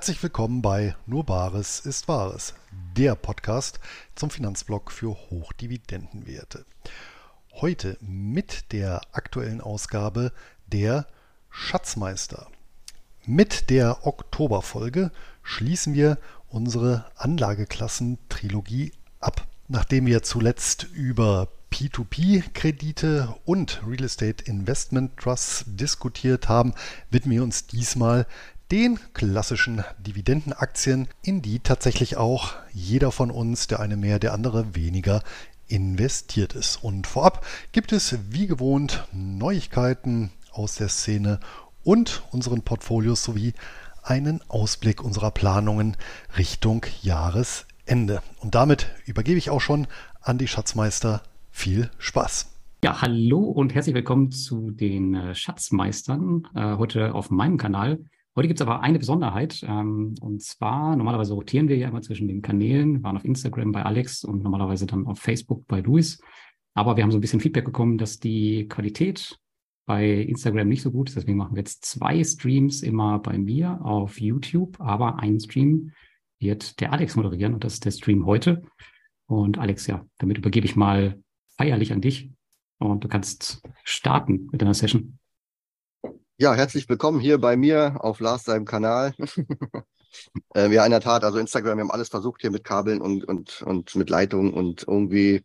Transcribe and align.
herzlich 0.00 0.22
willkommen 0.22 0.62
bei 0.62 0.96
Nur 1.04 1.24
Bares 1.26 1.80
ist 1.80 2.08
Wahres, 2.08 2.54
der 2.96 3.14
Podcast 3.14 3.80
zum 4.14 4.30
Finanzblock 4.30 4.90
für 4.90 5.10
Hochdividendenwerte. 5.10 6.64
Heute 7.52 7.98
mit 8.00 8.72
der 8.72 9.02
aktuellen 9.12 9.60
Ausgabe 9.60 10.32
der 10.68 11.06
Schatzmeister. 11.50 12.46
Mit 13.26 13.68
der 13.68 14.06
Oktoberfolge 14.06 15.10
schließen 15.42 15.92
wir 15.92 16.16
unsere 16.48 17.04
Anlageklassen-Trilogie 17.16 18.92
ab. 19.20 19.46
Nachdem 19.68 20.06
wir 20.06 20.22
zuletzt 20.22 20.84
über 20.94 21.48
P2P-Kredite 21.70 23.34
und 23.44 23.82
Real 23.86 24.04
Estate 24.04 24.44
Investment 24.46 25.18
Trusts 25.18 25.64
diskutiert 25.66 26.48
haben, 26.48 26.72
widmen 27.10 27.34
wir 27.34 27.42
uns 27.42 27.66
diesmal 27.66 28.26
den 28.70 29.00
klassischen 29.14 29.82
Dividendenaktien, 29.98 31.08
in 31.22 31.42
die 31.42 31.58
tatsächlich 31.58 32.16
auch 32.16 32.54
jeder 32.72 33.10
von 33.10 33.30
uns, 33.30 33.66
der 33.66 33.80
eine 33.80 33.96
mehr, 33.96 34.18
der 34.18 34.32
andere 34.32 34.76
weniger, 34.76 35.22
investiert 35.66 36.54
ist. 36.54 36.82
Und 36.82 37.06
vorab 37.06 37.44
gibt 37.72 37.92
es 37.92 38.16
wie 38.30 38.46
gewohnt 38.46 39.06
Neuigkeiten 39.12 40.30
aus 40.52 40.76
der 40.76 40.88
Szene 40.88 41.40
und 41.82 42.22
unseren 42.30 42.62
Portfolios 42.62 43.24
sowie 43.24 43.54
einen 44.02 44.40
Ausblick 44.48 45.02
unserer 45.02 45.30
Planungen 45.30 45.96
Richtung 46.38 46.86
Jahresende. 47.02 48.22
Und 48.38 48.54
damit 48.54 48.90
übergebe 49.04 49.38
ich 49.38 49.50
auch 49.50 49.60
schon 49.60 49.86
an 50.20 50.38
die 50.38 50.48
Schatzmeister. 50.48 51.22
Viel 51.50 51.90
Spaß! 51.98 52.46
Ja, 52.82 53.02
hallo 53.02 53.40
und 53.40 53.74
herzlich 53.74 53.94
willkommen 53.94 54.30
zu 54.30 54.70
den 54.70 55.14
äh, 55.14 55.34
Schatzmeistern 55.34 56.48
äh, 56.54 56.76
heute 56.76 57.14
auf 57.14 57.30
meinem 57.30 57.58
Kanal. 57.58 57.98
Heute 58.40 58.48
gibt 58.48 58.60
es 58.62 58.66
aber 58.66 58.80
eine 58.80 58.98
Besonderheit. 58.98 59.62
Ähm, 59.68 60.14
und 60.22 60.42
zwar, 60.42 60.96
normalerweise 60.96 61.34
rotieren 61.34 61.68
wir 61.68 61.76
ja 61.76 61.88
immer 61.88 62.00
zwischen 62.00 62.26
den 62.26 62.40
Kanälen. 62.40 62.94
Wir 62.94 63.02
waren 63.02 63.18
auf 63.18 63.24
Instagram 63.26 63.70
bei 63.70 63.82
Alex 63.82 64.24
und 64.24 64.42
normalerweise 64.42 64.86
dann 64.86 65.06
auf 65.06 65.18
Facebook 65.18 65.66
bei 65.66 65.80
Luis. 65.80 66.22
Aber 66.72 66.96
wir 66.96 67.04
haben 67.04 67.10
so 67.10 67.18
ein 67.18 67.20
bisschen 67.20 67.40
Feedback 67.40 67.66
bekommen, 67.66 67.98
dass 67.98 68.18
die 68.18 68.66
Qualität 68.66 69.38
bei 69.84 70.08
Instagram 70.22 70.68
nicht 70.68 70.80
so 70.80 70.90
gut 70.90 71.10
ist. 71.10 71.16
Deswegen 71.16 71.36
machen 71.36 71.54
wir 71.54 71.60
jetzt 71.60 71.84
zwei 71.84 72.24
Streams 72.24 72.80
immer 72.80 73.18
bei 73.18 73.36
mir 73.36 73.84
auf 73.84 74.18
YouTube. 74.18 74.80
Aber 74.80 75.18
einen 75.18 75.38
Stream 75.38 75.92
wird 76.38 76.80
der 76.80 76.94
Alex 76.94 77.16
moderieren 77.16 77.52
und 77.52 77.62
das 77.62 77.74
ist 77.74 77.84
der 77.84 77.90
Stream 77.90 78.24
heute. 78.24 78.62
Und 79.26 79.58
Alex, 79.58 79.86
ja, 79.86 80.06
damit 80.16 80.38
übergebe 80.38 80.64
ich 80.64 80.76
mal 80.76 81.20
feierlich 81.58 81.92
an 81.92 82.00
dich 82.00 82.30
und 82.78 83.04
du 83.04 83.08
kannst 83.08 83.60
starten 83.84 84.48
mit 84.50 84.62
deiner 84.62 84.72
Session. 84.72 85.19
Ja, 86.42 86.54
herzlich 86.54 86.88
willkommen 86.88 87.20
hier 87.20 87.36
bei 87.36 87.54
mir 87.54 87.96
auf 87.98 88.18
Lars 88.18 88.44
seinem 88.44 88.64
Kanal. 88.64 89.12
äh, 90.54 90.72
ja, 90.72 90.86
in 90.86 90.90
der 90.90 91.02
Tat, 91.02 91.22
also 91.22 91.38
Instagram, 91.38 91.76
wir 91.76 91.82
haben 91.82 91.90
alles 91.90 92.08
versucht 92.08 92.40
hier 92.40 92.50
mit 92.50 92.64
Kabeln 92.64 93.02
und, 93.02 93.26
und, 93.26 93.60
und 93.60 93.94
mit 93.94 94.08
Leitungen 94.08 94.54
und 94.54 94.88
irgendwie 94.88 95.44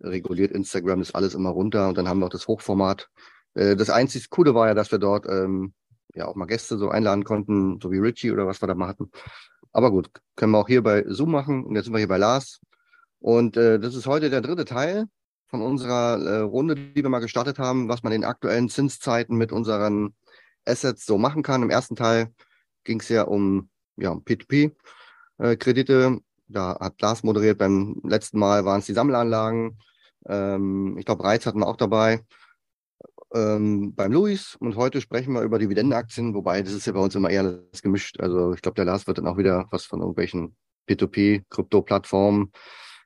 reguliert 0.00 0.52
Instagram 0.52 1.00
das 1.00 1.12
alles 1.12 1.34
immer 1.34 1.50
runter 1.50 1.88
und 1.88 1.98
dann 1.98 2.06
haben 2.06 2.20
wir 2.20 2.26
auch 2.26 2.30
das 2.30 2.46
Hochformat. 2.46 3.08
Äh, 3.54 3.74
das 3.74 3.90
einzig 3.90 4.30
Coole 4.30 4.54
war 4.54 4.68
ja, 4.68 4.74
dass 4.74 4.92
wir 4.92 5.00
dort 5.00 5.26
ähm, 5.26 5.74
ja 6.14 6.28
auch 6.28 6.36
mal 6.36 6.46
Gäste 6.46 6.78
so 6.78 6.88
einladen 6.88 7.24
konnten, 7.24 7.80
so 7.82 7.90
wie 7.90 7.98
Richie 7.98 8.30
oder 8.30 8.46
was 8.46 8.62
wir 8.62 8.68
da 8.68 8.76
mal 8.76 8.86
hatten. 8.86 9.10
Aber 9.72 9.90
gut, 9.90 10.08
können 10.36 10.52
wir 10.52 10.58
auch 10.58 10.68
hier 10.68 10.84
bei 10.84 11.04
Zoom 11.08 11.32
machen 11.32 11.64
und 11.64 11.74
jetzt 11.74 11.86
sind 11.86 11.94
wir 11.94 11.98
hier 11.98 12.06
bei 12.06 12.16
Lars. 12.16 12.60
Und 13.18 13.56
äh, 13.56 13.80
das 13.80 13.96
ist 13.96 14.06
heute 14.06 14.30
der 14.30 14.42
dritte 14.42 14.66
Teil 14.66 15.06
von 15.48 15.62
unserer 15.62 16.20
äh, 16.22 16.38
Runde, 16.42 16.76
die 16.76 17.02
wir 17.02 17.08
mal 17.08 17.18
gestartet 17.18 17.58
haben, 17.58 17.88
was 17.88 18.04
man 18.04 18.12
in 18.12 18.22
aktuellen 18.22 18.68
Zinszeiten 18.68 19.36
mit 19.36 19.50
unseren 19.50 20.14
Assets 20.68 21.06
so 21.06 21.18
machen 21.18 21.42
kann. 21.42 21.62
Im 21.62 21.70
ersten 21.70 21.96
Teil 21.96 22.32
ging 22.84 23.00
es 23.00 23.08
ja 23.08 23.22
um 23.22 23.70
ja, 23.96 24.12
P2P-Kredite. 24.12 25.92
Äh, 25.92 26.20
da 26.48 26.78
hat 26.80 27.00
Lars 27.00 27.22
moderiert. 27.22 27.58
Beim 27.58 28.00
letzten 28.04 28.38
Mal 28.38 28.64
waren 28.64 28.80
es 28.80 28.86
die 28.86 28.94
Sammelanlagen. 28.94 29.78
Ähm, 30.26 30.96
ich 30.98 31.04
glaube, 31.04 31.24
Reiz 31.24 31.46
hatten 31.46 31.60
wir 31.60 31.66
auch 31.66 31.76
dabei. 31.76 32.24
Ähm, 33.34 33.94
beim 33.94 34.12
Luis 34.12 34.56
und 34.58 34.76
heute 34.76 35.02
sprechen 35.02 35.34
wir 35.34 35.42
über 35.42 35.58
Dividendenaktien, 35.58 36.34
wobei 36.34 36.62
das 36.62 36.72
ist 36.72 36.86
ja 36.86 36.94
bei 36.94 37.00
uns 37.00 37.14
immer 37.14 37.28
eher 37.28 37.60
das 37.70 37.82
gemischt. 37.82 38.20
Also 38.20 38.54
ich 38.54 38.62
glaube, 38.62 38.76
der 38.76 38.86
Lars 38.86 39.06
wird 39.06 39.18
dann 39.18 39.26
auch 39.26 39.36
wieder 39.36 39.66
was 39.70 39.84
von 39.84 40.00
irgendwelchen 40.00 40.56
P2P-Krypto-Plattformen, 40.88 42.52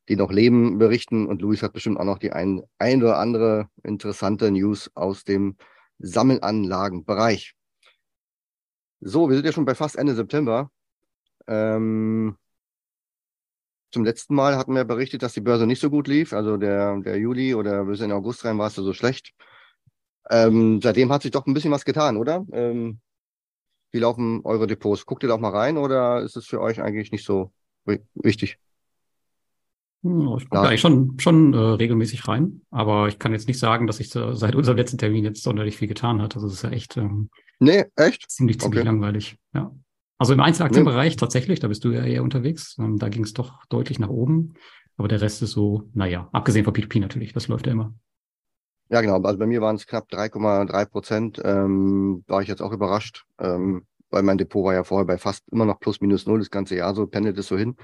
die 0.08 0.14
noch 0.14 0.30
leben, 0.30 0.78
berichten 0.78 1.26
und 1.26 1.42
Luis 1.42 1.64
hat 1.64 1.72
bestimmt 1.72 1.98
auch 1.98 2.04
noch 2.04 2.18
die 2.18 2.30
ein, 2.30 2.62
ein 2.78 3.02
oder 3.02 3.18
andere 3.18 3.68
interessante 3.82 4.52
News 4.52 4.92
aus 4.94 5.24
dem 5.24 5.56
Sammelanlagenbereich. 6.02 7.54
So, 9.00 9.28
wir 9.28 9.36
sind 9.36 9.46
ja 9.46 9.52
schon 9.52 9.64
bei 9.64 9.74
fast 9.74 9.96
Ende 9.96 10.14
September. 10.14 10.70
Ähm, 11.46 12.36
zum 13.90 14.04
letzten 14.04 14.34
Mal 14.34 14.56
hatten 14.56 14.74
wir 14.74 14.84
berichtet, 14.84 15.22
dass 15.22 15.34
die 15.34 15.40
Börse 15.40 15.66
nicht 15.66 15.80
so 15.80 15.90
gut 15.90 16.08
lief. 16.08 16.32
Also 16.32 16.56
der, 16.56 16.98
der 17.00 17.18
Juli 17.18 17.54
oder 17.54 17.84
bis 17.84 18.00
in 18.00 18.12
August 18.12 18.44
rein 18.44 18.58
war 18.58 18.68
es 18.68 18.74
so 18.74 18.92
schlecht. 18.92 19.34
Ähm, 20.30 20.80
seitdem 20.82 21.12
hat 21.12 21.22
sich 21.22 21.30
doch 21.30 21.46
ein 21.46 21.54
bisschen 21.54 21.72
was 21.72 21.84
getan, 21.84 22.16
oder? 22.16 22.46
Ähm, 22.52 23.00
wie 23.90 23.98
laufen 23.98 24.40
eure 24.44 24.66
Depots? 24.66 25.04
Guckt 25.04 25.22
ihr 25.22 25.28
da 25.28 25.34
auch 25.34 25.40
mal 25.40 25.50
rein 25.50 25.76
oder 25.76 26.22
ist 26.22 26.36
es 26.36 26.46
für 26.46 26.60
euch 26.60 26.80
eigentlich 26.80 27.12
nicht 27.12 27.24
so 27.24 27.52
wichtig? 28.14 28.58
Hm, 30.02 30.36
ich 30.38 30.48
gucke 30.48 30.68
eigentlich 30.68 30.80
schon, 30.80 31.18
schon 31.18 31.54
äh, 31.54 31.56
regelmäßig 31.56 32.26
rein, 32.26 32.62
aber 32.70 33.08
ich 33.08 33.18
kann 33.18 33.32
jetzt 33.32 33.48
nicht 33.48 33.58
sagen, 33.58 33.86
dass 33.86 33.98
sich 33.98 34.14
äh, 34.16 34.34
seit 34.34 34.54
unserem 34.54 34.76
letzten 34.76 34.98
Termin 34.98 35.24
jetzt 35.24 35.42
sonderlich 35.42 35.76
viel 35.76 35.88
getan 35.88 36.20
hat. 36.20 36.34
Also 36.34 36.48
das 36.48 36.56
ist 36.56 36.62
ja 36.62 36.70
echt, 36.70 36.96
ähm, 36.96 37.30
nee, 37.60 37.84
echt? 37.96 38.30
ziemlich, 38.30 38.58
ziemlich 38.60 38.80
okay. 38.80 38.86
langweilig. 38.86 39.36
Ja. 39.54 39.72
Also 40.18 40.34
im 40.34 40.40
Einzelaktienbereich 40.40 41.14
nee. 41.14 41.16
tatsächlich, 41.16 41.60
da 41.60 41.68
bist 41.68 41.84
du 41.84 41.90
ja 41.90 42.04
eher 42.04 42.22
unterwegs. 42.22 42.76
Ähm, 42.78 42.98
da 42.98 43.08
ging 43.08 43.24
es 43.24 43.32
doch 43.32 43.64
deutlich 43.66 43.98
nach 43.98 44.08
oben. 44.08 44.54
Aber 44.96 45.08
der 45.08 45.20
Rest 45.20 45.42
ist 45.42 45.52
so, 45.52 45.88
naja, 45.94 46.28
abgesehen 46.32 46.64
von 46.64 46.74
P2P 46.74 47.00
natürlich, 47.00 47.32
das 47.32 47.48
läuft 47.48 47.66
ja 47.66 47.72
immer. 47.72 47.94
Ja, 48.88 49.00
genau. 49.00 49.20
Also 49.22 49.38
bei 49.38 49.46
mir 49.46 49.60
waren 49.62 49.76
es 49.76 49.86
knapp 49.86 50.08
3,3 50.12 50.86
Prozent. 50.86 51.40
Ähm, 51.44 52.24
war 52.26 52.42
ich 52.42 52.48
jetzt 52.48 52.60
auch 52.60 52.72
überrascht, 52.72 53.24
ähm, 53.38 53.86
weil 54.10 54.22
mein 54.22 54.38
Depot 54.38 54.64
war 54.64 54.74
ja 54.74 54.84
vorher 54.84 55.06
bei 55.06 55.16
fast 55.16 55.48
immer 55.50 55.64
noch 55.64 55.80
plus 55.80 56.00
minus 56.00 56.26
null 56.26 56.40
das 56.40 56.50
ganze 56.50 56.76
Jahr 56.76 56.94
so, 56.94 57.06
pendelt 57.06 57.38
es 57.38 57.46
so 57.46 57.56
hin. 57.56 57.76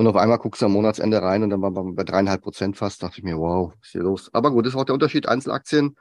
Und 0.00 0.06
auf 0.06 0.16
einmal 0.16 0.38
guckst 0.38 0.62
du 0.62 0.64
am 0.64 0.72
Monatsende 0.72 1.20
rein 1.20 1.42
und 1.42 1.50
dann 1.50 1.60
waren 1.60 1.74
wir 1.74 1.92
bei 1.92 2.04
dreieinhalb 2.04 2.40
Prozent 2.40 2.74
fast. 2.74 3.02
Dachte 3.02 3.18
ich 3.18 3.22
mir, 3.22 3.36
wow, 3.36 3.70
was 3.70 3.88
ist 3.88 3.92
hier 3.92 4.00
los? 4.00 4.32
Aber 4.32 4.50
gut, 4.50 4.64
das 4.64 4.72
ist 4.72 4.80
auch 4.80 4.86
der 4.86 4.94
Unterschied. 4.94 5.28
Einzelaktien, 5.28 5.94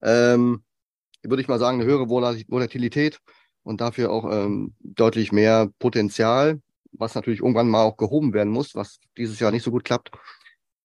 ähm, 0.00 0.64
würde 1.22 1.42
ich 1.42 1.48
mal 1.48 1.58
sagen, 1.58 1.78
eine 1.78 1.86
höhere 1.86 2.08
Volatilität 2.08 3.20
und 3.62 3.82
dafür 3.82 4.10
auch 4.10 4.24
ähm, 4.32 4.74
deutlich 4.80 5.32
mehr 5.32 5.68
Potenzial, 5.78 6.62
was 6.92 7.14
natürlich 7.14 7.40
irgendwann 7.40 7.68
mal 7.68 7.82
auch 7.82 7.98
gehoben 7.98 8.32
werden 8.32 8.50
muss, 8.50 8.74
was 8.74 9.00
dieses 9.18 9.38
Jahr 9.38 9.50
nicht 9.50 9.64
so 9.64 9.70
gut 9.70 9.84
klappt. 9.84 10.12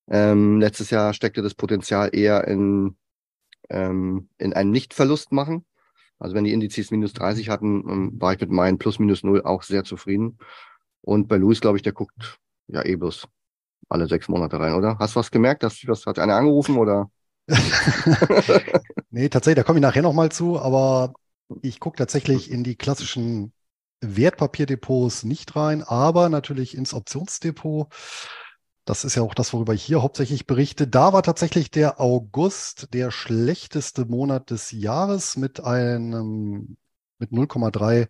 Ähm, 0.09 0.59
letztes 0.59 0.89
Jahr 0.89 1.13
steckte 1.13 1.41
das 1.41 1.55
Potenzial 1.55 2.09
eher 2.11 2.49
in, 2.49 2.97
ähm, 3.69 4.27
in 4.39 4.51
einen 4.51 4.71
Nichtverlust 4.71 5.31
machen. 5.31 5.65
Also 6.19 6.35
wenn 6.35 6.43
die 6.43 6.51
Indizes 6.51 6.91
minus 6.91 7.13
30 7.13 7.47
hatten, 7.47 7.89
ähm, 7.89 8.11
war 8.19 8.33
ich 8.33 8.41
mit 8.41 8.51
meinen 8.51 8.77
plus 8.77 8.99
minus 8.99 9.23
null 9.23 9.41
auch 9.43 9.63
sehr 9.63 9.85
zufrieden. 9.85 10.37
Und 10.99 11.29
bei 11.29 11.37
Luis, 11.37 11.61
glaube 11.61 11.77
ich, 11.77 11.81
der 11.81 11.93
guckt 11.93 12.41
ja 12.67 12.85
eh 12.85 12.95
bloß 12.95 13.27
alle 13.89 14.07
sechs 14.07 14.27
Monate 14.27 14.59
rein, 14.59 14.73
oder? 14.73 14.97
Hast 14.99 15.15
du 15.15 15.19
was 15.19 15.31
gemerkt? 15.31 15.63
Dass, 15.63 15.79
was, 15.87 16.05
hat 16.05 16.19
einer 16.19 16.35
angerufen 16.35 16.77
oder? 16.77 17.09
nee, 19.09 19.29
tatsächlich, 19.29 19.55
da 19.55 19.63
komme 19.63 19.79
ich 19.79 19.83
nachher 19.83 20.01
nochmal 20.01 20.31
zu, 20.31 20.59
aber 20.59 21.13
ich 21.61 21.79
gucke 21.79 21.97
tatsächlich 21.97 22.51
in 22.51 22.63
die 22.63 22.75
klassischen 22.75 23.53
Wertpapierdepots 24.01 25.23
nicht 25.23 25.55
rein, 25.55 25.81
aber 25.83 26.29
natürlich 26.29 26.75
ins 26.75 26.93
Optionsdepot. 26.93 27.87
Das 28.85 29.03
ist 29.03 29.15
ja 29.15 29.21
auch 29.21 29.33
das, 29.33 29.53
worüber 29.53 29.73
ich 29.73 29.83
hier 29.83 30.01
hauptsächlich 30.01 30.45
berichte. 30.45 30.87
Da 30.87 31.11
war 31.13 31.23
tatsächlich 31.23 31.71
der 31.71 31.99
August 31.99 32.93
der 32.93 33.11
schlechteste 33.11 34.05
Monat 34.05 34.49
des 34.49 34.71
Jahres 34.71 35.35
mit 35.35 35.61
einem 35.61 36.77
mit 37.19 37.31
0,3 37.31 38.07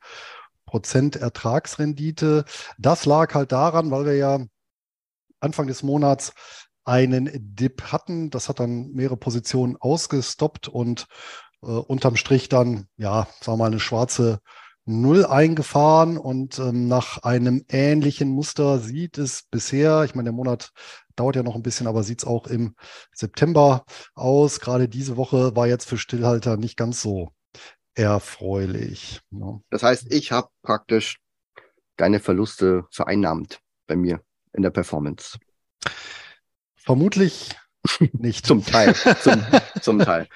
Prozent 0.67 1.15
Ertragsrendite. 1.15 2.45
Das 2.77 3.05
lag 3.05 3.33
halt 3.33 3.51
daran, 3.51 3.89
weil 3.89 4.05
wir 4.05 4.15
ja 4.15 4.39
Anfang 5.39 5.65
des 5.65 5.81
Monats 5.81 6.33
einen 6.85 7.29
Dip 7.33 7.91
hatten. 7.91 8.29
Das 8.29 8.49
hat 8.49 8.59
dann 8.59 8.91
mehrere 8.91 9.17
Positionen 9.17 9.77
ausgestoppt 9.77 10.67
und 10.67 11.07
äh, 11.63 11.67
unterm 11.67 12.15
Strich 12.15 12.49
dann, 12.49 12.87
ja, 12.97 13.27
sagen 13.41 13.57
wir 13.57 13.63
mal, 13.63 13.65
eine 13.71 13.79
schwarze 13.79 14.39
Null 14.85 15.25
eingefahren 15.25 16.17
und 16.17 16.59
ähm, 16.59 16.87
nach 16.87 17.17
einem 17.23 17.65
ähnlichen 17.67 18.29
Muster 18.29 18.79
sieht 18.79 19.17
es 19.17 19.43
bisher, 19.51 20.03
ich 20.05 20.15
meine, 20.15 20.27
der 20.27 20.33
Monat 20.33 20.71
dauert 21.17 21.35
ja 21.35 21.43
noch 21.43 21.55
ein 21.55 21.63
bisschen, 21.63 21.87
aber 21.87 22.03
sieht 22.03 22.19
es 22.19 22.27
auch 22.27 22.47
im 22.47 22.75
September 23.13 23.83
aus. 24.15 24.61
Gerade 24.61 24.87
diese 24.87 25.17
Woche 25.17 25.57
war 25.57 25.67
jetzt 25.67 25.85
für 25.85 25.97
Stillhalter 25.97 26.55
nicht 26.55 26.77
ganz 26.77 27.01
so 27.01 27.31
erfreulich. 27.97 29.21
Ja. 29.31 29.37
Ne? 29.39 29.61
Das 29.69 29.83
heißt, 29.83 30.11
ich 30.13 30.31
habe 30.31 30.49
praktisch 30.61 31.19
deine 31.97 32.19
Verluste 32.19 32.85
vereinnahmt 32.91 33.59
bei 33.87 33.95
mir 33.95 34.21
in 34.53 34.61
der 34.63 34.69
Performance. 34.69 35.37
Vermutlich 36.75 37.49
nicht. 38.13 38.45
zum 38.45 38.63
Teil. 38.65 38.93
Zum, 39.21 39.43
zum 39.81 39.99
Teil. 39.99 40.27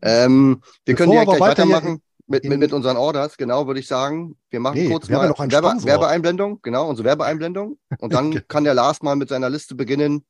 Ähm, 0.00 0.62
wir 0.84 0.94
Bevor 0.94 0.96
können 0.96 1.10
direkt 1.12 1.36
gleich 1.36 1.40
weitermachen. 1.40 2.02
mit, 2.26 2.44
mit, 2.44 2.58
mit 2.58 2.72
unseren 2.72 2.96
Orders, 2.96 3.36
genau, 3.36 3.66
würde 3.66 3.80
ich 3.80 3.86
sagen. 3.86 4.36
Wir 4.50 4.60
machen 4.60 4.78
Nee, 4.78 4.88
kurz 4.88 5.08
mal 5.08 5.20
einen 5.20 5.52
Werbe, 5.52 5.68
Sponsor. 5.68 5.86
Werbeeinblendung, 5.90 6.60
genau, 6.62 6.88
unsere 6.88 7.06
Werbeeinblendung. 7.06 7.78
Und 7.98 8.12
dann 8.12 8.42
kann 8.48 8.64
der 8.64 8.74
Lars 8.74 9.02
mal 9.02 9.16
mit 9.16 9.28
seiner 9.28 9.50
Liste 9.50 9.74
beginnen, 9.74 10.24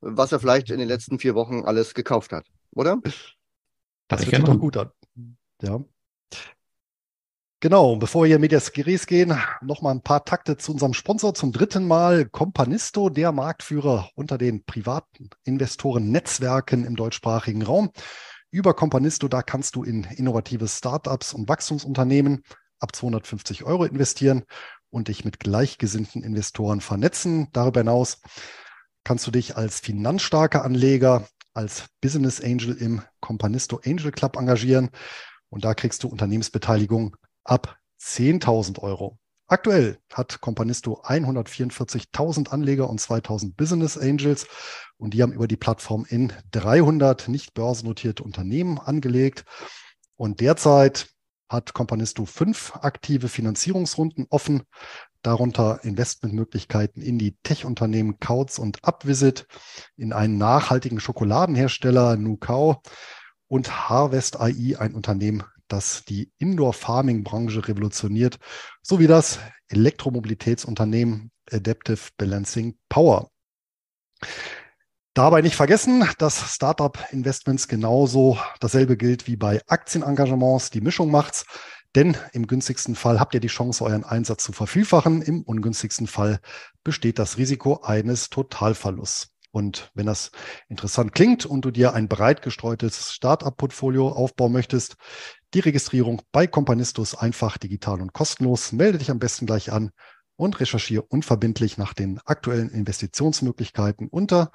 was 0.00 0.32
er 0.32 0.40
vielleicht 0.40 0.70
in 0.70 0.78
den 0.78 0.88
letzten 0.88 1.18
vier 1.18 1.34
Wochen 1.34 1.64
alles 1.64 1.94
gekauft 1.94 2.32
hat, 2.32 2.46
oder? 2.72 2.98
Das 4.08 4.22
ich 4.22 4.30
hört 4.32 4.46
sich 4.46 4.54
doch 4.54 4.58
gut 4.60 4.76
an. 4.76 4.90
Ja. 5.62 5.80
Genau, 7.62 7.94
bevor 7.94 8.24
wir 8.24 8.26
hier 8.26 8.38
Medias 8.40 8.72
Geres 8.72 9.06
gehen, 9.06 9.38
noch 9.60 9.82
mal 9.82 9.92
ein 9.92 10.02
paar 10.02 10.24
Takte 10.24 10.56
zu 10.56 10.72
unserem 10.72 10.94
Sponsor 10.94 11.32
zum 11.32 11.52
dritten 11.52 11.86
Mal. 11.86 12.28
Companisto, 12.28 13.08
der 13.08 13.30
Marktführer 13.30 14.10
unter 14.16 14.36
den 14.36 14.64
privaten 14.64 15.30
Investoren-Netzwerken 15.44 16.84
im 16.84 16.96
deutschsprachigen 16.96 17.62
Raum. 17.62 17.92
Über 18.50 18.74
Companisto, 18.74 19.28
da 19.28 19.42
kannst 19.42 19.76
du 19.76 19.84
in 19.84 20.02
innovative 20.02 20.66
Startups 20.66 21.34
und 21.34 21.48
Wachstumsunternehmen 21.48 22.42
ab 22.80 22.96
250 22.96 23.62
Euro 23.62 23.84
investieren 23.84 24.42
und 24.90 25.06
dich 25.06 25.24
mit 25.24 25.38
gleichgesinnten 25.38 26.24
Investoren 26.24 26.80
vernetzen. 26.80 27.46
Darüber 27.52 27.82
hinaus 27.82 28.22
kannst 29.04 29.24
du 29.28 29.30
dich 29.30 29.56
als 29.56 29.78
finanzstarker 29.78 30.64
Anleger, 30.64 31.28
als 31.54 31.84
Business 32.00 32.40
Angel 32.40 32.74
im 32.74 33.02
Companisto 33.20 33.80
Angel 33.86 34.10
Club 34.10 34.36
engagieren. 34.36 34.90
Und 35.48 35.64
da 35.64 35.74
kriegst 35.74 36.02
du 36.02 36.08
Unternehmensbeteiligung 36.08 37.14
ab 37.44 37.76
10.000 38.00 38.80
Euro. 38.80 39.18
Aktuell 39.46 39.98
hat 40.12 40.40
Companisto 40.40 41.02
144.000 41.02 42.48
Anleger 42.48 42.88
und 42.88 43.00
2.000 43.00 43.54
Business 43.54 43.98
Angels 43.98 44.46
und 44.96 45.12
die 45.14 45.22
haben 45.22 45.32
über 45.32 45.46
die 45.46 45.58
Plattform 45.58 46.06
in 46.08 46.32
300 46.52 47.28
nicht 47.28 47.52
börsennotierte 47.52 48.22
Unternehmen 48.22 48.78
angelegt. 48.78 49.44
Und 50.16 50.40
derzeit 50.40 51.08
hat 51.50 51.74
Companisto 51.74 52.24
fünf 52.24 52.74
aktive 52.76 53.28
Finanzierungsrunden 53.28 54.26
offen, 54.30 54.62
darunter 55.20 55.80
Investmentmöglichkeiten 55.84 57.02
in 57.02 57.18
die 57.18 57.36
Tech-Unternehmen 57.42 58.18
Kautz 58.20 58.58
und 58.58 58.78
Upvisit, 58.82 59.46
in 59.96 60.12
einen 60.12 60.38
nachhaltigen 60.38 60.98
Schokoladenhersteller 60.98 62.16
Nukau 62.16 62.80
und 63.48 63.88
Harvest 63.90 64.40
AI, 64.40 64.76
ein 64.78 64.94
Unternehmen, 64.94 65.44
das 65.72 66.04
die 66.04 66.30
Indoor-Farming-Branche 66.38 67.66
revolutioniert, 67.66 68.38
sowie 68.82 69.06
das 69.06 69.38
Elektromobilitätsunternehmen 69.68 71.30
Adaptive 71.50 72.10
Balancing 72.16 72.76
Power. 72.88 73.30
Dabei 75.14 75.42
nicht 75.42 75.56
vergessen, 75.56 76.08
dass 76.18 76.54
Startup-Investments 76.54 77.68
genauso 77.68 78.38
dasselbe 78.60 78.96
gilt 78.96 79.26
wie 79.26 79.36
bei 79.36 79.60
Aktienengagements. 79.66 80.70
Die 80.70 80.80
Mischung 80.80 81.10
macht's. 81.10 81.44
Denn 81.94 82.16
im 82.32 82.46
günstigsten 82.46 82.94
Fall 82.94 83.20
habt 83.20 83.34
ihr 83.34 83.40
die 83.40 83.48
Chance, 83.48 83.84
euren 83.84 84.04
Einsatz 84.04 84.44
zu 84.44 84.52
vervielfachen. 84.52 85.20
Im 85.20 85.42
ungünstigsten 85.42 86.06
Fall 86.06 86.40
besteht 86.82 87.18
das 87.18 87.36
Risiko 87.36 87.82
eines 87.82 88.30
Totalverlusts. 88.30 89.28
Und 89.52 89.90
wenn 89.94 90.06
das 90.06 90.32
interessant 90.68 91.14
klingt 91.14 91.46
und 91.46 91.64
du 91.64 91.70
dir 91.70 91.92
ein 91.92 92.08
breit 92.08 92.42
gestreutes 92.42 93.12
Startup-Portfolio 93.12 94.08
aufbauen 94.08 94.52
möchtest, 94.52 94.96
die 95.54 95.60
Registrierung 95.60 96.22
bei 96.32 96.46
Companisto 96.46 97.02
ist 97.02 97.14
einfach, 97.14 97.58
digital 97.58 98.00
und 98.00 98.14
kostenlos. 98.14 98.72
Melde 98.72 98.96
dich 98.98 99.10
am 99.10 99.18
besten 99.18 99.44
gleich 99.44 99.70
an 99.70 99.90
und 100.36 100.58
recherchiere 100.58 101.02
unverbindlich 101.02 101.76
nach 101.76 101.92
den 101.92 102.18
aktuellen 102.24 102.70
Investitionsmöglichkeiten 102.70 104.08
unter 104.08 104.50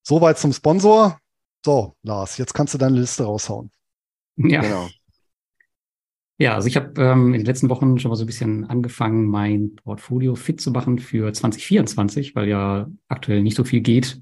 Soweit 0.03 0.39
zum 0.39 0.53
Sponsor. 0.53 1.21
So, 1.65 1.97
Lars, 2.03 2.39
jetzt 2.39 2.55
kannst 2.55 2.75
du 2.75 2.79
deine 2.79 2.99
Liste 2.99 3.23
raushauen. 3.25 3.71
Ja, 4.37 4.61
Genau. 4.61 4.89
Ja 6.39 6.55
also 6.55 6.69
ich 6.69 6.77
habe 6.77 7.01
ähm, 7.01 7.35
in 7.35 7.41
den 7.41 7.47
letzten 7.47 7.69
Wochen 7.71 7.99
schon 7.99 8.11
mal 8.11 8.17
so 8.17 8.25
ein 8.25 8.27
bisschen 8.27 8.65
angefangen, 8.65 9.27
mein 9.27 9.77
Portfolio 9.77 10.35
fit 10.35 10.61
zu 10.61 10.71
machen 10.71 10.99
für 10.99 11.33
2024, 11.33 12.35
weil 12.35 12.49
ja 12.49 12.89
aktuell 13.09 13.43
nicht 13.43 13.57
so 13.57 13.65
viel 13.65 13.81
geht. 13.81 14.21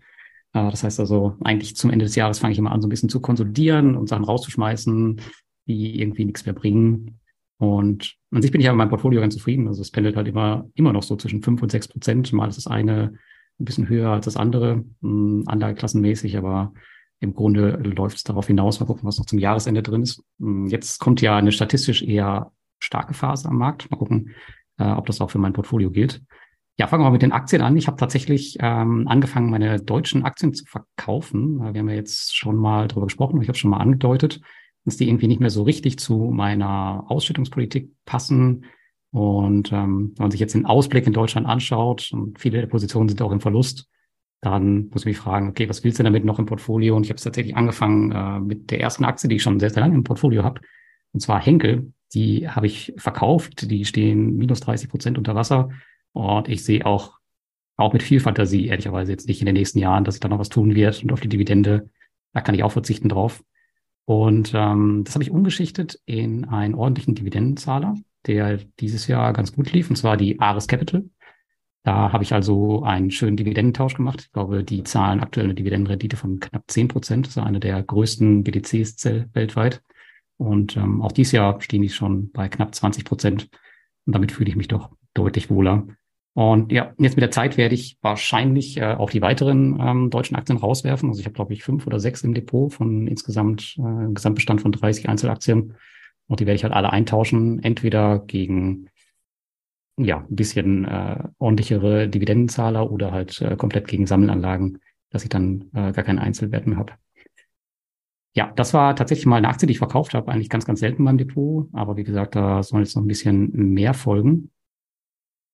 Äh, 0.53 0.71
das 0.71 0.85
heißt 0.85 1.01
also, 1.01 1.37
eigentlich 1.43 1.77
zum 1.77 1.91
Ende 1.91 2.05
des 2.05 2.15
Jahres 2.15 2.39
fange 2.39 2.53
ich 2.53 2.59
immer 2.59 2.73
an, 2.73 2.81
so 2.81 2.87
ein 2.87 2.91
bisschen 2.91 3.09
zu 3.09 3.21
konsolidieren 3.21 3.97
und 3.97 4.09
Sachen 4.09 4.25
rauszuschmeißen, 4.25 5.21
die 5.67 6.01
irgendwie 6.01 6.25
nichts 6.25 6.47
mehr 6.47 6.55
bringen. 6.55 7.21
Und 7.59 8.17
an 8.31 8.43
sich 8.43 8.51
bin 8.51 8.61
ich 8.61 8.69
aber 8.69 8.77
mit 8.77 8.85
meinem 8.85 8.91
Portfolio 8.91 9.21
ganz 9.21 9.35
zufrieden. 9.35 9.69
Also 9.69 9.83
es 9.83 9.91
pendelt 9.91 10.17
halt 10.17 10.29
immer, 10.29 10.69
immer 10.75 10.93
noch 10.93 11.03
so 11.03 11.17
zwischen 11.17 11.43
fünf 11.43 11.63
und 11.63 11.71
sechs 11.71 11.89
Prozent. 11.89 12.33
Mal 12.33 12.49
ist 12.49 12.57
das 12.57 12.67
eine 12.67 13.15
ein 13.61 13.65
bisschen 13.65 13.89
höher 13.89 14.11
als 14.11 14.25
das 14.25 14.37
andere, 14.37 14.85
mh, 15.01 15.45
anlageklassenmäßig, 15.47 16.37
aber 16.37 16.73
im 17.25 17.35
Grunde 17.35 17.71
läuft 17.83 18.19
es 18.19 18.23
darauf 18.23 18.47
hinaus. 18.47 18.79
Mal 18.79 18.87
gucken, 18.87 19.05
was 19.05 19.19
noch 19.19 19.27
zum 19.27 19.39
Jahresende 19.39 19.83
drin 19.83 20.03
ist. 20.03 20.23
Mh, 20.39 20.71
Jetzt 20.71 21.01
kommt 21.01 21.21
ja 21.21 21.37
eine 21.37 21.51
statistisch 21.53 22.03
eher 22.03 22.53
starke 22.79 23.15
Phase 23.15 23.49
am 23.49 23.57
Markt. 23.59 23.91
Mal 23.91 23.97
gucken, 23.97 24.31
äh, 24.79 24.85
ob 24.91 25.07
das 25.07 25.21
auch 25.21 25.31
für 25.31 25.39
mein 25.39 25.53
Portfolio 25.53 25.91
gilt. 25.91 26.23
Ja, 26.77 26.87
fangen 26.89 27.03
wir 27.03 27.07
mal 27.07 27.13
mit 27.13 27.23
den 27.23 27.33
Aktien 27.33 27.63
an. 27.63 27.77
Ich 27.77 27.87
habe 27.87 27.97
tatsächlich 27.97 28.57
ähm, 28.61 29.07
angefangen, 29.09 29.51
meine 29.51 29.81
deutschen 29.81 30.25
Aktien 30.25 30.55
zu 30.55 30.65
verkaufen. 30.65 31.61
Äh, 31.61 31.75
Wir 31.75 31.81
haben 31.81 31.89
ja 31.89 31.95
jetzt 31.95 32.37
schon 32.37 32.57
mal 32.57 32.89
drüber 32.89 33.07
gesprochen, 33.07 33.41
ich 33.41 33.49
habe 33.49 33.59
schon 33.59 33.71
mal 33.71 33.79
angedeutet, 33.79 34.41
dass 34.85 34.97
die 34.97 35.09
irgendwie 35.09 35.29
nicht 35.29 35.41
mehr 35.41 35.51
so 35.51 35.63
richtig 35.63 35.99
zu 35.99 36.19
meiner 36.19 37.05
Ausschüttungspolitik 37.09 37.91
passen. 38.05 38.67
Und 39.13 39.73
ähm, 39.73 40.13
wenn 40.17 40.25
man 40.25 40.31
sich 40.31 40.41
jetzt 40.41 40.55
den 40.55 40.67
Ausblick 40.67 41.07
in 41.07 41.13
Deutschland 41.13 41.47
anschaut 41.47 42.11
und 42.13 42.39
viele 42.39 42.61
der 42.61 42.67
Positionen 42.67 43.09
sind 43.09 43.23
auch 43.23 43.33
im 43.33 43.41
Verlust, 43.41 43.89
dann 44.45 44.89
muss 44.91 45.03
ich 45.03 45.07
mich 45.07 45.17
fragen, 45.17 45.49
okay, 45.49 45.69
was 45.69 45.85
willst 45.85 45.99
du 45.99 46.03
damit 46.03 46.25
noch 46.25 46.39
im 46.39 46.47
Portfolio? 46.47 46.97
Und 46.97 47.05
ich 47.05 47.11
habe 47.11 47.21
tatsächlich 47.21 47.57
angefangen 47.57 48.13
äh, 48.13 48.41
mit 48.41 48.71
der 48.71 48.81
ersten 48.81 49.05
Aktie, 49.05 49.29
die 49.29 49.37
ich 49.37 49.43
schon 49.43 49.59
sehr, 49.59 49.71
sehr 49.71 49.83
lange 49.83 49.95
im 49.95 50.05
Portfolio 50.05 50.45
habe, 50.45 50.61
und 51.13 51.21
zwar 51.21 51.41
Henkel. 51.41 51.93
Die 52.13 52.49
habe 52.49 52.67
ich 52.67 52.93
verkauft, 52.97 53.71
die 53.71 53.85
stehen 53.85 54.37
minus 54.37 54.61
30 54.61 54.91
Prozent 54.91 55.19
unter 55.19 55.35
Wasser. 55.35 55.71
Und 56.13 56.49
ich 56.49 56.63
sehe 56.63 56.85
auch, 56.85 57.19
auch 57.77 57.93
mit 57.93 58.03
viel 58.03 58.21
Fantasie, 58.21 58.67
ehrlicherweise 58.67 59.13
jetzt 59.13 59.27
nicht 59.27 59.41
in 59.41 59.47
den 59.47 59.55
nächsten 59.55 59.79
Jahren, 59.79 60.05
dass 60.05 60.15
sich 60.15 60.21
da 60.21 60.29
noch 60.29 60.39
was 60.39 60.49
tun 60.49 60.75
wird. 60.75 61.03
Und 61.03 61.13
auf 61.13 61.21
die 61.21 61.29
Dividende, 61.29 61.91
da 62.33 62.41
kann 62.41 62.55
ich 62.55 62.63
auch 62.63 62.73
verzichten 62.73 63.09
drauf. 63.09 63.43
Und 64.05 64.53
ähm, 64.55 65.03
das 65.05 65.15
habe 65.15 65.25
ich 65.25 65.31
umgeschichtet 65.31 66.01
in 66.05 66.45
einen 66.45 66.75
ordentlichen 66.75 67.15
Dividendenzahler, 67.15 67.95
der 68.27 68.59
dieses 68.79 69.07
Jahr 69.07 69.33
ganz 69.33 69.55
gut 69.55 69.73
lief, 69.73 69.89
und 69.89 69.97
zwar 69.97 70.17
die 70.17 70.39
Ares 70.41 70.69
Capital. 70.69 71.05
Da 71.85 72.13
habe 72.13 72.25
ich 72.25 72.33
also 72.33 72.83
einen 72.83 73.11
schönen 73.11 73.37
Dividendentausch 73.37 73.95
gemacht. 73.95 74.23
Ich 74.23 74.33
glaube, 74.33 74.65
die 74.65 74.85
zahlen 74.85 75.21
aktuell 75.21 75.45
eine 75.45 75.55
Dividendenrendite 75.55 76.17
von 76.17 76.41
knapp 76.41 76.65
10 76.67 76.89
Prozent. 76.89 77.27
Das 77.27 77.37
ist 77.37 77.43
eine 77.43 77.61
der 77.61 77.83
größten 77.83 78.43
BDCs 78.43 79.05
weltweit. 79.35 79.83
Und 80.39 80.79
ähm, 80.79 81.03
auch 81.03 81.13
dieses 81.13 81.33
Jahr 81.33 81.61
stehen 81.61 81.83
die 81.83 81.91
schon 81.91 82.33
bei 82.33 82.49
knapp 82.49 82.75
20 82.75 83.05
Prozent. 83.05 83.51
Und 84.07 84.15
damit 84.15 84.33
fühle 84.33 84.49
ich 84.49 84.57
mich 84.57 84.69
doch 84.69 84.91
deutlich 85.13 85.51
wohler. 85.51 85.87
Und 86.33 86.73
ja, 86.73 86.95
jetzt 86.99 87.17
mit 87.17 87.23
der 87.23 87.31
Zeit 87.31 87.59
werde 87.59 87.75
ich 87.75 87.99
wahrscheinlich 88.01 88.79
äh, 88.79 88.95
auch 88.95 89.11
die 89.11 89.23
weiteren 89.23 89.79
ähm, 89.79 90.11
deutschen 90.11 90.37
Aktien 90.37 90.59
rauswerfen. 90.59 91.11
Also 91.11 91.21
ich 91.21 91.27
habe, 91.27 91.35
glaube 91.35 91.53
ich, 91.53 91.63
fünf 91.63 91.87
oder 91.87 92.01
sechs 92.01 92.25
im 92.25 92.33
Depot 92.33 92.73
von 92.73 93.07
insgesamt 93.07 93.77
äh, 93.79 94.13
Gesamtbestand 94.13 94.63
von 94.63 94.73
30 94.73 95.11
Einzelaktien. 95.11 95.75
Und 96.29 96.41
die 96.41 96.47
werde 96.47 96.57
ich 96.57 96.65
halt 96.65 96.73
alle 96.73 96.91
eintauschen, 96.91 97.63
entweder 97.63 98.21
gegen 98.21 98.89
ja, 99.97 100.19
ein 100.19 100.37
bisschen 100.37 100.85
äh, 100.85 101.23
ordentlichere 101.39 102.09
Dividendenzahler 102.09 102.91
oder 102.91 103.13
halt 103.13 103.41
äh, 103.41 103.57
komplett 103.57 103.87
gegen 103.89 104.07
Sammelanlagen, 104.07 104.79
dass 105.11 105.23
ich 105.23 105.29
dann 105.29 105.71
äh, 105.75 105.93
gar 105.93 106.05
keinen 106.05 106.19
Einzelwert 106.19 106.67
mehr 106.67 106.79
habe. 106.79 106.93
Ja, 108.37 108.53
das 108.57 108.75
war 108.75 108.97
tatsächlich 108.97 109.27
mal 109.27 109.37
eine 109.37 109.49
Aktie, 109.49 109.67
die 109.67 109.73
ich 109.73 109.79
verkauft 109.79 110.15
habe, 110.15 110.31
eigentlich 110.33 110.49
ganz, 110.51 110.65
ganz 110.67 110.81
selten 110.81 111.05
meinem 111.05 111.19
Depot. 111.19 111.69
Aber 111.73 111.97
wie 111.97 112.05
gesagt, 112.05 112.35
da 112.35 112.63
soll 112.63 112.81
jetzt 112.81 112.97
noch 112.97 113.03
ein 113.03 113.07
bisschen 113.09 113.51
mehr 113.53 113.95
folgen. 113.95 114.51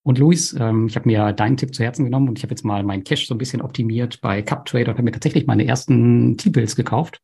Und 0.02 0.18
Luis, 0.18 0.54
ähm, 0.58 0.86
ich 0.86 0.96
habe 0.96 1.08
mir 1.08 1.32
deinen 1.32 1.56
Tipp 1.58 1.74
zu 1.74 1.82
Herzen 1.84 2.04
genommen 2.04 2.28
und 2.28 2.38
ich 2.38 2.42
habe 2.42 2.52
jetzt 2.52 2.64
mal 2.64 2.82
meinen 2.82 3.04
Cash 3.04 3.26
so 3.26 3.34
ein 3.34 3.38
bisschen 3.38 3.60
optimiert 3.60 4.20
bei 4.22 4.40
CupTrader 4.42 4.88
und 4.92 4.94
habe 4.94 5.02
mir 5.02 5.12
tatsächlich 5.12 5.46
meine 5.46 5.66
ersten 5.66 6.38
T-Bills 6.38 6.74
gekauft 6.74 7.20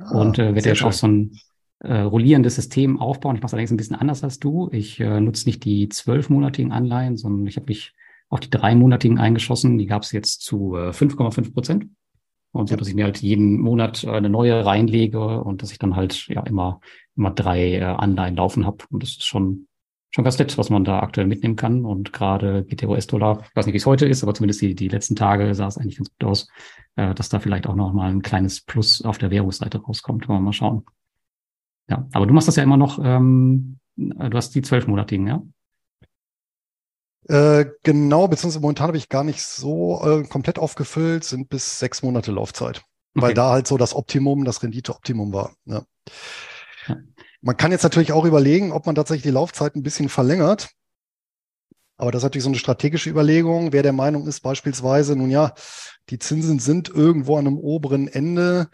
Ah, 0.00 0.20
und 0.20 0.38
äh, 0.38 0.54
werde 0.54 0.68
jetzt 0.70 0.82
auch 0.84 0.92
schön. 0.92 0.92
so 0.92 1.08
ein 1.08 1.40
äh, 1.80 2.00
rollierendes 2.00 2.56
System 2.56 2.98
aufbauen. 3.00 3.36
Ich 3.36 3.42
mache 3.42 3.48
es 3.48 3.54
allerdings 3.54 3.70
ein 3.70 3.76
bisschen 3.76 3.96
anders 3.96 4.24
als 4.24 4.38
du. 4.38 4.68
Ich 4.72 4.98
äh, 5.00 5.20
nutze 5.20 5.46
nicht 5.46 5.64
die 5.64 5.88
zwölfmonatigen 5.88 6.72
Anleihen, 6.72 7.16
sondern 7.16 7.46
ich 7.46 7.56
habe 7.56 7.66
mich 7.66 7.94
auf 8.28 8.40
die 8.40 8.50
dreimonatigen 8.50 9.18
eingeschossen. 9.18 9.78
Die 9.78 9.86
gab 9.86 10.02
es 10.02 10.12
jetzt 10.12 10.42
zu 10.42 10.76
äh, 10.76 10.90
5,5 10.90 11.52
Prozent. 11.52 11.86
Und 12.50 12.68
so, 12.68 12.76
dass 12.76 12.88
ich 12.88 12.94
mir 12.94 13.04
halt 13.04 13.18
jeden 13.18 13.60
Monat 13.60 14.04
äh, 14.04 14.10
eine 14.10 14.30
neue 14.30 14.64
reinlege 14.64 15.42
und 15.42 15.62
dass 15.62 15.70
ich 15.70 15.78
dann 15.78 15.96
halt 15.96 16.26
ja 16.28 16.42
immer, 16.42 16.80
immer 17.16 17.30
drei 17.30 17.74
äh, 17.74 17.82
Anleihen 17.82 18.36
laufen 18.36 18.66
habe. 18.66 18.78
Und 18.90 19.02
das 19.02 19.10
ist 19.10 19.26
schon, 19.26 19.68
schon 20.10 20.24
ganz 20.24 20.38
nett, 20.38 20.56
was 20.58 20.70
man 20.70 20.84
da 20.84 21.00
aktuell 21.00 21.26
mitnehmen 21.26 21.56
kann. 21.56 21.84
Und 21.84 22.12
gerade 22.12 22.64
geht 22.64 22.80
der 22.80 22.88
US-Dollar, 22.88 23.42
ich 23.42 23.56
weiß 23.56 23.66
nicht, 23.66 23.74
wie 23.74 23.78
es 23.78 23.86
heute 23.86 24.06
ist, 24.06 24.22
aber 24.22 24.34
zumindest 24.34 24.62
die, 24.62 24.74
die 24.74 24.88
letzten 24.88 25.14
Tage 25.14 25.54
sah 25.54 25.66
es 25.66 25.78
eigentlich 25.78 25.98
ganz 25.98 26.10
gut 26.10 26.28
aus, 26.28 26.48
äh, 26.96 27.14
dass 27.14 27.28
da 27.28 27.38
vielleicht 27.38 27.66
auch 27.66 27.76
noch 27.76 27.92
mal 27.92 28.10
ein 28.10 28.22
kleines 28.22 28.62
Plus 28.62 29.02
auf 29.02 29.18
der 29.18 29.30
Währungsseite 29.30 29.78
rauskommt. 29.78 30.28
Wollen 30.28 30.40
wir 30.40 30.44
mal 30.46 30.52
schauen. 30.52 30.84
Ja, 31.88 32.06
aber 32.12 32.26
du 32.26 32.34
machst 32.34 32.48
das 32.48 32.56
ja 32.56 32.62
immer 32.62 32.76
noch, 32.76 32.98
ähm, 33.02 33.78
du 33.96 34.36
hast 34.36 34.54
die 34.54 34.62
zwölfmonatigen, 34.62 35.26
ja? 35.26 35.42
Äh, 37.28 37.66
genau, 37.82 38.26
beziehungsweise 38.28 38.60
momentan 38.60 38.88
habe 38.88 38.96
ich 38.96 39.08
gar 39.08 39.24
nicht 39.24 39.42
so 39.42 40.00
äh, 40.02 40.22
komplett 40.26 40.58
aufgefüllt, 40.58 41.24
sind 41.24 41.48
bis 41.48 41.78
sechs 41.78 42.02
Monate 42.02 42.32
Laufzeit. 42.32 42.82
Okay. 43.14 43.26
Weil 43.26 43.34
da 43.34 43.50
halt 43.50 43.66
so 43.66 43.76
das 43.76 43.94
Optimum, 43.94 44.44
das 44.44 44.62
Rendite-Optimum 44.62 45.32
war. 45.32 45.54
Ja. 45.66 45.82
ja. 46.86 46.96
Man 47.40 47.56
kann 47.56 47.70
jetzt 47.70 47.82
natürlich 47.82 48.12
auch 48.12 48.24
überlegen, 48.24 48.72
ob 48.72 48.86
man 48.86 48.94
tatsächlich 48.94 49.24
die 49.24 49.30
Laufzeit 49.30 49.76
ein 49.76 49.82
bisschen 49.82 50.08
verlängert. 50.08 50.70
Aber 51.96 52.12
das 52.12 52.20
ist 52.20 52.24
natürlich 52.24 52.44
so 52.44 52.50
eine 52.50 52.58
strategische 52.58 53.10
Überlegung. 53.10 53.72
Wer 53.72 53.82
der 53.82 53.92
Meinung 53.92 54.26
ist, 54.26 54.40
beispielsweise, 54.40 55.16
nun 55.16 55.30
ja, 55.30 55.52
die 56.10 56.18
Zinsen 56.18 56.60
sind 56.60 56.88
irgendwo 56.88 57.36
an 57.36 57.46
einem 57.46 57.58
oberen 57.58 58.08
Ende, 58.08 58.68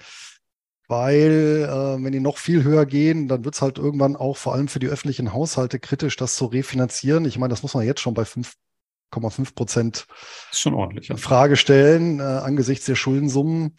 weil 0.94 1.68
äh, 1.68 2.04
wenn 2.04 2.12
die 2.12 2.20
noch 2.20 2.38
viel 2.38 2.62
höher 2.62 2.86
gehen, 2.86 3.26
dann 3.26 3.44
wird 3.44 3.56
es 3.56 3.62
halt 3.62 3.78
irgendwann 3.78 4.14
auch 4.14 4.36
vor 4.36 4.54
allem 4.54 4.68
für 4.68 4.78
die 4.78 4.86
öffentlichen 4.86 5.32
Haushalte 5.32 5.80
kritisch, 5.80 6.16
das 6.16 6.36
zu 6.36 6.46
refinanzieren. 6.46 7.24
Ich 7.24 7.36
meine, 7.36 7.50
das 7.50 7.64
muss 7.64 7.74
man 7.74 7.84
jetzt 7.84 8.00
schon 8.00 8.14
bei 8.14 8.22
5,5 8.22 9.54
Prozent 9.56 10.06
schon 10.52 10.74
ordentlich 10.74 11.10
in 11.10 11.18
Frage 11.18 11.56
stellen, 11.56 12.20
äh, 12.20 12.22
angesichts 12.22 12.86
der 12.86 12.94
Schuldensummen. 12.94 13.76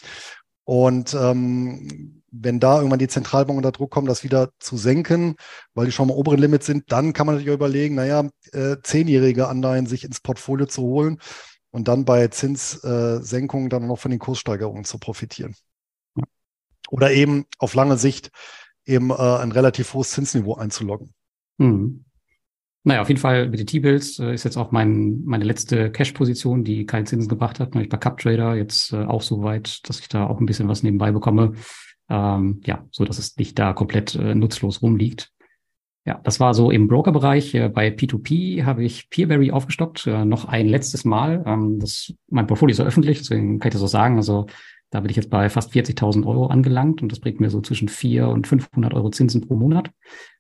Und 0.66 1.14
ähm, 1.14 2.22
wenn 2.32 2.60
da 2.60 2.78
irgendwann 2.78 3.00
die 3.00 3.08
Zentralbank 3.08 3.56
unter 3.56 3.72
Druck 3.72 3.92
kommen, 3.92 4.08
das 4.08 4.26
wieder 4.26 4.50
zu 4.60 4.76
senken, 4.76 5.36
weil 5.74 5.86
die 5.86 5.94
schon 5.94 6.10
mal 6.10 6.16
oberen 6.16 6.40
Limit 6.40 6.64
sind, 6.64 6.92
dann 6.92 7.14
kann 7.14 7.28
man 7.28 7.36
natürlich 7.36 7.56
überlegen, 7.56 7.96
naja, 7.96 8.28
äh, 8.52 8.76
zehnjährige 8.84 9.48
Anleihen 9.48 9.86
sich 9.86 10.04
ins 10.04 10.20
Portfolio 10.20 10.66
zu 10.66 10.82
holen 10.82 11.20
und 11.72 11.88
dann 11.88 12.04
bei 12.04 12.28
Zinssenkungen 12.28 13.70
dann 13.70 13.88
noch 13.88 14.00
von 14.00 14.12
den 14.12 14.20
Kurssteigerungen 14.20 14.84
zu 14.84 14.98
profitieren. 14.98 15.56
Oder 16.90 17.12
eben 17.12 17.46
auf 17.58 17.74
lange 17.74 17.98
Sicht 17.98 18.32
eben 18.86 19.10
äh, 19.10 19.14
ein 19.14 19.52
relativ 19.52 19.94
hohes 19.94 20.12
Zinsniveau 20.12 20.56
einzuloggen. 20.56 21.14
Hm. 21.60 22.06
Naja, 22.84 23.02
auf 23.02 23.08
jeden 23.08 23.20
Fall 23.20 23.50
mit 23.50 23.60
den 23.60 23.66
T-Bills 23.66 24.20
äh, 24.20 24.34
ist 24.34 24.44
jetzt 24.44 24.58
auch 24.58 24.72
mein, 24.72 25.24
meine 25.26 25.44
letzte 25.44 25.92
Cash-Position, 25.92 26.64
die 26.64 26.86
keinen 26.86 27.08
Zinsen 27.08 27.30
gebracht 27.30 27.60
hat. 27.60 27.76
Ich 27.76 27.90
bei 27.90 27.98
CupTrader 27.98 28.56
jetzt 28.56 28.94
äh, 28.94 29.04
auch 29.04 29.24
so 29.24 29.42
weit, 29.42 29.90
dass 29.90 30.00
ich 30.00 30.08
da 30.08 30.28
auch 30.28 30.40
ein 30.40 30.46
bisschen 30.46 30.68
was 30.68 30.84
nebenbei 30.84 31.12
bekomme. 31.12 31.54
Ähm, 32.10 32.62
ja, 32.64 32.86
so 32.92 33.04
dass 33.04 33.18
es 33.18 33.36
nicht 33.38 33.58
da 33.58 33.74
komplett 33.74 34.14
äh, 34.14 34.36
nutzlos 34.36 34.84
rumliegt. 34.84 35.32
Ja, 36.06 36.22
das 36.24 36.40
war 36.40 36.54
so 36.54 36.70
im 36.70 36.88
Broker-Bereich. 36.88 37.56
Äh, 37.56 37.70
bei 37.70 37.88
P2P 37.88 38.66
habe 38.66 38.84
ich 38.84 39.10
Peerberry 39.10 39.50
aufgestockt, 39.50 40.06
äh, 40.06 40.24
noch 40.24 40.46
ein 40.46 40.68
letztes 40.68 41.04
Mal. 41.06 41.44
Ähm, 41.48 41.80
das, 41.80 42.14
mein 42.30 42.46
Portfolio 42.46 42.74
ist 42.74 42.78
ja 42.78 42.86
öffentlich, 42.86 43.18
deswegen 43.18 43.58
kann 43.58 43.70
ich 43.70 43.74
das 43.74 43.82
so 43.82 43.88
sagen. 43.88 44.18
Also 44.18 44.46
da 44.92 45.00
bin 45.00 45.10
ich 45.10 45.18
jetzt 45.18 45.30
bei 45.30 45.50
fast 45.50 45.74
40.000 45.74 46.26
Euro 46.26 46.48
angelangt 46.48 47.02
und 47.02 47.12
das 47.12 47.20
bringt 47.20 47.40
mir 47.40 47.50
so 47.50 47.62
zwischen 47.62 47.90
400 47.90 48.34
und 48.34 48.48
500 48.48 48.94
Euro 48.94 49.10
Zinsen 49.10 49.42
pro 49.42 49.56
Monat. 49.56 49.92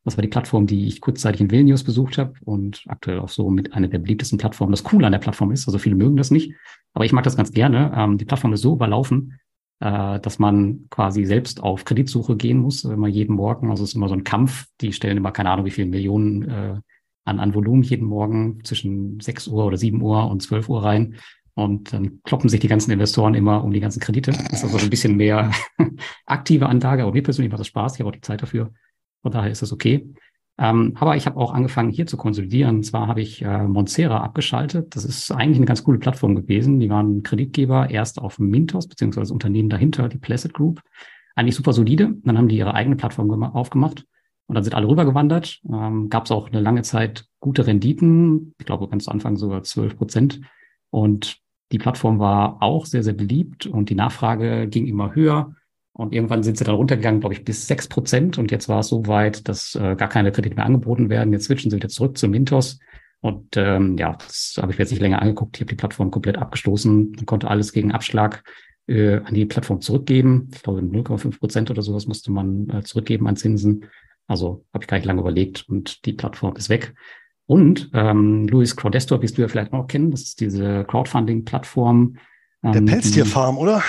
Das 0.03 0.17
war 0.17 0.21
die 0.21 0.27
Plattform, 0.27 0.67
die 0.67 0.87
ich 0.87 1.01
kurzzeitig 1.01 1.41
in 1.41 1.51
Vilnius 1.51 1.83
besucht 1.83 2.17
habe 2.17 2.33
und 2.45 2.83
aktuell 2.87 3.19
auch 3.19 3.29
so 3.29 3.49
mit 3.49 3.73
einer 3.73 3.87
der 3.87 3.99
beliebtesten 3.99 4.37
Plattformen. 4.37 4.71
Das 4.71 4.83
Coole 4.83 5.05
an 5.05 5.11
der 5.11 5.19
Plattform 5.19 5.51
ist, 5.51 5.67
also 5.67 5.77
viele 5.77 5.95
mögen 5.95 6.15
das 6.15 6.31
nicht, 6.31 6.53
aber 6.93 7.05
ich 7.05 7.11
mag 7.11 7.23
das 7.23 7.37
ganz 7.37 7.51
gerne. 7.51 7.91
Ähm, 7.95 8.17
die 8.17 8.25
Plattform 8.25 8.53
ist 8.53 8.61
so 8.61 8.73
überlaufen, 8.73 9.39
äh, 9.79 10.19
dass 10.19 10.39
man 10.39 10.85
quasi 10.89 11.25
selbst 11.25 11.61
auf 11.61 11.83
Kreditsuche 11.83 12.37
gehen 12.37 12.59
muss, 12.59 12.83
immer 12.85 13.07
jeden 13.07 13.35
Morgen. 13.35 13.71
Also 13.71 13.83
es 13.83 13.89
ist 13.89 13.95
immer 13.95 14.07
so 14.07 14.15
ein 14.15 14.23
Kampf. 14.23 14.67
Die 14.81 14.93
stellen 14.93 15.17
immer 15.17 15.31
keine 15.31 15.49
Ahnung, 15.49 15.65
wie 15.65 15.71
viele 15.71 15.87
Millionen 15.87 16.43
äh, 16.43 16.75
an, 17.25 17.39
an 17.39 17.53
Volumen 17.53 17.83
jeden 17.83 18.07
Morgen 18.07 18.63
zwischen 18.63 19.19
6 19.19 19.47
Uhr 19.47 19.65
oder 19.65 19.77
7 19.77 20.01
Uhr 20.01 20.29
und 20.29 20.41
12 20.41 20.69
Uhr 20.69 20.83
rein. 20.83 21.15
Und 21.55 21.93
dann 21.93 22.21
kloppen 22.23 22.49
sich 22.49 22.59
die 22.59 22.67
ganzen 22.67 22.91
Investoren 22.91 23.33
immer 23.33 23.63
um 23.63 23.71
die 23.71 23.79
ganzen 23.79 24.01
Kredite. 24.01 24.31
Das 24.31 24.51
ist 24.51 24.63
also 24.63 24.77
ein 24.77 24.89
bisschen 24.89 25.15
mehr 25.15 25.51
aktive 26.25 26.67
Anlage. 26.67 27.03
Aber 27.03 27.13
mir 27.13 27.23
persönlich 27.23 27.49
macht 27.49 27.61
das 27.61 27.67
Spaß. 27.67 27.95
Ich 27.95 28.01
habe 28.01 28.09
auch 28.09 28.15
die 28.15 28.21
Zeit 28.21 28.41
dafür. 28.41 28.71
Von 29.21 29.31
daher 29.31 29.49
ist 29.49 29.61
das 29.61 29.71
okay. 29.71 30.13
Ähm, 30.57 30.93
aber 30.95 31.15
ich 31.15 31.25
habe 31.25 31.37
auch 31.37 31.53
angefangen, 31.53 31.91
hier 31.91 32.07
zu 32.07 32.17
konsolidieren. 32.17 32.77
Und 32.77 32.83
zwar 32.83 33.07
habe 33.07 33.21
ich 33.21 33.41
äh, 33.41 33.63
Monsera 33.63 34.21
abgeschaltet. 34.21 34.95
Das 34.97 35.05
ist 35.05 35.31
eigentlich 35.31 35.57
eine 35.57 35.65
ganz 35.65 35.83
coole 35.83 35.97
Plattform 35.97 36.35
gewesen. 36.35 36.79
Die 36.79 36.89
waren 36.89 37.23
Kreditgeber 37.23 37.89
erst 37.89 38.19
auf 38.19 38.37
Mintos, 38.37 38.87
beziehungsweise 38.87 39.23
das 39.23 39.31
Unternehmen 39.31 39.69
dahinter, 39.69 40.09
die 40.09 40.17
Placid 40.17 40.53
Group. 40.53 40.81
Eigentlich 41.35 41.55
super 41.55 41.71
solide. 41.71 42.15
Dann 42.23 42.37
haben 42.37 42.49
die 42.49 42.57
ihre 42.57 42.73
eigene 42.73 42.97
Plattform 42.97 43.43
aufgemacht. 43.43 44.05
Und 44.47 44.55
dann 44.55 44.63
sind 44.63 44.75
alle 44.75 44.87
rübergewandert. 44.87 45.61
Ähm, 45.71 46.09
Gab 46.09 46.25
es 46.25 46.31
auch 46.31 46.49
eine 46.49 46.59
lange 46.59 46.81
Zeit 46.81 47.25
gute 47.39 47.65
Renditen. 47.65 48.53
Ich 48.59 48.65
glaube, 48.65 48.87
ganz 48.89 49.05
zu 49.05 49.11
Anfang 49.11 49.37
sogar 49.37 49.63
12 49.63 49.97
Prozent. 49.97 50.41
Und 50.89 51.44
die 51.71 51.77
Plattform 51.77 52.19
war 52.19 52.61
auch 52.61 52.85
sehr, 52.85 53.03
sehr 53.03 53.13
beliebt 53.13 53.65
und 53.65 53.89
die 53.89 53.95
Nachfrage 53.95 54.67
ging 54.67 54.85
immer 54.85 55.15
höher. 55.15 55.55
Und 55.93 56.13
irgendwann 56.13 56.43
sind 56.43 56.57
sie 56.57 56.65
dann 56.65 56.75
runtergegangen, 56.75 57.21
glaube 57.21 57.33
ich, 57.35 57.45
bis 57.45 57.67
sechs 57.67 57.87
Prozent. 57.87 58.37
Und 58.37 58.51
jetzt 58.51 58.67
war 58.67 58.79
es 58.79 58.89
so 58.89 59.07
weit, 59.07 59.47
dass 59.47 59.75
äh, 59.75 59.95
gar 59.95 60.09
keine 60.09 60.31
Kredite 60.31 60.55
mehr 60.55 60.65
angeboten 60.65 61.09
werden. 61.09 61.31
Jetzt 61.31 61.45
switchen 61.45 61.71
sie 61.71 61.77
wieder 61.77 61.87
zurück 61.87 62.17
zu 62.17 62.27
Mintos. 62.27 62.79
Und 63.21 63.55
ähm, 63.55 63.97
ja, 63.97 64.13
das 64.13 64.55
habe 64.61 64.71
ich 64.71 64.77
mir 64.77 64.83
jetzt 64.83 64.91
nicht 64.91 65.01
länger 65.01 65.21
angeguckt. 65.21 65.55
Ich 65.55 65.61
habe 65.61 65.69
die 65.69 65.75
Plattform 65.75 66.11
komplett 66.11 66.37
abgestoßen. 66.37 67.13
Man 67.15 67.25
konnte 67.25 67.49
alles 67.49 67.71
gegen 67.71 67.93
Abschlag 67.93 68.43
äh, 68.87 69.15
an 69.17 69.33
die 69.33 69.45
Plattform 69.45 69.81
zurückgeben. 69.81 70.49
Ich 70.53 70.63
glaube, 70.63 70.81
0,5 70.81 71.39
Prozent 71.39 71.71
oder 71.71 71.81
sowas 71.81 72.07
musste 72.07 72.31
man 72.31 72.69
äh, 72.69 72.83
zurückgeben 72.83 73.27
an 73.27 73.37
Zinsen. 73.37 73.85
Also 74.27 74.65
habe 74.73 74.83
ich 74.83 74.87
gar 74.87 74.97
nicht 74.97 75.05
lange 75.05 75.21
überlegt 75.21 75.67
und 75.69 76.05
die 76.05 76.13
Plattform 76.13 76.55
ist 76.55 76.69
weg. 76.69 76.93
Und 77.47 77.91
ähm, 77.93 78.47
Luis 78.47 78.75
Crowdestor 78.75 79.21
wirst 79.21 79.37
du 79.37 79.41
ja 79.41 79.47
vielleicht 79.47 79.73
auch 79.73 79.87
kennen. 79.87 80.11
Das 80.11 80.21
ist 80.21 80.39
diese 80.39 80.83
Crowdfunding-Plattform. 80.85 82.17
Ähm, 82.63 82.71
Der 82.71 82.81
Pelztierfarm, 82.81 83.57
oder? 83.57 83.83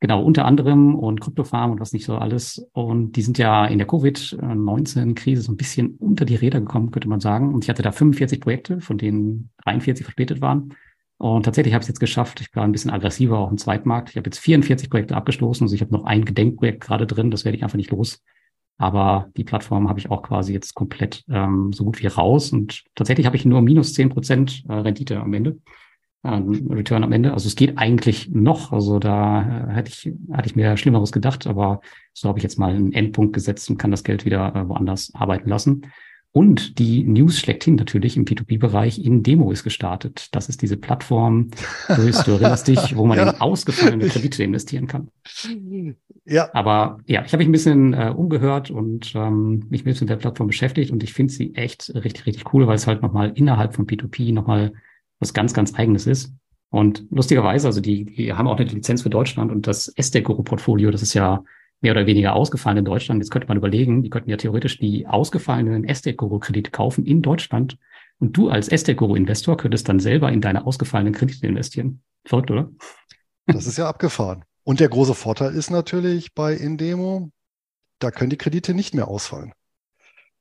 Genau, 0.00 0.22
unter 0.22 0.44
anderem 0.44 0.94
und 0.94 1.20
Kryptofarm 1.20 1.72
und 1.72 1.80
was 1.80 1.92
nicht 1.92 2.04
so 2.04 2.16
alles. 2.16 2.64
Und 2.72 3.12
die 3.12 3.22
sind 3.22 3.36
ja 3.36 3.66
in 3.66 3.78
der 3.78 3.86
Covid-19-Krise 3.86 5.42
so 5.42 5.52
ein 5.52 5.56
bisschen 5.56 5.96
unter 5.96 6.24
die 6.24 6.36
Räder 6.36 6.60
gekommen, 6.60 6.92
könnte 6.92 7.08
man 7.08 7.18
sagen. 7.18 7.52
Und 7.52 7.64
ich 7.64 7.70
hatte 7.70 7.82
da 7.82 7.90
45 7.90 8.40
Projekte, 8.40 8.80
von 8.80 8.96
denen 8.96 9.50
43 9.64 10.04
verspätet 10.04 10.40
waren. 10.40 10.74
Und 11.16 11.44
tatsächlich 11.44 11.74
habe 11.74 11.82
ich 11.82 11.86
es 11.86 11.88
jetzt 11.88 12.00
geschafft. 12.00 12.40
Ich 12.40 12.54
war 12.54 12.62
ein 12.62 12.70
bisschen 12.70 12.92
aggressiver 12.92 13.38
auch 13.38 13.50
im 13.50 13.58
Zweitmarkt. 13.58 14.10
Ich 14.10 14.16
habe 14.16 14.28
jetzt 14.28 14.38
44 14.38 14.88
Projekte 14.88 15.16
abgestoßen. 15.16 15.64
Also 15.64 15.74
ich 15.74 15.80
habe 15.80 15.92
noch 15.92 16.04
ein 16.04 16.24
Gedenkprojekt 16.24 16.80
gerade 16.80 17.08
drin. 17.08 17.32
Das 17.32 17.44
werde 17.44 17.56
ich 17.56 17.64
einfach 17.64 17.76
nicht 17.76 17.90
los. 17.90 18.22
Aber 18.78 19.30
die 19.36 19.44
Plattform 19.44 19.88
habe 19.88 19.98
ich 19.98 20.10
auch 20.10 20.22
quasi 20.22 20.52
jetzt 20.52 20.74
komplett 20.74 21.24
ähm, 21.28 21.72
so 21.72 21.84
gut 21.84 22.00
wie 22.00 22.06
raus. 22.06 22.52
Und 22.52 22.84
tatsächlich 22.94 23.26
habe 23.26 23.36
ich 23.36 23.44
nur 23.44 23.60
minus 23.60 23.92
zehn 23.92 24.08
Prozent 24.08 24.64
äh, 24.68 24.72
Rendite 24.72 25.20
am 25.20 25.34
Ende. 25.34 25.58
Ähm, 26.24 26.68
Return 26.70 27.02
am 27.02 27.12
Ende. 27.12 27.32
Also 27.32 27.48
es 27.48 27.56
geht 27.56 27.76
eigentlich 27.76 28.30
noch. 28.30 28.72
Also 28.72 29.00
da 29.00 29.68
äh, 29.68 29.74
hätte 29.74 29.90
ich, 29.90 30.12
hatte 30.32 30.48
ich 30.48 30.56
mir 30.56 30.76
Schlimmeres 30.76 31.10
gedacht, 31.10 31.48
aber 31.48 31.80
so 32.12 32.28
habe 32.28 32.38
ich 32.38 32.44
jetzt 32.44 32.58
mal 32.58 32.74
einen 32.74 32.92
Endpunkt 32.92 33.32
gesetzt 33.32 33.68
und 33.68 33.78
kann 33.78 33.90
das 33.90 34.04
Geld 34.04 34.24
wieder 34.24 34.54
äh, 34.54 34.68
woanders 34.68 35.12
arbeiten 35.12 35.48
lassen. 35.48 35.82
Und 36.32 36.78
die 36.78 37.04
News 37.04 37.38
schlechthin 37.38 37.76
natürlich 37.76 38.16
im 38.16 38.24
P2P-Bereich 38.24 39.02
in 39.02 39.22
Demo 39.22 39.50
ist 39.50 39.64
gestartet. 39.64 40.28
Das 40.32 40.48
ist 40.48 40.60
diese 40.60 40.76
Plattform, 40.76 41.50
du 41.88 42.02
erinnerst 42.02 42.68
dich, 42.68 42.96
wo 42.96 43.06
man 43.06 43.18
ja. 43.18 43.30
in 43.30 43.40
ausgefallene 43.40 44.06
Kredite 44.08 44.44
investieren 44.44 44.86
kann. 44.86 45.10
Ja. 46.26 46.50
Aber 46.52 47.00
ja, 47.06 47.24
ich 47.24 47.32
habe 47.32 47.38
mich 47.38 47.48
ein 47.48 47.52
bisschen 47.52 47.94
äh, 47.94 48.12
umgehört 48.14 48.70
und 48.70 49.14
ähm, 49.14 49.64
mich 49.70 49.82
ein 49.82 49.84
bisschen 49.84 50.04
mit 50.04 50.10
der 50.10 50.16
Plattform 50.16 50.48
beschäftigt 50.48 50.90
und 50.90 51.02
ich 51.02 51.14
finde 51.14 51.32
sie 51.32 51.54
echt 51.54 51.92
richtig, 51.94 52.26
richtig 52.26 52.52
cool, 52.52 52.66
weil 52.66 52.76
es 52.76 52.86
halt 52.86 53.00
nochmal 53.02 53.32
innerhalb 53.34 53.74
von 53.74 53.86
P2P 53.86 54.34
nochmal 54.34 54.74
was 55.18 55.32
ganz, 55.32 55.54
ganz 55.54 55.74
eigenes 55.74 56.06
ist. 56.06 56.34
Und 56.70 57.06
lustigerweise, 57.10 57.66
also 57.66 57.80
die, 57.80 58.04
die 58.04 58.34
haben 58.34 58.46
auch 58.46 58.58
eine 58.58 58.68
Lizenz 58.68 59.02
für 59.02 59.10
Deutschland 59.10 59.50
und 59.50 59.66
das 59.66 59.88
Estegoro-Portfolio, 59.88 60.90
das 60.90 61.02
ist 61.02 61.14
ja 61.14 61.42
mehr 61.80 61.92
oder 61.92 62.06
weniger 62.06 62.34
ausgefallen 62.34 62.78
in 62.78 62.84
Deutschland. 62.84 63.22
Jetzt 63.22 63.30
könnte 63.30 63.48
man 63.48 63.56
überlegen, 63.56 64.02
die 64.02 64.10
könnten 64.10 64.30
ja 64.30 64.36
theoretisch 64.36 64.78
die 64.78 65.06
ausgefallenen 65.06 65.84
Estate-Guru-Kredite 65.84 66.70
kaufen 66.70 67.06
in 67.06 67.22
Deutschland 67.22 67.78
und 68.18 68.36
du 68.36 68.48
als 68.48 68.68
Estate-Guru-Investor 68.68 69.56
könntest 69.56 69.88
dann 69.88 70.00
selber 70.00 70.32
in 70.32 70.40
deine 70.40 70.66
ausgefallenen 70.66 71.14
Kredite 71.14 71.46
investieren. 71.46 72.02
Verrückt, 72.24 72.50
oder? 72.50 72.70
Das 73.46 73.66
ist 73.66 73.78
ja 73.78 73.88
abgefahren. 73.88 74.44
Und 74.64 74.80
der 74.80 74.88
große 74.88 75.14
Vorteil 75.14 75.54
ist 75.54 75.70
natürlich 75.70 76.34
bei 76.34 76.52
Indemo, 76.52 77.30
da 78.00 78.10
können 78.10 78.30
die 78.30 78.36
Kredite 78.36 78.74
nicht 78.74 78.94
mehr 78.94 79.08
ausfallen. 79.08 79.52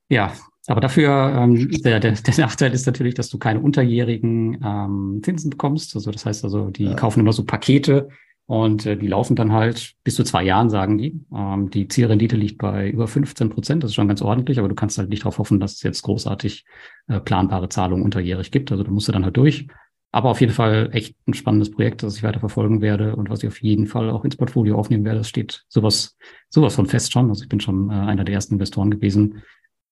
Ja, 0.10 0.34
aber 0.68 0.82
dafür, 0.82 1.34
ähm, 1.34 1.70
der, 1.84 2.00
der, 2.00 2.12
der 2.12 2.38
Nachteil 2.38 2.74
ist 2.74 2.86
natürlich, 2.86 3.14
dass 3.14 3.30
du 3.30 3.38
keine 3.38 3.62
unterjährigen 3.62 4.62
ähm, 4.64 5.22
Zinsen 5.24 5.50
bekommst. 5.50 5.96
Also 5.96 6.12
das 6.12 6.26
heißt 6.26 6.44
also, 6.44 6.70
die 6.70 6.86
ja. 6.86 6.94
kaufen 6.94 7.22
immer 7.22 7.32
so 7.32 7.46
Pakete 7.46 8.10
und 8.48 8.86
äh, 8.86 8.96
die 8.96 9.08
laufen 9.08 9.36
dann 9.36 9.52
halt 9.52 9.94
bis 10.06 10.16
zu 10.16 10.24
zwei 10.24 10.42
Jahren, 10.44 10.70
sagen 10.70 10.98
die. 10.98 11.20
Ähm, 11.36 11.70
die 11.70 11.90
Zielrendite 11.90 12.38
liegt 12.38 12.58
bei 12.58 12.90
über 12.90 13.06
15 13.06 13.50
Prozent. 13.50 13.84
Das 13.84 13.92
ist 13.92 13.96
schon 13.96 14.08
ganz 14.08 14.22
ordentlich, 14.22 14.58
aber 14.58 14.70
du 14.70 14.76
kannst 14.76 14.98
halt 14.98 15.10
nicht 15.10 15.24
darauf 15.24 15.38
hoffen, 15.38 15.60
dass 15.60 15.74
es 15.74 15.84
jetzt 15.84 16.02
großartig 16.04 16.66
äh, 17.08 17.20
planbare 17.20 17.68
Zahlungen 17.68 18.06
unterjährig 18.06 18.50
gibt. 18.50 18.72
Also 18.72 18.84
da 18.86 18.90
musst 18.90 19.10
du 19.10 19.12
dann 19.12 19.26
halt 19.26 19.36
durch. 19.36 19.68
Aber 20.14 20.30
auf 20.30 20.40
jeden 20.40 20.54
Fall 20.54 20.90
echt 20.94 21.18
ein 21.28 21.34
spannendes 21.34 21.72
Projekt, 21.72 22.04
das 22.04 22.16
ich 22.16 22.24
weiter 22.24 22.40
verfolgen 22.40 22.82
werde 22.82 23.18
und 23.18 23.30
was 23.30 23.44
ich 23.44 23.50
auf 23.50 23.62
jeden 23.62 23.86
Fall 23.86 24.10
auch 24.10 24.24
ins 24.24 24.38
Portfolio 24.38 24.78
aufnehmen 24.78 25.04
werde. 25.04 25.20
Das 25.20 25.28
steht 25.28 25.66
sowas, 25.68 26.18
sowas 26.50 26.74
von 26.74 26.86
fest 26.86 27.12
schon. 27.12 27.28
Also 27.28 27.44
ich 27.44 27.50
bin 27.50 27.60
schon 27.60 27.90
äh, 27.90 27.94
einer 27.94 28.24
der 28.24 28.34
ersten 28.34 28.54
Investoren 28.54 28.92
gewesen, 28.92 29.44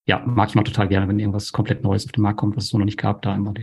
ja, 0.07 0.21
mag 0.23 0.49
ich 0.49 0.55
mal 0.55 0.63
total 0.63 0.87
gerne, 0.87 1.07
wenn 1.07 1.17
irgendwas 1.17 1.51
komplett 1.51 1.83
Neues 1.83 2.05
auf 2.05 2.11
den 2.11 2.21
Markt 2.21 2.37
kommt, 2.37 2.55
was 2.55 2.65
es 2.65 2.69
so 2.69 2.77
noch 2.77 2.85
nicht 2.85 2.99
gab, 2.99 3.23
da 3.23 3.33
immer 3.33 3.53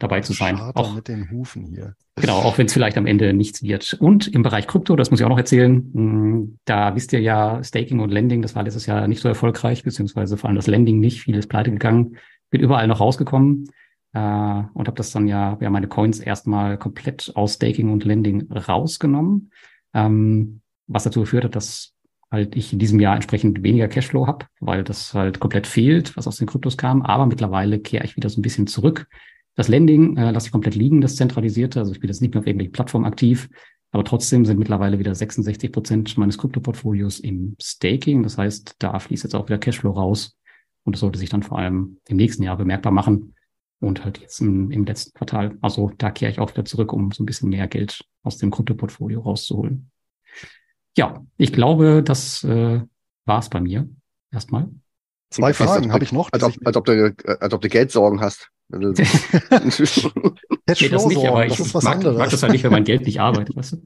dabei 0.00 0.20
zu 0.20 0.32
sein. 0.32 0.58
Auch 0.58 0.92
mit 0.92 1.06
den 1.06 1.30
Hufen 1.30 1.66
hier. 1.66 1.94
Genau, 2.16 2.38
auch 2.38 2.58
wenn 2.58 2.66
es 2.66 2.72
vielleicht 2.72 2.98
am 2.98 3.06
Ende 3.06 3.32
nichts 3.32 3.62
wird. 3.62 3.94
Und 4.00 4.26
im 4.26 4.42
Bereich 4.42 4.66
Krypto, 4.66 4.96
das 4.96 5.10
muss 5.10 5.20
ich 5.20 5.26
auch 5.26 5.30
noch 5.30 5.38
erzählen, 5.38 5.88
hm, 5.94 6.58
da 6.64 6.96
wisst 6.96 7.12
ihr 7.12 7.20
ja, 7.20 7.62
Staking 7.62 8.00
und 8.00 8.10
Lending, 8.10 8.42
das 8.42 8.56
war 8.56 8.64
letztes 8.64 8.86
Jahr 8.86 9.06
nicht 9.06 9.20
so 9.20 9.28
erfolgreich, 9.28 9.84
beziehungsweise 9.84 10.36
vor 10.36 10.48
allem 10.48 10.56
das 10.56 10.66
Lending 10.66 10.98
nicht, 10.98 11.20
vieles 11.20 11.46
pleite 11.46 11.70
gegangen, 11.70 12.16
bin 12.50 12.60
überall 12.60 12.88
noch 12.88 13.00
rausgekommen. 13.00 13.68
äh, 14.14 14.18
und 14.18 14.86
habe 14.88 14.96
das 14.96 15.12
dann 15.12 15.28
ja, 15.28 15.58
ja 15.60 15.70
meine 15.70 15.88
Coins 15.88 16.20
erstmal 16.20 16.78
komplett 16.78 17.32
aus 17.34 17.54
Staking 17.54 17.92
und 17.92 18.04
Lending 18.04 18.50
rausgenommen, 18.50 19.52
ähm, 19.92 20.60
was 20.86 21.04
dazu 21.04 21.20
geführt 21.20 21.44
hat, 21.44 21.56
dass 21.56 21.93
halt 22.34 22.56
ich 22.56 22.72
in 22.72 22.78
diesem 22.78 23.00
Jahr 23.00 23.14
entsprechend 23.14 23.62
weniger 23.62 23.88
Cashflow 23.88 24.26
habe, 24.26 24.46
weil 24.60 24.84
das 24.84 25.14
halt 25.14 25.40
komplett 25.40 25.66
fehlt, 25.66 26.16
was 26.16 26.26
aus 26.26 26.36
den 26.36 26.46
Kryptos 26.46 26.76
kam. 26.76 27.02
Aber 27.02 27.26
mittlerweile 27.26 27.78
kehre 27.78 28.04
ich 28.04 28.16
wieder 28.16 28.28
so 28.28 28.38
ein 28.38 28.42
bisschen 28.42 28.66
zurück. 28.66 29.06
Das 29.54 29.68
Lending 29.68 30.16
äh, 30.16 30.30
lasse 30.30 30.48
ich 30.48 30.52
komplett 30.52 30.74
liegen, 30.74 31.00
das 31.00 31.16
zentralisierte. 31.16 31.78
Also 31.78 31.92
ich 31.92 32.00
bin 32.00 32.08
jetzt 32.08 32.20
nicht 32.20 32.34
mehr 32.34 32.40
auf 32.40 32.46
irgendwelchen 32.46 32.72
Plattformen 32.72 33.06
aktiv, 33.06 33.48
aber 33.92 34.04
trotzdem 34.04 34.44
sind 34.44 34.58
mittlerweile 34.58 34.98
wieder 34.98 35.14
66 35.14 35.70
Prozent 35.70 36.18
meines 36.18 36.36
Krypto-Portfolios 36.38 37.20
im 37.20 37.56
Staking. 37.62 38.24
Das 38.24 38.36
heißt, 38.36 38.76
da 38.80 38.98
fließt 38.98 39.22
jetzt 39.22 39.34
auch 39.34 39.46
wieder 39.46 39.58
Cashflow 39.58 39.92
raus. 39.92 40.36
Und 40.82 40.94
das 40.96 41.00
sollte 41.00 41.18
sich 41.18 41.30
dann 41.30 41.44
vor 41.44 41.58
allem 41.58 41.98
im 42.08 42.16
nächsten 42.16 42.42
Jahr 42.42 42.56
bemerkbar 42.56 42.92
machen. 42.92 43.34
Und 43.80 44.04
halt 44.04 44.18
jetzt 44.18 44.40
im, 44.40 44.70
im 44.70 44.84
letzten 44.84 45.16
Quartal. 45.16 45.56
Also 45.60 45.92
da 45.98 46.10
kehre 46.10 46.32
ich 46.32 46.40
auch 46.40 46.50
wieder 46.50 46.64
zurück, 46.64 46.92
um 46.92 47.12
so 47.12 47.22
ein 47.22 47.26
bisschen 47.26 47.50
mehr 47.50 47.68
Geld 47.68 48.04
aus 48.22 48.38
dem 48.38 48.50
Krypto-Portfolio 48.50 49.20
rauszuholen. 49.20 49.90
Ja, 50.96 51.24
ich 51.36 51.52
glaube, 51.52 52.02
das 52.02 52.44
äh, 52.44 52.80
war 53.24 53.38
es 53.38 53.48
bei 53.48 53.60
mir 53.60 53.88
erstmal. 54.32 54.68
Zwei 55.30 55.52
Fragen 55.52 55.92
habe 55.92 56.04
ich 56.04 56.12
noch. 56.12 56.28
Als 56.30 56.44
ob, 56.44 56.54
als, 56.64 56.76
ob 56.76 56.84
du, 56.84 57.14
als 57.40 57.52
ob 57.52 57.60
du 57.60 57.68
Geldsorgen 57.68 58.20
hast. 58.20 58.50
Also, 58.72 58.88
nee, 58.92 60.88
das 60.88 61.06
nicht, 61.06 61.26
aber 61.26 61.46
ich 61.46 61.56
das 61.56 61.72
mag, 61.82 62.02
mag, 62.02 62.30
das 62.30 62.42
halt 62.42 62.52
nicht, 62.52 62.64
wenn 62.64 62.72
mein 62.72 62.84
Geld 62.84 63.04
nicht 63.04 63.20
arbeitet. 63.20 63.54
Weißt 63.54 63.72
du? 63.72 63.76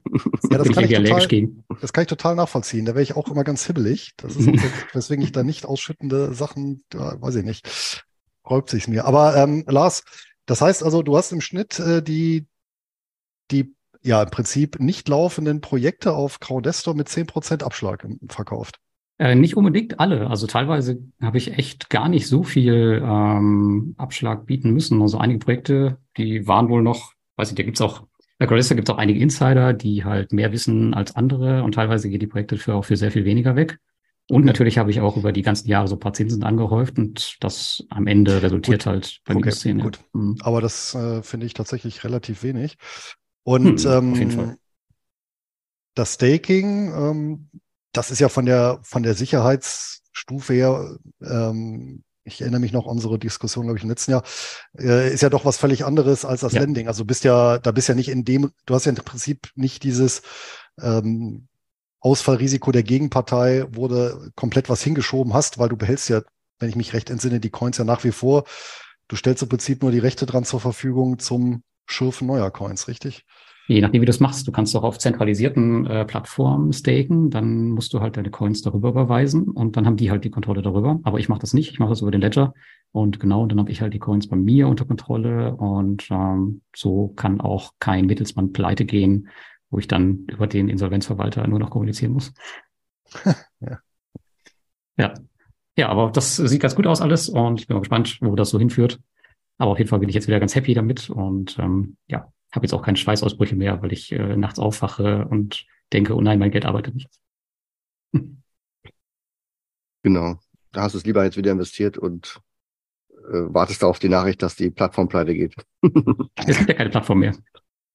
Ja, 0.51 0.57
das, 0.59 0.69
kann 0.69 0.85
ich, 0.85 0.93
total, 0.93 1.27
gegen. 1.27 1.63
das 1.81 1.91
kann 1.91 2.03
ich 2.03 2.07
total 2.07 2.35
nachvollziehen. 2.35 2.85
Da 2.85 2.93
wäre 2.93 3.03
ich 3.03 3.15
auch 3.15 3.27
immer 3.29 3.43
ganz 3.43 3.65
hibbelig. 3.65 4.13
Das 4.17 4.35
ist 4.35 4.47
auch, 4.47 4.53
weswegen 4.93 5.23
ich 5.23 5.31
da 5.31 5.43
nicht 5.43 5.65
ausschüttende 5.65 6.33
Sachen, 6.33 6.83
da, 6.89 7.19
weiß 7.19 7.35
ich 7.35 7.45
nicht, 7.45 8.05
räubt 8.49 8.69
sich's 8.69 8.87
mir. 8.87 9.05
Aber 9.05 9.35
ähm, 9.35 9.65
Lars, 9.67 10.03
das 10.45 10.61
heißt 10.61 10.83
also, 10.83 11.03
du 11.03 11.17
hast 11.17 11.31
im 11.31 11.41
Schnitt 11.41 11.79
äh, 11.79 12.01
die, 12.01 12.47
die 13.51 13.75
ja 14.01 14.23
im 14.23 14.29
Prinzip 14.29 14.79
nicht 14.79 15.07
laufenden 15.09 15.61
Projekte 15.61 16.13
auf 16.13 16.39
Crowdestor 16.39 16.95
mit 16.95 17.09
zehn 17.09 17.27
Prozent 17.27 17.63
Abschlag 17.63 18.07
verkauft. 18.27 18.79
Äh, 19.17 19.35
nicht 19.35 19.57
unbedingt 19.57 19.99
alle. 19.99 20.29
Also 20.29 20.47
teilweise 20.47 21.03
habe 21.21 21.37
ich 21.37 21.57
echt 21.57 21.89
gar 21.89 22.07
nicht 22.07 22.27
so 22.27 22.43
viel 22.43 23.03
ähm, 23.03 23.93
Abschlag 23.97 24.45
bieten 24.45 24.71
müssen. 24.71 25.01
Also 25.01 25.17
einige 25.17 25.39
Projekte, 25.39 25.97
die 26.17 26.47
waren 26.47 26.69
wohl 26.69 26.81
noch, 26.81 27.13
weiß 27.35 27.49
ich, 27.49 27.55
da 27.55 27.63
gibt's 27.63 27.81
auch, 27.81 28.03
bei 28.37 28.47
Crowdestor 28.47 28.75
gibt 28.75 28.87
es 28.87 28.95
auch 28.95 28.99
einige 28.99 29.19
Insider, 29.19 29.73
die 29.73 30.05
halt 30.05 30.31
mehr 30.31 30.53
wissen 30.53 30.93
als 30.93 31.17
andere 31.17 31.63
und 31.63 31.75
teilweise 31.75 32.09
gehen 32.09 32.21
die 32.21 32.27
Projekte 32.27 32.55
für 32.57 32.75
auch 32.75 32.85
für 32.85 32.95
sehr 32.95 33.11
viel 33.11 33.25
weniger 33.25 33.57
weg. 33.57 33.79
Und 34.29 34.45
natürlich 34.45 34.77
habe 34.77 34.91
ich 34.91 35.01
auch 35.01 35.17
über 35.17 35.31
die 35.31 35.41
ganzen 35.41 35.67
Jahre 35.67 35.87
so 35.87 35.95
ein 35.95 35.99
paar 35.99 36.13
Zinsen 36.13 36.43
angehäuft 36.43 36.99
und 36.99 37.37
das 37.39 37.83
am 37.89 38.05
Ende 38.05 38.43
resultiert 38.43 38.83
gut. 38.83 38.85
halt 38.85 39.21
bei 39.25 39.33
okay, 39.33 39.45
Minuszähne. 39.45 39.83
Gut. 39.83 39.99
Mhm. 40.13 40.37
Aber 40.41 40.61
das 40.61 40.93
äh, 40.93 41.23
finde 41.23 41.47
ich 41.47 41.55
tatsächlich 41.55 42.03
relativ 42.03 42.43
wenig. 42.43 42.77
Und 43.49 43.83
hm, 43.83 44.15
ähm, 44.15 44.57
das 45.95 46.13
Staking, 46.13 46.93
ähm, 46.93 47.49
das 47.93 48.11
ist 48.11 48.19
ja 48.19 48.29
von 48.29 48.45
der, 48.45 48.79
von 48.83 49.01
der 49.01 49.15
Sicherheitsstufe 49.15 50.53
her, 50.53 50.97
ähm, 51.19 52.03
ich 52.25 52.41
erinnere 52.41 52.61
mich 52.61 52.73
noch 52.73 52.85
an 52.85 52.91
unsere 52.91 53.17
Diskussion, 53.17 53.65
glaube 53.65 53.79
ich, 53.79 53.83
im 53.83 53.89
letzten 53.89 54.11
Jahr, 54.11 54.23
äh, 54.77 55.11
ist 55.11 55.21
ja 55.21 55.31
doch 55.31 55.45
was 55.45 55.57
völlig 55.57 55.83
anderes 55.83 56.25
als 56.25 56.41
das 56.41 56.53
ja. 56.53 56.61
Lending. 56.61 56.87
Also 56.87 57.05
bist 57.05 57.23
ja, 57.23 57.57
da 57.57 57.71
bist 57.71 57.89
ja 57.89 57.95
nicht 57.95 58.09
in 58.09 58.23
dem, 58.23 58.51
du 58.67 58.75
hast 58.75 58.85
ja 58.85 58.91
im 58.91 58.97
Prinzip 58.97 59.49
nicht 59.55 59.81
dieses 59.81 60.21
ähm, 60.79 61.47
Ausfallrisiko 62.01 62.71
der 62.71 62.83
Gegenpartei, 62.83 63.65
wo 63.71 63.87
du 63.87 64.29
komplett 64.35 64.69
was 64.69 64.83
hingeschoben 64.83 65.33
hast, 65.33 65.57
weil 65.57 65.69
du 65.69 65.75
behältst 65.75 66.07
ja, 66.09 66.21
wenn 66.59 66.69
ich 66.69 66.75
mich 66.75 66.93
recht 66.93 67.09
entsinne, 67.09 67.39
die 67.39 67.49
Coins 67.49 67.79
ja 67.79 67.83
nach 67.83 68.03
wie 68.03 68.11
vor. 68.11 68.43
Du 69.07 69.15
stellst 69.15 69.41
im 69.41 69.49
Prinzip 69.49 69.81
nur 69.81 69.91
die 69.91 69.97
Rechte 69.97 70.27
dran 70.27 70.43
zur 70.43 70.59
Verfügung 70.59 71.17
zum 71.17 71.63
Schürfen 71.87 72.27
neuer 72.27 72.51
Coins, 72.51 72.87
richtig? 72.87 73.25
Je 73.69 73.81
nachdem, 73.81 74.01
wie 74.01 74.07
du 74.07 74.09
es 74.09 74.19
machst. 74.19 74.47
Du 74.47 74.51
kannst 74.51 74.75
auch 74.75 74.81
auf 74.81 74.97
zentralisierten 74.97 75.85
äh, 75.85 76.03
Plattformen 76.03 76.73
staken, 76.73 77.29
dann 77.29 77.69
musst 77.69 77.93
du 77.93 77.99
halt 77.99 78.17
deine 78.17 78.31
Coins 78.31 78.63
darüber 78.63 78.89
überweisen 78.89 79.43
und 79.43 79.77
dann 79.77 79.85
haben 79.85 79.95
die 79.95 80.09
halt 80.09 80.23
die 80.23 80.31
Kontrolle 80.31 80.63
darüber. 80.63 80.99
Aber 81.03 81.19
ich 81.19 81.29
mache 81.29 81.41
das 81.41 81.53
nicht, 81.53 81.69
ich 81.71 81.77
mache 81.77 81.91
das 81.91 82.01
über 82.01 82.09
den 82.09 82.21
Ledger 82.21 82.55
und 82.91 83.19
genau, 83.19 83.45
dann 83.45 83.59
habe 83.59 83.69
ich 83.69 83.81
halt 83.81 83.93
die 83.93 83.99
Coins 83.99 84.27
bei 84.27 84.37
mir 84.37 84.67
unter 84.67 84.85
Kontrolle 84.85 85.53
und 85.55 86.09
ähm, 86.09 86.61
so 86.75 87.09
kann 87.09 87.41
auch 87.41 87.73
kein 87.79 88.07
Mittelsmann 88.07 88.53
pleite 88.53 88.85
gehen, 88.85 89.29
wo 89.69 89.77
ich 89.77 89.87
dann 89.87 90.25
über 90.25 90.47
den 90.47 90.67
Insolvenzverwalter 90.67 91.45
nur 91.47 91.59
noch 91.59 91.69
kommunizieren 91.69 92.13
muss. 92.13 92.33
ja. 93.59 93.79
ja. 94.97 95.13
Ja, 95.77 95.89
aber 95.89 96.09
das 96.09 96.37
sieht 96.37 96.61
ganz 96.61 96.75
gut 96.75 96.87
aus 96.87 97.01
alles 97.01 97.29
und 97.29 97.59
ich 97.61 97.67
bin 97.67 97.75
mal 97.75 97.81
gespannt, 97.81 98.17
wo 98.21 98.35
das 98.35 98.49
so 98.49 98.57
hinführt. 98.57 98.99
Aber 99.59 99.71
auf 99.71 99.77
jeden 99.77 99.89
Fall 99.89 99.99
bin 99.99 100.09
ich 100.09 100.15
jetzt 100.15 100.27
wieder 100.27 100.39
ganz 100.39 100.55
happy 100.55 100.73
damit 100.73 101.11
und 101.11 101.59
ähm, 101.59 101.97
ja, 102.07 102.31
habe 102.51 102.65
jetzt 102.65 102.73
auch 102.73 102.81
keine 102.81 102.97
Schweißausbrüche 102.97 103.55
mehr, 103.55 103.81
weil 103.81 103.93
ich 103.93 104.11
äh, 104.11 104.35
nachts 104.35 104.59
aufwache 104.59 105.27
und 105.27 105.65
denke, 105.93 106.15
oh 106.15 106.21
nein, 106.21 106.39
mein 106.39 106.51
Geld 106.51 106.65
arbeitet 106.65 106.95
nicht. 106.95 107.09
Genau. 110.01 110.39
Da 110.71 110.83
hast 110.83 110.93
du 110.93 110.97
es 110.97 111.05
lieber 111.05 111.25
jetzt 111.25 111.35
wieder 111.35 111.51
investiert 111.51 111.97
und 111.97 112.39
äh, 113.09 113.53
wartest 113.53 113.83
da 113.83 113.87
auf 113.87 113.99
die 113.99 114.07
Nachricht, 114.07 114.41
dass 114.41 114.55
die 114.55 114.69
Plattform 114.69 115.09
pleite 115.09 115.33
geht. 115.33 115.55
es 116.35 116.57
gibt 116.57 116.69
ja 116.69 116.75
keine 116.75 116.89
Plattform 116.89 117.19
mehr. 117.19 117.35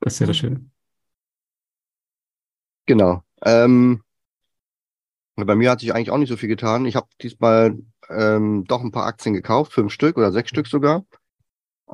Das 0.01 0.13
ist 0.13 0.21
ja 0.21 0.27
das 0.27 0.37
Schöne. 0.37 0.69
Genau. 2.85 3.23
Ähm, 3.43 4.03
bei 5.37 5.55
mir 5.57 5.71
hat 5.71 5.81
sich 5.81 5.95
eigentlich 5.95 6.11
auch 6.11 6.19
nicht 6.19 6.29
so 6.29 6.37
viel 6.37 6.49
getan. 6.49 6.85
Ich 6.87 6.97
habe 6.97 7.09
diesmal 7.21 7.79
ähm, 8.09 8.65
doch 8.67 8.83
ein 8.83 8.93
paar 8.93 9.07
Aktien 9.07 9.35
gekauft, 9.35 9.73
fünf 9.73 9.93
Stück 9.93 10.17
oder 10.17 10.31
sechs 10.31 10.51
Stück 10.51 10.67
sogar. 10.67 11.05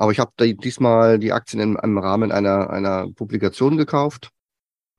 Aber 0.01 0.13
ich 0.13 0.19
habe 0.19 0.33
diesmal 0.55 1.19
die 1.19 1.31
Aktien 1.31 1.61
im, 1.61 1.77
im, 1.77 1.99
Rahmen 1.99 2.33
einer, 2.33 2.71
einer 2.71 3.13
Publikation 3.13 3.77
gekauft. 3.77 4.31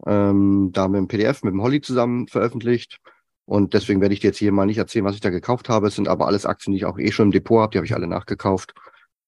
Ähm, 0.05 0.69
da 0.73 0.87
mit 0.87 0.99
dem 0.99 1.07
PDF 1.07 1.41
mit 1.41 1.53
dem 1.53 1.63
Holly 1.63 1.81
zusammen 1.81 2.27
veröffentlicht. 2.27 2.99
Und 3.45 3.73
deswegen 3.73 3.99
werde 3.99 4.13
ich 4.13 4.19
dir 4.19 4.27
jetzt 4.27 4.37
hier 4.37 4.51
mal 4.51 4.67
nicht 4.67 4.77
erzählen, 4.77 5.03
was 5.03 5.15
ich 5.15 5.21
da 5.21 5.31
gekauft 5.31 5.69
habe. 5.69 5.87
Es 5.87 5.95
sind 5.95 6.07
aber 6.07 6.27
alles 6.27 6.45
Aktien, 6.45 6.73
die 6.73 6.77
ich 6.77 6.85
auch 6.85 6.99
eh 6.99 7.11
schon 7.11 7.29
im 7.29 7.31
Depot 7.31 7.61
habe. 7.61 7.71
Die 7.71 7.79
habe 7.79 7.87
ich 7.87 7.95
alle 7.95 8.05
nachgekauft. 8.05 8.75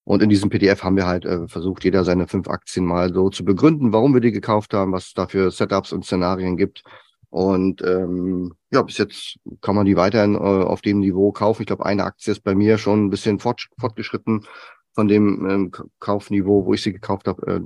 Und 0.04 0.22
in 0.22 0.28
diesem 0.28 0.48
PDF 0.48 0.84
haben 0.84 0.94
wir 0.94 1.08
halt 1.08 1.24
äh, 1.24 1.48
versucht, 1.48 1.82
jeder 1.82 2.04
seine 2.04 2.28
fünf 2.28 2.48
Aktien 2.48 2.86
mal 2.86 3.12
so 3.12 3.28
zu 3.30 3.44
begründen, 3.44 3.92
warum 3.92 4.14
wir 4.14 4.20
die 4.20 4.30
gekauft 4.30 4.74
haben, 4.74 4.92
was 4.92 5.08
es 5.08 5.14
da 5.14 5.26
für 5.26 5.50
Setups 5.50 5.92
und 5.92 6.04
Szenarien 6.04 6.56
gibt. 6.56 6.84
Und 7.30 7.82
ähm, 7.82 8.54
ja, 8.70 8.82
bis 8.82 8.98
jetzt 8.98 9.40
kann 9.60 9.74
man 9.74 9.86
die 9.86 9.96
weiterhin 9.96 10.36
äh, 10.36 10.38
auf 10.38 10.82
dem 10.82 11.00
Niveau 11.00 11.32
kaufen. 11.32 11.62
Ich 11.62 11.66
glaube, 11.66 11.84
eine 11.84 12.04
Aktie 12.04 12.30
ist 12.30 12.44
bei 12.44 12.54
mir 12.54 12.78
schon 12.78 13.06
ein 13.06 13.10
bisschen 13.10 13.40
fort, 13.40 13.66
fortgeschritten 13.76 14.46
von 14.94 15.08
dem 15.08 15.48
ähm, 15.48 15.72
Kaufniveau, 15.98 16.64
wo 16.66 16.74
ich 16.74 16.82
sie 16.82 16.92
gekauft 16.92 17.28
habe, 17.28 17.46
äh, 17.46 17.60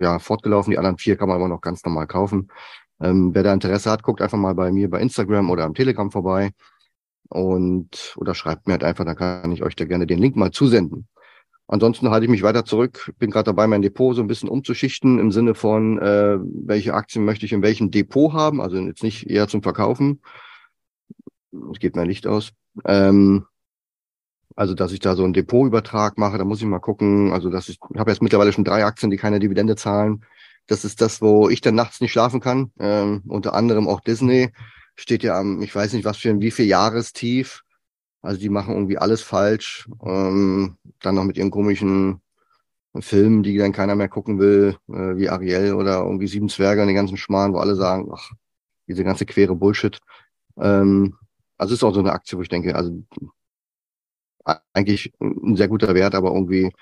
ja, 0.00 0.18
fortgelaufen. 0.18 0.70
Die 0.70 0.78
anderen 0.78 0.98
vier 0.98 1.16
kann 1.16 1.28
man 1.28 1.36
aber 1.36 1.48
noch 1.48 1.60
ganz 1.60 1.84
normal 1.84 2.06
kaufen. 2.06 2.48
Ähm, 3.00 3.34
wer 3.34 3.42
da 3.42 3.52
Interesse 3.52 3.90
hat, 3.90 4.02
guckt 4.02 4.22
einfach 4.22 4.38
mal 4.38 4.54
bei 4.54 4.72
mir 4.72 4.88
bei 4.88 5.00
Instagram 5.00 5.50
oder 5.50 5.64
am 5.64 5.74
Telegram 5.74 6.10
vorbei 6.10 6.52
und 7.28 8.14
oder 8.16 8.34
schreibt 8.34 8.66
mir 8.66 8.74
halt 8.74 8.84
einfach, 8.84 9.04
dann 9.04 9.16
kann 9.16 9.52
ich 9.52 9.62
euch 9.62 9.76
da 9.76 9.84
gerne 9.84 10.06
den 10.06 10.18
Link 10.18 10.36
mal 10.36 10.50
zusenden. 10.50 11.08
Ansonsten 11.66 12.10
halte 12.10 12.24
ich 12.26 12.30
mich 12.30 12.42
weiter 12.42 12.64
zurück, 12.64 13.12
bin 13.18 13.30
gerade 13.30 13.44
dabei, 13.44 13.66
mein 13.66 13.82
Depot 13.82 14.14
so 14.14 14.20
ein 14.20 14.26
bisschen 14.26 14.48
umzuschichten 14.48 15.18
im 15.18 15.32
Sinne 15.32 15.54
von, 15.54 15.98
äh, 15.98 16.38
welche 16.40 16.94
Aktien 16.94 17.24
möchte 17.24 17.46
ich 17.46 17.52
in 17.52 17.62
welchem 17.62 17.90
Depot 17.90 18.32
haben, 18.32 18.60
also 18.60 18.76
jetzt 18.76 19.02
nicht 19.02 19.30
eher 19.30 19.48
zum 19.48 19.62
Verkaufen. 19.62 20.20
Es 21.72 21.78
geht 21.78 21.96
mein 21.96 22.08
Licht 22.08 22.26
aus. 22.26 22.52
Ähm, 22.84 23.46
also, 24.56 24.74
dass 24.74 24.92
ich 24.92 25.00
da 25.00 25.16
so 25.16 25.24
einen 25.24 25.32
Depotübertrag 25.32 26.18
mache, 26.18 26.38
da 26.38 26.44
muss 26.44 26.60
ich 26.60 26.66
mal 26.66 26.78
gucken. 26.78 27.32
Also, 27.32 27.50
dass 27.50 27.68
ich, 27.68 27.78
ich 27.92 28.00
habe 28.00 28.10
jetzt 28.10 28.22
mittlerweile 28.22 28.52
schon 28.52 28.64
drei 28.64 28.84
Aktien, 28.84 29.10
die 29.10 29.16
keine 29.16 29.40
Dividende 29.40 29.76
zahlen. 29.76 30.24
Das 30.66 30.84
ist 30.84 31.00
das, 31.00 31.20
wo 31.20 31.48
ich 31.48 31.60
dann 31.60 31.74
nachts 31.74 32.00
nicht 32.00 32.12
schlafen 32.12 32.40
kann. 32.40 32.72
Ähm, 32.78 33.22
unter 33.26 33.54
anderem 33.54 33.88
auch 33.88 34.00
Disney 34.00 34.50
steht 34.94 35.22
ja 35.22 35.38
am, 35.38 35.62
ich 35.62 35.74
weiß 35.74 35.92
nicht, 35.92 36.04
was 36.04 36.18
für 36.18 36.30
ein 36.30 36.40
wie 36.40 36.50
viel 36.50 36.66
Jahrestief. 36.66 37.62
Also 38.20 38.40
die 38.40 38.48
machen 38.48 38.74
irgendwie 38.74 38.98
alles 38.98 39.22
falsch. 39.22 39.88
Ähm, 40.04 40.76
dann 41.00 41.14
noch 41.16 41.24
mit 41.24 41.36
ihren 41.36 41.50
komischen 41.50 42.20
Filmen, 43.00 43.42
die 43.42 43.56
dann 43.56 43.72
keiner 43.72 43.96
mehr 43.96 44.08
gucken 44.08 44.38
will, 44.38 44.76
äh, 44.88 45.16
wie 45.16 45.28
Ariel 45.28 45.74
oder 45.74 46.02
irgendwie 46.02 46.26
Sieben 46.28 46.48
Zwerge 46.48 46.82
und 46.82 46.88
den 46.88 46.96
ganzen 46.96 47.16
Schmarrn, 47.16 47.54
wo 47.54 47.58
alle 47.58 47.74
sagen, 47.74 48.10
ach, 48.12 48.30
diese 48.86 49.02
ganze 49.02 49.24
quere 49.26 49.56
Bullshit. 49.56 49.98
Ähm, 50.58 51.16
also 51.56 51.74
ist 51.74 51.82
auch 51.84 51.94
so 51.94 52.00
eine 52.00 52.12
Aktie, 52.12 52.36
wo 52.36 52.42
ich 52.42 52.48
denke, 52.48 52.74
also 52.74 53.02
eigentlich 54.72 55.12
ein 55.20 55.56
sehr 55.56 55.68
guter 55.68 55.94
Wert, 55.94 56.14
aber 56.14 56.32
irgendwie 56.32 56.72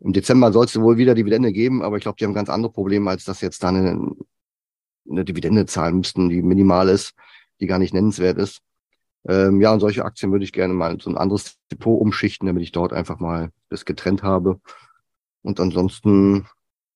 im 0.00 0.12
Dezember 0.12 0.52
soll 0.52 0.66
es 0.66 0.78
wohl 0.78 0.98
wieder 0.98 1.14
Dividende 1.14 1.52
geben, 1.52 1.82
aber 1.82 1.96
ich 1.96 2.02
glaube, 2.02 2.16
die 2.18 2.24
haben 2.24 2.34
ganz 2.34 2.50
andere 2.50 2.72
Probleme, 2.72 3.10
als 3.10 3.24
dass 3.24 3.40
jetzt 3.40 3.62
da 3.62 3.68
eine, 3.68 4.14
eine 5.08 5.24
Dividende 5.24 5.66
zahlen 5.66 5.98
müssten, 5.98 6.28
die 6.28 6.42
minimal 6.42 6.88
ist, 6.88 7.14
die 7.60 7.66
gar 7.66 7.78
nicht 7.78 7.94
nennenswert 7.94 8.38
ist. 8.38 8.60
Ähm, 9.28 9.60
ja, 9.60 9.72
und 9.72 9.80
solche 9.80 10.04
Aktien 10.04 10.30
würde 10.32 10.44
ich 10.44 10.52
gerne 10.52 10.74
mal 10.74 10.92
in 10.92 11.00
so 11.00 11.10
ein 11.10 11.16
anderes 11.16 11.56
Depot 11.70 12.00
umschichten, 12.00 12.46
damit 12.46 12.62
ich 12.62 12.72
dort 12.72 12.92
einfach 12.92 13.18
mal 13.18 13.50
das 13.70 13.84
getrennt 13.84 14.22
habe. 14.22 14.60
Und 15.42 15.60
ansonsten, 15.60 16.46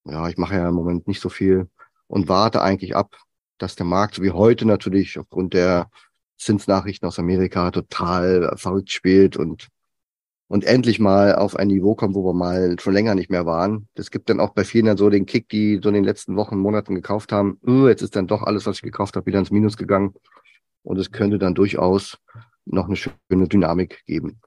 ja, 0.05 0.29
ich 0.29 0.37
mache 0.37 0.57
ja 0.57 0.69
im 0.69 0.75
Moment 0.75 1.09
nicht 1.09 1.21
so 1.21 1.29
viel 1.29 1.69
und 2.07 2.29
warte 2.29 2.63
eigentlich 2.63 2.95
ab, 2.95 3.17
dass 3.59 3.77
der 3.77 3.87
Markt, 3.87 4.17
so 4.17 4.23
wie 4.23 4.31
heute 4.31 4.67
natürlich 4.67 5.19
aufgrund 5.19 5.55
der 5.55 5.91
Zinsnachrichten 6.39 7.07
aus 7.07 7.19
Amerika, 7.19 7.71
total 7.71 8.55
verrückt 8.57 8.91
spielt 8.91 9.37
und 9.37 9.69
und 10.51 10.65
endlich 10.65 10.99
mal 10.99 11.37
auf 11.37 11.55
ein 11.55 11.69
Niveau 11.69 11.95
kommen, 11.95 12.17
wo 12.17 12.25
wir 12.25 12.35
mal 12.35 12.75
schon 12.81 12.93
länger 12.93 13.15
nicht 13.15 13.31
mehr 13.31 13.47
waren. 13.47 13.87
Das 13.95 14.11
gibt 14.11 14.29
dann 14.29 14.41
auch 14.41 14.51
bei 14.51 14.65
vielen 14.65 14.87
dann 14.87 14.97
so 14.97 15.09
den 15.09 15.25
Kick, 15.25 15.49
die 15.49 15.79
so 15.81 15.91
in 15.91 15.95
den 15.95 16.03
letzten 16.03 16.35
Wochen, 16.35 16.59
Monaten 16.59 16.97
gekauft 16.97 17.31
haben. 17.31 17.61
Uh, 17.65 17.87
jetzt 17.87 18.03
ist 18.03 18.17
dann 18.17 18.27
doch 18.27 18.43
alles, 18.43 18.67
was 18.67 18.79
ich 18.79 18.83
gekauft 18.83 19.15
habe, 19.15 19.27
wieder 19.27 19.39
ins 19.39 19.53
Minus 19.53 19.77
gegangen. 19.77 20.13
Und 20.83 20.99
es 20.99 21.13
könnte 21.13 21.39
dann 21.39 21.55
durchaus 21.55 22.19
noch 22.65 22.87
eine 22.87 22.97
schöne 22.97 23.47
Dynamik 23.47 24.05
geben. 24.07 24.41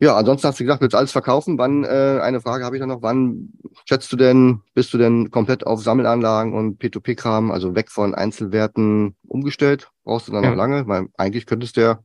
Ja, 0.00 0.16
ansonsten 0.16 0.48
hast 0.48 0.60
du 0.60 0.64
gesagt, 0.64 0.80
willst 0.80 0.96
alles 0.96 1.12
verkaufen. 1.12 1.58
Wann, 1.58 1.84
äh, 1.84 2.20
eine 2.22 2.40
Frage 2.40 2.64
habe 2.64 2.76
ich 2.76 2.80
dann 2.80 2.88
noch, 2.88 3.02
wann 3.02 3.52
schätzt 3.84 4.10
du 4.12 4.16
denn, 4.16 4.62
bist 4.72 4.94
du 4.94 4.98
denn 4.98 5.30
komplett 5.30 5.66
auf 5.66 5.82
Sammelanlagen 5.82 6.54
und 6.54 6.80
P2P-Kram, 6.80 7.50
also 7.50 7.74
weg 7.74 7.90
von 7.90 8.14
Einzelwerten 8.14 9.14
umgestellt? 9.28 9.90
Brauchst 10.04 10.26
du 10.26 10.32
dann 10.32 10.42
ja. 10.42 10.50
noch 10.50 10.56
lange? 10.56 10.88
Weil 10.88 11.08
eigentlich 11.18 11.44
könntest 11.44 11.76
du 11.76 11.82
ja 11.82 11.98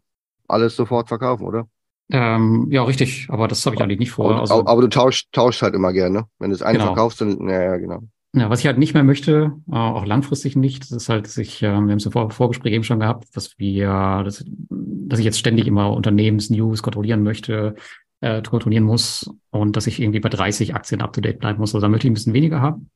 alles 0.49 0.75
sofort 0.75 1.07
verkaufen, 1.07 1.45
oder? 1.45 1.69
Ähm, 2.11 2.67
ja, 2.71 2.83
richtig, 2.83 3.27
aber 3.29 3.47
das 3.47 3.65
habe 3.65 3.75
ich 3.75 3.81
eigentlich 3.81 3.99
nicht 3.99 4.11
vor. 4.11 4.31
Aber, 4.31 4.39
also, 4.41 4.65
aber, 4.65 4.81
du 4.81 4.87
tauschst, 4.87 5.31
tauschst 5.31 5.61
halt 5.61 5.75
immer 5.75 5.93
gerne. 5.93 6.25
Wenn 6.39 6.49
du 6.49 6.55
das 6.55 6.63
eine 6.63 6.79
genau. 6.79 6.93
verkaufst, 6.93 7.21
dann, 7.21 7.47
ja, 7.47 7.61
ja, 7.61 7.77
genau. 7.77 8.01
Ja, 8.33 8.49
was 8.49 8.59
ich 8.59 8.67
halt 8.67 8.77
nicht 8.77 8.93
mehr 8.93 9.03
möchte, 9.03 9.53
äh, 9.71 9.75
auch 9.75 10.05
langfristig 10.05 10.55
nicht, 10.55 10.83
das 10.83 10.91
ist 10.91 11.09
halt, 11.09 11.25
dass 11.25 11.37
ich, 11.37 11.63
äh, 11.63 11.67
wir 11.67 11.75
haben 11.75 11.89
es 11.89 12.05
im 12.05 12.11
Vor 12.11 12.29
Vorgespräch 12.29 12.73
eben 12.73 12.83
schon 12.83 12.99
gehabt, 12.99 13.35
dass 13.35 13.57
wir, 13.57 14.21
dass, 14.23 14.43
dass 14.69 15.19
ich 15.19 15.25
jetzt 15.25 15.39
ständig 15.39 15.67
immer 15.67 15.93
Unternehmensnews 15.93 16.83
kontrollieren 16.83 17.23
möchte, 17.23 17.75
äh, 18.21 18.41
kontrollieren 18.41 18.83
muss 18.83 19.31
und 19.49 19.75
dass 19.75 19.87
ich 19.87 19.99
irgendwie 19.99 20.19
bei 20.19 20.29
30 20.29 20.75
Aktien 20.75 21.01
up 21.01 21.13
to 21.13 21.21
date 21.21 21.39
bleiben 21.39 21.59
muss. 21.59 21.73
Also 21.73 21.85
da 21.85 21.89
möchte 21.89 22.07
ich 22.07 22.11
ein 22.11 22.15
bisschen 22.15 22.33
weniger 22.33 22.61
haben. 22.61 22.89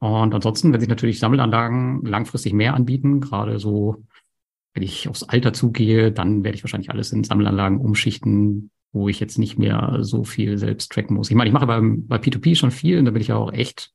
Und 0.00 0.34
ansonsten, 0.34 0.72
wenn 0.72 0.80
sich 0.80 0.88
natürlich 0.88 1.18
Sammelanlagen 1.18 2.02
langfristig 2.04 2.54
mehr 2.54 2.74
anbieten, 2.74 3.20
gerade 3.20 3.58
so 3.58 4.04
wenn 4.74 4.82
ich 4.82 5.08
aufs 5.08 5.24
Alter 5.24 5.52
zugehe, 5.52 6.12
dann 6.12 6.44
werde 6.44 6.56
ich 6.56 6.64
wahrscheinlich 6.64 6.90
alles 6.90 7.12
in 7.12 7.24
Sammelanlagen 7.24 7.78
umschichten, 7.78 8.70
wo 8.92 9.08
ich 9.08 9.20
jetzt 9.20 9.38
nicht 9.38 9.58
mehr 9.58 9.98
so 10.00 10.24
viel 10.24 10.58
selbst 10.58 10.92
tracken 10.92 11.16
muss. 11.16 11.30
Ich 11.30 11.36
meine, 11.36 11.48
ich 11.48 11.54
mache 11.54 11.66
beim, 11.66 12.06
bei 12.06 12.16
P2P 12.16 12.56
schon 12.56 12.70
viel 12.70 12.98
und 12.98 13.04
da 13.04 13.10
bin 13.10 13.22
ich 13.22 13.28
ja 13.28 13.36
auch 13.36 13.52
echt, 13.52 13.92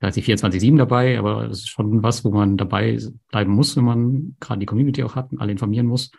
da 0.00 0.08
ist 0.08 0.16
die 0.16 0.22
24-7 0.22 0.76
dabei, 0.76 1.18
aber 1.18 1.48
das 1.48 1.58
ist 1.58 1.68
schon 1.68 2.02
was, 2.02 2.24
wo 2.24 2.30
man 2.30 2.56
dabei 2.56 2.98
bleiben 3.30 3.52
muss, 3.52 3.76
wenn 3.76 3.84
man 3.84 4.36
gerade 4.40 4.60
die 4.60 4.66
Community 4.66 5.02
auch 5.02 5.16
hat 5.16 5.32
und 5.32 5.40
alle 5.40 5.52
informieren 5.52 5.86
muss. 5.86 6.10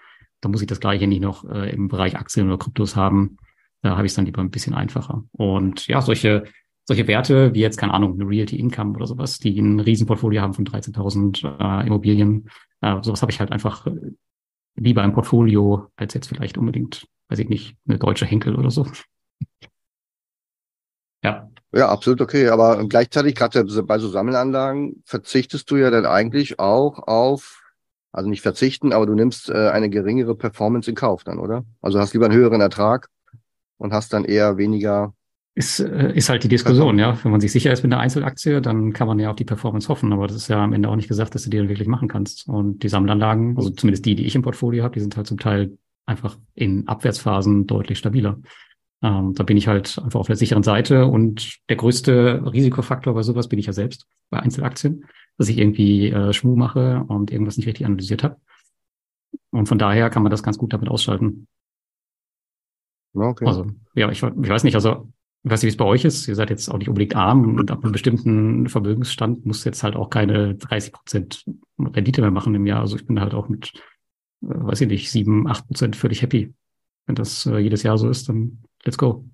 Da 0.41 0.49
muss 0.49 0.61
ich 0.61 0.67
das 0.67 0.79
gleiche 0.79 1.07
nicht 1.07 1.21
noch 1.21 1.49
äh, 1.49 1.71
im 1.71 1.87
Bereich 1.87 2.17
Aktien 2.17 2.47
oder 2.47 2.57
Kryptos 2.57 2.95
haben. 2.95 3.37
Da 3.81 3.97
habe 3.97 4.05
ich 4.05 4.11
es 4.11 4.15
dann 4.15 4.25
lieber 4.25 4.41
ein 4.41 4.51
bisschen 4.51 4.73
einfacher. 4.73 5.23
Und 5.31 5.87
ja, 5.87 6.01
solche, 6.01 6.45
solche 6.85 7.07
Werte 7.07 7.53
wie 7.53 7.61
jetzt, 7.61 7.77
keine 7.77 7.93
Ahnung, 7.93 8.13
eine 8.13 8.27
Realty 8.29 8.57
Income 8.57 8.95
oder 8.95 9.07
sowas, 9.07 9.39
die 9.39 9.59
ein 9.59 9.79
Riesenportfolio 9.79 10.41
haben 10.41 10.53
von 10.53 10.65
13.000 10.65 11.83
äh, 11.83 11.87
Immobilien, 11.87 12.49
äh, 12.81 13.01
sowas 13.01 13.21
habe 13.21 13.31
ich 13.31 13.39
halt 13.39 13.51
einfach 13.51 13.87
äh, 13.87 14.11
lieber 14.75 15.03
im 15.03 15.13
Portfolio 15.13 15.87
als 15.95 16.13
jetzt 16.13 16.27
vielleicht 16.27 16.57
unbedingt, 16.57 17.07
weiß 17.29 17.39
ich 17.39 17.49
nicht, 17.49 17.77
eine 17.87 17.99
deutsche 17.99 18.25
Henkel 18.25 18.55
oder 18.55 18.71
so. 18.71 18.87
ja. 21.23 21.49
Ja, 21.75 21.89
absolut 21.89 22.21
okay. 22.21 22.49
Aber 22.49 22.87
gleichzeitig, 22.87 23.33
gerade 23.33 23.63
bei 23.63 23.97
so 23.97 24.07
Sammelanlagen, 24.07 25.01
verzichtest 25.05 25.71
du 25.71 25.77
ja 25.77 25.89
dann 25.89 26.05
eigentlich 26.05 26.59
auch 26.59 26.99
auf, 27.07 27.63
also 28.11 28.29
nicht 28.29 28.41
verzichten, 28.41 28.93
aber 28.93 29.07
du 29.07 29.15
nimmst 29.15 29.49
äh, 29.49 29.69
eine 29.69 29.89
geringere 29.89 30.35
Performance 30.35 30.87
in 30.87 30.95
Kauf 30.95 31.23
dann, 31.23 31.39
oder? 31.39 31.65
Also 31.81 31.99
hast 31.99 32.13
lieber 32.13 32.25
einen 32.25 32.35
höheren 32.35 32.61
Ertrag 32.61 33.09
und 33.77 33.91
hast 33.91 34.13
dann 34.13 34.23
eher 34.23 34.57
weniger 34.57 35.15
ist, 35.55 35.79
äh, 35.79 36.13
ist 36.15 36.29
halt 36.29 36.43
die 36.43 36.47
Diskussion, 36.47 36.97
ja. 36.97 37.17
Wenn 37.23 37.31
man 37.31 37.41
sich 37.41 37.51
sicher 37.51 37.71
ist 37.71 37.83
mit 37.83 37.93
einer 37.93 38.01
Einzelaktie, 38.01 38.61
dann 38.61 38.91
kann 38.93 39.07
man 39.07 39.19
ja 39.19 39.29
auf 39.29 39.35
die 39.35 39.45
Performance 39.45 39.87
hoffen, 39.87 40.11
aber 40.11 40.27
das 40.27 40.35
ist 40.35 40.47
ja 40.47 40.63
am 40.63 40.73
Ende 40.73 40.89
auch 40.89 40.95
nicht 40.95 41.07
gesagt, 41.07 41.35
dass 41.35 41.43
du 41.43 41.49
die 41.49 41.57
dann 41.57 41.69
wirklich 41.69 41.87
machen 41.87 42.07
kannst. 42.07 42.47
Und 42.47 42.81
die 42.83 42.89
Sammelanlagen, 42.89 43.55
also 43.55 43.69
zumindest 43.69 44.05
die, 44.05 44.15
die 44.15 44.25
ich 44.25 44.35
im 44.35 44.41
Portfolio 44.41 44.83
habe, 44.83 44.95
die 44.95 44.99
sind 44.99 45.15
halt 45.15 45.27
zum 45.27 45.37
Teil 45.37 45.77
einfach 46.05 46.37
in 46.55 46.87
Abwärtsphasen 46.87 47.67
deutlich 47.67 47.99
stabiler. 47.99 48.39
Ähm, 49.03 49.33
da 49.35 49.43
bin 49.43 49.57
ich 49.57 49.67
halt 49.67 49.99
einfach 50.03 50.19
auf 50.19 50.27
der 50.27 50.37
sicheren 50.37 50.63
Seite 50.63 51.05
und 51.05 51.59
der 51.69 51.75
größte 51.75 52.51
Risikofaktor 52.51 53.13
bei 53.13 53.21
sowas 53.21 53.47
bin 53.47 53.59
ich 53.59 53.67
ja 53.67 53.73
selbst, 53.73 54.07
bei 54.29 54.39
Einzelaktien, 54.39 55.05
dass 55.37 55.49
ich 55.49 55.59
irgendwie 55.59 56.09
äh, 56.09 56.33
Schmuh 56.33 56.55
mache 56.55 57.03
und 57.07 57.31
irgendwas 57.31 57.57
nicht 57.57 57.67
richtig 57.67 57.85
analysiert 57.85 58.23
habe. 58.23 58.37
Und 59.51 59.67
von 59.67 59.77
daher 59.77 60.09
kann 60.09 60.23
man 60.23 60.31
das 60.31 60.41
ganz 60.41 60.57
gut 60.57 60.73
damit 60.73 60.89
ausschalten. 60.89 61.47
Okay. 63.13 63.45
Also, 63.45 63.67
ja, 63.93 64.09
ich, 64.09 64.23
ich 64.23 64.49
weiß 64.49 64.63
nicht, 64.63 64.75
also 64.75 65.12
ich 65.43 65.51
weiß 65.51 65.61
nicht, 65.61 65.67
wie 65.67 65.73
es 65.73 65.77
bei 65.77 65.85
euch 65.85 66.05
ist. 66.05 66.27
Ihr 66.27 66.35
seid 66.35 66.49
jetzt 66.49 66.69
auch 66.69 66.77
nicht 66.77 66.87
unbedingt 66.87 67.17
arm 67.17 67.57
und 67.57 67.69
ab 67.69 67.83
einem 67.83 67.91
bestimmten 67.91 68.69
Vermögensstand 68.69 69.45
muss 69.45 69.65
jetzt 69.65 69.83
halt 69.83 69.95
auch 69.95 70.09
keine 70.09 70.55
30 70.55 70.93
Prozent 70.93 71.45
Rendite 71.77 72.21
mehr 72.21 72.31
machen 72.31 72.55
im 72.55 72.65
Jahr. 72.65 72.79
Also 72.79 72.95
ich 72.95 73.05
bin 73.05 73.19
halt 73.19 73.33
auch 73.33 73.49
mit, 73.49 73.73
äh, 74.41 74.47
weiß 74.47 74.81
ich 74.81 74.87
nicht, 74.87 75.11
sieben, 75.11 75.47
acht 75.47 75.67
Prozent 75.67 75.97
völlig 75.97 76.21
happy. 76.21 76.53
Wenn 77.07 77.15
das 77.15 77.45
äh, 77.45 77.57
jedes 77.57 77.83
Jahr 77.83 77.97
so 77.97 78.09
ist, 78.09 78.29
dann 78.29 78.63
let's 78.85 78.97
go. 78.97 79.25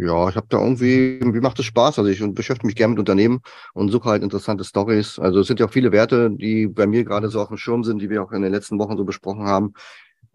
Ja, 0.00 0.28
ich 0.28 0.36
habe 0.36 0.46
da 0.48 0.62
irgendwie, 0.62 1.18
wie 1.20 1.40
macht 1.40 1.58
es 1.58 1.64
Spaß? 1.64 1.98
Also 1.98 2.08
ich 2.08 2.22
beschäftige 2.32 2.68
mich 2.68 2.76
gerne 2.76 2.92
mit 2.92 3.00
Unternehmen 3.00 3.40
und 3.74 3.90
suche 3.90 4.10
halt 4.10 4.22
interessante 4.22 4.62
Stories. 4.62 5.18
Also 5.18 5.40
es 5.40 5.48
sind 5.48 5.58
ja 5.58 5.66
auch 5.66 5.72
viele 5.72 5.90
Werte, 5.90 6.30
die 6.30 6.68
bei 6.68 6.86
mir 6.86 7.02
gerade 7.02 7.28
so 7.28 7.40
auf 7.40 7.48
dem 7.48 7.56
Schirm 7.56 7.82
sind, 7.82 8.00
die 8.00 8.08
wir 8.08 8.22
auch 8.22 8.30
in 8.30 8.42
den 8.42 8.52
letzten 8.52 8.78
Wochen 8.78 8.96
so 8.96 9.04
besprochen 9.04 9.46
haben, 9.46 9.74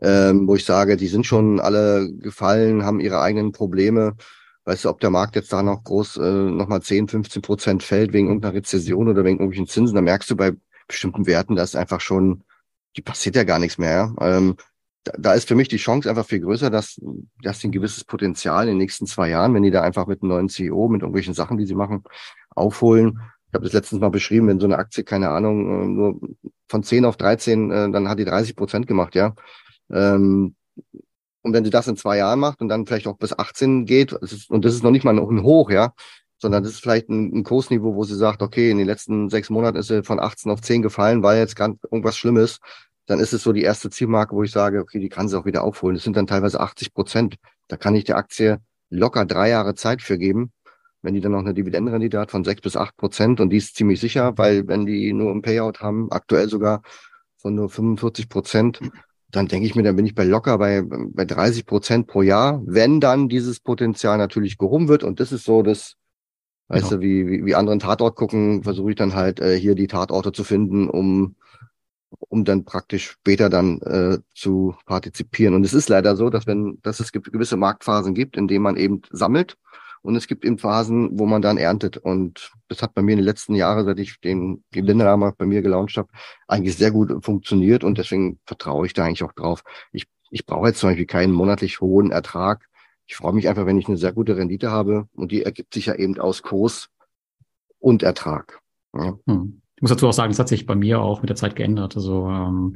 ähm, 0.04 0.48
wo 0.48 0.56
ich 0.56 0.66
sage, 0.66 0.98
die 0.98 1.08
sind 1.08 1.26
schon 1.26 1.60
alle 1.60 2.12
gefallen, 2.14 2.84
haben 2.84 3.00
ihre 3.00 3.22
eigenen 3.22 3.54
Probleme. 3.54 4.16
Weißt 4.66 4.86
du, 4.86 4.90
ob 4.90 5.00
der 5.00 5.10
Markt 5.10 5.36
jetzt 5.36 5.52
da 5.52 5.64
noch 5.64 5.84
groß 5.84 6.18
äh, 6.18 6.22
nochmal 6.22 6.82
10, 6.82 7.08
15 7.08 7.42
Prozent 7.42 7.84
fällt 7.84 8.14
wegen 8.14 8.28
irgendeiner 8.28 8.54
Rezession 8.54 9.08
oder 9.08 9.24
wegen 9.24 9.40
irgendwelchen 9.40 9.68
Zinsen, 9.68 9.96
da 9.96 10.02
merkst 10.02 10.30
du 10.30 10.36
bei 10.36 10.54
bestimmten 10.88 11.26
Werten, 11.26 11.56
da 11.56 11.64
ist 11.64 11.76
einfach 11.76 12.02
schon, 12.02 12.44
die 12.96 13.02
passiert 13.02 13.36
ja 13.36 13.44
gar 13.44 13.60
nichts 13.60 13.78
mehr. 13.78 14.14
Ähm, 14.22 14.56
da, 15.04 15.14
da 15.18 15.34
ist 15.34 15.48
für 15.48 15.56
mich 15.56 15.68
die 15.68 15.78
Chance 15.78 16.10
einfach 16.10 16.26
viel 16.26 16.40
größer, 16.40 16.70
dass, 16.70 17.00
dass 17.42 17.60
sie 17.60 17.70
ein 17.70 17.72
gewisses 17.72 18.04
Potenzial 18.04 18.64
in 18.64 18.72
den 18.72 18.78
nächsten 18.78 19.06
zwei 19.06 19.30
Jahren, 19.30 19.54
wenn 19.54 19.64
die 19.64 19.72
da 19.72 19.82
einfach 19.82 20.08
mit 20.08 20.22
einem 20.22 20.30
neuen 20.30 20.50
CEO, 20.50 20.88
mit 20.88 21.02
irgendwelchen 21.02 21.34
Sachen, 21.34 21.58
die 21.58 21.66
sie 21.66 21.76
machen, 21.76 22.04
aufholen. 22.52 23.20
Ich 23.48 23.54
habe 23.54 23.66
das 23.66 23.74
letztens 23.74 24.02
mal 24.02 24.10
beschrieben, 24.10 24.48
wenn 24.48 24.60
so 24.60 24.66
eine 24.66 24.78
Aktie, 24.78 25.04
keine 25.04 25.30
Ahnung, 25.30 25.84
äh, 25.84 25.88
nur 25.88 26.20
von 26.70 26.84
10 26.84 27.06
auf 27.06 27.18
13, 27.18 27.72
äh, 27.72 27.92
dann 27.92 28.08
hat 28.10 28.20
die 28.20 28.26
30 28.26 28.56
Prozent 28.56 28.88
gemacht, 28.88 29.16
ja. 29.16 29.36
Ähm, 29.92 30.56
und 31.42 31.54
wenn 31.54 31.66
sie 31.66 31.70
das 31.72 31.88
in 31.88 31.98
zwei 31.98 32.18
Jahren 32.18 32.40
macht 32.40 32.62
und 32.62 32.70
dann 32.70 32.86
vielleicht 32.86 33.08
auch 33.08 33.18
bis 33.18 33.38
18 33.38 33.86
geht, 33.86 34.14
ist, 34.14 34.50
und 34.50 34.64
das 34.64 34.74
ist 34.74 34.84
noch 34.84 34.92
nicht 34.92 35.04
mal 35.04 35.18
ein 35.18 35.44
Hoch, 35.44 35.70
ja, 35.70 35.94
sondern 36.38 36.64
das 36.64 36.74
ist 36.74 36.82
vielleicht 36.82 37.10
ein, 37.10 37.34
ein 37.34 37.44
Kursniveau, 37.44 37.96
wo 37.96 38.04
sie 38.04 38.16
sagt, 38.16 38.42
okay, 38.42 38.70
in 38.70 38.78
den 38.78 38.88
letzten 38.88 39.30
sechs 39.30 39.50
Monaten 39.50 39.78
ist 39.78 39.88
sie 39.88 40.04
von 40.04 40.20
18 40.20 40.52
auf 40.52 40.62
10 40.62 40.82
gefallen, 40.82 41.24
weil 41.24 41.40
jetzt 41.40 41.56
ganz 41.56 41.80
irgendwas 41.84 42.18
Schlimmes, 42.18 42.60
dann 43.06 43.20
ist 43.20 43.34
es 43.34 43.44
so 43.44 43.52
die 43.52 43.64
erste 43.64 43.90
Zielmarke, 43.90 44.36
wo 44.36 44.44
ich 44.44 44.52
sage, 44.52 44.80
okay, 44.80 45.00
die 45.00 45.10
kann 45.10 45.28
sie 45.28 45.38
auch 45.38 45.46
wieder 45.46 45.64
aufholen. 45.64 45.96
Das 45.96 46.04
sind 46.04 46.16
dann 46.16 46.28
teilweise 46.28 46.60
80 46.60 46.94
Prozent. 46.94 47.36
Da 47.68 47.78
kann 47.78 47.96
ich 47.96 48.06
der 48.06 48.18
Aktie 48.18 48.60
locker 48.90 49.26
drei 49.26 49.50
Jahre 49.50 49.76
Zeit 49.76 50.02
für 50.02 50.18
geben, 50.18 50.52
wenn 51.02 51.14
die 51.14 51.22
dann 51.22 51.34
noch 51.34 51.40
eine 51.40 51.54
Dividendenrendite 51.54 52.20
hat 52.20 52.32
von 52.32 52.44
sechs 52.44 52.62
bis 52.62 52.78
acht 52.78 52.96
Prozent 52.96 53.40
und 53.40 53.50
die 53.50 53.58
ist 53.58 53.76
ziemlich 53.76 54.00
sicher, 54.00 54.38
weil 54.38 54.68
wenn 54.68 54.86
die 54.86 55.12
nur 55.14 55.32
ein 55.32 55.42
Payout 55.42 55.82
haben, 55.82 56.12
aktuell 56.12 56.48
sogar 56.48 56.82
von 57.38 57.56
nur 57.56 57.70
45 57.70 58.30
Prozent, 58.30 58.80
dann 59.36 59.48
denke 59.48 59.66
ich 59.66 59.76
mir, 59.76 59.82
dann 59.82 59.96
bin 59.96 60.06
ich 60.06 60.14
bei 60.14 60.24
locker 60.24 60.60
bei, 60.60 60.84
bei 60.84 61.26
30 61.26 61.66
Prozent 61.66 62.08
pro 62.08 62.22
Jahr, 62.22 62.62
wenn 62.66 63.00
dann 63.00 63.30
dieses 63.30 63.60
Potenzial 63.60 64.18
natürlich 64.20 64.60
gehoben 64.60 64.88
wird. 64.88 65.04
Und 65.04 65.20
das 65.20 65.32
ist 65.32 65.44
so 65.44 65.64
das, 65.64 65.96
genau. 66.70 66.82
weißt 66.82 66.92
du, 66.94 67.00
wie, 67.02 67.28
wie, 67.28 67.46
wie 67.46 67.56
anderen 67.56 67.80
Tatort 67.80 68.16
gucken, 68.16 68.64
versuche 68.64 68.92
ich 68.92 68.96
dann 68.96 69.16
halt 69.16 69.40
äh, 69.40 69.58
hier 69.58 69.74
die 69.74 69.88
Tatorte 69.88 70.32
zu 70.34 70.44
finden, 70.44 70.88
um, 70.88 71.36
um 72.30 72.46
dann 72.46 72.64
praktisch 72.64 73.10
später 73.10 73.50
dann 73.50 73.82
äh, 73.82 74.20
zu 74.36 74.76
partizipieren. 74.86 75.56
Und 75.56 75.66
es 75.66 75.74
ist 75.74 75.90
leider 75.90 76.16
so, 76.16 76.30
dass 76.30 76.46
wenn, 76.46 76.78
dass 76.84 77.00
es 77.00 77.12
gewisse 77.12 77.58
Marktphasen 77.58 78.14
gibt, 78.14 78.38
in 78.38 78.48
denen 78.48 78.64
man 78.64 78.78
eben 78.78 79.02
sammelt 79.10 79.58
und 80.04 80.18
es 80.18 80.28
gibt 80.28 80.44
eben 80.44 80.58
Phasen, 80.58 81.18
wo 81.18 81.26
man 81.26 81.42
dann 81.42 81.58
erntet. 81.58 81.98
Und 81.98 82.52
das 82.68 82.82
hat 82.82 82.94
bei 82.94 83.02
mir 83.02 83.14
in 83.14 83.20
den 83.20 83.26
letzten 83.26 83.56
Jahren, 83.56 83.86
seit 83.86 84.00
ich 84.00 84.20
den, 84.20 84.64
Lindername 84.74 85.34
bei 85.38 85.46
mir 85.46 85.62
gelauncht 85.62 85.96
habe, 85.96 86.10
eigentlich 86.48 86.76
sehr 86.76 86.92
gut 86.92 87.24
funktioniert. 87.24 87.86
Und 87.86 87.98
deswegen 87.98 88.38
vertraue 88.46 88.86
ich 88.86 88.94
da 88.94 89.06
eigentlich 89.06 89.24
auch 89.24 89.32
drauf. 89.32 89.64
Ich, 89.94 90.06
ich 90.30 90.46
brauche 90.46 90.68
jetzt 90.68 90.80
zum 90.80 90.90
Beispiel 90.90 91.06
keinen 91.06 91.32
monatlich 91.32 91.80
hohen 91.80 92.12
Ertrag. 92.12 92.68
Ich 93.06 93.16
freue 93.16 93.32
mich 93.32 93.48
einfach, 93.48 93.66
wenn 93.66 93.80
ich 93.80 93.88
eine 93.88 93.96
sehr 93.96 94.12
gute 94.12 94.36
Rendite 94.36 94.72
habe. 94.72 95.08
Und 95.14 95.32
die 95.32 95.44
ergibt 95.44 95.74
sich 95.74 95.86
ja 95.86 95.96
eben 95.96 96.20
aus 96.20 96.44
Kurs 96.44 96.90
und 97.80 98.04
Ertrag. 98.04 98.60
Ja. 98.94 99.18
Hm. 99.26 99.62
Ich 99.78 99.82
muss 99.82 99.92
dazu 99.92 100.10
auch 100.10 100.14
sagen, 100.14 100.32
es 100.32 100.40
hat 100.40 100.50
sich 100.50 100.66
bei 100.66 100.76
mir 100.76 101.00
auch 101.02 101.22
mit 101.22 101.30
der 101.30 101.38
Zeit 101.38 101.56
geändert. 101.56 101.96
Also, 101.96 102.28
ähm, 102.28 102.76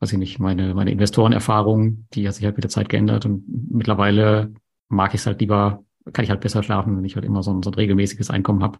weiß 0.00 0.12
ich 0.12 0.18
nicht, 0.18 0.38
meine, 0.38 0.74
meine 0.74 0.90
Investorenerfahrung, 0.90 2.06
die 2.12 2.28
hat 2.28 2.34
sich 2.34 2.44
halt 2.44 2.56
mit 2.56 2.64
der 2.64 2.70
Zeit 2.70 2.90
geändert. 2.90 3.24
Und 3.24 3.44
mittlerweile 3.70 4.52
mag 4.90 5.14
ich 5.14 5.20
es 5.20 5.26
halt 5.26 5.40
lieber 5.40 5.82
kann 6.12 6.24
ich 6.24 6.30
halt 6.30 6.40
besser 6.40 6.62
schlafen, 6.62 6.96
wenn 6.96 7.04
ich 7.04 7.14
halt 7.14 7.24
immer 7.24 7.42
so 7.42 7.52
ein, 7.52 7.62
so 7.62 7.70
ein 7.70 7.74
regelmäßiges 7.74 8.30
Einkommen 8.30 8.62
habe. 8.62 8.78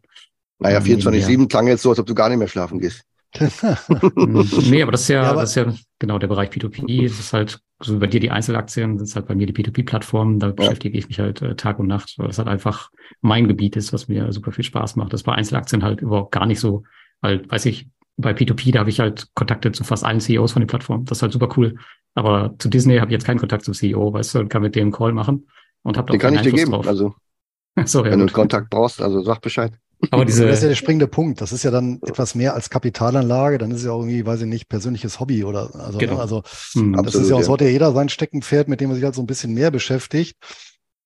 Naja, 0.58 0.80
24-7 0.80 1.48
klang 1.48 1.68
jetzt 1.68 1.82
so, 1.82 1.90
als 1.90 1.98
ob 1.98 2.06
du 2.06 2.14
gar 2.14 2.28
nicht 2.28 2.38
mehr 2.38 2.48
schlafen 2.48 2.80
gehst. 2.80 3.04
nee, 3.36 4.82
aber 4.82 4.92
das 4.92 5.02
ist 5.02 5.08
ja, 5.08 5.22
ja 5.22 5.34
das 5.34 5.50
ist 5.50 5.54
ja 5.56 5.72
genau 5.98 6.18
der 6.18 6.28
Bereich 6.28 6.50
P2P. 6.50 7.08
Das 7.08 7.18
ist 7.18 7.32
halt, 7.32 7.60
so 7.80 7.98
bei 7.98 8.06
dir 8.06 8.20
die 8.20 8.30
Einzelaktien, 8.30 8.98
das 8.98 9.10
ist 9.10 9.16
halt 9.16 9.28
bei 9.28 9.34
mir 9.34 9.46
die 9.46 9.52
P2P-Plattform. 9.52 10.38
Da 10.38 10.48
ja. 10.48 10.52
beschäftige 10.52 10.98
ich 10.98 11.08
mich 11.08 11.20
halt 11.20 11.42
äh, 11.42 11.54
Tag 11.54 11.78
und 11.78 11.86
Nacht, 11.86 12.14
weil 12.18 12.26
das 12.26 12.38
halt 12.38 12.48
einfach 12.48 12.90
mein 13.20 13.46
Gebiet 13.46 13.76
ist, 13.76 13.92
was 13.92 14.08
mir 14.08 14.32
super 14.32 14.52
viel 14.52 14.64
Spaß 14.64 14.96
macht. 14.96 15.12
Das 15.12 15.20
ist 15.20 15.24
bei 15.24 15.34
Einzelaktien 15.34 15.82
halt 15.82 16.00
überhaupt 16.00 16.32
gar 16.32 16.46
nicht 16.46 16.60
so, 16.60 16.84
weil, 17.20 17.48
weiß 17.48 17.66
ich, 17.66 17.88
bei 18.16 18.32
P2P, 18.32 18.72
da 18.72 18.80
habe 18.80 18.90
ich 18.90 18.98
halt 18.98 19.28
Kontakte 19.34 19.70
zu 19.70 19.84
fast 19.84 20.04
allen 20.04 20.20
CEOs 20.20 20.52
von 20.52 20.62
den 20.62 20.66
Plattformen. 20.66 21.04
Das 21.04 21.18
ist 21.18 21.22
halt 21.22 21.32
super 21.32 21.50
cool. 21.56 21.76
Aber 22.14 22.54
zu 22.58 22.68
Disney 22.68 22.96
habe 22.96 23.10
ich 23.10 23.12
jetzt 23.12 23.26
keinen 23.26 23.38
Kontakt 23.38 23.64
zum 23.64 23.74
CEO, 23.74 24.12
weißt 24.12 24.34
du, 24.34 24.38
und 24.40 24.48
kann 24.48 24.62
mit 24.62 24.74
dem 24.74 24.86
einen 24.86 24.92
Call 24.92 25.12
machen 25.12 25.46
und 25.82 25.96
habe 25.96 26.10
Den 26.12 26.20
kann 26.20 26.34
ich 26.34 26.42
dir 26.42 26.52
geben. 26.52 26.72
Drauf. 26.72 26.86
Also, 26.86 27.14
so, 27.84 28.04
ja, 28.04 28.10
wenn 28.10 28.20
gut. 28.20 28.30
du 28.30 28.34
Kontakt 28.34 28.70
brauchst, 28.70 29.00
also 29.00 29.22
sag 29.22 29.40
Bescheid. 29.40 29.72
Aber 30.10 30.24
diese, 30.24 30.46
das 30.46 30.58
ist 30.58 30.62
ja 30.62 30.68
der 30.68 30.76
springende 30.76 31.08
Punkt. 31.08 31.40
Das 31.40 31.50
ist 31.50 31.64
ja 31.64 31.72
dann 31.72 32.00
etwas 32.06 32.36
mehr 32.36 32.54
als 32.54 32.70
Kapitalanlage. 32.70 33.58
Dann 33.58 33.72
ist 33.72 33.78
es 33.78 33.84
ja 33.84 33.92
auch 33.92 34.00
irgendwie, 34.00 34.24
weiß 34.24 34.42
ich 34.42 34.46
nicht, 34.46 34.68
persönliches 34.68 35.18
Hobby 35.18 35.42
oder 35.42 35.74
also. 35.74 35.98
Genau. 35.98 36.18
Also 36.18 36.44
hm, 36.72 36.92
das 36.92 37.06
Absolut, 37.06 37.24
ist 37.24 37.30
ja 37.30 37.36
auch 37.36 37.40
ja. 37.40 37.44
so, 37.44 37.52
hat 37.54 37.60
ja 37.62 37.68
jeder 37.68 37.92
sein 37.92 38.08
Steckenpferd, 38.08 38.68
mit 38.68 38.80
dem 38.80 38.90
er 38.90 38.94
sich 38.94 39.04
halt 39.04 39.16
so 39.16 39.22
ein 39.22 39.26
bisschen 39.26 39.54
mehr 39.54 39.72
beschäftigt. 39.72 40.36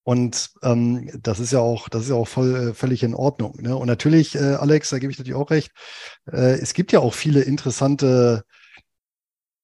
Und 0.05 0.51
ähm, 0.63 1.11
das 1.23 1.41
ist 1.41 1.53
ja 1.53 1.61
auch, 1.61 1.89
das 1.89 2.03
ist 2.03 2.09
ja 2.11 2.17
auch 2.17 2.29
voll, 2.29 2.55
äh, 2.55 2.75
völlig 2.75 3.03
in 3.03 3.15
Ordnung. 3.15 3.57
Ne? 3.61 3.77
Und 3.77 3.87
natürlich, 3.87 4.35
äh, 4.35 4.55
Alex, 4.55 4.91
da 4.91 4.99
gebe 4.99 5.13
ich 5.13 5.19
natürlich 5.19 5.41
auch 5.41 5.51
recht. 5.51 5.71
Äh, 6.31 6.59
es 6.61 6.75
gibt 6.75 6.93
ja 6.93 7.01
auch 7.01 7.15
viele 7.15 7.41
interessante 7.43 8.43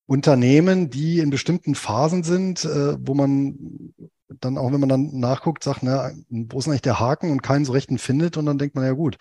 Unternehmen, 0.07 0.91
die 0.91 1.19
in 1.19 1.31
bestimmten 1.31 1.75
Phasen 1.75 2.23
sind, 2.23 2.65
äh, 2.65 2.97
wo 3.01 3.15
man 3.15 3.93
dann 4.41 4.59
auch, 4.59 4.73
wenn 4.73 4.81
man 4.81 4.89
dann 4.89 5.19
nachguckt, 5.19 5.63
sagt, 5.65 5.83
na, 5.83 6.11
wo 6.29 6.59
ist 6.59 6.69
eigentlich 6.69 6.83
der 6.83 7.01
Haken 7.01 7.31
und 7.31 7.43
keinen 7.43 7.65
so 7.65 7.73
rechten 7.73 7.99
findet 7.99 8.37
und 8.37 8.47
dann 8.47 8.59
denkt 8.59 8.75
man, 8.75 8.85
ja 8.85 8.93
gut, 8.93 9.19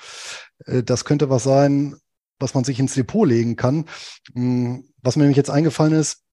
äh, 0.65 0.83
das 0.83 1.05
könnte 1.05 1.29
was 1.29 1.43
sein, 1.43 1.95
was 2.39 2.53
man 2.53 2.63
sich 2.63 2.79
ins 2.79 2.93
Depot 2.93 3.27
legen 3.27 3.55
kann. 3.55 3.85
Hm, 4.33 4.85
Was 5.01 5.15
mir 5.15 5.23
nämlich 5.23 5.37
jetzt 5.37 5.49
eingefallen 5.49 5.93
ist, 5.93 6.23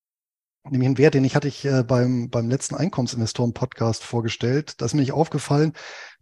nämlich 0.68 0.88
ein 0.88 0.98
Wert, 0.98 1.14
den 1.14 1.24
ich 1.24 1.34
hatte 1.36 1.48
ich 1.48 1.64
äh, 1.64 1.82
beim, 1.82 2.30
beim 2.30 2.48
letzten 2.48 2.74
Einkommensinvestoren-Podcast 2.74 4.02
vorgestellt. 4.04 4.80
Da 4.80 4.86
ist 4.86 4.94
mir 4.94 5.00
nicht 5.00 5.12
aufgefallen, 5.12 5.72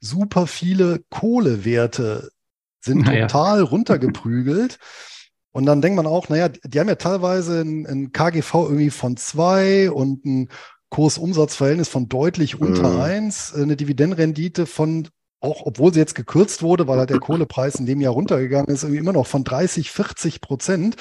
super 0.00 0.46
viele 0.46 1.00
Kohlewerte 1.10 2.30
sind 2.80 3.02
Naja. 3.06 3.26
total 3.26 3.62
runtergeprügelt. 3.62 4.78
Und 5.52 5.66
dann 5.66 5.82
denkt 5.82 5.96
man 5.96 6.06
auch, 6.06 6.28
naja, 6.28 6.48
die 6.48 6.60
die 6.64 6.80
haben 6.80 6.88
ja 6.88 6.94
teilweise 6.94 7.60
ein, 7.60 7.86
ein 7.86 8.12
KGV 8.12 8.54
irgendwie 8.54 8.90
von 8.90 9.16
zwei 9.16 9.90
und 9.90 10.24
ein 10.24 10.48
Kursumsatzverhältnis 10.92 11.88
von 11.88 12.08
deutlich 12.08 12.60
unter 12.60 12.90
Mhm. 12.90 13.00
eins, 13.00 13.52
äh, 13.56 13.62
eine 13.62 13.76
Dividendenrendite 13.76 14.66
von, 14.66 15.08
auch 15.40 15.62
obwohl 15.64 15.92
sie 15.92 15.98
jetzt 16.00 16.14
gekürzt 16.14 16.62
wurde, 16.62 16.86
weil 16.86 16.98
halt 16.98 17.08
der 17.10 17.18
Kohlepreis 17.18 17.76
in 17.76 17.86
dem 17.86 18.00
Jahr 18.02 18.12
runtergegangen 18.12 18.68
ist, 18.68 18.82
irgendwie 18.82 19.00
immer 19.00 19.14
noch 19.14 19.26
von 19.26 19.42
30, 19.42 19.90
40 19.90 20.42
Prozent, 20.42 20.96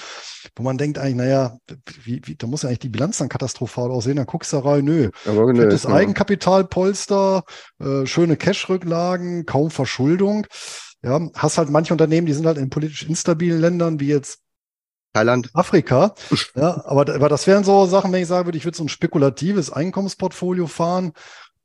wo 0.56 0.64
man 0.64 0.78
denkt 0.78 0.98
eigentlich, 0.98 1.16
naja, 1.18 1.58
wie, 2.06 2.22
wie, 2.24 2.36
da 2.36 2.48
muss 2.48 2.64
ja 2.64 2.70
eigentlich 2.70 2.80
die 2.80 2.90
Bilanz 2.90 3.18
dann 3.18 3.30
katastrophal 3.30 3.92
aussehen, 3.92 4.16
dann 4.16 4.26
guckst 4.26 4.54
du 4.54 4.58
da 4.62 4.64
rein, 4.70 4.86
nö, 4.86 5.10
Aber 5.26 5.52
nö, 5.52 5.62
Fettes 5.62 5.84
ja. 5.84 5.90
Eigenkapitalpolster, 5.90 7.44
äh, 7.80 8.06
schöne 8.06 8.38
Cash-Rücklagen, 8.38 9.46
kaum 9.46 9.72
Verschuldung. 9.72 10.48
Ja, 11.04 11.20
hast 11.36 11.58
halt 11.58 11.70
manche 11.70 11.94
Unternehmen, 11.94 12.28
die 12.28 12.34
sind 12.34 12.46
halt 12.46 12.58
in 12.60 12.70
politisch 12.70 13.04
instabilen 13.04 13.60
Ländern, 13.60 14.00
wie 14.00 14.08
jetzt 14.08 14.41
Thailand. 15.14 15.50
Afrika. 15.54 16.16
Ja, 16.56 16.84
aber, 16.86 17.14
aber 17.14 17.30
das 17.30 17.48
wären 17.48 17.64
so 17.64 17.86
Sachen, 17.86 18.12
wenn 18.12 18.22
ich 18.22 18.28
sagen 18.28 18.46
würde, 18.46 18.58
ich 18.58 18.66
würde 18.66 18.78
so 18.78 18.84
ein 18.84 18.90
spekulatives 18.90 19.72
Einkommensportfolio 19.72 20.68
fahren. 20.68 21.14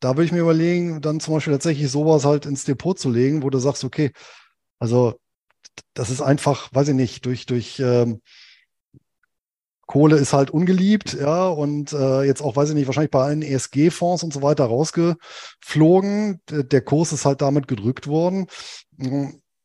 Da 0.00 0.10
würde 0.10 0.24
ich 0.24 0.32
mir 0.32 0.40
überlegen, 0.40 1.00
dann 1.00 1.20
zum 1.20 1.34
Beispiel 1.34 1.52
tatsächlich 1.52 1.90
sowas 1.90 2.24
halt 2.24 2.46
ins 2.46 2.64
Depot 2.64 2.98
zu 2.98 3.10
legen, 3.10 3.42
wo 3.42 3.50
du 3.50 3.58
sagst, 3.58 3.84
okay, 3.84 4.12
also 4.78 5.18
das 5.94 6.10
ist 6.10 6.20
einfach, 6.20 6.68
weiß 6.72 6.88
ich 6.88 6.94
nicht, 6.94 7.24
durch, 7.26 7.46
durch 7.46 7.80
ähm, 7.80 8.20
Kohle 9.86 10.16
ist 10.16 10.32
halt 10.32 10.50
ungeliebt, 10.50 11.14
ja, 11.14 11.46
und 11.46 11.92
äh, 11.92 12.22
jetzt 12.24 12.42
auch, 12.42 12.56
weiß 12.56 12.70
ich 12.70 12.74
nicht, 12.74 12.86
wahrscheinlich 12.86 13.12
bei 13.12 13.22
allen 13.22 13.42
ESG-Fonds 13.42 14.24
und 14.24 14.32
so 14.32 14.42
weiter 14.42 14.64
rausgeflogen. 14.64 16.40
Der, 16.50 16.64
der 16.64 16.80
Kurs 16.80 17.12
ist 17.12 17.24
halt 17.24 17.40
damit 17.40 17.68
gedrückt 17.68 18.08
worden. 18.08 18.46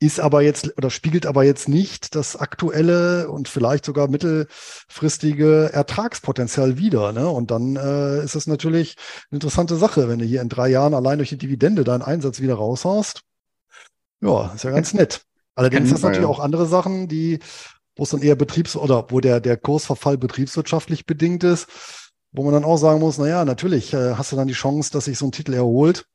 Ist 0.01 0.19
aber 0.19 0.41
jetzt 0.41 0.75
oder 0.79 0.89
spiegelt 0.89 1.27
aber 1.27 1.43
jetzt 1.43 1.69
nicht 1.69 2.15
das 2.15 2.35
aktuelle 2.35 3.29
und 3.29 3.47
vielleicht 3.47 3.85
sogar 3.85 4.07
mittelfristige 4.07 5.69
Ertragspotenzial 5.71 6.79
wider. 6.79 7.11
Ne? 7.11 7.29
Und 7.29 7.51
dann 7.51 7.75
äh, 7.75 8.23
ist 8.23 8.33
es 8.33 8.47
natürlich 8.47 8.95
eine 9.29 9.35
interessante 9.35 9.75
Sache, 9.75 10.09
wenn 10.09 10.17
du 10.17 10.25
hier 10.25 10.41
in 10.41 10.49
drei 10.49 10.69
Jahren 10.69 10.95
allein 10.95 11.19
durch 11.19 11.29
die 11.29 11.37
Dividende 11.37 11.83
deinen 11.83 12.01
Einsatz 12.01 12.41
wieder 12.41 12.55
raushaust. 12.55 13.21
Ja, 14.21 14.51
ist 14.55 14.63
ja 14.63 14.71
ganz 14.71 14.95
nett. 14.95 15.21
Allerdings 15.53 15.91
ist 15.91 16.01
natürlich 16.01 16.23
ja. 16.23 16.27
auch 16.27 16.39
andere 16.39 16.65
Sachen, 16.65 17.07
die, 17.07 17.37
wo 17.95 18.01
es 18.01 18.09
dann 18.09 18.23
eher 18.23 18.35
Betriebs- 18.35 18.75
oder 18.75 19.05
wo 19.09 19.19
der, 19.19 19.39
der 19.39 19.55
Kursverfall 19.55 20.17
betriebswirtschaftlich 20.17 21.05
bedingt 21.05 21.43
ist, 21.43 21.67
wo 22.31 22.41
man 22.41 22.53
dann 22.53 22.63
auch 22.63 22.77
sagen 22.77 23.01
muss, 23.01 23.19
naja, 23.19 23.45
natürlich 23.45 23.93
äh, 23.93 24.15
hast 24.15 24.31
du 24.31 24.35
dann 24.35 24.47
die 24.47 24.55
Chance, 24.55 24.89
dass 24.91 25.05
sich 25.05 25.19
so 25.19 25.27
ein 25.27 25.31
Titel 25.31 25.53
erholt 25.53 26.07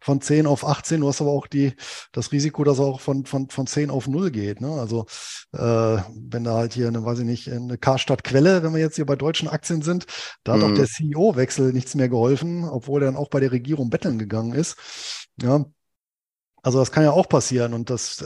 von 0.00 0.20
10 0.20 0.46
auf 0.46 0.64
18. 0.66 1.00
Du 1.00 1.08
hast 1.08 1.20
aber 1.20 1.30
auch 1.30 1.46
die, 1.46 1.74
das 2.12 2.32
Risiko, 2.32 2.64
dass 2.64 2.78
er 2.78 2.86
auch 2.86 3.00
von, 3.00 3.24
von, 3.26 3.48
von 3.50 3.66
10 3.66 3.90
auf 3.90 4.08
0 4.08 4.30
geht. 4.30 4.60
Ne? 4.60 4.70
Also 4.72 5.06
äh, 5.52 5.58
wenn 5.58 6.44
da 6.44 6.54
halt 6.54 6.72
hier 6.74 6.88
eine, 6.88 7.04
weiß 7.04 7.20
ich 7.20 7.24
nicht, 7.26 7.50
eine 7.50 7.78
Karstadt 7.78 8.24
Quelle, 8.24 8.62
wenn 8.62 8.72
wir 8.72 8.80
jetzt 8.80 8.96
hier 8.96 9.06
bei 9.06 9.16
deutschen 9.16 9.48
Aktien 9.48 9.82
sind, 9.82 10.06
da 10.44 10.54
hat 10.54 10.62
auch 10.62 10.68
Mhm. 10.68 10.74
der 10.76 10.86
CEO-Wechsel 10.86 11.72
nichts 11.72 11.94
mehr 11.94 12.08
geholfen, 12.08 12.64
obwohl 12.64 13.02
er 13.02 13.06
dann 13.06 13.16
auch 13.16 13.28
bei 13.28 13.40
der 13.40 13.52
Regierung 13.52 13.90
betteln 13.90 14.18
gegangen 14.18 14.52
ist. 14.54 14.76
Ja. 15.40 15.64
Also 16.62 16.78
das 16.78 16.92
kann 16.92 17.04
ja 17.04 17.12
auch 17.12 17.28
passieren 17.28 17.72
und 17.72 17.88
das, 17.88 18.22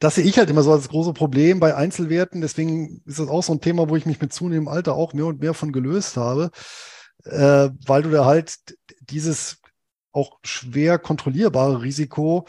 das 0.00 0.16
sehe 0.16 0.24
ich 0.24 0.38
halt 0.38 0.50
immer 0.50 0.64
so 0.64 0.72
als 0.72 0.88
große 0.88 1.12
Problem 1.12 1.60
bei 1.60 1.76
Einzelwerten. 1.76 2.40
Deswegen 2.40 3.00
ist 3.06 3.20
das 3.20 3.28
auch 3.28 3.44
so 3.44 3.52
ein 3.52 3.60
Thema, 3.60 3.88
wo 3.88 3.94
ich 3.94 4.06
mich 4.06 4.20
mit 4.20 4.32
zunehmendem 4.32 4.68
Alter 4.68 4.94
auch 4.94 5.12
mehr 5.12 5.26
und 5.26 5.40
mehr 5.40 5.54
von 5.54 5.70
gelöst 5.70 6.16
habe, 6.16 6.50
äh, 7.24 7.70
weil 7.86 8.02
du 8.02 8.10
da 8.10 8.24
halt 8.24 8.56
dieses 9.08 9.58
auch 10.14 10.38
schwer 10.44 10.98
kontrollierbare 10.98 11.82
Risiko 11.82 12.46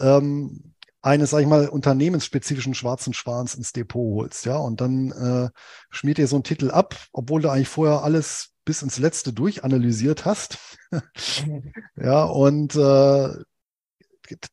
ähm, 0.00 0.74
eines, 1.02 1.30
sag 1.30 1.40
ich 1.40 1.46
mal, 1.46 1.68
unternehmensspezifischen 1.68 2.74
schwarzen 2.74 3.14
Schwans 3.14 3.54
ins 3.54 3.72
Depot 3.72 4.16
holst, 4.16 4.44
ja, 4.44 4.56
und 4.56 4.80
dann 4.80 5.12
äh, 5.12 5.50
schmiert 5.90 6.18
dir 6.18 6.26
so 6.26 6.36
ein 6.36 6.42
Titel 6.42 6.70
ab, 6.70 6.96
obwohl 7.12 7.42
du 7.42 7.48
eigentlich 7.48 7.68
vorher 7.68 8.02
alles 8.02 8.54
bis 8.64 8.82
ins 8.82 8.98
Letzte 8.98 9.32
durchanalysiert 9.32 10.24
hast. 10.24 10.58
ja, 11.96 12.24
und 12.24 12.74
äh, 12.74 13.28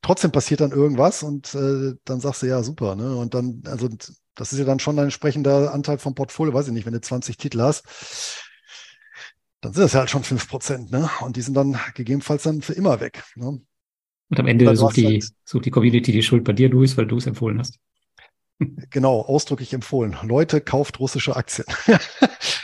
trotzdem 0.01 0.32
passiert 0.32 0.62
dann 0.62 0.71
irgendwas 0.71 1.23
und 1.23 1.56
äh, 1.56 1.95
dann 2.06 2.19
sagst 2.19 2.43
du, 2.43 2.45
ja, 2.45 2.62
super, 2.62 2.95
ne? 2.95 3.15
Und 3.15 3.34
dann, 3.34 3.63
also 3.65 3.89
das 4.36 4.53
ist 4.53 4.60
ja 4.60 4.65
dann 4.65 4.79
schon 4.79 4.97
ein 4.99 5.06
entsprechender 5.06 5.73
Anteil 5.73 5.97
vom 5.97 6.13
Portfolio, 6.13 6.53
weiß 6.53 6.67
ich 6.67 6.73
nicht, 6.73 6.86
wenn 6.86 6.93
du 6.93 7.01
20 7.01 7.38
Titel 7.38 7.62
hast, 7.62 7.84
dann 9.63 9.73
sind 9.73 9.84
das 9.84 9.93
ja 9.93 10.02
halt 10.02 10.10
schon 10.10 10.23
5 10.23 10.47
Prozent, 10.47 10.91
ne? 10.91 11.10
Und 11.21 11.38
die 11.38 11.41
sind 11.41 11.56
dann 11.56 11.80
gegebenenfalls 11.95 12.43
dann 12.43 12.62
für 12.62 12.73
immer 12.73 12.99
weg. 12.99 13.23
Ne? 13.36 13.62
und 14.30 14.39
am 14.39 14.47
Ende 14.47 14.76
sucht 14.76 14.97
die, 14.97 15.06
halt- 15.06 15.30
sucht 15.45 15.65
die 15.65 15.71
Community 15.71 16.12
die 16.12 16.23
Schuld 16.23 16.43
bei 16.43 16.54
dir 16.54 16.69
durch, 16.69 16.97
weil 16.97 17.06
du 17.06 17.17
es 17.17 17.28
empfohlen 17.28 17.60
hast. 17.60 17.80
Genau, 18.91 19.21
ausdrücklich 19.21 19.73
empfohlen. 19.73 20.15
Leute, 20.23 20.62
kauft 20.62 20.99
russische 20.99 21.36
Aktien. 21.36 21.65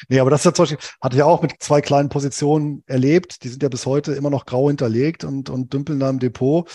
nee, 0.08 0.20
aber 0.20 0.30
das 0.30 0.42
ist 0.42 0.46
ja 0.46 0.54
zum 0.54 0.64
Beispiel, 0.64 0.78
hatte 1.02 1.18
ich 1.18 1.24
auch 1.24 1.42
mit 1.42 1.54
zwei 1.60 1.82
kleinen 1.82 2.10
Positionen 2.10 2.84
erlebt. 2.86 3.44
Die 3.44 3.50
sind 3.50 3.64
ja 3.64 3.70
bis 3.70 3.86
heute 3.86 4.14
immer 4.14 4.30
noch 4.30 4.46
grau 4.46 4.70
hinterlegt 4.70 5.24
und, 5.24 5.50
und 5.50 5.74
dümpeln 5.74 6.00
da 6.00 6.10
im 6.10 6.20
Depot. 6.20 6.70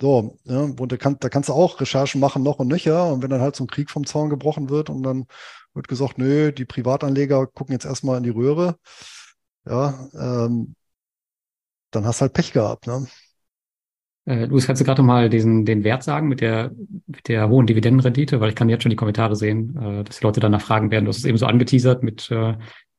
So, 0.00 0.38
ja, 0.44 0.60
und 0.60 0.92
da, 0.92 0.96
kann, 0.98 1.16
da 1.18 1.30
kannst 1.30 1.48
du 1.48 1.54
auch 1.54 1.80
Recherchen 1.80 2.20
machen, 2.20 2.42
noch 2.42 2.58
und 2.58 2.68
nöcher. 2.68 3.10
Und 3.12 3.22
wenn 3.22 3.30
dann 3.30 3.40
halt 3.40 3.56
so 3.56 3.64
ein 3.64 3.68
Krieg 3.68 3.90
vom 3.90 4.06
Zaun 4.06 4.30
gebrochen 4.30 4.68
wird 4.68 4.90
und 4.90 5.02
dann 5.02 5.26
wird 5.74 5.88
gesagt, 5.88 6.18
nö, 6.18 6.52
die 6.52 6.64
Privatanleger 6.64 7.46
gucken 7.46 7.72
jetzt 7.72 7.84
erstmal 7.86 8.18
in 8.18 8.24
die 8.24 8.30
Röhre, 8.30 8.76
ja, 9.66 10.08
ähm, 10.14 10.74
dann 11.90 12.06
hast 12.06 12.20
du 12.20 12.22
halt 12.22 12.32
Pech 12.32 12.52
gehabt, 12.52 12.86
ne? 12.86 13.06
Äh, 14.24 14.44
Luis, 14.44 14.66
kannst 14.66 14.80
du 14.80 14.84
gerade 14.84 15.02
mal 15.02 15.28
diesen, 15.28 15.64
den 15.64 15.82
Wert 15.82 16.04
sagen 16.04 16.28
mit 16.28 16.40
der, 16.40 16.70
mit 17.06 17.26
der 17.28 17.48
hohen 17.48 17.66
Dividendenrendite? 17.66 18.40
Weil 18.40 18.50
ich 18.50 18.54
kann 18.54 18.68
jetzt 18.68 18.82
schon 18.82 18.90
die 18.90 18.96
Kommentare 18.96 19.34
sehen, 19.34 19.76
äh, 19.76 20.04
dass 20.04 20.18
die 20.18 20.24
Leute 20.24 20.40
danach 20.40 20.60
fragen 20.60 20.90
werden. 20.90 21.04
Du 21.06 21.08
hast 21.08 21.18
es 21.18 21.24
eben 21.24 21.38
so 21.38 21.46
angeteasert 21.46 22.02
mit 22.02 22.30
äh, 22.30 22.54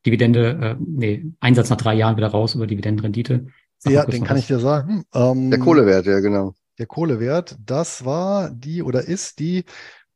Dividende, 0.05 0.77
äh, 0.79 0.83
nee, 0.85 1.25
Einsatz 1.39 1.69
nach 1.69 1.77
drei 1.77 1.93
Jahren 1.93 2.17
wieder 2.17 2.27
raus 2.27 2.55
über 2.55 2.67
Dividendenrendite. 2.67 3.47
Sag 3.77 3.93
Ja, 3.93 4.05
den 4.05 4.23
kann 4.25 4.35
was. 4.35 4.41
ich 4.43 4.47
dir 4.47 4.59
sagen. 4.59 5.05
Ähm, 5.13 5.49
Der 5.49 5.59
Kohlewert, 5.59 6.05
ja, 6.05 6.19
genau. 6.19 6.53
der 6.77 6.87
Kohlewert, 6.87 7.57
das 7.65 8.03
war 8.05 8.49
die 8.51 8.83
oder 8.83 9.03
ist 9.07 9.39
die 9.39 9.63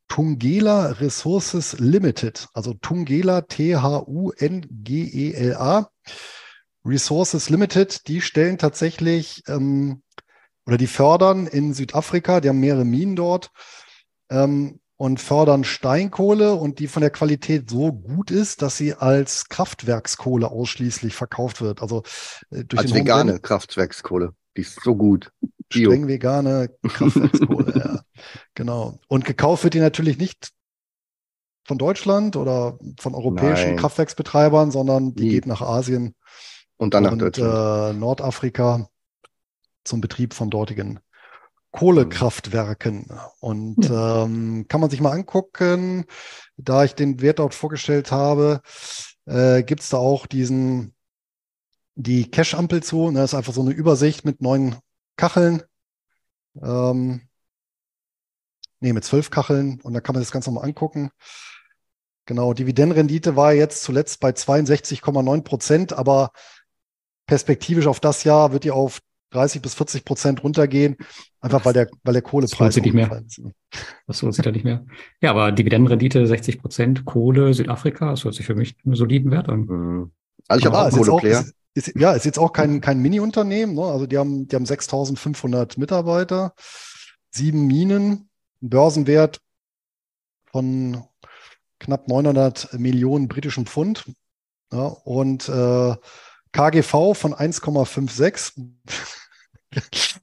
Tungela 0.08 1.00
Resources 1.00 1.78
Limited, 1.78 2.48
also 2.54 2.74
Tungela, 2.74 3.42
T-H-U-N-G-E-L-A. 3.42 4.30
Resources 6.84 7.50
Limited, 7.50 8.08
die 8.08 8.20
stellen 8.20 8.58
tatsächlich 8.58 9.42
ähm, 9.46 10.02
oder 10.66 10.76
die 10.76 10.86
fördern 10.86 11.46
in 11.46 11.74
Südafrika, 11.74 12.40
die 12.40 12.48
haben 12.48 12.60
mehrere 12.60 12.84
Minen 12.84 13.16
dort 13.16 13.50
ähm, 14.30 14.80
und 14.96 15.20
fördern 15.20 15.64
Steinkohle 15.64 16.54
und 16.54 16.78
die 16.78 16.88
von 16.88 17.00
der 17.00 17.10
Qualität 17.10 17.70
so 17.70 17.92
gut 17.92 18.30
ist, 18.30 18.62
dass 18.62 18.76
sie 18.76 18.94
als 18.94 19.48
Kraftwerkskohle 19.48 20.50
ausschließlich 20.50 21.14
verkauft 21.14 21.60
wird. 21.60 21.82
Also 21.82 22.02
äh, 22.50 22.64
durch 22.64 22.82
Als 22.82 22.94
vegane 22.94 23.38
Kraftwerkskohle. 23.38 24.34
Die 24.56 24.62
ist 24.62 24.82
so 24.82 24.96
gut. 24.96 25.30
Bio. 25.68 25.90
streng 25.90 26.08
vegane 26.08 26.70
Kraftwerkskohle, 26.82 27.72
ja. 27.84 28.00
Genau. 28.54 28.98
Und 29.08 29.24
gekauft 29.24 29.64
wird 29.64 29.74
die 29.74 29.80
natürlich 29.80 30.18
nicht 30.18 30.50
von 31.64 31.78
Deutschland 31.78 32.36
oder 32.36 32.78
von 32.98 33.14
europäischen 33.14 33.70
Nein. 33.70 33.76
Kraftwerksbetreibern, 33.76 34.70
sondern 34.70 35.14
die 35.14 35.24
Nie. 35.24 35.30
geht 35.30 35.46
nach 35.46 35.60
Asien 35.60 36.14
Und 36.78 36.94
dann 36.94 37.02
nach 37.04 37.12
und 37.12 37.18
Deutschland. 37.20 37.94
äh, 37.94 37.98
Nordafrika 37.98 38.88
zum 39.84 40.00
Betrieb 40.00 40.32
von 40.34 40.48
dortigen 40.50 41.00
Kohlekraftwerken. 41.70 43.06
Und 43.40 43.88
ähm, 43.90 44.64
kann 44.68 44.80
man 44.80 44.88
sich 44.90 45.00
mal 45.00 45.12
angucken, 45.12 46.06
da 46.56 46.84
ich 46.84 46.94
den 46.94 47.20
Wert 47.20 47.38
dort 47.38 47.54
vorgestellt 47.54 48.10
habe, 48.10 48.62
äh, 49.26 49.62
gibt 49.62 49.82
es 49.82 49.90
da 49.90 49.98
auch 49.98 50.26
diesen, 50.26 50.94
die 51.94 52.30
Cache-Ampel 52.30 52.82
zu. 52.82 53.10
Ne? 53.10 53.20
Das 53.20 53.32
ist 53.32 53.38
einfach 53.38 53.52
so 53.52 53.60
eine 53.60 53.72
Übersicht 53.72 54.24
mit 54.24 54.40
neun 54.40 54.76
Kacheln. 55.18 55.62
Ähm, 56.62 57.20
nee, 58.80 58.94
mit 58.94 59.04
zwölf 59.04 59.28
Kacheln 59.28 59.80
und 59.82 59.92
da 59.92 60.00
kann 60.00 60.14
man 60.14 60.22
das 60.22 60.32
Ganze 60.32 60.50
mal 60.50 60.62
angucken. 60.62 61.10
Genau, 62.24 62.54
Dividendenrendite 62.54 63.36
war 63.36 63.52
jetzt 63.52 63.82
zuletzt 63.82 64.20
bei 64.20 64.30
62,9 64.30 65.42
Prozent, 65.42 65.92
aber 65.92 66.30
perspektivisch 67.26 67.86
auf 67.86 68.00
das 68.00 68.24
Jahr 68.24 68.52
wird 68.52 68.64
die 68.64 68.70
auf 68.70 69.00
30 69.30 69.60
bis 69.60 69.74
40 69.74 70.04
Prozent 70.04 70.42
runtergehen, 70.42 70.96
einfach 71.40 71.64
weil 71.64 71.74
der, 71.74 71.88
weil 72.02 72.14
der 72.14 72.22
Kohlepreis 72.22 72.74
das 72.74 72.84
nicht 72.84 72.94
mehr. 72.94 73.22
Ist. 73.26 73.42
Das 74.06 74.22
lohnt 74.22 74.34
sich 74.34 74.44
da 74.44 74.50
nicht 74.50 74.64
mehr. 74.64 74.86
Ja, 75.20 75.30
aber 75.30 75.52
Dividendenrendite 75.52 76.26
60 76.26 76.60
Prozent, 76.60 77.04
Kohle, 77.04 77.52
Südafrika, 77.52 78.10
das 78.10 78.24
hört 78.24 78.34
sich 78.34 78.46
für 78.46 78.54
mich 78.54 78.76
einen 78.84 78.94
soliden 78.94 79.30
Wert 79.30 79.48
an. 79.48 79.60
Mhm. 79.60 80.12
Also 80.48 80.60
ich 80.60 80.66
habe 80.66 80.78
auch 80.78 80.90
Kohleplayer. 80.90 81.40
Ist, 81.40 81.54
ist, 81.78 81.92
ja, 81.96 82.12
ist 82.12 82.24
jetzt 82.24 82.38
auch 82.38 82.52
kein, 82.52 82.80
kein 82.80 83.00
Mini-Unternehmen. 83.00 83.74
Ne? 83.74 83.82
Also 83.82 84.06
die 84.06 84.18
haben, 84.18 84.48
die 84.48 84.56
haben 84.56 84.64
6.500 84.64 85.78
Mitarbeiter, 85.78 86.54
sieben 87.30 87.66
Minen, 87.66 88.28
einen 88.60 88.70
Börsenwert 88.70 89.40
von 90.50 91.04
knapp 91.78 92.08
900 92.08 92.74
Millionen 92.78 93.28
britischen 93.28 93.66
Pfund 93.66 94.04
ja, 94.72 94.86
und 94.86 95.48
äh, 95.48 95.96
KGV 96.52 97.14
von 97.14 97.34
1,56 97.34 98.52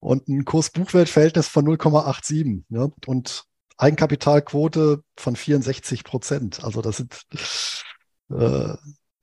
und 0.00 0.28
ein 0.28 0.44
Kurs-Buchwert-Verhältnis 0.44 1.48
von 1.48 1.66
0,87 1.66 2.64
ja, 2.70 2.88
und 3.06 3.44
Eigenkapitalquote 3.76 5.02
von 5.16 5.36
64 5.36 6.04
Prozent. 6.04 6.64
Also 6.64 6.80
das 6.80 6.96
sind 6.96 7.26
äh, 8.30 8.74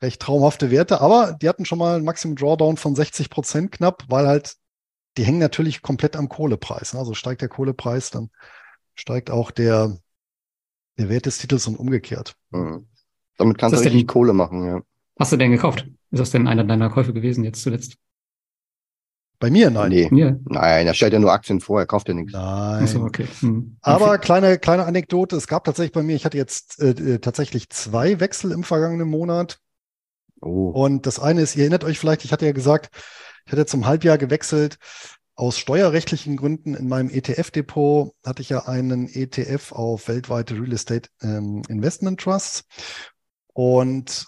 recht 0.05 0.21
traumhafte 0.21 0.71
Werte, 0.71 1.01
aber 1.01 1.37
die 1.41 1.49
hatten 1.49 1.65
schon 1.65 1.79
mal 1.79 1.97
ein 1.97 2.03
Maximum 2.03 2.35
Drawdown 2.35 2.77
von 2.77 2.95
60 2.95 3.29
Prozent 3.29 3.71
knapp, 3.71 4.03
weil 4.07 4.27
halt 4.27 4.55
die 5.17 5.23
hängen 5.23 5.39
natürlich 5.39 5.81
komplett 5.81 6.15
am 6.15 6.29
Kohlepreis. 6.29 6.93
Ne? 6.93 6.99
Also 6.99 7.13
steigt 7.13 7.41
der 7.41 7.49
Kohlepreis, 7.49 8.11
dann 8.11 8.29
steigt 8.93 9.31
auch 9.31 9.51
der, 9.51 9.97
der 10.97 11.09
Wert 11.09 11.25
des 11.25 11.37
Titels 11.37 11.67
und 11.67 11.77
umgekehrt. 11.77 12.35
Mhm. 12.51 12.87
Damit 13.37 13.57
kannst 13.57 13.75
du 13.75 13.79
richtig 13.81 14.01
denn, 14.01 14.07
Kohle 14.07 14.33
machen, 14.33 14.65
ja. 14.65 14.81
Hast 15.19 15.31
du 15.31 15.37
denn 15.37 15.51
gekauft? 15.51 15.85
Ist 16.11 16.19
das 16.19 16.31
denn 16.31 16.47
einer 16.47 16.63
deiner 16.63 16.89
Käufe 16.89 17.13
gewesen 17.13 17.43
jetzt 17.43 17.61
zuletzt? 17.61 17.97
Bei 19.39 19.49
mir 19.49 19.69
nein. 19.69 19.89
Nee. 19.89 20.07
Mir? 20.11 20.39
Nein, 20.45 20.87
er 20.87 20.93
stellt 20.93 21.11
ja 21.11 21.19
nur 21.19 21.33
Aktien 21.33 21.59
vor, 21.59 21.79
er 21.79 21.85
kauft 21.85 22.07
ja 22.07 22.13
nichts. 22.13 22.31
Nein. 22.31 22.87
So, 22.87 23.01
okay. 23.01 23.27
Hm. 23.41 23.77
Aber 23.81 24.17
kleine, 24.17 24.57
kleine 24.57 24.85
Anekdote, 24.85 25.35
es 25.35 25.47
gab 25.47 25.65
tatsächlich 25.65 25.91
bei 25.91 26.03
mir, 26.03 26.15
ich 26.15 26.25
hatte 26.25 26.37
jetzt 26.37 26.81
äh, 26.81 26.91
äh, 26.91 27.19
tatsächlich 27.19 27.69
zwei 27.69 28.19
Wechsel 28.21 28.51
im 28.51 28.63
vergangenen 28.63 29.09
Monat. 29.09 29.59
Oh. 30.45 30.69
Und 30.69 31.07
das 31.07 31.19
eine 31.19 31.41
ist, 31.41 31.55
ihr 31.55 31.63
erinnert 31.63 31.83
euch 31.83 31.97
vielleicht, 31.97 32.23
ich 32.23 32.31
hatte 32.31 32.45
ja 32.45 32.51
gesagt, 32.51 32.95
ich 33.45 33.51
hatte 33.51 33.65
zum 33.65 33.85
Halbjahr 33.87 34.17
gewechselt. 34.17 34.77
Aus 35.33 35.57
steuerrechtlichen 35.57 36.37
Gründen 36.37 36.75
in 36.75 36.87
meinem 36.87 37.09
ETF-Depot 37.09 38.13
hatte 38.23 38.41
ich 38.41 38.49
ja 38.49 38.67
einen 38.67 39.09
ETF 39.09 39.73
auf 39.73 40.07
weltweite 40.07 40.53
Real 40.53 40.71
Estate 40.71 41.09
ähm, 41.21 41.63
Investment 41.67 42.21
Trusts. 42.21 42.63
Und 43.53 44.27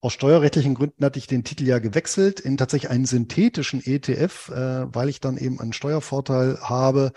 aus 0.00 0.14
steuerrechtlichen 0.14 0.74
Gründen 0.74 1.04
hatte 1.04 1.18
ich 1.18 1.26
den 1.26 1.44
Titel 1.44 1.64
ja 1.64 1.78
gewechselt 1.78 2.40
in 2.40 2.56
tatsächlich 2.56 2.90
einen 2.90 3.04
synthetischen 3.04 3.84
ETF, 3.84 4.48
äh, 4.48 4.94
weil 4.94 5.10
ich 5.10 5.20
dann 5.20 5.36
eben 5.36 5.60
einen 5.60 5.74
Steuervorteil 5.74 6.58
habe 6.62 7.12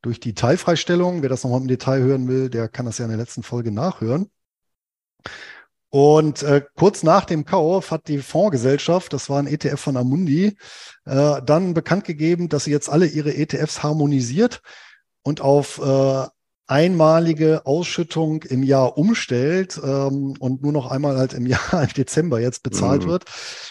durch 0.00 0.18
die 0.18 0.34
Teilfreistellung. 0.34 1.22
Wer 1.22 1.28
das 1.28 1.44
nochmal 1.44 1.60
im 1.60 1.68
Detail 1.68 2.00
hören 2.00 2.26
will, 2.26 2.48
der 2.48 2.68
kann 2.68 2.86
das 2.86 2.98
ja 2.98 3.04
in 3.04 3.10
der 3.10 3.18
letzten 3.18 3.42
Folge 3.42 3.70
nachhören. 3.70 4.30
Und 5.94 6.42
äh, 6.42 6.62
kurz 6.74 7.02
nach 7.02 7.26
dem 7.26 7.44
Kauf 7.44 7.90
hat 7.90 8.08
die 8.08 8.16
Fondsgesellschaft, 8.16 9.12
das 9.12 9.28
war 9.28 9.38
ein 9.38 9.46
ETF 9.46 9.78
von 9.78 9.98
Amundi, 9.98 10.56
äh, 11.04 11.42
dann 11.44 11.74
bekannt 11.74 12.04
gegeben, 12.04 12.48
dass 12.48 12.64
sie 12.64 12.70
jetzt 12.70 12.88
alle 12.88 13.04
ihre 13.04 13.34
ETFs 13.34 13.82
harmonisiert 13.82 14.62
und 15.22 15.42
auf 15.42 15.82
äh, 15.84 16.26
einmalige 16.66 17.66
Ausschüttung 17.66 18.42
im 18.44 18.62
Jahr 18.62 18.96
umstellt 18.96 19.78
ähm, 19.84 20.34
und 20.38 20.62
nur 20.62 20.72
noch 20.72 20.90
einmal 20.90 21.18
halt 21.18 21.34
im 21.34 21.44
Jahr 21.52 21.82
im 21.82 21.92
Dezember 21.92 22.40
jetzt 22.40 22.62
bezahlt 22.62 23.04
mhm. 23.04 23.08
wird. 23.08 23.24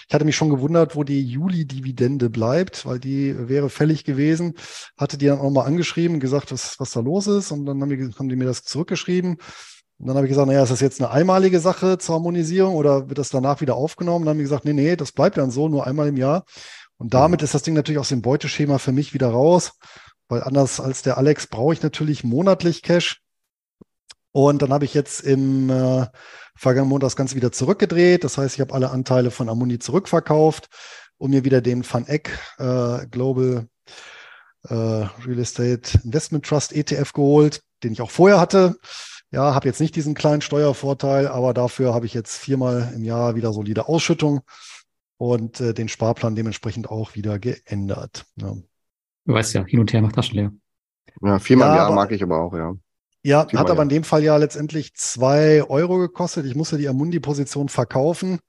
Ich 0.08 0.14
hatte 0.14 0.26
mich 0.26 0.36
schon 0.36 0.52
gewundert, 0.52 0.96
wo 0.96 1.04
die 1.04 1.26
Juli-Dividende 1.26 2.30
bleibt, 2.30 2.86
weil 2.86 3.00
die 3.00 3.50
wäre 3.50 3.72
fällig 3.72 4.04
gewesen. 4.04 4.54
Hatte 4.96 5.18
die 5.18 5.26
dann 5.26 5.40
auch 5.40 5.50
mal 5.50 5.66
angeschrieben, 5.66 6.20
gesagt, 6.20 6.52
was, 6.52 6.80
was 6.80 6.92
da 6.92 7.00
los 7.00 7.26
ist. 7.26 7.50
Und 7.50 7.66
dann 7.66 7.82
haben 7.82 7.90
die, 7.90 8.14
haben 8.14 8.30
die 8.30 8.36
mir 8.36 8.46
das 8.46 8.62
zurückgeschrieben. 8.62 9.38
Und 10.02 10.08
dann 10.08 10.16
habe 10.16 10.26
ich 10.26 10.32
gesagt, 10.32 10.48
naja, 10.48 10.64
ist 10.64 10.72
das 10.72 10.80
jetzt 10.82 11.00
eine 11.00 11.12
einmalige 11.12 11.60
Sache 11.60 12.00
zur 12.00 12.16
Harmonisierung 12.16 12.76
oder 12.76 13.08
wird 13.08 13.20
das 13.20 13.30
danach 13.30 13.62
wieder 13.62 13.76
aufgenommen? 13.76 14.24
Und 14.24 14.26
dann 14.26 14.32
haben 14.32 14.40
die 14.40 14.44
gesagt, 14.44 14.66
nee, 14.66 14.74
nee, 14.74 14.96
das 14.96 15.12
bleibt 15.12 15.38
dann 15.38 15.52
so, 15.52 15.70
nur 15.70 15.86
einmal 15.86 16.08
im 16.08 16.18
Jahr. 16.18 16.44
Und 16.98 17.14
damit 17.14 17.44
ist 17.44 17.54
das 17.54 17.62
Ding 17.62 17.76
natürlich 17.76 18.00
aus 18.00 18.10
dem 18.10 18.22
Beuteschema 18.22 18.80
für 18.80 18.92
mich 18.92 19.14
wieder 19.14 19.30
raus 19.30 19.74
weil 20.32 20.44
anders 20.44 20.80
als 20.80 21.02
der 21.02 21.18
Alex 21.18 21.46
brauche 21.46 21.74
ich 21.74 21.84
natürlich 21.84 22.24
monatlich 22.24 22.82
Cash. 22.84 23.20
Und 24.32 24.62
dann 24.62 24.72
habe 24.72 24.86
ich 24.86 24.94
jetzt 24.94 25.20
im 25.20 25.70
äh, 25.70 26.08
vergangenen 26.56 26.88
Monat 26.88 27.04
das 27.04 27.18
Ganze 27.18 27.36
wieder 27.36 27.52
zurückgedreht. 27.52 28.24
Das 28.24 28.38
heißt, 28.38 28.56
ich 28.56 28.62
habe 28.62 28.74
alle 28.74 28.92
Anteile 28.92 29.30
von 29.30 29.50
Amuni 29.50 29.78
zurückverkauft 29.78 30.70
und 31.18 31.32
mir 31.32 31.44
wieder 31.44 31.60
den 31.60 31.84
Van 31.86 32.08
Eck 32.08 32.40
äh, 32.60 33.06
Global 33.08 33.68
äh, 34.70 34.74
Real 34.74 35.40
Estate 35.40 36.00
Investment 36.06 36.46
Trust 36.46 36.72
ETF 36.72 37.12
geholt, 37.12 37.62
den 37.84 37.92
ich 37.92 38.02
auch 38.02 38.10
vorher 38.10 38.40
hatte. 38.40 38.78
Ja, 39.32 39.56
habe 39.56 39.67
jetzt 39.67 39.80
nicht 39.80 39.96
diesen 39.96 40.13
kleinen 40.13 40.41
Steuervorteil, 40.41 41.28
aber 41.28 41.54
dafür 41.54 41.94
habe 41.94 42.06
ich 42.06 42.13
jetzt 42.13 42.38
viermal 42.38 42.91
im 42.94 43.06
Jahr 43.06 43.36
wieder 43.36 43.54
solide 43.54 43.88
Ausschüttung 43.88 44.41
und 45.17 45.62
äh, 45.62 45.74
den 45.74 45.88
Sparplan 45.88 46.36
dementsprechend 46.36 46.89
auch 46.89 47.15
wieder 47.15 47.39
geändert. 47.39 48.26
Ja. 48.36 48.56
Du 49.26 49.34
weißt 49.34 49.54
ja, 49.54 49.63
hin 49.63 49.80
und 49.80 49.94
her 49.94 50.02
macht 50.02 50.15
Taschen 50.15 50.36
leer. 50.36 50.52
Ja, 51.22 51.39
viermal 51.39 51.70
ja, 51.70 51.74
im 51.74 51.78
Jahr 51.78 51.91
mag 51.91 52.12
ich 52.12 52.22
aber 52.22 52.41
auch, 52.41 52.54
ja. 52.54 52.74
Ja, 53.24 53.48
viermal 53.48 53.63
hat 53.63 53.70
aber 53.70 53.78
Jahr. 53.78 53.84
in 53.84 53.89
dem 53.89 54.04
Fall 54.04 54.24
ja 54.24 54.36
letztendlich 54.36 54.96
zwei 54.96 55.63
Euro 55.63 55.98
gekostet. 55.98 56.46
Ich 56.46 56.56
musste 56.56 56.78
die 56.78 56.89
Amundi-Position 56.89 57.70
verkaufen 57.70 58.39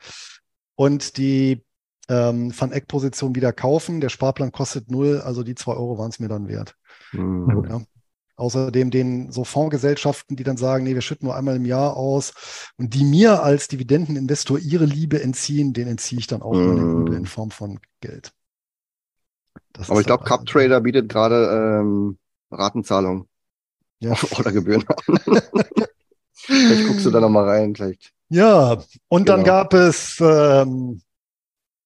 und 0.74 1.16
die 1.16 1.62
ähm, 2.08 2.52
Van 2.58 2.72
Eck-Position 2.72 3.36
wieder 3.36 3.52
kaufen. 3.52 4.00
Der 4.00 4.08
Sparplan 4.08 4.50
kostet 4.50 4.90
null, 4.90 5.20
also 5.20 5.44
die 5.44 5.54
zwei 5.54 5.74
Euro 5.74 5.98
waren 5.98 6.10
es 6.10 6.18
mir 6.18 6.28
dann 6.28 6.48
wert. 6.48 6.74
Mhm. 7.12 7.66
Ja. 7.68 7.82
Außerdem 8.42 8.90
den 8.90 9.30
so 9.30 9.44
Fondsgesellschaften, 9.44 10.34
die 10.34 10.42
dann 10.42 10.56
sagen, 10.56 10.82
nee, 10.82 10.94
wir 10.94 11.00
schütten 11.00 11.26
nur 11.26 11.36
einmal 11.36 11.54
im 11.54 11.64
Jahr 11.64 11.96
aus 11.96 12.72
und 12.76 12.92
die 12.92 13.04
mir 13.04 13.44
als 13.44 13.68
Dividendeninvestor 13.68 14.58
ihre 14.58 14.84
Liebe 14.84 15.22
entziehen, 15.22 15.72
den 15.72 15.86
entziehe 15.86 16.18
ich 16.18 16.26
dann 16.26 16.42
auch 16.42 16.52
mhm. 16.52 17.06
in 17.12 17.26
Form 17.26 17.52
von 17.52 17.78
Geld. 18.00 18.32
Das 19.72 19.90
Aber 19.90 20.00
ich 20.00 20.06
glaube, 20.06 20.24
Cup 20.24 20.44
Trader 20.44 20.80
bietet 20.80 21.08
gerade 21.08 21.78
ähm, 21.82 22.18
Ratenzahlung 22.50 23.28
ja. 24.00 24.16
oder 24.36 24.50
Gebühren 24.50 24.84
an. 24.88 25.20
vielleicht 26.32 26.88
guckst 26.88 27.06
du 27.06 27.10
da 27.12 27.20
nochmal 27.20 27.48
rein, 27.48 27.76
vielleicht. 27.76 28.12
Ja, 28.28 28.82
und 29.06 29.26
genau. 29.26 29.36
dann 29.36 29.44
gab 29.44 29.72
es 29.72 30.18
ähm, 30.20 31.00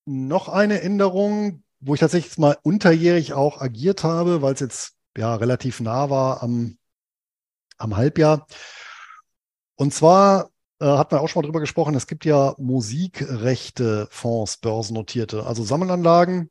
noch 0.06 0.48
eine 0.48 0.80
Änderung, 0.80 1.64
wo 1.80 1.92
ich 1.92 2.00
tatsächlich 2.00 2.38
mal 2.38 2.56
unterjährig 2.62 3.34
auch 3.34 3.60
agiert 3.60 4.04
habe, 4.04 4.40
weil 4.40 4.54
es 4.54 4.60
jetzt 4.60 4.95
ja 5.18 5.34
relativ 5.34 5.80
nah 5.80 6.10
war 6.10 6.42
am, 6.42 6.78
am 7.78 7.96
Halbjahr. 7.96 8.46
Und 9.76 9.92
zwar 9.92 10.50
äh, 10.80 10.86
hat 10.86 11.12
man 11.12 11.20
auch 11.20 11.28
schon 11.28 11.42
mal 11.42 11.46
drüber 11.46 11.60
gesprochen, 11.60 11.94
es 11.94 12.06
gibt 12.06 12.24
ja 12.24 12.54
Musikrechte 12.58 14.08
Fonds, 14.10 14.58
börsennotierte, 14.58 15.44
also 15.44 15.64
Sammelanlagen, 15.64 16.50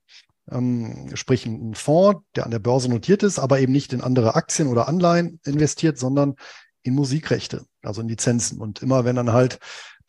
ähm, 0.52 1.12
sprich 1.16 1.46
ein 1.46 1.74
Fonds, 1.76 2.22
der 2.36 2.46
an 2.46 2.52
der 2.52 2.60
Börse 2.60 2.90
notiert 2.90 3.24
ist, 3.24 3.40
aber 3.40 3.60
eben 3.60 3.72
nicht 3.72 3.94
in 3.94 4.02
andere 4.02 4.36
Aktien 4.36 4.68
oder 4.68 4.88
Anleihen 4.88 5.40
investiert, 5.46 5.98
sondern 5.98 6.36
in 6.84 6.94
Musikrechte, 6.94 7.66
also 7.82 8.02
in 8.02 8.08
Lizenzen. 8.08 8.60
Und 8.60 8.82
immer 8.82 9.06
wenn 9.06 9.16
dann 9.16 9.34
halt 9.34 9.60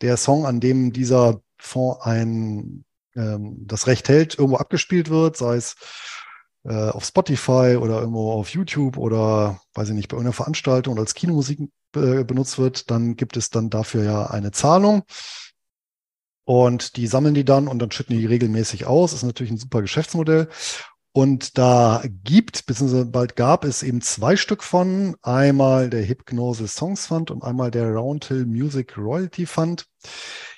der 0.01 0.17
Song, 0.17 0.45
an 0.45 0.59
dem 0.59 0.93
dieser 0.93 1.41
Fonds 1.57 2.01
ein 2.01 2.85
ähm, 3.15 3.65
das 3.65 3.87
Recht 3.87 4.09
hält, 4.09 4.37
irgendwo 4.37 4.57
abgespielt 4.57 5.09
wird, 5.09 5.37
sei 5.37 5.55
es 5.55 5.75
äh, 6.67 6.89
auf 6.89 7.05
Spotify 7.05 7.77
oder 7.79 8.01
irgendwo 8.01 8.31
auf 8.33 8.49
YouTube 8.49 8.97
oder 8.97 9.61
weiß 9.73 9.89
ich 9.89 9.95
nicht, 9.95 10.09
bei 10.09 10.15
irgendeiner 10.15 10.33
Veranstaltung 10.33 10.93
oder 10.93 11.01
als 11.01 11.13
Kinomusik 11.13 11.59
äh, 11.95 12.23
benutzt 12.23 12.59
wird, 12.59 12.91
dann 12.91 13.15
gibt 13.15 13.37
es 13.37 13.49
dann 13.49 13.69
dafür 13.69 14.03
ja 14.03 14.27
eine 14.27 14.51
Zahlung. 14.51 15.03
Und 16.43 16.95
die 16.95 17.07
sammeln 17.07 17.33
die 17.33 17.45
dann 17.45 17.67
und 17.67 17.79
dann 17.79 17.91
schütten 17.91 18.17
die 18.17 18.25
regelmäßig 18.25 18.85
aus. 18.85 19.13
Ist 19.13 19.23
natürlich 19.23 19.51
ein 19.51 19.57
super 19.57 19.81
Geschäftsmodell. 19.81 20.49
Und 21.11 21.57
da 21.57 22.03
gibt, 22.23 22.65
beziehungsweise 22.65 23.05
bald 23.05 23.35
gab 23.35 23.65
es 23.65 23.81
eben 23.81 24.01
zwei 24.01 24.35
Stück 24.35 24.63
von. 24.63 25.15
Einmal 25.21 25.89
der 25.89 26.07
Hypnosis 26.07 26.75
Songs 26.75 27.07
Fund 27.07 27.31
und 27.31 27.43
einmal 27.43 27.71
der 27.71 27.91
Roundhill 27.91 28.45
Music 28.45 28.97
Royalty 28.97 29.45
Fund. 29.45 29.87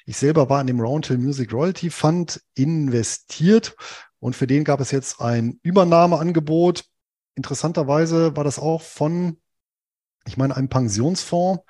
Ich 0.05 0.17
selber 0.17 0.49
war 0.49 0.59
in 0.59 0.67
dem 0.67 0.81
Roundhill 0.81 1.17
Music 1.17 1.53
Royalty 1.53 1.89
Fund 1.89 2.41
investiert 2.55 3.75
und 4.19 4.35
für 4.35 4.47
den 4.47 4.63
gab 4.63 4.79
es 4.79 4.91
jetzt 4.91 5.21
ein 5.21 5.59
Übernahmeangebot. 5.63 6.85
Interessanterweise 7.35 8.35
war 8.35 8.43
das 8.43 8.59
auch 8.59 8.81
von, 8.81 9.37
ich 10.25 10.37
meine, 10.37 10.55
einem 10.55 10.69
Pensionsfonds, 10.69 11.63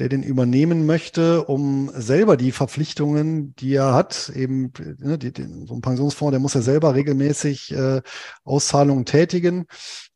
der 0.00 0.08
den 0.08 0.22
übernehmen 0.22 0.86
möchte, 0.86 1.44
um 1.44 1.90
selber 1.94 2.36
die 2.36 2.52
Verpflichtungen, 2.52 3.54
die 3.56 3.74
er 3.74 3.92
hat, 3.92 4.30
eben 4.34 4.72
ne, 4.98 5.18
die, 5.18 5.32
die, 5.32 5.66
so 5.66 5.74
ein 5.74 5.82
Pensionsfonds, 5.82 6.32
der 6.32 6.40
muss 6.40 6.54
ja 6.54 6.62
selber 6.62 6.94
regelmäßig 6.94 7.72
äh, 7.72 8.00
Auszahlungen 8.44 9.04
tätigen. 9.04 9.66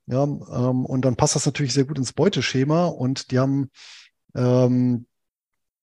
Ja, 0.06 0.24
ähm, 0.24 0.84
und 0.84 1.04
dann 1.04 1.16
passt 1.16 1.34
das 1.34 1.46
natürlich 1.46 1.74
sehr 1.74 1.84
gut 1.84 1.98
ins 1.98 2.12
Beuteschema 2.12 2.86
und 2.86 3.30
die 3.30 3.38
haben 3.38 3.70
ähm, 4.34 5.06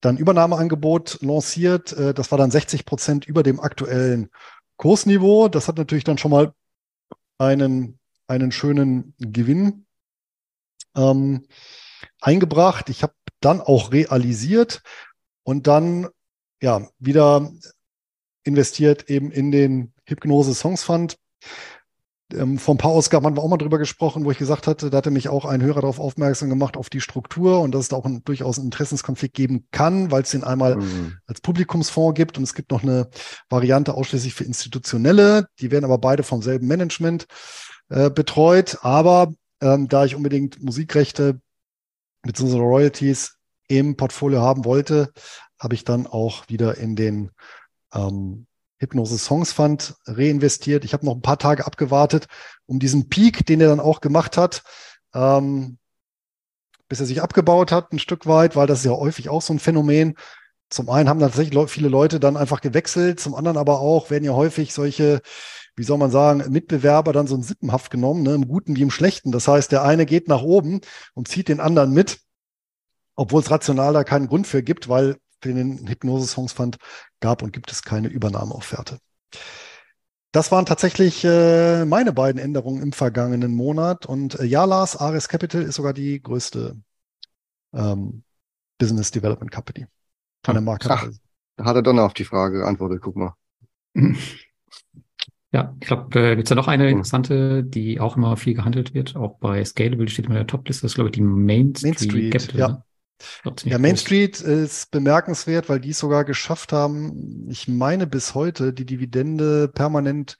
dann 0.00 0.16
Übernahmeangebot 0.16 1.18
lanciert. 1.22 1.92
Äh, 1.92 2.12
das 2.12 2.30
war 2.30 2.38
dann 2.38 2.50
60 2.50 2.84
Prozent 2.84 3.24
über 3.24 3.42
dem 3.42 3.60
aktuellen 3.60 4.30
Kursniveau. 4.76 5.48
Das 5.48 5.68
hat 5.68 5.78
natürlich 5.78 6.04
dann 6.04 6.18
schon 6.18 6.30
mal 6.30 6.52
einen, 7.38 7.98
einen 8.26 8.52
schönen 8.52 9.14
Gewinn 9.18 9.86
ähm, 10.96 11.46
eingebracht. 12.20 12.88
Ich 12.88 13.02
habe 13.02 13.14
dann 13.40 13.60
auch 13.60 13.92
realisiert 13.92 14.82
und 15.42 15.66
dann 15.66 16.08
ja 16.60 16.88
wieder 16.98 17.50
investiert 18.44 19.08
eben 19.10 19.30
in 19.30 19.50
den 19.50 19.92
Hypnose 20.06 20.54
Songs 20.54 20.82
Fund. 20.82 21.18
Ähm, 22.34 22.58
vor 22.58 22.74
ein 22.74 22.78
paar 22.78 22.90
Ausgaben 22.90 23.26
hatten 23.26 23.36
wir 23.36 23.42
auch 23.42 23.48
mal 23.48 23.56
drüber 23.56 23.78
gesprochen, 23.78 24.24
wo 24.24 24.30
ich 24.30 24.38
gesagt 24.38 24.66
hatte, 24.66 24.90
da 24.90 24.98
hatte 24.98 25.10
mich 25.10 25.28
auch 25.28 25.44
ein 25.44 25.62
Hörer 25.62 25.82
darauf 25.82 25.98
aufmerksam 25.98 26.48
gemacht, 26.48 26.76
auf 26.76 26.90
die 26.90 27.00
Struktur 27.00 27.60
und 27.60 27.72
dass 27.72 27.82
es 27.82 27.88
da 27.88 27.96
auch 27.96 28.04
ein, 28.04 28.22
durchaus 28.24 28.58
einen 28.58 28.66
Interessenskonflikt 28.66 29.34
geben 29.34 29.66
kann, 29.70 30.10
weil 30.10 30.22
es 30.22 30.30
den 30.30 30.44
einmal 30.44 30.76
mhm. 30.76 31.18
als 31.26 31.40
Publikumsfonds 31.40 32.16
gibt 32.16 32.38
und 32.38 32.44
es 32.44 32.54
gibt 32.54 32.70
noch 32.70 32.82
eine 32.82 33.08
Variante 33.48 33.94
ausschließlich 33.94 34.34
für 34.34 34.44
Institutionelle. 34.44 35.46
Die 35.60 35.70
werden 35.70 35.84
aber 35.84 35.98
beide 35.98 36.22
vom 36.22 36.42
selben 36.42 36.66
Management 36.66 37.26
äh, 37.88 38.10
betreut. 38.10 38.78
Aber 38.82 39.32
ähm, 39.60 39.88
da 39.88 40.04
ich 40.04 40.14
unbedingt 40.14 40.62
Musikrechte 40.62 41.40
bzw. 42.22 42.56
Royalties 42.58 43.36
im 43.68 43.96
Portfolio 43.96 44.40
haben 44.40 44.64
wollte, 44.64 45.12
habe 45.58 45.74
ich 45.74 45.84
dann 45.84 46.06
auch 46.06 46.48
wieder 46.48 46.78
in 46.78 46.96
den 46.96 47.30
ähm, 47.94 48.46
Hypnose 48.82 49.16
Songs 49.16 49.52
Fund 49.52 49.94
reinvestiert. 50.06 50.84
Ich 50.84 50.92
habe 50.92 51.06
noch 51.06 51.14
ein 51.14 51.22
paar 51.22 51.38
Tage 51.38 51.64
abgewartet, 51.64 52.26
um 52.66 52.80
diesen 52.80 53.08
Peak, 53.08 53.46
den 53.46 53.60
er 53.60 53.68
dann 53.68 53.80
auch 53.80 54.00
gemacht 54.00 54.36
hat, 54.36 54.62
ähm, 55.14 55.78
bis 56.88 57.00
er 57.00 57.06
sich 57.06 57.22
abgebaut 57.22 57.70
hat, 57.72 57.92
ein 57.92 58.00
Stück 58.00 58.26
weit, 58.26 58.56
weil 58.56 58.66
das 58.66 58.80
ist 58.80 58.84
ja 58.84 58.90
häufig 58.90 59.28
auch 59.28 59.40
so 59.40 59.54
ein 59.54 59.60
Phänomen. 59.60 60.16
Zum 60.68 60.90
einen 60.90 61.08
haben 61.08 61.20
tatsächlich 61.20 61.70
viele 61.70 61.88
Leute 61.88 62.18
dann 62.18 62.36
einfach 62.36 62.60
gewechselt, 62.60 63.20
zum 63.20 63.34
anderen 63.34 63.56
aber 63.56 63.80
auch 63.80 64.10
werden 64.10 64.24
ja 64.24 64.32
häufig 64.32 64.74
solche, 64.74 65.22
wie 65.76 65.84
soll 65.84 65.98
man 65.98 66.10
sagen, 66.10 66.50
Mitbewerber 66.50 67.12
dann 67.12 67.28
so 67.28 67.36
ein 67.36 67.42
Sippenhaft 67.42 67.90
genommen, 67.90 68.22
ne, 68.22 68.34
im 68.34 68.48
Guten 68.48 68.74
wie 68.74 68.82
im 68.82 68.90
Schlechten. 68.90 69.30
Das 69.30 69.46
heißt, 69.46 69.70
der 69.70 69.84
eine 69.84 70.06
geht 70.06 70.28
nach 70.28 70.42
oben 70.42 70.80
und 71.14 71.28
zieht 71.28 71.48
den 71.48 71.60
anderen 71.60 71.92
mit, 71.92 72.20
obwohl 73.14 73.42
es 73.42 73.50
rational 73.50 73.92
da 73.92 74.02
keinen 74.02 74.26
Grund 74.26 74.46
für 74.46 74.62
gibt, 74.62 74.88
weil 74.88 75.16
für 75.42 75.52
den 75.52 75.86
Hypnose 75.86 76.26
Songs 76.26 76.52
Fund 76.52 76.78
gab 77.20 77.42
und 77.42 77.52
gibt 77.52 77.70
es 77.72 77.82
keine 77.82 78.08
Übernahmeofferte. 78.08 78.98
Das 80.32 80.50
waren 80.50 80.64
tatsächlich 80.64 81.24
äh, 81.24 81.84
meine 81.84 82.12
beiden 82.12 82.40
Änderungen 82.40 82.82
im 82.82 82.92
vergangenen 82.92 83.54
Monat. 83.54 84.06
Und 84.06 84.40
äh, 84.40 84.44
ja, 84.44 84.64
Lars, 84.64 84.96
Ares 84.96 85.28
Capital 85.28 85.62
ist 85.62 85.74
sogar 85.74 85.92
die 85.92 86.22
größte 86.22 86.76
ähm, 87.74 88.22
Business 88.78 89.10
Development 89.10 89.52
Company 89.52 89.86
von 90.42 90.54
der 90.54 90.62
Marke. 90.62 90.90
Ach, 90.90 91.06
da 91.56 91.64
hat 91.64 91.76
er 91.76 91.82
doch 91.82 91.92
noch 91.92 92.04
auf 92.04 92.14
die 92.14 92.24
Frage 92.24 92.60
geantwortet, 92.60 93.00
guck 93.02 93.16
mal. 93.16 93.36
Ja, 95.54 95.76
ich 95.80 95.86
glaube, 95.86 96.18
äh, 96.18 96.34
gibt 96.34 96.46
es 96.46 96.50
ja 96.50 96.56
noch 96.56 96.66
eine 96.66 96.88
interessante, 96.88 97.62
die 97.62 98.00
auch 98.00 98.16
immer 98.16 98.38
viel 98.38 98.54
gehandelt 98.54 98.94
wird, 98.94 99.16
auch 99.16 99.38
bei 99.38 99.62
Scalable, 99.62 100.08
steht 100.08 100.24
immer 100.24 100.36
in 100.36 100.40
der 100.40 100.46
Top-Liste, 100.46 100.82
das 100.82 100.92
ist, 100.92 100.94
glaube 100.94 101.10
ich, 101.10 101.12
die 101.12 101.20
Main 101.20 101.74
Street, 101.76 102.00
Main 102.00 102.10
Street 102.10 102.32
Capital. 102.32 102.58
Ja. 102.58 102.68
Ne? 102.68 102.84
Ja, 103.64 103.78
Main 103.78 103.96
Street 103.96 104.40
ist 104.40 104.90
bemerkenswert, 104.90 105.68
weil 105.68 105.80
die 105.80 105.90
es 105.90 105.98
sogar 105.98 106.24
geschafft 106.24 106.72
haben, 106.72 107.48
ich 107.48 107.68
meine 107.68 108.06
bis 108.06 108.34
heute, 108.34 108.72
die 108.72 108.84
Dividende 108.86 109.68
permanent 109.68 110.38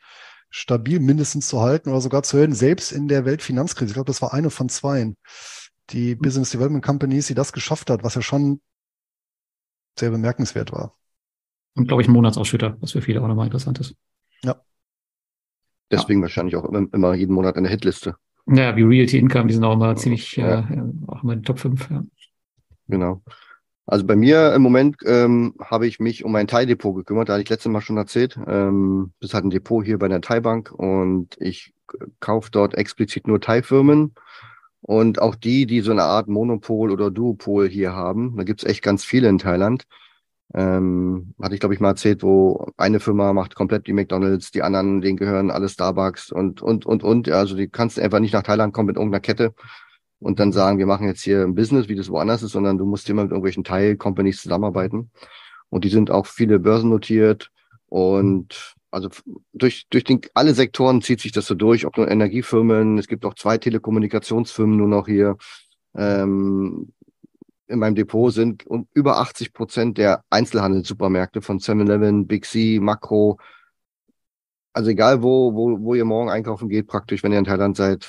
stabil 0.50 1.00
mindestens 1.00 1.48
zu 1.48 1.60
halten 1.60 1.88
oder 1.90 2.00
sogar 2.00 2.22
zu 2.22 2.36
erhöhen, 2.36 2.54
selbst 2.54 2.92
in 2.92 3.08
der 3.08 3.24
Weltfinanzkrise. 3.24 3.90
Ich 3.90 3.94
glaube, 3.94 4.08
das 4.08 4.20
war 4.20 4.34
eine 4.34 4.50
von 4.50 4.68
zweien. 4.68 5.16
Die 5.90 6.14
Business 6.14 6.50
Development 6.50 6.84
Companies, 6.84 7.26
die 7.26 7.34
das 7.34 7.52
geschafft 7.52 7.88
hat, 7.88 8.04
was 8.04 8.14
ja 8.14 8.22
schon 8.22 8.60
sehr 9.98 10.10
bemerkenswert 10.10 10.72
war. 10.72 10.96
Und 11.74 11.88
glaube 11.88 12.02
ich, 12.02 12.08
ein 12.08 12.12
Monatsausschütter, 12.12 12.76
was 12.80 12.92
für 12.92 13.02
viele 13.02 13.22
auch 13.22 13.28
nochmal 13.28 13.46
interessant 13.46 13.80
ist. 13.80 13.94
Ja. 14.42 14.62
Deswegen 15.90 16.20
ja. 16.20 16.24
wahrscheinlich 16.24 16.56
auch 16.56 16.64
immer, 16.64 16.86
immer, 16.92 17.14
jeden 17.14 17.34
Monat 17.34 17.56
in 17.56 17.64
der 17.64 17.70
Hitliste. 17.70 18.16
Ja, 18.46 18.76
wie 18.76 18.82
Realty 18.82 19.18
Income, 19.18 19.46
die 19.46 19.54
sind 19.54 19.64
auch 19.64 19.74
immer 19.74 19.94
ziemlich, 19.96 20.36
ja. 20.36 20.60
äh, 20.60 20.82
auch 21.06 21.22
immer 21.22 21.32
in 21.32 21.40
den 21.40 21.44
Top 21.44 21.60
5. 21.60 21.90
Ja. 21.90 22.02
Genau. 22.92 23.22
Also 23.86 24.04
bei 24.04 24.16
mir 24.16 24.52
im 24.52 24.60
Moment 24.60 24.96
ähm, 25.06 25.54
habe 25.58 25.86
ich 25.86 25.98
mich 25.98 26.26
um 26.26 26.32
mein 26.32 26.46
Thai-Depot 26.46 26.94
gekümmert, 26.94 27.30
da 27.30 27.32
hatte 27.32 27.42
ich 27.42 27.48
letztes 27.48 27.72
Mal 27.72 27.80
schon 27.80 27.96
erzählt. 27.96 28.38
Ähm, 28.46 29.14
das 29.20 29.32
hat 29.32 29.44
ein 29.44 29.50
Depot 29.50 29.82
hier 29.82 29.98
bei 29.98 30.08
der 30.08 30.20
Thai-Bank 30.20 30.70
und 30.72 31.34
ich 31.40 31.72
kaufe 32.20 32.50
dort 32.50 32.74
explizit 32.74 33.26
nur 33.26 33.40
Thai-Firmen 33.40 34.14
und 34.82 35.22
auch 35.22 35.34
die, 35.34 35.64
die 35.64 35.80
so 35.80 35.90
eine 35.90 36.02
Art 36.02 36.28
Monopol 36.28 36.90
oder 36.90 37.10
Duopol 37.10 37.66
hier 37.66 37.94
haben. 37.94 38.36
Da 38.36 38.44
gibt's 38.44 38.64
echt 38.64 38.82
ganz 38.82 39.06
viele 39.06 39.30
in 39.30 39.38
Thailand. 39.38 39.84
Ähm, 40.52 41.34
hatte 41.40 41.54
ich, 41.54 41.60
glaube 41.60 41.74
ich, 41.74 41.80
mal 41.80 41.88
erzählt, 41.88 42.22
wo 42.22 42.66
eine 42.76 43.00
Firma 43.00 43.32
macht 43.32 43.54
komplett 43.54 43.86
die 43.86 43.94
McDonalds, 43.94 44.50
die 44.50 44.62
anderen, 44.62 45.00
denen 45.00 45.16
gehören 45.16 45.50
alle 45.50 45.70
Starbucks 45.70 46.30
und, 46.30 46.60
und, 46.60 46.84
und, 46.84 47.02
und. 47.02 47.30
Also 47.30 47.56
die 47.56 47.68
kannst 47.68 47.98
einfach 47.98 48.20
nicht 48.20 48.34
nach 48.34 48.42
Thailand 48.42 48.74
kommen 48.74 48.88
mit 48.88 48.96
irgendeiner 48.96 49.20
Kette 49.20 49.54
und 50.22 50.40
dann 50.40 50.52
sagen, 50.52 50.78
wir 50.78 50.86
machen 50.86 51.06
jetzt 51.06 51.22
hier 51.22 51.42
ein 51.42 51.54
Business, 51.54 51.88
wie 51.88 51.96
das 51.96 52.08
woanders 52.08 52.42
ist, 52.42 52.52
sondern 52.52 52.78
du 52.78 52.86
musst 52.86 53.08
immer 53.10 53.22
mit 53.22 53.32
irgendwelchen 53.32 53.64
Teil-Companies 53.64 54.42
zusammenarbeiten. 54.42 55.10
Und 55.68 55.84
die 55.84 55.88
sind 55.88 56.10
auch 56.10 56.26
viele 56.26 56.58
börsennotiert 56.58 57.50
und 57.86 58.74
also 58.90 59.08
durch, 59.54 59.86
durch 59.88 60.04
den, 60.04 60.20
alle 60.34 60.54
Sektoren 60.54 61.00
zieht 61.00 61.20
sich 61.20 61.32
das 61.32 61.46
so 61.46 61.54
durch, 61.54 61.86
ob 61.86 61.96
nur 61.96 62.10
Energiefirmen, 62.10 62.98
es 62.98 63.08
gibt 63.08 63.24
auch 63.24 63.34
zwei 63.34 63.56
Telekommunikationsfirmen 63.56 64.76
nur 64.76 64.88
noch 64.88 65.06
hier. 65.06 65.36
Ähm, 65.94 66.92
in 67.68 67.78
meinem 67.78 67.94
Depot 67.94 68.32
sind 68.32 68.66
und 68.66 68.88
über 68.92 69.18
80 69.18 69.54
Prozent 69.54 69.98
der 69.98 70.24
Einzelhandelssupermärkte 70.28 71.40
von 71.40 71.58
7-Eleven, 71.58 72.26
Big 72.26 72.44
C, 72.44 72.78
Makro. 72.80 73.38
Also 74.74 74.90
egal, 74.90 75.22
wo, 75.22 75.54
wo, 75.54 75.80
wo 75.80 75.94
ihr 75.94 76.04
morgen 76.04 76.28
einkaufen 76.28 76.68
geht, 76.68 76.86
praktisch, 76.86 77.22
wenn 77.22 77.32
ihr 77.32 77.38
in 77.38 77.46
Thailand 77.46 77.76
seid, 77.76 78.06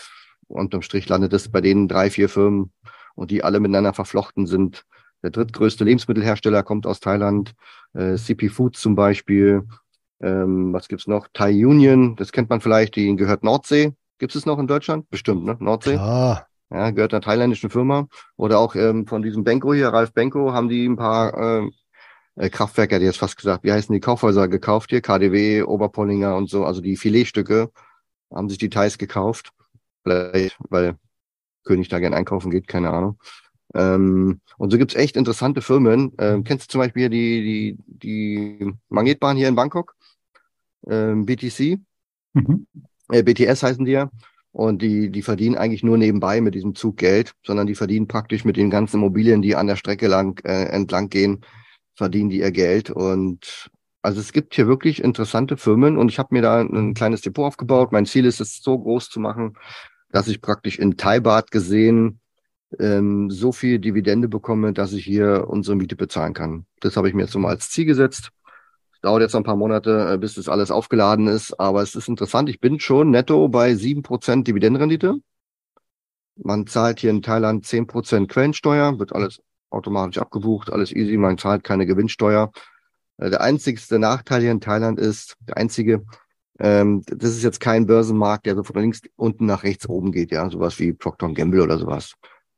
unterm 0.54 0.82
Strich 0.82 1.10
landet 1.10 1.34
es 1.34 1.49
bei 1.49 1.62
denen 1.62 1.88
drei, 1.88 2.10
vier 2.10 2.30
Firmen 2.30 2.72
und 3.16 3.32
die 3.32 3.43
alle 3.43 3.60
miteinander 3.60 3.93
verflochten 3.93 4.45
sind. 4.45 4.86
Der 5.24 5.32
drittgrößte 5.32 5.84
Lebensmittelhersteller 5.84 6.64
kommt 6.64 6.86
aus 6.86 6.99
Thailand, 6.99 7.54
äh, 7.93 8.16
CP 8.16 8.49
Foods 8.49 8.82
zum 8.82 8.95
Beispiel. 8.95 9.64
Ähm, 10.22 10.74
was 10.74 10.88
gibt's 10.88 11.08
noch? 11.08 11.28
Thai 11.34 11.66
Union, 11.66 12.16
das 12.16 12.32
kennt 12.32 12.49
man 12.49 12.62
vielleicht, 12.62 12.95
die 12.95 13.16
gehört 13.16 13.43
Nordsee. 13.43 13.93
Gibt 14.20 14.36
es 14.36 14.45
noch 14.45 14.60
in 14.60 14.68
Deutschland? 14.68 15.10
Bestimmt, 15.10 15.45
ne? 15.45 15.58
Nordsee. 15.60 15.95
Klar. 15.95 16.47
Ja, 16.70 16.89
gehört 16.89 17.14
einer 17.14 17.22
thailändischen 17.22 17.70
Firma. 17.70 18.08
Oder 18.36 18.60
auch 18.60 18.76
ähm, 18.76 19.06
von 19.06 19.22
diesem 19.22 19.43
Benko 19.43 19.74
hier, 19.74 19.89
Ralf 19.89 20.14
Benko, 20.14 20.54
haben 20.54 20.70
die 20.70 20.88
ein 20.88 20.95
paar 20.95 21.38
ähm, 21.38 21.72
äh, 22.36 22.49
Kraftwerke, 22.49 22.99
die 22.99 23.06
jetzt 23.06 23.20
fast 23.20 23.38
gesagt, 23.38 23.64
wie 23.64 23.72
heißen 23.72 23.93
die 23.93 23.99
Kaufhäuser 23.99 24.47
gekauft 24.47 24.89
hier? 24.89 25.01
KDW, 25.01 25.64
Oberpollinger 25.64 26.36
und 26.36 26.49
so, 26.49 26.66
also 26.66 26.82
die 26.82 26.97
Filetstücke 26.97 27.70
haben 28.34 28.49
sich 28.49 28.58
die 28.58 28.70
Thais 28.70 28.97
gekauft. 28.97 29.51
Vielleicht, 30.04 30.58
weil 30.70 30.95
König 31.64 31.89
da 31.89 31.99
gern 31.99 32.14
einkaufen 32.14 32.51
geht, 32.51 32.68
keine 32.68 32.91
Ahnung. 32.91 33.18
Ähm, 33.74 34.41
und 34.58 34.72
so 34.72 34.78
gibt's 34.78 34.95
echt 34.95 35.18
interessante 35.18 35.62
Firmen. 35.62 36.12
Ähm, 36.20 36.43
kennst 36.43 36.68
du 36.68 36.72
zum 36.74 36.80
Beispiel 36.80 37.04
hier 37.04 37.10
die, 37.10 37.78
die, 37.97 38.58
die 38.60 38.74
Magnetbahn 38.89 39.38
hier 39.38 39.47
in 39.47 39.56
Bangkok? 39.56 39.95
Ähm, 40.88 41.26
BTC? 41.26 41.80
Mhm. 42.34 42.68
Äh, 43.10 43.24
BTS 43.24 43.64
heißen 43.64 43.86
die 43.86 43.93
ja. 43.93 44.10
Und 44.51 44.84
die, 44.84 45.10
die 45.10 45.24
verdienen 45.24 45.58
eigentlich 45.58 45.84
nur 45.84 45.97
nebenbei 45.97 46.39
mit 46.39 46.54
diesem 46.54 46.76
Zug 46.76 46.97
Geld, 46.97 47.34
sondern 47.43 47.66
die 47.66 47.74
verdienen 47.74 48.08
praktisch 48.08 48.45
mit 48.45 48.56
den 48.56 48.70
ganzen 48.70 48.97
Immobilien, 48.97 49.41
die 49.41 49.56
an 49.56 49.66
der 49.66 49.78
Strecke 49.78 50.08
lang, 50.08 50.39
äh, 50.45 50.66
entlang 50.66 51.10
gehen, 51.10 51.41
verdienen 51.95 52.30
die 52.30 52.39
ihr 52.39 52.51
Geld. 52.51 52.91
Und 52.91 53.72
also 54.04 54.20
es 54.20 54.32
gibt 54.32 54.54
hier 54.54 54.68
wirklich 54.68 55.04
interessante 55.04 55.58
Firmen 55.58 55.97
und 55.97 56.10
ich 56.10 56.20
habe 56.20 56.36
mir 56.36 56.43
da 56.43 56.62
ein 56.62 56.93
kleines 56.93 57.22
Depot 57.22 57.45
aufgebaut. 57.45 57.91
Mein 57.91 58.06
Ziel 58.06 58.26
ist 58.26 58.41
es, 58.41 58.62
so 58.62 58.78
groß 58.78 59.10
zu 59.10 59.20
machen, 59.20 59.56
dass 60.14 60.28
ich 60.28 60.41
praktisch 60.41 60.78
in 60.78 60.95
Thai-Baht 60.95 61.49
gesehen 61.49 62.20
ähm, 62.80 63.32
so 63.32 63.51
viel 63.51 63.80
Dividende 63.80 64.28
bekomme, 64.30 64.72
dass 64.72 64.93
ich 64.93 65.03
hier 65.03 65.47
unsere 65.49 65.76
Miete 65.76 65.95
bezahlen 65.95 66.36
kann. 66.36 66.68
Das 66.82 66.95
habe 66.95 67.09
ich 67.09 67.16
mir 67.16 67.24
jetzt 67.24 67.32
so 67.32 67.39
mal 67.39 67.49
als 67.49 67.72
Ziel 67.72 67.86
gesetzt. 67.86 68.30
Dauert 69.01 69.24
jetzt 69.24 69.34
noch 69.34 69.41
ein 69.41 69.45
paar 69.45 69.55
Monate, 69.55 70.14
äh, 70.14 70.18
bis 70.20 70.36
das 70.36 70.49
alles 70.49 70.70
aufgeladen 70.70 71.28
ist, 71.28 71.59
aber 71.59 71.82
es 71.82 71.95
ist 71.95 72.07
interessant. 72.07 72.47
Ich 72.47 72.59
bin 72.59 72.80
schon 72.80 73.09
netto 73.09 73.49
bei 73.49 73.74
sieben 73.74 74.03
Prozent 74.03 74.47
Dividendenrendite. 74.47 75.16
Man 76.36 76.68
zahlt 76.68 76.99
hier 76.99 77.09
in 77.09 77.24
Thailand 77.24 77.66
zehn 77.66 77.88
Prozent 77.88 78.30
Quellensteuer, 78.30 78.99
wird 78.99 79.14
alles 79.14 79.41
automatisch 79.72 80.20
abgebucht, 80.20 80.72
alles 80.72 80.91
easy, 80.91 81.18
man 81.18 81.39
zahlt 81.39 81.64
keine 81.64 81.88
Gewinnsteuer. 81.88 82.51
Äh, 83.18 83.32
der 83.32 83.41
einzigste 83.41 83.97
Nachteil 83.97 84.41
hier 84.41 84.51
in 84.51 84.61
Thailand 84.61 84.99
ist, 84.99 85.38
der 85.47 85.57
einzige, 85.57 86.05
ähm, 86.64 87.03
das 87.07 87.32
ist 87.32 87.43
jetzt 87.43 87.59
kein 87.59 87.86
Börsenmarkt, 87.86 88.45
der 88.45 88.55
so 88.55 88.64
von 88.64 88.80
links 88.82 89.01
unten 89.18 89.45
nach 89.45 89.64
rechts 89.64 89.88
oben 89.89 90.14
geht, 90.14 90.32
ja, 90.32 90.49
sowas 90.49 90.80
wie 90.80 90.93
Procter 90.93 91.30
Gamble 91.34 91.61
oder 91.61 91.78
sowas. 91.78 92.14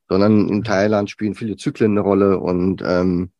sondern 0.08 0.48
in 0.48 0.62
Thailand 0.62 1.10
spielen 1.10 1.34
viele 1.34 1.56
Zyklen 1.56 1.90
eine 1.90 2.00
Rolle 2.00 2.38
und 2.38 2.82
ähm, 2.86 3.32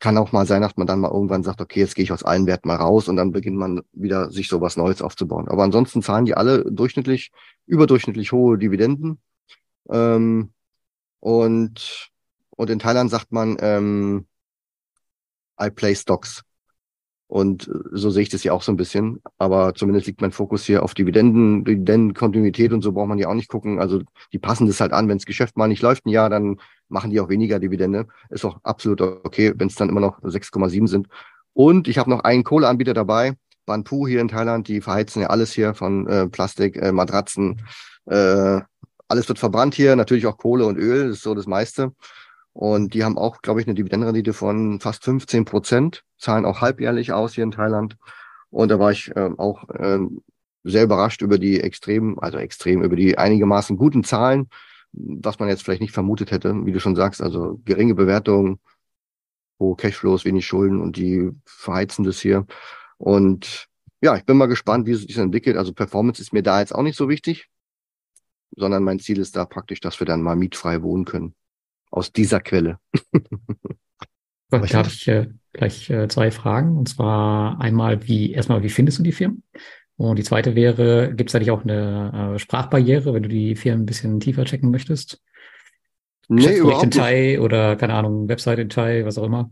kann 0.00 0.18
auch 0.18 0.32
mal 0.32 0.46
sein, 0.46 0.62
dass 0.62 0.76
man 0.76 0.88
dann 0.88 0.98
mal 0.98 1.12
irgendwann 1.12 1.44
sagt, 1.44 1.60
okay, 1.60 1.78
jetzt 1.78 1.94
gehe 1.94 2.02
ich 2.02 2.10
aus 2.10 2.24
allen 2.24 2.46
Werten 2.46 2.66
mal 2.66 2.76
raus 2.76 3.08
und 3.08 3.16
dann 3.16 3.30
beginnt 3.30 3.56
man 3.56 3.82
wieder 3.92 4.30
sich 4.32 4.48
sowas 4.48 4.76
Neues 4.76 5.00
aufzubauen. 5.00 5.46
Aber 5.46 5.62
ansonsten 5.62 6.02
zahlen 6.02 6.24
die 6.24 6.34
alle 6.34 6.64
durchschnittlich, 6.72 7.30
überdurchschnittlich 7.66 8.32
hohe 8.32 8.58
Dividenden. 8.58 9.20
Ähm, 9.90 10.52
und, 11.20 12.10
und 12.50 12.70
in 12.70 12.80
Thailand 12.80 13.10
sagt 13.10 13.30
man, 13.30 13.56
ähm, 13.60 14.26
I 15.60 15.70
play 15.70 15.94
stocks. 15.94 16.42
Und 17.26 17.70
so 17.90 18.10
sehe 18.10 18.22
ich 18.22 18.28
das 18.28 18.44
ja 18.44 18.52
auch 18.52 18.62
so 18.62 18.70
ein 18.70 18.76
bisschen. 18.76 19.22
Aber 19.38 19.74
zumindest 19.74 20.06
liegt 20.06 20.20
mein 20.20 20.30
Fokus 20.30 20.64
hier 20.64 20.82
auf 20.82 20.94
Dividenden, 20.94 21.64
Dividendenkontinuität 21.64 22.72
und 22.72 22.82
so 22.82 22.92
braucht 22.92 23.08
man 23.08 23.18
ja 23.18 23.28
auch 23.28 23.34
nicht 23.34 23.48
gucken. 23.48 23.80
Also 23.80 24.02
die 24.32 24.38
passen 24.38 24.66
das 24.66 24.80
halt 24.80 24.92
an. 24.92 25.08
Wenn 25.08 25.18
das 25.18 25.26
Geschäft 25.26 25.56
mal 25.56 25.68
nicht 25.68 25.82
läuft 25.82 26.06
ein 26.06 26.10
Jahr, 26.10 26.30
dann 26.30 26.60
machen 26.88 27.10
die 27.10 27.20
auch 27.20 27.28
weniger 27.28 27.58
Dividende. 27.58 28.06
Ist 28.30 28.44
auch 28.44 28.58
absolut 28.62 29.00
okay, 29.00 29.52
wenn 29.56 29.68
es 29.68 29.74
dann 29.74 29.88
immer 29.88 30.00
noch 30.00 30.20
6,7 30.20 30.86
sind. 30.86 31.08
Und 31.54 31.88
ich 31.88 31.98
habe 31.98 32.10
noch 32.10 32.20
einen 32.20 32.44
Kohleanbieter 32.44 32.94
dabei, 32.94 33.34
Banpu 33.64 34.06
hier 34.06 34.20
in 34.20 34.28
Thailand. 34.28 34.68
Die 34.68 34.80
verheizen 34.80 35.22
ja 35.22 35.28
alles 35.28 35.52
hier 35.52 35.74
von 35.74 36.06
äh, 36.06 36.28
Plastik, 36.28 36.76
äh, 36.76 36.92
Matratzen. 36.92 37.62
Äh, 38.06 38.60
alles 39.08 39.28
wird 39.28 39.38
verbrannt 39.38 39.74
hier, 39.74 39.96
natürlich 39.96 40.26
auch 40.26 40.36
Kohle 40.36 40.66
und 40.66 40.76
Öl, 40.76 41.08
das 41.08 41.18
ist 41.18 41.22
so 41.22 41.34
das 41.34 41.46
meiste. 41.46 41.92
Und 42.54 42.94
die 42.94 43.02
haben 43.02 43.18
auch, 43.18 43.42
glaube 43.42 43.60
ich, 43.60 43.66
eine 43.66 43.74
Dividendenrendite 43.74 44.32
von 44.32 44.78
fast 44.80 45.04
15 45.04 45.44
Prozent, 45.44 46.04
zahlen 46.18 46.46
auch 46.46 46.60
halbjährlich 46.60 47.12
aus 47.12 47.34
hier 47.34 47.42
in 47.42 47.50
Thailand. 47.50 47.96
Und 48.50 48.70
da 48.70 48.78
war 48.78 48.92
ich 48.92 49.14
äh, 49.16 49.30
auch 49.36 49.68
äh, 49.70 49.98
sehr 50.62 50.84
überrascht 50.84 51.20
über 51.20 51.38
die 51.38 51.60
extrem, 51.60 52.16
also 52.20 52.38
extrem, 52.38 52.82
über 52.84 52.94
die 52.94 53.18
einigermaßen 53.18 53.76
guten 53.76 54.04
Zahlen, 54.04 54.48
was 54.92 55.40
man 55.40 55.48
jetzt 55.48 55.64
vielleicht 55.64 55.82
nicht 55.82 55.92
vermutet 55.92 56.30
hätte, 56.30 56.54
wie 56.64 56.70
du 56.70 56.78
schon 56.78 56.94
sagst, 56.94 57.20
also 57.20 57.60
geringe 57.64 57.96
Bewertungen, 57.96 58.60
hohe 59.58 59.74
Cashflows, 59.74 60.24
wenig 60.24 60.46
Schulden 60.46 60.80
und 60.80 60.96
die 60.96 61.32
verheizen 61.44 62.04
das 62.04 62.20
hier. 62.20 62.46
Und 62.98 63.66
ja, 64.00 64.16
ich 64.16 64.24
bin 64.24 64.36
mal 64.36 64.46
gespannt, 64.46 64.86
wie 64.86 64.94
sich 64.94 65.08
das 65.08 65.16
entwickelt. 65.16 65.56
Also 65.56 65.72
Performance 65.72 66.22
ist 66.22 66.32
mir 66.32 66.44
da 66.44 66.60
jetzt 66.60 66.72
auch 66.72 66.82
nicht 66.82 66.96
so 66.96 67.08
wichtig, 67.08 67.48
sondern 68.56 68.84
mein 68.84 69.00
Ziel 69.00 69.18
ist 69.18 69.34
da 69.34 69.44
praktisch, 69.44 69.80
dass 69.80 69.98
wir 70.00 70.06
dann 70.06 70.22
mal 70.22 70.36
mietfrei 70.36 70.82
wohnen 70.82 71.04
können 71.04 71.34
aus 71.94 72.12
dieser 72.12 72.40
Quelle. 72.40 72.78
da 74.50 74.58
habe 74.58 74.88
ich 74.88 75.08
äh, 75.08 75.28
gleich 75.52 75.88
äh, 75.90 76.08
zwei 76.08 76.30
Fragen. 76.30 76.76
Und 76.76 76.88
zwar 76.88 77.60
einmal, 77.60 78.06
wie, 78.06 78.32
erstmal, 78.32 78.62
wie 78.62 78.68
findest 78.68 78.98
du 78.98 79.02
die 79.02 79.12
Firmen? 79.12 79.42
Und 79.96 80.18
die 80.18 80.24
zweite 80.24 80.56
wäre, 80.56 81.14
gibt 81.14 81.30
es 81.30 81.36
eigentlich 81.36 81.52
auch 81.52 81.62
eine 81.62 82.34
äh, 82.34 82.38
Sprachbarriere, 82.38 83.14
wenn 83.14 83.22
du 83.22 83.28
die 83.28 83.54
Firmen 83.54 83.82
ein 83.82 83.86
bisschen 83.86 84.18
tiefer 84.18 84.44
checken 84.44 84.70
möchtest? 84.70 85.22
Nee, 86.28 86.56
überhaupt 86.56 86.84
in 86.84 86.90
Thai 86.90 87.40
oder, 87.40 87.76
keine 87.76 87.94
Ahnung, 87.94 88.28
Website 88.28 88.58
in 88.58 88.68
Thai, 88.70 89.04
was 89.04 89.18
auch 89.18 89.24
immer? 89.24 89.50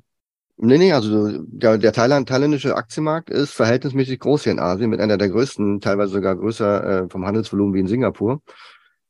Nee, 0.56 0.78
nee, 0.78 0.92
also 0.92 1.42
der, 1.42 1.78
der 1.78 1.92
Thailand, 1.92 2.28
thailändische 2.28 2.76
Aktienmarkt 2.76 3.30
ist 3.30 3.52
verhältnismäßig 3.52 4.20
groß 4.20 4.44
hier 4.44 4.52
in 4.52 4.58
Asien, 4.58 4.90
mit 4.90 5.00
einer 5.00 5.18
der 5.18 5.28
größten, 5.28 5.80
teilweise 5.80 6.12
sogar 6.12 6.36
größer 6.36 7.04
äh, 7.04 7.08
vom 7.08 7.24
Handelsvolumen 7.24 7.74
wie 7.74 7.80
in 7.80 7.86
Singapur. 7.86 8.42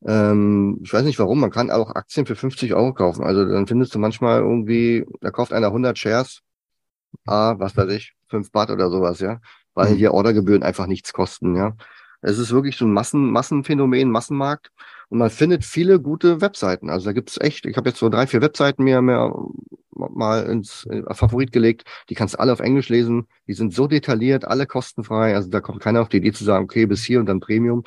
Ähm, 0.07 0.81
ich 0.83 0.93
weiß 0.93 1.05
nicht 1.05 1.19
warum, 1.19 1.41
man 1.41 1.51
kann 1.51 1.71
auch 1.71 1.95
Aktien 1.95 2.27
für 2.27 2.37
50 2.37 2.75
Euro 2.75 2.93
kaufen. 2.93 3.25
Also 3.25 3.45
dann 3.45 3.67
findest 3.67 3.95
du 3.95 3.99
manchmal 3.99 4.41
irgendwie, 4.41 5.07
da 5.21 5.31
kauft 5.31 5.53
einer 5.53 5.69
100 5.69 5.99
Shares, 5.99 6.41
ah, 7.27 7.55
was 7.59 7.77
weiß 7.77 7.91
ich, 7.93 8.15
5 8.29 8.51
Baht 8.51 8.71
oder 8.71 8.91
sowas, 8.91 9.21
ja, 9.21 9.41
weil 9.75 9.93
mhm. 9.93 9.97
hier 9.97 10.15
Ordergebühren 10.15 10.63
einfach 10.63 10.87
nichts 10.87 11.13
kosten, 11.13 11.57
ja. 11.57 11.77
Es 12.23 12.39
ist 12.39 12.53
wirklich 12.53 12.77
so 12.77 12.85
ein 12.85 12.93
Massen, 12.93 13.31
Massenphänomen, 13.31 14.11
Massenmarkt. 14.11 14.71
Und 15.09 15.19
man 15.19 15.29
findet 15.29 15.65
viele 15.65 16.01
gute 16.01 16.41
Webseiten. 16.41 16.89
Also 16.89 17.07
da 17.07 17.13
gibt's 17.13 17.39
echt, 17.39 17.67
ich 17.67 17.77
habe 17.77 17.91
jetzt 17.91 17.99
so 17.99 18.09
drei, 18.09 18.27
vier 18.27 18.41
Webseiten 18.41 18.85
mir, 18.85 19.03
mir 19.03 19.35
mal 19.91 20.45
ins 20.45 20.87
äh, 20.87 21.03
Favorit 21.15 21.53
gelegt. 21.53 21.85
Die 22.09 22.15
kannst 22.15 22.35
du 22.35 22.41
alle 22.41 22.53
auf 22.53 22.61
Englisch 22.61 22.89
lesen. 22.89 23.27
Die 23.49 23.55
sind 23.55 23.75
so 23.75 23.89
detailliert, 23.89 24.47
alle 24.47 24.67
kostenfrei. 24.67 25.35
Also 25.35 25.51
da 25.51 25.61
kommt 25.61 25.81
keiner 25.81 26.01
auf 26.01 26.09
die 26.09 26.19
Idee 26.19 26.33
zu 26.33 26.45
sagen, 26.45 26.65
okay, 26.65 26.87
bis 26.87 27.03
hier 27.03 27.21
und 27.21 27.27
dann 27.27 27.41
Premium. 27.41 27.83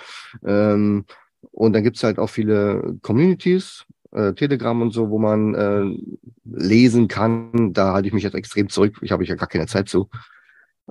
Ähm, 0.46 1.06
und 1.52 1.74
dann 1.74 1.84
gibt's 1.84 2.04
halt 2.04 2.20
auch 2.20 2.30
viele 2.30 2.98
Communities, 3.02 3.86
äh, 4.12 4.34
Telegram 4.34 4.82
und 4.82 4.92
so, 4.92 5.10
wo 5.10 5.20
man 5.20 5.56
äh, 5.56 5.98
lesen 6.46 7.08
kann. 7.08 7.74
Da 7.74 7.94
halte 7.94 8.08
ich 8.08 8.14
mich 8.14 8.24
jetzt 8.24 8.36
extrem 8.36 8.70
zurück. 8.70 9.00
Ich 9.02 9.12
habe 9.12 9.24
ja 9.26 9.36
gar 9.36 9.48
keine 9.48 9.68
Zeit 9.68 9.90
zu. 9.90 10.10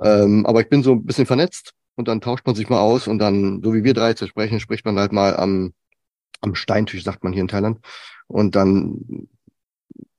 Ähm, 0.03 0.45
aber 0.47 0.61
ich 0.61 0.69
bin 0.69 0.83
so 0.83 0.93
ein 0.93 1.05
bisschen 1.05 1.27
vernetzt 1.27 1.73
und 1.97 2.09
dann 2.09 2.21
tauscht 2.21 2.47
man 2.47 2.55
sich 2.55 2.69
mal 2.69 2.81
aus 2.81 3.07
und 3.07 3.19
dann, 3.19 3.63
so 3.63 3.75
wie 3.75 3.85
wir 3.85 3.95
drei 3.95 4.15
zu 4.15 4.27
sprechen, 4.27 4.61
spricht 4.61 4.85
man 4.85 4.99
halt 4.99 5.13
mal 5.13 5.37
am, 5.37 5.73
am 6.41 6.55
Steintisch, 6.55 7.05
sagt 7.05 7.25
man 7.25 7.33
hier 7.33 7.43
in 7.43 7.49
Thailand. 7.49 7.79
Und 8.27 8.57
dann 8.57 9.29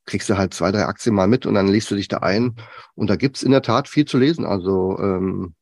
kriegst 0.06 0.30
du 0.30 0.38
halt 0.38 0.54
zwei, 0.54 0.72
drei 0.72 0.86
Aktien 0.86 1.16
mal 1.16 1.28
mit 1.28 1.46
und 1.46 1.56
dann 1.56 1.68
liest 1.68 1.90
du 1.92 1.96
dich 1.96 2.08
da 2.08 2.18
ein. 2.18 2.56
Und 2.96 3.10
da 3.10 3.16
gibt's 3.16 3.44
in 3.44 3.52
der 3.52 3.62
Tat 3.62 3.88
viel 3.88 4.06
zu 4.06 4.18
lesen. 4.18 4.46
Also 4.46 4.98
ähm, 5.00 5.56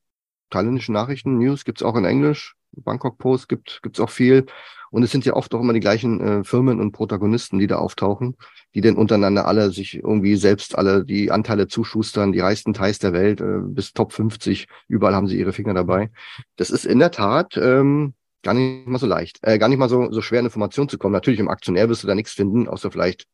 thailändische 0.49 0.91
Nachrichten, 0.91 1.37
News 1.37 1.65
gibt's 1.65 1.83
auch 1.83 1.95
in 1.95 2.05
Englisch. 2.05 2.55
Bangkok 2.77 3.17
Post 3.17 3.49
gibt 3.49 3.79
gibt's 3.83 3.99
auch 3.99 4.09
viel. 4.09 4.45
Und 4.91 5.01
es 5.01 5.09
sind 5.09 5.25
ja 5.25 5.33
oft 5.33 5.53
auch 5.55 5.59
immer 5.59 5.73
die 5.73 5.79
gleichen 5.79 6.21
äh, 6.21 6.43
Firmen 6.43 6.79
und 6.79 6.91
Protagonisten, 6.91 7.57
die 7.57 7.65
da 7.65 7.77
auftauchen, 7.77 8.37
die 8.75 8.81
denn 8.81 8.95
untereinander 8.95 9.47
alle 9.47 9.71
sich 9.71 9.95
irgendwie 9.95 10.35
selbst 10.35 10.77
alle 10.77 11.03
die 11.03 11.31
Anteile 11.31 11.67
zuschustern, 11.67 12.31
die 12.31 12.41
reichsten 12.41 12.75
Teils 12.75 12.99
der 12.99 13.11
Welt, 13.11 13.41
äh, 13.41 13.57
bis 13.63 13.93
Top 13.93 14.13
50, 14.13 14.67
überall 14.87 15.15
haben 15.15 15.27
sie 15.27 15.39
ihre 15.39 15.51
Finger 15.51 15.73
dabei. 15.73 16.11
Das 16.57 16.69
ist 16.69 16.85
in 16.85 16.99
der 16.99 17.09
Tat 17.09 17.57
ähm, 17.57 18.13
gar 18.43 18.53
nicht 18.53 18.85
mal 18.85 18.99
so 18.99 19.07
leicht, 19.07 19.39
äh, 19.41 19.57
gar 19.57 19.67
nicht 19.67 19.79
mal 19.79 19.89
so, 19.89 20.11
so 20.11 20.21
schwer 20.21 20.41
in 20.41 20.45
Informationen 20.45 20.89
zu 20.89 20.99
kommen. 20.99 21.13
Natürlich 21.13 21.39
im 21.39 21.49
Aktionär 21.49 21.89
wirst 21.89 22.03
du 22.03 22.07
da 22.07 22.13
nichts 22.13 22.33
finden, 22.33 22.67
außer 22.67 22.91
vielleicht 22.91 23.25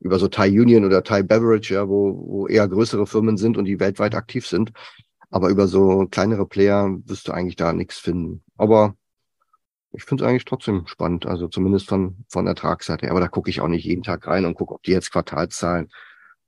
über 0.00 0.18
so 0.18 0.28
Thai 0.28 0.48
Union 0.48 0.84
oder 0.84 1.04
Thai 1.04 1.22
Beverage, 1.22 1.74
ja, 1.74 1.88
wo, 1.88 2.24
wo 2.26 2.46
eher 2.48 2.66
größere 2.66 3.06
Firmen 3.06 3.36
sind 3.36 3.56
und 3.56 3.66
die 3.66 3.78
weltweit 3.78 4.14
aktiv 4.14 4.46
sind. 4.46 4.72
Aber 5.34 5.48
über 5.48 5.66
so 5.66 6.06
kleinere 6.08 6.46
Player 6.46 6.88
wirst 7.06 7.26
du 7.26 7.32
eigentlich 7.32 7.56
da 7.56 7.72
nichts 7.72 7.98
finden. 7.98 8.44
Aber 8.56 8.94
ich 9.90 10.04
finde 10.04 10.22
es 10.22 10.30
eigentlich 10.30 10.44
trotzdem 10.44 10.86
spannend, 10.86 11.26
also 11.26 11.48
zumindest 11.48 11.88
von, 11.88 12.24
von 12.28 12.46
Ertragsseite. 12.46 13.10
Aber 13.10 13.18
da 13.18 13.26
gucke 13.26 13.50
ich 13.50 13.60
auch 13.60 13.66
nicht 13.66 13.84
jeden 13.84 14.04
Tag 14.04 14.28
rein 14.28 14.44
und 14.44 14.54
gucke, 14.54 14.74
ob 14.74 14.84
die 14.84 14.92
jetzt 14.92 15.10
Quartalszahlen, 15.10 15.90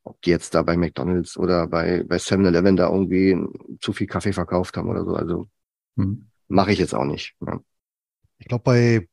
ob 0.05 0.23
die 0.23 0.31
jetzt 0.31 0.55
da 0.55 0.63
bei 0.63 0.77
McDonalds 0.77 1.37
oder 1.37 1.67
bei, 1.67 2.05
bei 2.07 2.19
7-Eleven 2.19 2.77
da 2.77 2.89
irgendwie 2.89 3.37
zu 3.81 3.93
viel 3.93 4.07
Kaffee 4.07 4.33
verkauft 4.33 4.77
haben 4.77 4.89
oder 4.89 5.05
so. 5.05 5.17
Also 5.17 5.49
hm. 5.97 6.29
mache 6.47 6.71
ich 6.71 6.79
jetzt 6.79 6.95
auch 6.95 7.07
nicht. 7.07 7.35
Ja. 7.45 7.59
Ich 8.39 8.47
glaube, 8.47 8.63
bei 8.63 9.09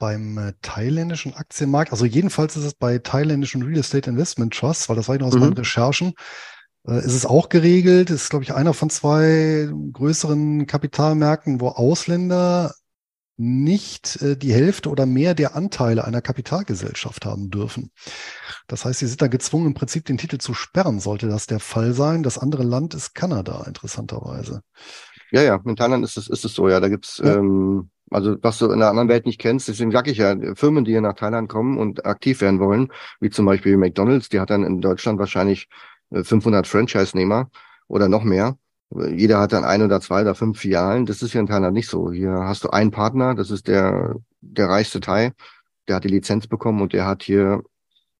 beim 0.00 0.38
äh, 0.38 0.52
thailändischen 0.60 1.34
Aktienmarkt, 1.34 1.92
also 1.92 2.04
jedenfalls 2.04 2.56
ist 2.56 2.64
es 2.64 2.74
bei 2.74 2.98
thailändischen 2.98 3.62
Real 3.62 3.78
Estate 3.78 4.10
Investment 4.10 4.52
Trusts, 4.52 4.88
weil 4.88 4.96
das 4.96 5.06
war 5.06 5.14
ich 5.14 5.20
noch 5.20 5.28
aus 5.28 5.34
mhm. 5.34 5.40
meinen 5.40 5.52
Recherchen, 5.52 6.14
ist 6.86 7.14
es 7.14 7.26
auch 7.26 7.48
geregelt. 7.48 8.10
Ist, 8.10 8.30
glaube 8.30 8.44
ich, 8.44 8.54
einer 8.54 8.74
von 8.74 8.90
zwei 8.90 9.68
größeren 9.92 10.66
Kapitalmärkten, 10.66 11.60
wo 11.60 11.68
Ausländer 11.68 12.74
nicht 13.36 14.22
äh, 14.22 14.36
die 14.36 14.52
Hälfte 14.52 14.90
oder 14.90 15.06
mehr 15.06 15.34
der 15.34 15.56
Anteile 15.56 16.04
einer 16.04 16.22
Kapitalgesellschaft 16.22 17.24
haben 17.24 17.50
dürfen. 17.50 17.90
Das 18.68 18.84
heißt, 18.84 19.00
sie 19.00 19.06
sind 19.06 19.22
dann 19.22 19.30
gezwungen, 19.30 19.66
im 19.66 19.74
Prinzip 19.74 20.04
den 20.04 20.18
Titel 20.18 20.38
zu 20.38 20.54
sperren, 20.54 21.00
sollte 21.00 21.26
das 21.26 21.46
der 21.46 21.58
Fall 21.58 21.94
sein. 21.94 22.22
Das 22.22 22.38
andere 22.38 22.62
Land 22.62 22.94
ist 22.94 23.14
Kanada, 23.14 23.64
interessanterweise. 23.66 24.62
Ja, 25.32 25.42
ja, 25.42 25.60
in 25.64 25.74
Thailand 25.74 26.04
ist 26.04 26.16
es, 26.16 26.28
ist 26.28 26.44
es 26.44 26.54
so, 26.54 26.68
ja. 26.68 26.78
Da 26.78 26.88
gibt's 26.88 27.20
ja. 27.24 27.34
ähm, 27.34 27.90
also 28.10 28.36
was 28.42 28.58
du 28.58 28.70
in 28.70 28.78
der 28.78 28.90
anderen 28.90 29.08
Welt 29.08 29.26
nicht 29.26 29.40
kennst, 29.40 29.66
deswegen 29.66 29.90
sage 29.90 30.10
ich 30.12 30.18
ja, 30.18 30.36
Firmen, 30.54 30.84
die 30.84 30.92
hier 30.92 31.00
nach 31.00 31.14
Thailand 31.14 31.48
kommen 31.48 31.78
und 31.78 32.06
aktiv 32.06 32.40
werden 32.40 32.60
wollen, 32.60 32.92
wie 33.18 33.30
zum 33.30 33.46
Beispiel 33.46 33.76
McDonalds, 33.76 34.28
die 34.28 34.38
hat 34.38 34.50
dann 34.50 34.62
in 34.62 34.80
Deutschland 34.80 35.18
wahrscheinlich 35.18 35.68
500 36.22 36.66
Franchise-Nehmer 36.66 37.50
oder 37.88 38.08
noch 38.08 38.22
mehr. 38.22 38.56
Jeder 38.90 39.40
hat 39.40 39.52
dann 39.52 39.64
ein 39.64 39.82
oder 39.82 40.00
zwei 40.00 40.22
oder 40.22 40.34
fünf 40.34 40.60
Filialen. 40.60 41.06
Das 41.06 41.22
ist 41.22 41.32
hier 41.32 41.40
in 41.40 41.48
Thailand 41.48 41.74
nicht 41.74 41.88
so. 41.88 42.12
Hier 42.12 42.32
hast 42.32 42.64
du 42.64 42.70
einen 42.70 42.90
Partner, 42.90 43.34
das 43.34 43.50
ist 43.50 43.66
der, 43.66 44.14
der 44.40 44.68
reichste 44.68 45.00
Thai. 45.00 45.32
Der 45.88 45.96
hat 45.96 46.04
die 46.04 46.08
Lizenz 46.08 46.46
bekommen 46.46 46.80
und 46.80 46.92
der 46.92 47.06
hat 47.06 47.22
hier, 47.22 47.62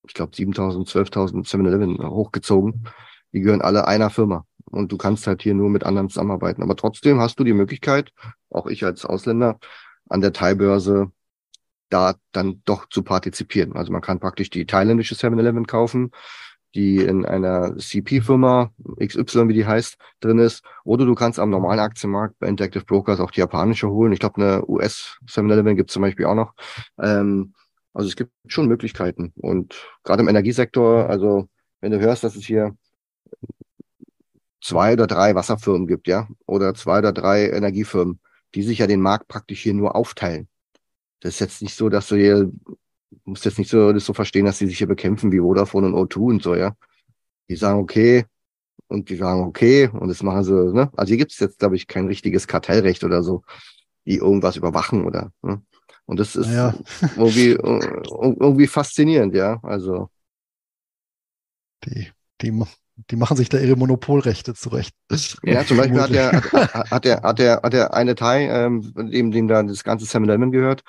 ich 0.07 0.14
glaube, 0.14 0.32
7.000, 0.32 0.88
12.000 0.88 1.49
7-Eleven 1.49 1.99
hochgezogen. 2.11 2.88
Die 3.32 3.40
gehören 3.40 3.62
alle 3.62 3.86
einer 3.86 4.11
Firma. 4.11 4.45
Und 4.70 4.90
du 4.90 4.97
kannst 4.97 5.26
halt 5.26 5.42
hier 5.42 5.55
nur 5.55 5.70
mit 5.70 5.84
anderen 5.84 6.09
zusammenarbeiten. 6.09 6.62
Aber 6.62 6.76
trotzdem 6.76 7.20
hast 7.20 7.38
du 7.38 7.45
die 7.45 7.53
Möglichkeit, 7.53 8.12
auch 8.51 8.66
ich 8.66 8.84
als 8.84 9.05
Ausländer, 9.05 9.59
an 10.09 10.20
der 10.20 10.32
Thai-Börse 10.32 11.12
da 11.90 12.16
dann 12.32 12.62
doch 12.64 12.88
zu 12.88 13.03
partizipieren. 13.03 13.74
Also 13.76 13.92
man 13.92 14.03
kann 14.03 14.18
praktisch 14.18 14.51
die 14.51 14.66
thailändische 14.66 15.14
7-Eleven 15.14 15.66
kaufen 15.66 16.11
die 16.75 16.99
in 16.99 17.25
einer 17.25 17.77
CP-Firma, 17.77 18.72
XY 18.99 19.49
wie 19.49 19.55
die 19.55 19.66
heißt, 19.66 19.97
drin 20.20 20.39
ist. 20.39 20.64
Oder 20.85 21.07
du 21.07 21.14
kannst 21.14 21.39
am 21.39 21.51
normalen 21.51 21.81
Aktienmarkt 21.81 22.39
bei 22.39 22.49
Interactive 22.49 22.85
Brokers 22.85 23.20
auch 23.20 23.31
die 23.31 23.41
japanische 23.41 23.91
holen. 23.91 24.12
Ich 24.12 24.18
glaube, 24.18 24.43
eine 24.43 24.68
US 24.68 25.18
7-Eleven 25.27 25.77
gibt 25.77 25.91
es 25.91 25.95
zum 25.95 26.03
Beispiel 26.03 26.27
auch 26.27 26.35
noch. 26.35 26.55
Ähm, 27.01 27.55
also 27.93 28.09
es 28.09 28.16
gibt 28.16 28.33
schon 28.47 28.66
Möglichkeiten. 28.66 29.33
Und 29.37 29.77
gerade 30.03 30.22
im 30.22 30.29
Energiesektor, 30.29 31.09
also 31.09 31.49
wenn 31.81 31.93
du 31.93 32.01
hörst, 32.01 32.25
dass 32.25 32.35
es 32.35 32.45
hier 32.45 32.77
zwei 34.61 34.95
oder 34.95 35.07
drei 35.07 35.35
Wasserfirmen 35.35 35.87
gibt, 35.87 36.09
ja, 36.09 36.29
oder 36.47 36.75
zwei 36.75 36.99
oder 36.99 37.12
drei 37.12 37.51
Energiefirmen, 37.51 38.20
die 38.55 38.62
sich 38.62 38.79
ja 38.79 38.87
den 38.87 39.01
Markt 39.01 39.29
praktisch 39.29 39.62
hier 39.62 39.75
nur 39.75 39.95
aufteilen. 39.95 40.49
Das 41.20 41.35
ist 41.35 41.41
jetzt 41.41 41.62
nicht 41.62 41.77
so, 41.77 41.89
dass 41.89 42.09
du 42.09 42.16
hier 42.16 42.51
muss 43.24 43.44
jetzt 43.44 43.58
nicht 43.58 43.70
so, 43.70 43.92
das 43.92 44.04
so 44.04 44.12
verstehen, 44.12 44.46
dass 44.46 44.58
die 44.58 44.66
sich 44.66 44.78
hier 44.78 44.86
bekämpfen 44.86 45.32
wie 45.32 45.40
Vodafone 45.40 45.86
und 45.88 45.94
O2 45.94 46.18
und 46.18 46.42
so, 46.42 46.54
ja. 46.54 46.76
Die 47.48 47.56
sagen, 47.56 47.80
okay, 47.80 48.24
und 48.88 49.08
die 49.10 49.16
sagen, 49.16 49.42
okay, 49.42 49.88
und 49.88 50.08
das 50.08 50.22
machen 50.22 50.44
sie, 50.44 50.72
ne? 50.72 50.90
Also 50.96 51.10
hier 51.10 51.18
gibt 51.18 51.32
es 51.32 51.38
jetzt, 51.38 51.58
glaube 51.58 51.76
ich, 51.76 51.86
kein 51.86 52.06
richtiges 52.06 52.46
Kartellrecht 52.46 53.04
oder 53.04 53.22
so, 53.22 53.42
die 54.06 54.16
irgendwas 54.16 54.56
überwachen 54.56 55.04
oder, 55.04 55.32
ne? 55.42 55.62
Und 56.06 56.20
das 56.20 56.36
ist 56.36 56.48
Naja. 56.48 56.74
irgendwie, 57.16 57.50
irgendwie 57.50 58.66
faszinierend, 58.66 59.34
ja. 59.34 59.58
Also, 59.62 60.10
Die, 61.84 62.10
die, 62.42 62.62
die 63.10 63.16
machen 63.16 63.36
sich 63.36 63.48
da 63.48 63.58
ihre 63.58 63.76
Monopolrechte 63.76 64.54
zurecht. 64.54 64.94
ja, 65.42 65.64
zum 65.64 65.76
Beispiel 65.76 66.00
hat 66.00 66.10
der, 66.10 66.32
hat, 66.90 67.04
der, 67.04 67.22
hat 67.22 67.38
der, 67.38 67.60
hat 67.62 67.72
der 67.72 67.94
eine 67.94 68.14
Thai, 68.14 68.48
ähm, 68.48 68.92
dem, 68.94 69.30
dem 69.30 69.48
da 69.48 69.62
das 69.62 69.84
ganze 69.84 70.06
7-Eleven 70.06 70.52
gehört, 70.52 70.82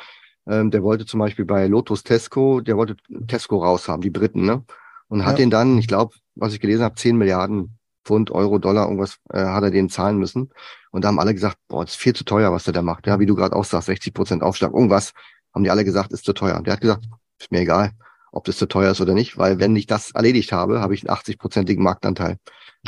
ähm, 0.47 0.71
der 0.71 0.83
wollte 0.83 1.05
zum 1.05 1.19
Beispiel 1.19 1.45
bei 1.45 1.67
Lotus 1.67 2.03
Tesco, 2.03 2.61
der 2.61 2.77
wollte 2.77 2.95
Tesco 3.27 3.63
raushaben, 3.63 4.01
die 4.01 4.09
Briten, 4.09 4.45
ne? 4.45 4.63
Und 5.07 5.25
hat 5.25 5.33
Ja. 5.33 5.37
den 5.37 5.49
dann, 5.49 5.77
ich 5.77 5.87
glaube, 5.87 6.15
was 6.35 6.53
ich 6.53 6.59
gelesen 6.59 6.83
habe, 6.83 6.95
10 6.95 7.17
Milliarden 7.17 7.77
Pfund, 8.03 8.31
Euro, 8.31 8.59
Dollar, 8.59 8.85
irgendwas 8.85 9.17
äh, 9.31 9.39
hat 9.43 9.63
er 9.63 9.71
denen 9.71 9.89
zahlen 9.89 10.17
müssen. 10.17 10.51
Und 10.91 11.03
da 11.03 11.07
haben 11.09 11.19
alle 11.19 11.33
gesagt, 11.33 11.57
boah, 11.67 11.83
das 11.83 11.93
ist 11.95 11.99
viel 11.99 12.13
zu 12.13 12.23
teuer, 12.23 12.51
was 12.51 12.63
der 12.65 12.73
da 12.73 12.81
macht. 12.81 13.07
Ja, 13.07 13.19
wie 13.19 13.25
du 13.25 13.35
gerade 13.35 13.55
auch 13.55 13.65
sagst, 13.65 13.87
60 13.87 14.13
Prozent 14.13 14.43
Aufschlag, 14.43 14.73
irgendwas, 14.73 15.13
haben 15.53 15.63
die 15.63 15.71
alle 15.71 15.83
gesagt, 15.83 16.11
ist 16.13 16.25
zu 16.25 16.33
teuer. 16.33 16.55
Und 16.57 16.67
der 16.67 16.73
hat 16.73 16.81
gesagt, 16.81 17.05
ist 17.39 17.51
mir 17.51 17.61
egal, 17.61 17.91
ob 18.31 18.43
das 18.45 18.57
zu 18.57 18.67
teuer 18.67 18.91
ist 18.91 19.01
oder 19.01 19.13
nicht, 19.13 19.37
weil 19.37 19.59
wenn 19.59 19.75
ich 19.75 19.87
das 19.87 20.11
erledigt 20.11 20.51
habe, 20.51 20.81
habe 20.81 20.93
ich 20.93 21.07
einen 21.07 21.17
80-prozentigen 21.17 21.81
Marktanteil. 21.81 22.37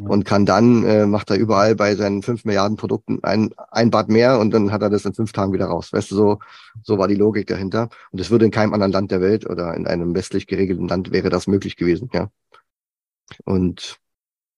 Und 0.03 0.25
kann 0.25 0.45
dann, 0.45 0.83
äh, 0.83 1.05
macht 1.05 1.29
er 1.31 1.37
überall 1.37 1.75
bei 1.75 1.95
seinen 1.95 2.21
5 2.21 2.45
Milliarden 2.45 2.77
Produkten 2.77 3.23
ein, 3.23 3.49
ein 3.71 3.89
Bad 3.89 4.09
mehr 4.09 4.39
und 4.39 4.51
dann 4.51 4.71
hat 4.71 4.81
er 4.81 4.89
das 4.89 5.05
in 5.05 5.13
fünf 5.13 5.31
Tagen 5.31 5.53
wieder 5.53 5.65
raus. 5.65 5.91
Weißt 5.91 6.11
du, 6.11 6.15
so, 6.15 6.39
so 6.83 6.97
war 6.97 7.07
die 7.07 7.15
Logik 7.15 7.47
dahinter. 7.47 7.89
Und 8.11 8.19
es 8.19 8.29
würde 8.29 8.45
in 8.45 8.51
keinem 8.51 8.73
anderen 8.73 8.91
Land 8.91 9.11
der 9.11 9.21
Welt 9.21 9.49
oder 9.49 9.73
in 9.73 9.87
einem 9.87 10.13
westlich 10.13 10.45
geregelten 10.45 10.87
Land 10.87 11.11
wäre 11.11 11.29
das 11.29 11.47
möglich 11.47 11.77
gewesen, 11.77 12.09
ja. 12.13 12.29
Und 13.43 13.99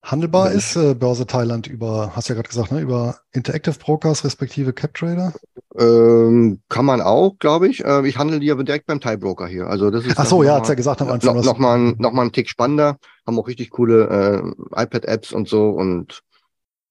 Handelbar 0.01 0.49
Ja. 0.51 0.57
ist 0.57 0.75
äh, 0.77 0.93
Börse 0.95 1.25
Thailand 1.27 1.67
über, 1.67 2.15
hast 2.15 2.29
ja 2.29 2.35
gerade 2.35 2.47
gesagt, 2.47 2.71
ne, 2.71 2.79
über 2.79 3.17
Interactive 3.33 3.77
Brokers 3.77 4.23
respektive 4.23 4.71
CapTrader. 4.73 5.33
ähm, 5.77 6.61
kann 6.69 6.85
man 6.85 7.01
auch, 7.01 7.37
glaube 7.37 7.67
ich. 7.67 7.83
Äh, 7.85 8.07
ich 8.07 8.17
handle 8.17 8.39
die 8.39 8.49
aber 8.51 8.63
direkt 8.63 8.87
beim 8.87 9.01
Thai-Broker 9.01 9.45
hier. 9.47 9.67
Also 9.67 9.91
das 9.91 10.05
ist 10.05 10.17
Ach 10.17 10.25
so, 10.25 10.41
ja, 10.43 10.51
mal- 10.53 10.57
hat's 10.59 10.69
ja 10.69 10.75
gesagt 10.75 11.01
am 11.01 11.09
Anfang. 11.09 11.33
noch, 11.33 11.39
was- 11.39 11.45
noch, 11.45 11.57
mal, 11.59 11.77
ein- 11.77 11.95
noch 11.99 12.11
mal 12.13 12.23
ein 12.23 12.31
Tick 12.31 12.49
spannender, 12.49 12.97
haben 13.27 13.37
auch 13.37 13.47
richtig 13.47 13.69
coole 13.71 14.53
äh, 14.75 14.81
iPad-Apps 14.83 15.31
und 15.33 15.47
so 15.47 15.69
und 15.69 16.21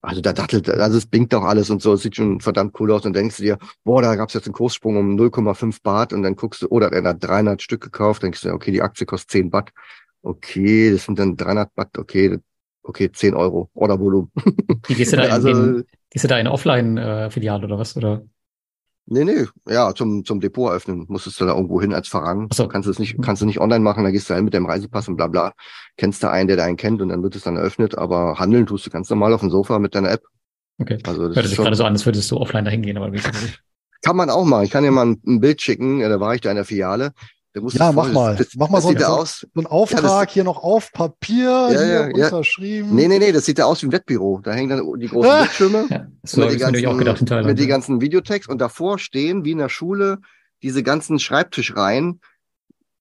also 0.01 0.21
da 0.21 0.31
dattelt, 0.31 0.69
also 0.69 0.97
es 0.97 1.07
blinkt 1.07 1.35
auch 1.35 1.43
alles 1.43 1.69
und 1.69 1.81
so, 1.81 1.91
es 1.93 2.03
sieht 2.03 2.15
schon 2.15 2.39
verdammt 2.39 2.79
cool 2.79 2.91
aus 2.93 3.05
und 3.05 3.13
denkst 3.13 3.35
du 3.37 3.43
dir, 3.43 3.57
boah, 3.83 4.01
da 4.01 4.15
gab's 4.15 4.33
jetzt 4.33 4.45
einen 4.47 4.53
Kurssprung 4.53 4.95
um 4.95 5.15
0,5 5.15 5.81
Baht 5.83 6.13
und 6.13 6.23
dann 6.23 6.37
guckst 6.37 6.61
du, 6.61 6.67
oder 6.69 6.89
er 6.93 7.03
hat 7.03 7.17
300 7.21 7.61
Stück 7.61 7.81
gekauft, 7.81 8.23
denkst 8.23 8.41
du, 8.43 8.53
okay, 8.53 8.71
die 8.71 8.81
Aktie 8.81 9.05
kostet 9.05 9.31
10 9.31 9.49
Baht, 9.49 9.71
okay, 10.21 10.91
das 10.91 11.03
sind 11.03 11.19
dann 11.19 11.35
300 11.35 11.75
Baht, 11.75 11.97
okay, 11.97 12.37
okay, 12.89 13.11
10 13.11 13.33
Euro, 13.35 13.69
Ordervolumen. 13.73 14.31
Wie 14.87 14.95
gehst 14.95 15.13
du 15.13 15.17
da 15.17 15.23
in, 15.25 15.31
Also, 15.31 15.49
in, 15.49 15.85
gehst 16.09 16.25
du 16.25 16.27
da 16.27 16.35
in 16.35 16.41
eine 16.41 16.51
Offline-Filiale 16.51 17.65
oder 17.65 17.79
was? 17.79 17.95
Oder? 17.95 18.23
Nee, 19.11 19.23
nee, 19.23 19.45
ja, 19.67 19.93
zum, 19.95 20.23
zum 20.23 20.39
Depot 20.39 20.69
eröffnen 20.69 21.05
musstest 21.07 21.41
du 21.41 21.45
da 21.45 21.55
irgendwo 21.55 21.81
hin 21.81 21.93
als. 21.93 22.13
Ach 22.13 22.47
so. 22.53 22.67
Kannst 22.67 22.85
du 22.85 22.91
es 22.91 22.99
nicht, 22.99 23.19
kannst 23.23 23.41
du 23.41 23.47
nicht 23.47 23.59
online 23.59 23.79
machen, 23.79 24.03
da 24.03 24.11
gehst 24.11 24.29
du 24.29 24.35
hin 24.35 24.45
mit 24.45 24.53
dem 24.53 24.67
Reisepass 24.67 25.07
und 25.07 25.15
bla 25.15 25.27
bla. 25.27 25.53
Kennst 25.97 26.21
du 26.21 26.29
einen, 26.29 26.47
der 26.47 26.57
da 26.57 26.65
einen 26.65 26.77
kennt 26.77 27.01
und 27.01 27.09
dann 27.09 27.23
wird 27.23 27.35
es 27.35 27.43
dann 27.43 27.57
eröffnet, 27.57 27.97
aber 27.97 28.37
handeln 28.37 28.67
tust 28.67 28.85
du 28.85 28.91
ganz 28.91 29.09
normal 29.09 29.33
auf 29.33 29.39
dem 29.39 29.49
Sofa 29.49 29.79
mit 29.79 29.95
deiner 29.95 30.11
App. 30.11 30.23
Okay. 30.79 30.99
Also 31.07 31.27
das 31.27 31.35
Hörte 31.35 31.39
ist 31.39 31.47
sich 31.49 31.55
schon, 31.55 31.65
gerade 31.65 31.75
so 31.75 31.85
an, 31.85 31.93
als 31.93 32.05
würdest 32.05 32.29
du 32.29 32.37
offline 32.37 32.65
dahin 32.65 32.83
gehen, 32.83 32.97
aber 32.97 33.11
wie 33.11 33.19
kann 34.03 34.15
man 34.15 34.29
auch 34.29 34.45
machen. 34.45 34.65
Ich 34.65 34.71
kann 34.71 34.83
dir 34.83 34.91
mal 34.91 35.07
ein, 35.07 35.21
ein 35.25 35.39
Bild 35.39 35.61
schicken, 35.61 35.99
ja, 36.01 36.09
da 36.09 36.19
war 36.19 36.35
ich 36.35 36.41
da 36.41 36.51
in 36.51 36.55
der 36.55 36.65
Filiale. 36.65 37.13
Musst 37.55 37.75
du 37.75 37.79
Ja, 37.83 37.91
mach 37.91 38.11
mal. 38.11 38.35
Das, 38.35 38.49
Mach 38.55 38.69
mal 38.69 38.77
das 38.77 38.83
so 38.83 38.89
ein- 38.89 38.95
ja 38.97 39.07
so- 39.07 39.13
aus. 39.13 39.47
So 39.53 39.61
ein 39.61 39.65
Auftrag 39.65 40.29
hier 40.29 40.43
noch 40.43 40.61
auf 40.63 40.91
Papier, 40.91 41.49
Ja, 41.49 41.69
hier 41.69 41.79
ja, 41.87 42.09
ja. 42.15 42.25
unterschrieben. 42.27 42.93
Nee, 42.95 43.07
nee, 43.07 43.17
nee, 43.19 43.31
das 43.31 43.45
sieht 43.45 43.57
ja 43.57 43.65
aus 43.65 43.81
wie 43.81 43.87
ein 43.87 43.91
Wettbüro. 43.91 44.39
Da 44.43 44.51
hängen 44.53 44.69
dann 44.69 44.99
die 44.99 45.07
großen 45.07 45.31
Ah. 45.31 45.39
Bildschirme. 45.41 45.87
Ja, 45.89 46.07
so 46.23 46.41
habe 46.43 46.45
mit, 46.45 46.53
ich 46.53 46.57
die 46.59 46.63
natürlich 46.63 46.87
auch 46.87 46.97
gedacht 46.97 46.99
in 46.99 47.05
ganzen, 47.05 47.25
Thailand. 47.25 47.47
mit 47.47 47.59
die 47.59 47.63
ja. 47.63 47.69
ganzen 47.69 48.01
Videotext 48.01 48.49
und 48.49 48.59
davor 48.59 48.99
stehen, 48.99 49.43
wie 49.45 49.51
in 49.51 49.57
der 49.57 49.69
Schule, 49.69 50.19
diese 50.61 50.83
ganzen 50.83 51.17
Schreibtischreihen, 51.19 52.21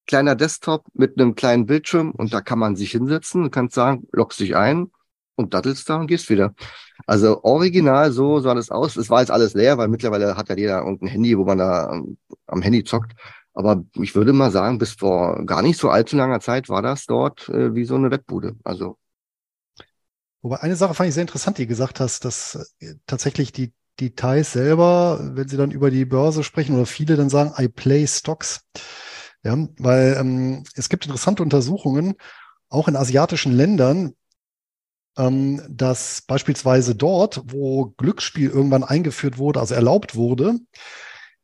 kleiner 0.06 0.34
Desktop 0.34 0.86
mit 0.94 1.20
einem 1.20 1.34
kleinen 1.34 1.66
Bildschirm 1.66 2.12
und 2.12 2.32
da 2.32 2.40
kann 2.40 2.58
man 2.58 2.76
sich 2.76 2.92
hinsetzen 2.92 3.42
und 3.44 3.50
kannst 3.50 3.74
sagen, 3.74 4.06
loggst 4.12 4.40
dich 4.40 4.56
ein 4.56 4.90
und 5.36 5.52
dattelst 5.52 5.88
da 5.90 5.96
und 5.96 6.06
gehst 6.06 6.30
wieder. 6.30 6.54
Also 7.06 7.44
original 7.44 8.10
so 8.12 8.40
sah 8.40 8.54
das 8.54 8.70
aus. 8.70 8.96
Es 8.96 9.10
war 9.10 9.20
jetzt 9.20 9.30
alles 9.30 9.52
leer, 9.54 9.76
weil 9.76 9.88
mittlerweile 9.88 10.36
hat 10.36 10.48
ja 10.48 10.56
jeder 10.56 10.78
irgendein 10.78 11.08
Handy, 11.08 11.36
wo 11.36 11.44
man 11.44 11.58
da 11.58 11.92
ähm, 11.92 12.16
am 12.46 12.62
Handy 12.62 12.82
zockt. 12.84 13.12
Aber 13.58 13.82
ich 13.94 14.14
würde 14.14 14.32
mal 14.32 14.52
sagen, 14.52 14.78
bis 14.78 14.92
vor 14.92 15.44
gar 15.44 15.62
nicht 15.62 15.80
so 15.80 15.90
allzu 15.90 16.16
langer 16.16 16.38
Zeit 16.38 16.68
war 16.68 16.80
das 16.80 17.06
dort 17.06 17.48
äh, 17.48 17.74
wie 17.74 17.84
so 17.84 17.96
eine 17.96 18.12
Wettbude. 18.12 18.54
Also 18.62 18.98
Wobei 20.42 20.60
eine 20.60 20.76
Sache 20.76 20.94
fand 20.94 21.08
ich 21.08 21.14
sehr 21.14 21.22
interessant, 21.22 21.58
die 21.58 21.62
du 21.62 21.68
gesagt 21.68 21.98
hast, 21.98 22.24
dass 22.24 22.72
äh, 22.78 22.94
tatsächlich 23.08 23.50
die, 23.50 23.72
Thais 24.14 24.52
selber, 24.52 25.18
wenn 25.34 25.48
sie 25.48 25.56
dann 25.56 25.72
über 25.72 25.90
die 25.90 26.04
Börse 26.04 26.44
sprechen 26.44 26.76
oder 26.76 26.86
viele 26.86 27.16
dann 27.16 27.30
sagen, 27.30 27.52
I 27.58 27.66
play 27.66 28.06
stocks. 28.06 28.60
Ja, 29.42 29.58
weil 29.78 30.16
ähm, 30.20 30.62
es 30.76 30.88
gibt 30.88 31.06
interessante 31.06 31.42
Untersuchungen, 31.42 32.14
auch 32.68 32.86
in 32.86 32.94
asiatischen 32.94 33.50
Ländern, 33.50 34.14
ähm, 35.16 35.60
dass 35.68 36.22
beispielsweise 36.22 36.94
dort, 36.94 37.42
wo 37.46 37.86
Glücksspiel 37.96 38.50
irgendwann 38.50 38.84
eingeführt 38.84 39.36
wurde, 39.36 39.58
also 39.58 39.74
erlaubt 39.74 40.14
wurde, 40.14 40.60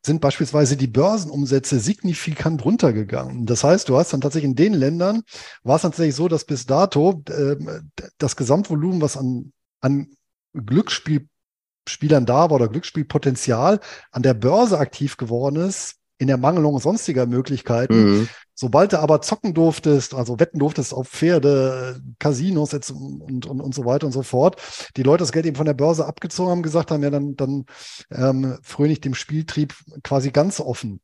sind 0.05 0.21
beispielsweise 0.21 0.77
die 0.77 0.87
Börsenumsätze 0.87 1.79
signifikant 1.79 2.63
runtergegangen. 2.63 3.45
Das 3.45 3.63
heißt, 3.63 3.89
du 3.89 3.97
hast 3.97 4.13
dann 4.13 4.21
tatsächlich 4.21 4.49
in 4.49 4.55
den 4.55 4.73
Ländern, 4.73 5.23
war 5.63 5.77
es 5.77 5.81
tatsächlich 5.81 6.15
so, 6.15 6.27
dass 6.27 6.45
bis 6.45 6.65
dato 6.65 7.23
ähm, 7.29 7.91
das 8.17 8.35
Gesamtvolumen, 8.35 9.01
was 9.01 9.17
an, 9.17 9.51
an 9.81 10.15
Glücksspielspielern 10.53 12.25
da 12.25 12.49
war 12.49 12.53
oder 12.53 12.69
Glücksspielpotenzial 12.69 13.79
an 14.11 14.21
der 14.21 14.35
Börse 14.35 14.77
aktiv 14.77 15.17
geworden 15.17 15.57
ist, 15.57 15.95
in 16.17 16.27
der 16.27 16.37
Mangelung 16.37 16.79
sonstiger 16.79 17.25
Möglichkeiten, 17.25 18.19
mhm. 18.19 18.29
Sobald 18.55 18.93
du 18.93 18.99
aber 18.99 19.21
zocken 19.21 19.53
durftest, 19.53 20.13
also 20.13 20.39
wetten 20.39 20.59
durftest 20.59 20.93
auf 20.93 21.09
Pferde, 21.09 22.01
Casinos 22.19 22.71
jetzt 22.71 22.89
und, 22.89 23.45
und, 23.45 23.61
und 23.61 23.75
so 23.75 23.85
weiter 23.85 24.05
und 24.07 24.13
so 24.13 24.23
fort, 24.23 24.61
die 24.95 25.03
Leute 25.03 25.23
das 25.23 25.33
Geld 25.33 25.45
eben 25.45 25.57
von 25.57 25.65
der 25.65 25.73
Börse 25.73 26.05
abgezogen 26.05 26.51
haben, 26.51 26.63
gesagt 26.63 26.89
haben, 26.89 27.03
ja, 27.03 27.09
dann, 27.09 27.35
dann 27.35 27.65
ähm, 28.11 28.57
fröne 28.63 28.93
ich 28.93 29.01
dem 29.01 29.13
Spieltrieb 29.13 29.75
quasi 30.03 30.31
ganz 30.31 30.61
offen. 30.61 31.01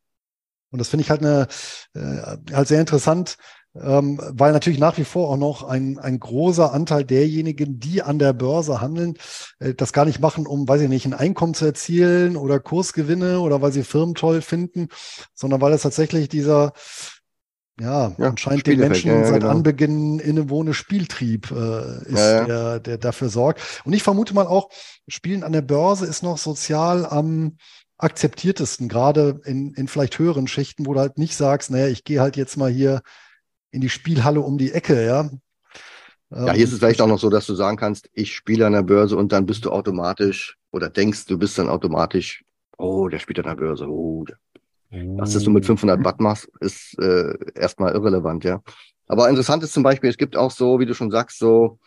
Und 0.71 0.79
das 0.79 0.87
finde 0.87 1.03
ich 1.03 1.09
halt 1.09 1.21
eine 1.21 1.47
äh, 1.93 2.55
halt 2.55 2.69
sehr 2.69 2.79
interessant, 2.79 3.35
ähm, 3.75 4.19
weil 4.21 4.51
natürlich 4.53 4.79
nach 4.79 4.97
wie 4.97 5.03
vor 5.03 5.29
auch 5.29 5.37
noch 5.37 5.63
ein, 5.63 5.97
ein 5.99 6.19
großer 6.19 6.73
Anteil 6.73 7.05
derjenigen, 7.05 7.79
die 7.79 8.01
an 8.01 8.19
der 8.19 8.33
Börse 8.33 8.81
handeln, 8.81 9.15
äh, 9.59 9.73
das 9.73 9.93
gar 9.93 10.05
nicht 10.05 10.19
machen, 10.19 10.47
um, 10.47 10.67
weiß 10.67 10.81
ich 10.81 10.89
nicht, 10.89 11.05
ein 11.05 11.13
Einkommen 11.13 11.53
zu 11.53 11.65
erzielen 11.65 12.35
oder 12.35 12.59
Kursgewinne 12.59 13.39
oder 13.39 13.61
weil 13.61 13.71
sie 13.71 13.83
Firmen 13.83 14.15
toll 14.15 14.41
finden, 14.41 14.87
sondern 15.33 15.61
weil 15.61 15.73
es 15.73 15.83
tatsächlich 15.83 16.29
dieser 16.29 16.73
ja, 17.81 18.13
Ja, 18.17 18.29
anscheinend 18.29 18.67
den 18.67 18.79
Menschen 18.79 19.09
ja, 19.09 19.19
ja, 19.19 19.25
seit 19.25 19.41
genau. 19.41 19.51
Anbeginn 19.51 20.19
innewohne 20.19 20.73
Spieltrieb 20.73 21.51
äh, 21.51 22.03
ist. 22.05 22.15
Der, 22.15 22.79
der 22.79 22.97
dafür 22.97 23.29
sorgt. 23.29 23.61
Und 23.83 23.93
ich 23.93 24.03
vermute 24.03 24.33
mal 24.33 24.47
auch, 24.47 24.69
Spielen 25.07 25.43
an 25.43 25.51
der 25.51 25.61
Börse 25.61 26.05
ist 26.05 26.23
noch 26.23 26.37
sozial 26.37 27.05
am 27.05 27.57
akzeptiertesten, 27.97 28.89
gerade 28.89 29.41
in, 29.45 29.73
in 29.73 29.87
vielleicht 29.87 30.17
höheren 30.19 30.47
Schichten, 30.47 30.85
wo 30.85 30.93
du 30.93 30.99
halt 30.99 31.17
nicht 31.17 31.35
sagst, 31.35 31.69
naja, 31.69 31.87
ich 31.87 32.03
gehe 32.03 32.19
halt 32.19 32.35
jetzt 32.35 32.57
mal 32.57 32.71
hier 32.71 33.01
in 33.71 33.81
die 33.81 33.89
Spielhalle 33.89 34.41
um 34.41 34.57
die 34.57 34.71
Ecke, 34.71 35.05
ja. 35.05 35.29
Ja, 36.33 36.53
hier 36.53 36.63
ist 36.63 36.71
es 36.71 36.79
vielleicht 36.79 37.01
auch 37.01 37.07
noch 37.07 37.19
so, 37.19 37.29
dass 37.29 37.45
du 37.45 37.55
sagen 37.55 37.77
kannst, 37.77 38.09
ich 38.13 38.33
spiele 38.33 38.65
an 38.65 38.73
der 38.73 38.83
Börse 38.83 39.17
und 39.17 39.33
dann 39.33 39.45
bist 39.45 39.65
du 39.65 39.71
automatisch 39.71 40.57
oder 40.71 40.89
denkst, 40.89 41.25
du 41.25 41.37
bist 41.37 41.57
dann 41.57 41.67
automatisch, 41.67 42.43
oh, 42.77 43.09
der 43.09 43.19
spielt 43.19 43.39
an 43.39 43.45
der 43.45 43.55
Börse, 43.55 43.85
oh, 43.87 44.23
der 44.23 44.37
Was 44.91 45.33
das 45.33 45.43
du 45.43 45.51
mit 45.51 45.65
500 45.65 46.03
Watt 46.03 46.19
machst, 46.19 46.49
ist 46.59 46.99
äh, 46.99 47.33
erstmal 47.55 47.93
irrelevant, 47.93 48.43
ja. 48.43 48.61
Aber 49.07 49.29
interessant 49.29 49.63
ist 49.63 49.73
zum 49.73 49.83
Beispiel, 49.83 50.09
es 50.09 50.17
gibt 50.17 50.35
auch 50.35 50.51
so, 50.51 50.79
wie 50.79 50.85
du 50.85 50.93
schon 50.93 51.11
sagst, 51.11 51.39
so, 51.39 51.79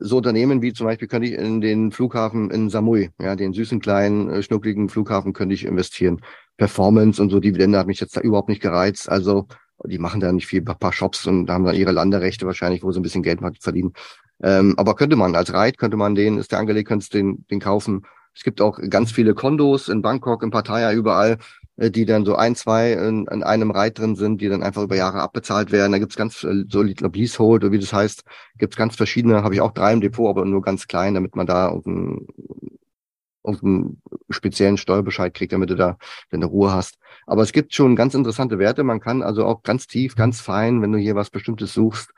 so 0.00 0.16
Unternehmen 0.16 0.62
wie 0.62 0.72
zum 0.72 0.86
Beispiel 0.86 1.08
könnte 1.08 1.28
ich 1.28 1.34
in 1.34 1.60
den 1.60 1.92
Flughafen 1.92 2.50
in 2.50 2.70
Samui, 2.70 3.10
ja, 3.20 3.36
den 3.36 3.52
süßen 3.52 3.80
kleinen, 3.80 4.30
äh, 4.30 4.42
schnuckligen 4.42 4.88
Flughafen 4.88 5.32
könnte 5.32 5.54
ich 5.54 5.64
investieren. 5.64 6.20
Performance 6.56 7.20
und 7.20 7.30
so 7.30 7.40
Dividende 7.40 7.78
hat 7.78 7.86
mich 7.86 8.00
jetzt 8.00 8.16
da 8.16 8.20
überhaupt 8.20 8.48
nicht 8.48 8.62
gereizt. 8.62 9.08
Also 9.08 9.46
die 9.84 9.98
machen 9.98 10.20
da 10.20 10.32
nicht 10.32 10.46
viel, 10.46 10.60
ein 10.60 10.78
paar 10.78 10.92
Shops 10.92 11.26
und 11.26 11.50
haben 11.50 11.64
dann 11.64 11.74
ihre 11.74 11.92
Landerechte 11.92 12.46
wahrscheinlich, 12.46 12.82
wo 12.82 12.92
sie 12.92 13.00
ein 13.00 13.02
bisschen 13.02 13.22
Geld 13.22 13.40
verdienen. 13.60 13.92
Ähm, 14.42 14.74
aber 14.76 14.94
könnte 14.94 15.16
man 15.16 15.34
als 15.34 15.52
Reit, 15.52 15.78
könnte 15.78 15.96
man 15.96 16.14
den, 16.14 16.38
ist 16.38 16.52
der 16.52 16.58
angelegt, 16.58 16.88
könntest 16.88 17.14
den, 17.14 17.46
den 17.50 17.60
kaufen. 17.60 18.02
Es 18.34 18.42
gibt 18.42 18.60
auch 18.60 18.78
ganz 18.88 19.12
viele 19.12 19.34
Kondos 19.34 19.88
in 19.88 20.02
Bangkok, 20.02 20.42
in 20.42 20.50
Pattaya, 20.50 20.92
überall, 20.92 21.38
die 21.76 22.04
dann 22.04 22.24
so 22.24 22.34
ein, 22.34 22.54
zwei 22.54 22.92
in, 22.92 23.26
in 23.26 23.42
einem 23.42 23.70
Reit 23.70 23.98
drin 23.98 24.14
sind, 24.14 24.40
die 24.40 24.48
dann 24.48 24.62
einfach 24.62 24.82
über 24.82 24.96
Jahre 24.96 25.20
abbezahlt 25.20 25.72
werden. 25.72 25.92
Da 25.92 25.98
gibt's 25.98 26.16
ganz, 26.16 26.44
äh, 26.44 26.64
so 26.68 26.84
ich 26.84 26.96
glaub, 26.96 27.16
Leasehold, 27.16 27.64
oder 27.64 27.72
wie 27.72 27.78
das 27.78 27.92
heißt, 27.92 28.24
gibt's 28.58 28.76
ganz 28.76 28.96
verschiedene, 28.96 29.42
habe 29.42 29.54
ich 29.54 29.60
auch 29.60 29.72
drei 29.72 29.92
im 29.92 30.00
Depot, 30.00 30.28
aber 30.28 30.44
nur 30.44 30.62
ganz 30.62 30.86
klein, 30.86 31.14
damit 31.14 31.34
man 31.36 31.46
da 31.46 31.68
ein 31.68 32.26
irgendeinen 33.44 34.00
speziellen 34.30 34.76
Steuerbescheid 34.76 35.34
kriegt, 35.34 35.52
damit 35.52 35.70
du 35.70 35.74
da 35.74 35.98
deine 36.30 36.46
Ruhe 36.46 36.72
hast. 36.72 36.98
Aber 37.26 37.42
es 37.42 37.52
gibt 37.52 37.74
schon 37.74 37.96
ganz 37.96 38.14
interessante 38.14 38.58
Werte. 38.58 38.84
Man 38.84 39.00
kann 39.00 39.22
also 39.22 39.44
auch 39.44 39.62
ganz 39.62 39.86
tief, 39.86 40.14
ganz 40.14 40.40
fein, 40.40 40.82
wenn 40.82 40.92
du 40.92 40.98
hier 40.98 41.14
was 41.14 41.30
Bestimmtes 41.30 41.74
suchst, 41.74 42.12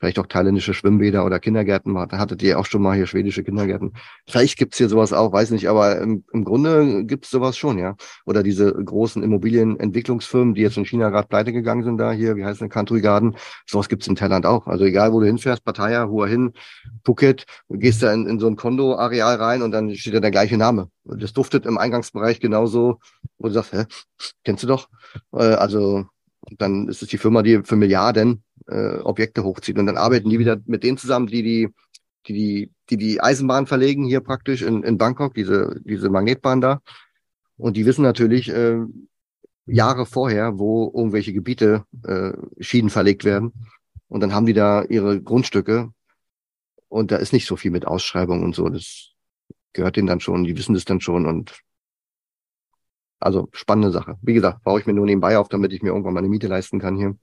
vielleicht 0.00 0.18
auch 0.18 0.26
thailändische 0.26 0.74
Schwimmbäder 0.74 1.24
oder 1.24 1.38
Kindergärten. 1.38 1.96
Hattet 1.96 2.42
ihr 2.42 2.58
auch 2.58 2.64
schon 2.66 2.82
mal 2.82 2.96
hier 2.96 3.06
schwedische 3.06 3.44
Kindergärten. 3.44 3.92
Vielleicht 4.26 4.58
gibt's 4.58 4.78
hier 4.78 4.88
sowas 4.88 5.12
auch, 5.12 5.32
weiß 5.32 5.50
nicht, 5.50 5.68
aber 5.68 6.00
im, 6.00 6.24
im 6.32 6.44
Grunde 6.44 7.04
gibt's 7.04 7.30
sowas 7.30 7.56
schon, 7.56 7.78
ja. 7.78 7.96
Oder 8.24 8.42
diese 8.42 8.72
großen 8.72 9.22
Immobilienentwicklungsfirmen, 9.22 10.54
die 10.54 10.62
jetzt 10.62 10.78
in 10.78 10.86
China 10.86 11.10
gerade 11.10 11.28
pleite 11.28 11.52
gegangen 11.52 11.84
sind, 11.84 11.98
da 11.98 12.12
hier, 12.12 12.36
wie 12.36 12.44
heißt 12.44 12.62
denn 12.62 12.70
Country 12.70 13.02
Garden, 13.02 13.36
sowas 13.66 13.88
gibt's 13.88 14.08
in 14.08 14.16
Thailand 14.16 14.46
auch. 14.46 14.66
Also 14.66 14.84
egal, 14.84 15.12
wo 15.12 15.20
du 15.20 15.26
hinfährst, 15.26 15.64
Pattaya, 15.64 16.08
Hua 16.08 16.26
Hin, 16.26 16.52
Phuket, 17.04 17.44
gehst 17.68 18.02
da 18.02 18.12
in, 18.12 18.26
in 18.26 18.40
so 18.40 18.46
ein 18.46 18.56
Kondo-Areal 18.56 19.36
rein 19.36 19.62
und 19.62 19.70
dann 19.70 19.94
steht 19.94 20.14
da 20.14 20.20
der 20.20 20.30
gleiche 20.30 20.56
Name. 20.56 20.88
Das 21.04 21.34
duftet 21.34 21.66
im 21.66 21.76
Eingangsbereich 21.76 22.40
genauso, 22.40 23.00
wo 23.38 23.48
du 23.48 23.54
sagst, 23.54 23.72
hä, 23.72 23.84
kennst 24.44 24.62
du 24.62 24.66
doch? 24.66 24.88
Äh, 25.32 25.54
also 26.42 26.56
dann 26.56 26.88
ist 26.88 27.02
es 27.02 27.08
die 27.08 27.18
Firma, 27.18 27.42
die 27.42 27.62
für 27.62 27.76
Milliarden 27.76 28.42
äh, 28.66 28.98
Objekte 28.98 29.44
hochzieht. 29.44 29.78
Und 29.78 29.86
dann 29.86 29.96
arbeiten 29.96 30.30
die 30.30 30.38
wieder 30.38 30.60
mit 30.66 30.82
denen 30.82 30.98
zusammen, 30.98 31.26
die 31.26 31.42
die, 31.42 31.68
die, 32.26 32.32
die, 32.32 32.70
die, 32.90 32.96
die 32.96 33.20
Eisenbahn 33.20 33.66
verlegen 33.66 34.04
hier 34.04 34.20
praktisch 34.20 34.62
in, 34.62 34.82
in 34.82 34.98
Bangkok, 34.98 35.34
diese, 35.34 35.80
diese 35.84 36.08
Magnetbahn 36.08 36.60
da. 36.60 36.80
Und 37.56 37.76
die 37.76 37.84
wissen 37.84 38.02
natürlich 38.02 38.48
äh, 38.48 38.78
Jahre 39.66 40.06
vorher, 40.06 40.58
wo 40.58 40.90
irgendwelche 40.94 41.32
Gebiete 41.32 41.84
äh, 42.04 42.32
Schienen 42.58 42.90
verlegt 42.90 43.24
werden. 43.24 43.52
Und 44.08 44.20
dann 44.20 44.34
haben 44.34 44.46
die 44.46 44.54
da 44.54 44.82
ihre 44.84 45.22
Grundstücke. 45.22 45.92
Und 46.88 47.12
da 47.12 47.16
ist 47.16 47.32
nicht 47.32 47.46
so 47.46 47.56
viel 47.56 47.70
mit 47.70 47.86
Ausschreibung 47.86 48.42
und 48.42 48.54
so. 48.54 48.68
Das 48.68 49.10
gehört 49.72 49.96
denen 49.96 50.08
dann 50.08 50.20
schon. 50.20 50.44
Die 50.44 50.56
wissen 50.56 50.74
das 50.74 50.84
dann 50.84 51.00
schon. 51.00 51.26
Und 51.26 51.60
also 53.20 53.48
spannende 53.52 53.90
Sache. 53.90 54.16
Wie 54.22 54.34
gesagt, 54.34 54.64
baue 54.64 54.80
ich 54.80 54.86
mir 54.86 54.94
nur 54.94 55.06
nebenbei 55.06 55.38
auf, 55.38 55.48
damit 55.48 55.72
ich 55.72 55.82
mir 55.82 55.90
irgendwann 55.90 56.14
meine 56.14 56.28
Miete 56.28 56.48
leisten 56.48 56.80
kann 56.80 56.96
hier. 56.96 57.16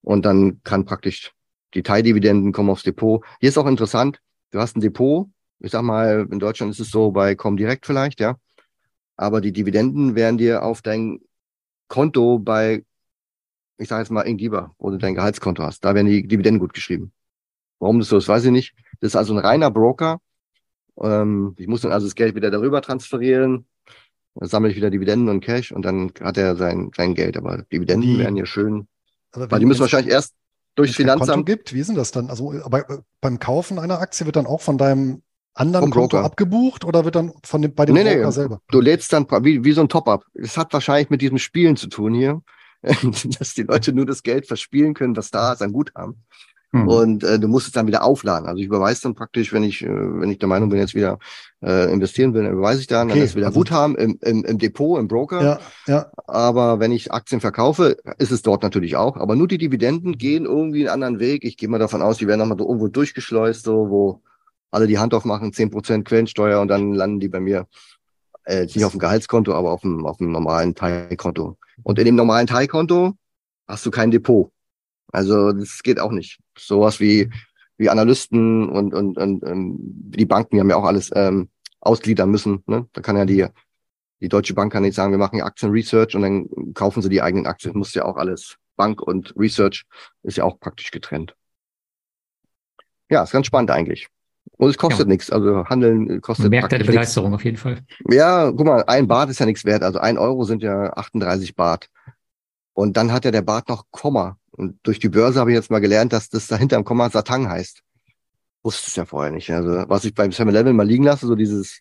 Und 0.00 0.24
dann 0.24 0.60
kann 0.64 0.84
praktisch 0.84 1.32
die 1.74 1.82
Teildividenden 1.82 2.52
kommen 2.52 2.70
aufs 2.70 2.82
Depot. 2.82 3.24
Hier 3.40 3.50
ist 3.50 3.58
auch 3.58 3.66
interessant, 3.66 4.20
du 4.50 4.58
hast 4.58 4.76
ein 4.76 4.80
Depot. 4.80 5.28
Ich 5.60 5.72
sag 5.72 5.82
mal, 5.82 6.26
in 6.30 6.38
Deutschland 6.38 6.72
ist 6.72 6.80
es 6.80 6.90
so 6.90 7.10
bei 7.10 7.34
Comdirect 7.34 7.84
vielleicht, 7.84 8.20
ja. 8.20 8.36
Aber 9.16 9.40
die 9.40 9.52
Dividenden 9.52 10.14
werden 10.14 10.38
dir 10.38 10.62
auf 10.62 10.80
dein 10.80 11.20
Konto 11.88 12.38
bei, 12.38 12.84
ich 13.76 13.88
sage 13.88 14.02
jetzt 14.02 14.10
mal 14.10 14.22
Ingdiba, 14.22 14.74
wo 14.78 14.90
du 14.90 14.98
dein 14.98 15.14
Gehaltskonto 15.14 15.62
hast. 15.62 15.84
Da 15.84 15.94
werden 15.94 16.06
die 16.06 16.26
Dividenden 16.26 16.60
gut 16.60 16.72
geschrieben. 16.72 17.12
Warum 17.80 17.98
das 17.98 18.08
so 18.08 18.16
ist, 18.16 18.28
weiß 18.28 18.44
ich 18.44 18.50
nicht. 18.50 18.74
Das 19.00 19.08
ist 19.08 19.16
also 19.16 19.34
ein 19.34 19.38
reiner 19.38 19.70
Broker. 19.70 20.20
Ähm, 21.00 21.54
ich 21.58 21.66
muss 21.66 21.82
dann 21.82 21.92
also 21.92 22.06
das 22.06 22.14
Geld 22.14 22.34
wieder 22.34 22.50
darüber 22.50 22.80
transferieren. 22.80 23.66
Dann 24.38 24.48
sammle 24.48 24.70
ich 24.70 24.76
wieder 24.76 24.90
Dividenden 24.90 25.28
und 25.28 25.40
Cash 25.40 25.72
und 25.72 25.82
dann 25.82 26.12
hat 26.20 26.36
er 26.36 26.56
sein, 26.56 26.90
sein 26.96 27.14
Geld. 27.14 27.36
Aber 27.36 27.58
Dividenden 27.72 28.14
die, 28.14 28.18
werden 28.18 28.36
hier 28.36 28.46
schön 28.46 28.88
aber 29.32 29.50
Weil 29.50 29.60
die 29.60 29.66
müssen 29.66 29.80
wahrscheinlich 29.80 30.12
erst 30.12 30.34
durchs 30.74 30.96
Finanzamt. 30.96 31.30
Konto 31.30 31.44
gibt, 31.44 31.74
wie 31.74 31.80
ist 31.80 31.88
denn 31.88 31.96
das 31.96 32.10
dann? 32.10 32.30
Also 32.30 32.52
aber 32.62 32.88
äh, 32.90 32.98
beim 33.20 33.38
Kaufen 33.38 33.78
einer 33.78 34.00
Aktie 34.00 34.26
wird 34.26 34.36
dann 34.36 34.46
auch 34.46 34.60
von 34.60 34.78
deinem 34.78 35.22
anderen 35.54 35.90
Konto 35.90 36.18
abgebucht 36.18 36.84
oder 36.84 37.04
wird 37.04 37.16
dann 37.16 37.32
von 37.44 37.62
dem, 37.62 37.74
bei 37.74 37.84
dem 37.84 37.94
nee, 37.94 38.04
Broker 38.04 38.26
nee, 38.26 38.32
selber? 38.32 38.60
Du 38.70 38.80
lädst 38.80 39.12
dann 39.12 39.26
wie, 39.42 39.64
wie 39.64 39.72
so 39.72 39.80
ein 39.80 39.88
Top-up. 39.88 40.24
Es 40.34 40.56
hat 40.56 40.72
wahrscheinlich 40.72 41.10
mit 41.10 41.20
diesem 41.20 41.38
Spielen 41.38 41.76
zu 41.76 41.88
tun 41.88 42.14
hier, 42.14 42.42
dass 42.82 43.54
die 43.54 43.64
Leute 43.64 43.92
nur 43.92 44.06
das 44.06 44.22
Geld 44.22 44.46
verspielen 44.46 44.94
können, 44.94 45.16
was 45.16 45.30
da 45.30 45.52
ist 45.52 45.62
an 45.62 45.72
Guthaben. 45.72 46.24
Hm. 46.72 46.86
Und 46.86 47.24
äh, 47.24 47.38
du 47.38 47.48
musst 47.48 47.66
es 47.66 47.72
dann 47.72 47.86
wieder 47.86 48.04
aufladen. 48.04 48.46
Also 48.46 48.60
ich 48.60 48.66
überweise 48.66 49.02
dann 49.02 49.14
praktisch, 49.14 49.52
wenn 49.52 49.62
ich, 49.62 49.82
äh, 49.82 49.88
wenn 49.88 50.30
ich 50.30 50.38
der 50.38 50.48
Meinung 50.48 50.68
bin, 50.68 50.78
jetzt 50.78 50.94
wieder 50.94 51.18
äh, 51.62 51.90
investieren 51.90 52.34
will, 52.34 52.42
dann 52.42 52.52
überweise 52.52 52.80
ich 52.80 52.86
dann, 52.86 53.08
okay. 53.08 53.18
dann 53.18 53.26
ist 53.26 53.36
wieder 53.36 53.46
also, 53.46 53.60
Guthaben 53.60 53.96
im, 53.96 54.18
im, 54.20 54.44
im 54.44 54.58
Depot, 54.58 54.98
im 54.98 55.08
Broker. 55.08 55.42
Ja, 55.42 55.58
ja. 55.86 56.12
Aber 56.26 56.78
wenn 56.78 56.92
ich 56.92 57.10
Aktien 57.10 57.40
verkaufe, 57.40 57.96
ist 58.18 58.32
es 58.32 58.42
dort 58.42 58.62
natürlich 58.62 58.96
auch. 58.96 59.16
Aber 59.16 59.34
nur 59.34 59.48
die 59.48 59.56
Dividenden 59.56 60.18
gehen 60.18 60.44
irgendwie 60.44 60.80
einen 60.88 61.02
anderen 61.02 61.20
Weg. 61.20 61.44
Ich 61.44 61.56
gehe 61.56 61.70
mal 61.70 61.78
davon 61.78 62.02
aus, 62.02 62.18
die 62.18 62.26
werden 62.26 62.40
nochmal 62.40 62.58
so 62.58 62.66
irgendwo 62.66 62.88
durchgeschleust, 62.88 63.64
so 63.64 63.88
wo 63.88 64.22
alle 64.70 64.86
die 64.86 64.98
Hand 64.98 65.14
aufmachen, 65.14 65.54
zehn 65.54 65.70
Prozent 65.70 66.06
Quellensteuer 66.06 66.60
und 66.60 66.68
dann 66.68 66.92
landen 66.92 67.20
die 67.20 67.28
bei 67.28 67.40
mir 67.40 67.66
äh, 68.44 68.64
nicht 68.64 68.84
auf 68.84 68.92
dem 68.92 69.00
Gehaltskonto, 69.00 69.54
aber 69.54 69.72
auf 69.72 69.80
dem, 69.80 70.04
auf 70.04 70.18
dem 70.18 70.32
normalen 70.32 70.74
Teilkonto. 70.74 71.56
Und 71.82 71.98
in 71.98 72.04
dem 72.04 72.16
normalen 72.16 72.46
Teilkonto 72.46 73.14
hast 73.66 73.86
du 73.86 73.90
kein 73.90 74.10
Depot. 74.10 74.50
Also 75.12 75.52
das 75.52 75.82
geht 75.82 76.00
auch 76.00 76.12
nicht. 76.12 76.38
Sowas 76.56 77.00
wie 77.00 77.30
wie 77.76 77.88
Analysten 77.88 78.68
und 78.68 78.94
und 78.94 79.16
und, 79.18 79.42
und 79.42 79.78
die 79.80 80.26
Banken 80.26 80.56
die 80.56 80.60
haben 80.60 80.70
ja 80.70 80.76
auch 80.76 80.84
alles 80.84 81.10
ähm, 81.14 81.48
ausgliedern 81.80 82.30
müssen. 82.30 82.62
Ne? 82.66 82.88
Da 82.92 83.00
kann 83.00 83.16
ja 83.16 83.24
die 83.24 83.46
die 84.20 84.28
Deutsche 84.28 84.54
Bank 84.54 84.72
kann 84.72 84.82
nicht 84.82 84.94
sagen, 84.94 85.12
wir 85.12 85.18
machen 85.18 85.40
Aktienresearch 85.40 86.16
und 86.16 86.22
dann 86.22 86.74
kaufen 86.74 87.02
sie 87.02 87.08
die 87.08 87.22
eigenen 87.22 87.46
Aktien. 87.46 87.78
Muss 87.78 87.94
ja 87.94 88.04
auch 88.04 88.16
alles 88.16 88.56
Bank 88.76 89.00
und 89.00 89.34
Research 89.36 89.84
ist 90.22 90.38
ja 90.38 90.44
auch 90.44 90.58
praktisch 90.58 90.90
getrennt. 90.90 91.36
Ja, 93.10 93.22
ist 93.22 93.32
ganz 93.32 93.46
spannend 93.46 93.70
eigentlich. 93.70 94.08
Und 94.56 94.70
es 94.70 94.78
kostet 94.78 95.06
ja. 95.06 95.12
nichts. 95.12 95.30
Also 95.30 95.64
Handeln 95.66 96.20
kostet. 96.20 96.44
Man 96.44 96.50
merkt 96.50 96.72
deine 96.72 96.84
Begeisterung 96.84 97.30
nix. 97.30 97.40
auf 97.40 97.44
jeden 97.44 97.56
Fall. 97.56 97.78
Ja, 98.10 98.50
guck 98.50 98.66
mal, 98.66 98.84
ein 98.86 99.06
Bart 99.06 99.30
ist 99.30 99.40
ja 99.40 99.46
nichts 99.46 99.64
wert. 99.64 99.82
Also 99.82 99.98
ein 99.98 100.18
Euro 100.18 100.44
sind 100.44 100.62
ja 100.62 100.92
38 100.94 101.54
Bart. 101.54 101.88
Und 102.78 102.96
dann 102.96 103.10
hat 103.10 103.24
ja 103.24 103.32
der 103.32 103.42
Bart 103.42 103.68
noch 103.68 103.86
Komma. 103.90 104.38
Und 104.52 104.78
durch 104.84 105.00
die 105.00 105.08
Börse 105.08 105.40
habe 105.40 105.50
ich 105.50 105.56
jetzt 105.56 105.68
mal 105.68 105.80
gelernt, 105.80 106.12
dass 106.12 106.28
das 106.28 106.46
dahinter 106.46 106.76
im 106.76 106.84
Komma 106.84 107.10
Satang 107.10 107.48
heißt. 107.48 107.82
Wusste 108.62 108.84
es 108.86 108.94
ja 108.94 109.04
vorher 109.04 109.32
nicht. 109.32 109.50
Also 109.50 109.84
was 109.88 110.04
ich 110.04 110.14
beim 110.14 110.30
7-Eleven 110.30 110.76
mal 110.76 110.86
liegen 110.86 111.02
lasse, 111.02 111.26
so 111.26 111.34
dieses, 111.34 111.80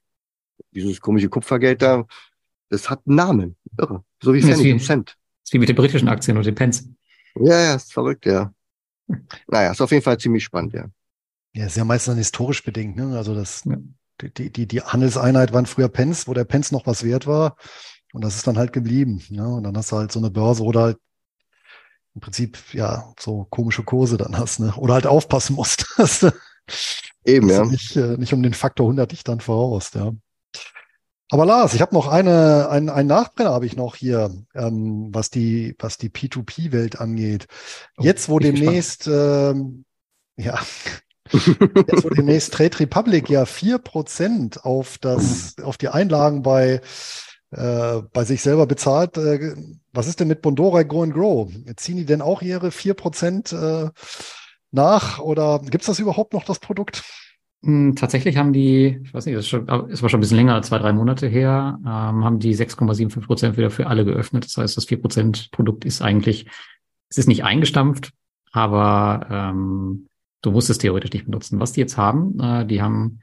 dieses 0.72 1.00
komische 1.00 1.30
Kupfergeld 1.30 1.84
da, 1.84 2.08
das 2.70 2.90
hat 2.90 3.02
einen 3.06 3.16
Namen. 3.16 3.56
Irre. 3.78 4.04
So 4.24 4.34
wie 4.34 4.42
Pfennig 4.42 4.74
und 4.74 4.80
Cent. 4.80 5.16
ist 5.44 5.54
wie 5.54 5.60
mit 5.60 5.70
den 5.70 5.76
britischen 5.76 6.08
Aktien 6.08 6.36
und 6.36 6.48
den 6.48 6.56
Pence. 6.56 6.90
Ja, 7.36 7.62
ja, 7.62 7.76
ist 7.76 7.94
verrückt, 7.94 8.26
ja. 8.26 8.52
Naja, 9.48 9.70
ist 9.70 9.82
auf 9.82 9.92
jeden 9.92 10.04
Fall 10.04 10.18
ziemlich 10.18 10.46
spannend, 10.46 10.74
ja. 10.74 10.88
Ja, 11.54 11.68
ist 11.68 11.78
ja 11.78 11.86
meistens 11.86 12.14
dann 12.14 12.18
historisch 12.18 12.64
bedingt, 12.64 12.96
ne? 12.96 13.16
Also 13.16 13.36
das, 13.36 13.66
ja. 13.66 13.78
die, 14.20 14.52
die, 14.52 14.66
die 14.66 14.82
Handelseinheit 14.82 15.54
waren 15.54 15.68
früher 15.68 15.90
Pence, 15.90 16.28
wo 16.28 16.34
der 16.34 16.46
Pence 16.46 16.72
noch 16.72 16.88
was 16.88 17.04
wert 17.04 17.28
war. 17.28 17.56
Und 18.14 18.24
das 18.24 18.36
ist 18.36 18.48
dann 18.48 18.58
halt 18.58 18.74
geblieben. 18.74 19.22
Ja? 19.30 19.46
Und 19.46 19.64
dann 19.64 19.78
hast 19.78 19.92
du 19.92 19.98
halt 19.98 20.12
so 20.12 20.20
eine 20.20 20.32
Börse 20.32 20.64
oder 20.64 20.82
halt 20.82 20.98
im 22.16 22.22
Prinzip 22.22 22.58
ja 22.74 23.14
so 23.20 23.46
komische 23.50 23.84
Kurse 23.84 24.18
dann 24.18 24.38
hast, 24.38 24.60
ne? 24.60 24.74
Oder 24.76 24.96
halt 24.96 25.06
aufpassen 25.06 25.56
musst. 25.56 25.86
Dass 25.98 26.22
du, 26.22 26.32
Eben, 27.26 27.50
ja. 27.50 27.66
Nicht, 27.66 27.96
äh, 27.96 28.18
nicht 28.18 28.34
um 28.34 28.42
den 28.42 28.54
Faktor 28.54 28.86
100 28.86 29.12
dich 29.12 29.24
dann 29.24 29.42
voraus, 29.42 29.92
ja. 29.94 30.14
Aber 31.30 31.46
Lars, 31.46 31.74
ich 31.74 31.82
habe 31.82 31.94
noch 31.94 32.08
eine, 32.08 32.70
ein, 32.70 32.90
ein 32.90 33.06
Nachbrenner 33.06 33.52
habe 33.52 33.66
ich 33.66 33.76
noch 33.76 33.98
hier, 33.98 34.32
ähm, 34.56 35.10
was 35.12 35.30
die, 35.30 35.76
was 35.78 35.98
die 35.98 36.10
P2P-Welt 36.10 37.02
angeht. 37.02 37.48
Oh, 37.98 38.04
Jetzt, 38.04 38.30
wo 38.30 38.40
demnächst, 38.40 39.08
ähm, 39.08 39.84
ja, 40.38 40.58
Jetzt, 41.34 42.06
wo 42.06 42.10
demnächst 42.10 42.54
Trade 42.54 42.80
Republic 42.80 43.30
ja 43.30 43.46
vier 43.46 43.78
Prozent 43.78 44.64
auf 44.64 44.98
das, 44.98 45.56
auf 45.62 45.78
die 45.78 45.90
Einlagen 45.90 46.42
bei 46.42 46.80
äh, 47.52 48.02
bei 48.14 48.24
sich 48.24 48.42
selber 48.42 48.66
bezahlt. 48.66 49.18
Äh, 49.18 49.56
was 49.94 50.08
ist 50.08 50.20
denn 50.20 50.28
mit 50.28 50.42
Bondora 50.42 50.84
Go 50.84 51.04
and 51.04 51.14
Grow? 51.14 51.52
Ziehen 51.76 51.98
die 51.98 52.06
denn 52.06 52.22
auch 52.22 52.42
ihre 52.42 52.70
4% 52.70 53.56
äh, 53.56 53.90
nach 54.72 55.20
oder 55.20 55.60
gibt 55.60 55.82
es 55.82 55.88
das 55.88 56.00
überhaupt 56.00 56.34
noch, 56.34 56.44
das 56.44 56.60
Produkt? 56.60 57.04
Hm, 57.64 57.96
tatsächlich 57.96 58.38
haben 58.38 58.54
die, 58.54 59.00
ich 59.04 59.14
weiß 59.14 59.26
nicht, 59.26 59.36
es, 59.36 59.52
war 59.52 60.10
schon 60.10 60.18
ein 60.18 60.20
bisschen 60.20 60.38
länger, 60.38 60.62
zwei, 60.62 60.78
drei 60.78 60.94
Monate 60.94 61.28
her, 61.28 61.80
ähm, 61.82 62.24
haben 62.24 62.40
die 62.40 62.56
6,75 62.56 63.26
Prozent 63.26 63.58
wieder 63.58 63.72
für 63.72 63.88
alle 63.88 64.06
geöffnet. 64.06 64.46
Das 64.46 64.58
heißt, 64.58 64.78
das 64.78 64.86
4 64.86 65.02
Prozent 65.02 65.50
Produkt 65.52 65.86
ist 65.86 66.02
eigentlich, 66.02 66.48
es 67.10 67.18
ist 67.18 67.28
nicht 67.28 67.44
eingestampft, 67.44 68.12
aber 68.52 69.28
ähm, 69.30 70.08
du 70.42 70.52
musst 70.52 70.70
es 70.70 70.78
theoretisch 70.78 71.14
nicht 71.14 71.26
benutzen. 71.26 71.60
Was 71.60 71.72
die 71.72 71.80
jetzt 71.80 71.98
haben, 71.98 72.40
äh, 72.40 72.66
die 72.66 72.82
haben 72.82 73.20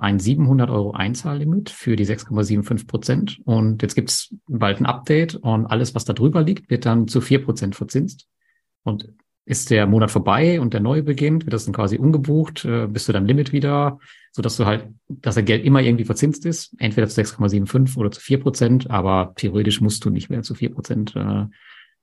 ein 0.00 0.18
700 0.18 0.70
Euro 0.70 0.92
Einzahllimit 0.92 1.70
für 1.70 1.96
die 1.96 2.06
6,75 2.06 2.86
Prozent. 2.86 3.40
Und 3.44 3.82
jetzt 3.82 3.94
gibt 3.94 4.10
es 4.10 4.34
bald 4.46 4.80
ein 4.80 4.86
Update 4.86 5.36
und 5.36 5.66
alles, 5.66 5.94
was 5.94 6.04
da 6.04 6.12
drüber 6.12 6.42
liegt, 6.42 6.70
wird 6.70 6.86
dann 6.86 7.08
zu 7.08 7.20
4 7.20 7.44
Prozent 7.44 7.76
verzinst. 7.76 8.26
Und 8.82 9.12
ist 9.50 9.70
der 9.70 9.86
Monat 9.86 10.10
vorbei 10.10 10.60
und 10.60 10.74
der 10.74 10.80
neue 10.80 11.02
beginnt, 11.02 11.44
wird 11.44 11.52
das 11.52 11.64
dann 11.64 11.74
quasi 11.74 11.98
umgebucht, 11.98 12.64
äh, 12.64 12.86
bist 12.86 13.08
du 13.08 13.12
deinem 13.12 13.26
Limit 13.26 13.52
wieder, 13.52 13.98
so 14.30 14.42
dass 14.42 14.56
du 14.56 14.64
halt, 14.64 14.88
dass 15.08 15.34
der 15.34 15.42
Geld 15.42 15.64
immer 15.64 15.82
irgendwie 15.82 16.04
verzinst 16.04 16.46
ist, 16.46 16.72
entweder 16.78 17.08
zu 17.08 17.20
6,75 17.20 17.96
oder 17.96 18.12
zu 18.12 18.20
4 18.20 18.40
Prozent, 18.40 18.90
aber 18.90 19.32
theoretisch 19.34 19.80
musst 19.80 20.04
du 20.04 20.10
nicht 20.10 20.30
mehr 20.30 20.42
zu 20.42 20.54
4 20.54 20.72
Prozent 20.72 21.16
äh, 21.16 21.46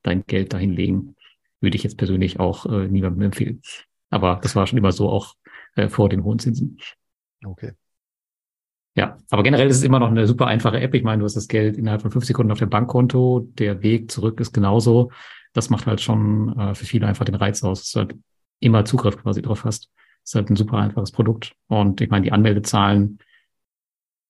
dein 0.04 0.26
Geld 0.26 0.54
dahin 0.54 0.74
legen. 0.74 1.16
Würde 1.62 1.78
ich 1.78 1.84
jetzt 1.84 1.98
persönlich 1.98 2.40
auch 2.40 2.66
äh, 2.66 2.88
niemandem 2.88 3.24
empfehlen. 3.24 3.62
Aber 4.10 4.40
das 4.42 4.56
war 4.56 4.68
schon 4.68 4.78
immer 4.78 4.92
so 4.92 5.10
auch 5.10 5.34
vor 5.90 6.10
den 6.10 6.24
hohen 6.24 6.40
Zinsen. 6.40 6.80
Okay. 7.46 7.74
Ja, 8.96 9.18
aber 9.30 9.44
generell 9.44 9.68
ist 9.68 9.78
es 9.78 9.84
immer 9.84 10.00
noch 10.00 10.10
eine 10.10 10.26
super 10.26 10.48
einfache 10.48 10.80
App. 10.80 10.96
Ich 10.96 11.04
meine, 11.04 11.20
du 11.20 11.26
hast 11.26 11.36
das 11.36 11.48
Geld 11.48 11.78
innerhalb 11.78 12.02
von 12.02 12.10
fünf 12.10 12.26
Sekunden 12.26 12.52
auf 12.52 12.58
dem 12.58 12.70
Bankkonto. 12.70 13.48
Der 13.60 13.84
Weg 13.84 14.10
zurück 14.10 14.40
ist 14.40 14.54
genauso. 14.54 15.12
Das 15.54 15.70
macht 15.70 15.86
halt 15.86 16.02
schon 16.02 16.58
äh, 16.58 16.74
für 16.74 16.86
viele 16.86 17.06
einfach 17.06 17.26
den 17.26 17.36
Reiz 17.36 17.64
aus, 17.64 17.82
dass 17.82 17.92
du 17.92 18.00
halt 18.00 18.16
immer 18.60 18.86
Zugriff 18.86 19.18
quasi 19.18 19.44
drauf 19.44 19.66
hast. 19.66 19.92
Ist 20.24 20.34
halt 20.34 20.50
ein 20.50 20.56
super 20.56 20.78
einfaches 20.78 21.12
Produkt. 21.12 21.54
Und 21.68 22.02
ich 22.02 22.10
meine, 22.10 22.24
die 22.24 22.32
Anmeldezahlen 22.32 23.20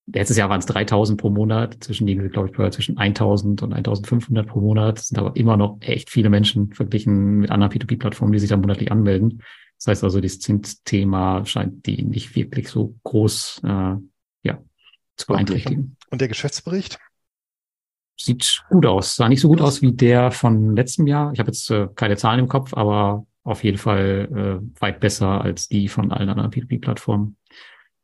letztes 0.07 0.37
Jahr 0.37 0.49
waren 0.49 0.59
es 0.59 0.65
3000 0.65 1.19
pro 1.19 1.29
Monat, 1.29 1.83
zwischen 1.83 2.07
denen, 2.07 2.29
glaube 2.29 2.49
ich, 2.49 2.71
zwischen 2.73 2.97
1000 2.97 3.63
und 3.63 3.73
1500 3.73 4.47
pro 4.47 4.61
Monat. 4.61 4.97
Das 4.97 5.07
sind 5.09 5.17
aber 5.17 5.35
immer 5.35 5.57
noch 5.57 5.77
echt 5.81 6.09
viele 6.09 6.29
Menschen 6.29 6.73
verglichen 6.73 7.39
mit 7.39 7.51
anderen 7.51 7.71
P2P-Plattformen, 7.71 8.31
die 8.33 8.39
sich 8.39 8.49
da 8.49 8.57
monatlich 8.57 8.91
anmelden. 8.91 9.43
Das 9.77 9.87
heißt 9.87 10.03
also, 10.03 10.19
das 10.19 10.39
Zinsthema 10.39 11.45
scheint 11.45 11.85
die 11.85 12.03
nicht 12.03 12.35
wirklich 12.35 12.69
so 12.69 12.95
groß 13.03 13.61
äh, 13.63 13.95
ja, 14.43 14.61
zu 15.15 15.27
beeinträchtigen. 15.27 15.97
Und 16.09 16.21
der 16.21 16.27
Geschäftsbericht? 16.27 16.99
Sieht 18.19 18.63
gut 18.69 18.85
aus. 18.87 19.15
Sah 19.15 19.29
nicht 19.29 19.41
so 19.41 19.47
gut 19.47 19.61
aus 19.61 19.81
wie 19.83 19.91
der 19.91 20.31
von 20.31 20.75
letztem 20.75 21.05
Jahr. 21.05 21.31
Ich 21.33 21.39
habe 21.39 21.49
jetzt 21.49 21.69
äh, 21.69 21.87
keine 21.93 22.17
Zahlen 22.17 22.39
im 22.39 22.47
Kopf, 22.47 22.73
aber 22.73 23.27
auf 23.43 23.63
jeden 23.63 23.77
Fall 23.77 24.61
äh, 24.65 24.81
weit 24.81 24.99
besser 24.99 25.41
als 25.41 25.67
die 25.67 25.87
von 25.87 26.11
allen 26.11 26.29
anderen 26.29 26.51
P2P-Plattformen. 26.51 27.37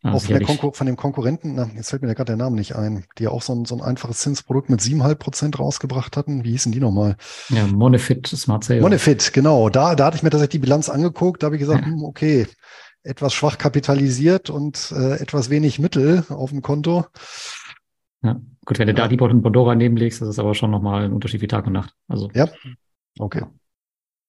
Auch 0.05 0.21
von, 0.21 0.73
von, 0.73 0.85
dem 0.85 0.97
Konkurrenten, 0.97 1.55
na, 1.55 1.69
jetzt 1.75 1.89
fällt 1.89 2.01
mir 2.01 2.13
gerade 2.13 2.25
der 2.25 2.35
Name 2.35 2.57
nicht 2.57 2.75
ein, 2.75 3.05
die 3.17 3.23
ja 3.23 3.29
auch 3.29 3.41
so 3.41 3.53
ein, 3.53 3.63
so 3.63 3.73
ein 3.73 3.81
einfaches 3.81 4.19
Zinsprodukt 4.19 4.69
mit 4.69 4.81
7,5 4.81 5.15
Prozent 5.15 5.59
rausgebracht 5.59 6.17
hatten. 6.17 6.43
Wie 6.43 6.51
hießen 6.51 6.73
die 6.73 6.81
nochmal? 6.81 7.15
Ja, 7.47 7.65
Monefit 7.67 8.27
Smart 8.27 8.65
Sale. 8.65 8.81
Monefit, 8.81 9.31
genau. 9.31 9.69
Da, 9.69 9.95
da 9.95 10.05
hatte 10.05 10.17
ich 10.17 10.23
mir 10.23 10.29
tatsächlich 10.29 10.59
die 10.59 10.65
Bilanz 10.65 10.89
angeguckt. 10.89 11.41
Da 11.41 11.45
habe 11.45 11.55
ich 11.55 11.61
gesagt, 11.61 11.85
ja. 11.85 11.91
hm, 11.91 12.03
okay, 12.03 12.47
etwas 13.03 13.33
schwach 13.33 13.57
kapitalisiert 13.57 14.49
und 14.49 14.93
äh, 14.93 15.21
etwas 15.21 15.49
wenig 15.49 15.79
Mittel 15.79 16.25
auf 16.27 16.49
dem 16.49 16.61
Konto. 16.61 17.05
Ja, 18.23 18.41
gut, 18.65 18.79
wenn 18.79 18.87
du 18.87 18.93
ja. 18.93 18.97
da 18.97 19.07
die 19.07 19.17
Bot 19.17 19.31
und 19.31 19.41
Bondora 19.41 19.73
nebenlegst, 19.73 20.21
das 20.21 20.27
ist 20.27 20.39
aber 20.39 20.53
schon 20.53 20.71
nochmal 20.71 21.05
ein 21.05 21.13
Unterschied 21.13 21.41
wie 21.41 21.47
Tag 21.47 21.65
und 21.65 21.73
Nacht. 21.73 21.93
Also. 22.09 22.29
Ja, 22.33 22.49
okay. 23.19 23.43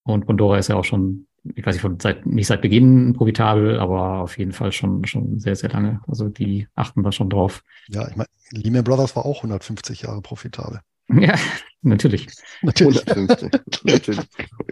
Und 0.04 0.26
Bondora 0.26 0.58
ist 0.58 0.68
ja 0.68 0.76
auch 0.76 0.84
schon 0.84 1.26
ich 1.54 1.64
weiß 1.64 1.74
nicht, 1.74 1.82
von 1.82 2.00
seit, 2.00 2.24
nicht 2.24 2.46
seit 2.46 2.62
Beginn 2.62 3.12
profitabel, 3.12 3.78
aber 3.78 4.20
auf 4.20 4.38
jeden 4.38 4.52
Fall 4.52 4.72
schon, 4.72 5.04
schon 5.04 5.38
sehr, 5.38 5.56
sehr 5.56 5.70
lange. 5.70 6.00
Also 6.06 6.28
die 6.28 6.68
achten 6.74 7.02
da 7.02 7.12
schon 7.12 7.28
drauf. 7.28 7.62
Ja, 7.88 8.08
ich 8.08 8.16
meine, 8.16 8.28
Lehman 8.50 8.84
Brothers 8.84 9.14
war 9.14 9.26
auch 9.26 9.38
150 9.38 10.02
Jahre 10.02 10.22
profitabel. 10.22 10.80
Ja, 11.06 11.34
natürlich. 11.82 12.28
Natürlich. 12.62 13.06
150. 13.06 13.50
natürlich. 13.84 14.26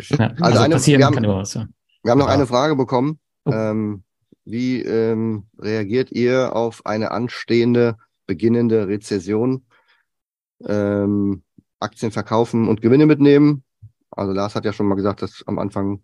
Ja, 0.09 0.29
also, 0.29 0.45
also 0.45 0.59
eine, 0.61 0.75
passieren 0.77 1.01
wir 1.01 1.07
haben, 1.07 1.14
kann 1.14 1.25
immer 1.25 1.37
was, 1.37 1.53
ja. 1.53 1.66
Wir 2.03 2.11
haben 2.11 2.18
noch 2.18 2.29
ja. 2.29 2.33
eine 2.33 2.47
Frage 2.47 2.75
bekommen. 2.75 3.18
Oh. 3.45 3.53
Ähm, 3.53 4.03
wie 4.47 4.81
ähm, 4.81 5.45
reagiert 5.59 6.11
ihr 6.11 6.57
auf 6.57 6.87
eine 6.87 7.11
anstehende, 7.11 7.99
beginnende 8.27 8.89
Rezession? 8.89 9.66
Ähm, 10.66 11.43
Aktien 11.81 12.12
verkaufen 12.12 12.66
und 12.66 12.81
Gewinne 12.81 13.05
mitnehmen? 13.05 13.62
Also 14.11 14.33
Lars 14.33 14.55
hat 14.55 14.64
ja 14.64 14.73
schon 14.73 14.87
mal 14.87 14.95
gesagt, 14.95 15.20
dass 15.20 15.45
am 15.47 15.59
Anfang 15.59 16.01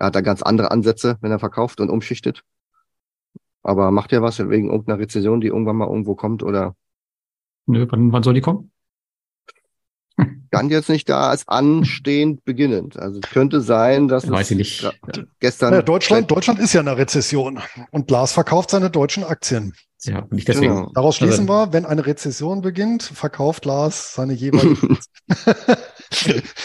er 0.00 0.06
hat 0.06 0.16
da 0.16 0.22
ganz 0.22 0.40
andere 0.40 0.70
Ansätze, 0.70 1.18
wenn 1.20 1.30
er 1.30 1.38
verkauft 1.38 1.78
und 1.78 1.90
umschichtet. 1.90 2.42
Aber 3.62 3.90
macht 3.90 4.12
er 4.12 4.22
was 4.22 4.38
wegen 4.38 4.70
irgendeiner 4.70 4.98
Rezession, 4.98 5.42
die 5.42 5.48
irgendwann 5.48 5.76
mal 5.76 5.88
irgendwo 5.88 6.14
kommt 6.14 6.42
oder? 6.42 6.74
Nö, 7.66 7.86
wann, 7.90 8.10
wann 8.10 8.22
soll 8.22 8.32
die 8.32 8.40
kommen? 8.40 8.72
Kann 10.50 10.70
jetzt 10.70 10.88
nicht 10.88 11.08
da 11.08 11.28
als 11.28 11.46
anstehend 11.48 12.44
beginnend. 12.44 12.98
Also 12.98 13.20
es 13.22 13.30
könnte 13.30 13.60
sein, 13.60 14.08
dass 14.08 14.28
Weiß 14.28 14.50
ich 14.50 14.56
nicht. 14.56 14.90
gestern. 15.38 15.74
Ja, 15.74 15.82
Deutschland, 15.82 16.30
Deutschland 16.30 16.60
ist 16.60 16.72
ja 16.72 16.80
in 16.80 16.88
einer 16.88 16.96
Rezession 16.96 17.60
und 17.90 18.08
Glas 18.08 18.32
verkauft 18.32 18.70
seine 18.70 18.90
deutschen 18.90 19.22
Aktien. 19.22 19.74
Ja, 20.02 20.26
nicht 20.30 20.48
deswegen. 20.48 20.74
Genau. 20.74 20.90
Daraus 20.94 21.16
schließen 21.16 21.48
also, 21.48 21.66
wir, 21.66 21.72
wenn 21.74 21.84
eine 21.84 22.06
Rezession 22.06 22.62
beginnt, 22.62 23.02
verkauft 23.02 23.66
Lars 23.66 24.14
seine 24.14 24.32
jeweiligen. 24.32 24.98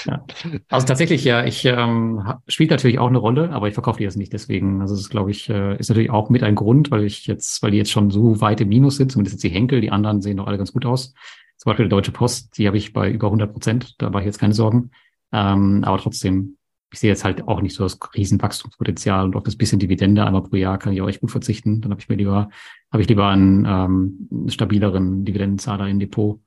ja. 0.05 0.25
Also 0.69 0.87
tatsächlich, 0.87 1.23
ja, 1.23 1.45
ich 1.45 1.65
ähm, 1.65 2.23
spielt 2.47 2.71
natürlich 2.71 2.99
auch 2.99 3.07
eine 3.07 3.17
Rolle, 3.17 3.51
aber 3.51 3.67
ich 3.67 3.73
verkaufe 3.73 3.97
die 3.97 4.03
jetzt 4.03 4.17
nicht 4.17 4.33
deswegen. 4.33 4.81
Also 4.81 4.95
das 4.95 5.09
glaube 5.09 5.31
ich, 5.31 5.49
äh, 5.49 5.77
ist 5.77 5.89
natürlich 5.89 6.09
auch 6.09 6.29
mit 6.29 6.43
ein 6.43 6.55
Grund, 6.55 6.91
weil 6.91 7.03
ich 7.03 7.27
jetzt, 7.27 7.61
weil 7.61 7.71
die 7.71 7.77
jetzt 7.77 7.91
schon 7.91 8.11
so 8.11 8.41
weit 8.41 8.61
im 8.61 8.69
Minus 8.69 8.97
sind, 8.97 9.11
zumindest 9.11 9.35
jetzt 9.35 9.43
die 9.43 9.55
Henkel, 9.55 9.81
die 9.81 9.91
anderen 9.91 10.21
sehen 10.21 10.37
doch 10.37 10.47
alle 10.47 10.57
ganz 10.57 10.73
gut 10.73 10.85
aus. 10.85 11.13
Zum 11.57 11.69
Beispiel 11.69 11.85
die 11.85 11.89
Deutsche 11.89 12.11
Post, 12.11 12.57
die 12.57 12.67
habe 12.67 12.77
ich 12.77 12.93
bei 12.93 13.11
über 13.11 13.27
100 13.27 13.51
Prozent, 13.51 13.95
da 13.99 14.09
mache 14.09 14.23
ich 14.23 14.27
jetzt 14.27 14.39
keine 14.39 14.53
Sorgen. 14.53 14.91
Ähm, 15.31 15.83
aber 15.83 15.97
trotzdem 15.97 16.57
ich 16.95 16.99
sehe 16.99 17.09
jetzt 17.09 17.25
halt 17.25 17.47
auch 17.47 17.61
nicht 17.61 17.75
so 17.75 17.83
das 17.83 17.99
Riesenwachstumspotenzial 18.15 19.25
und 19.25 19.35
auf 19.35 19.43
das 19.43 19.57
bisschen 19.57 19.79
Dividende 19.79 20.25
einmal 20.25 20.43
pro 20.43 20.55
Jahr 20.55 20.77
kann 20.77 20.93
ich 20.93 21.01
auch 21.01 21.09
echt 21.09 21.19
gut 21.19 21.31
verzichten. 21.31 21.81
Dann 21.81 21.91
habe 21.91 21.99
ich 21.99 22.07
mir 22.07 22.15
lieber, 22.15 22.49
habe 22.91 23.01
ich 23.01 23.09
lieber 23.09 23.27
einen 23.27 23.65
ähm, 23.65 24.49
stabileren 24.49 25.25
Dividendenzahler 25.25 25.89
im 25.89 25.99
Depot. 25.99 26.39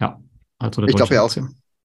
Ja, 0.00 0.20
also 0.58 0.82
der 0.82 0.90
ich 0.90 0.96
glaube 0.96 1.14
ja 1.14 1.22
auch, 1.22 1.36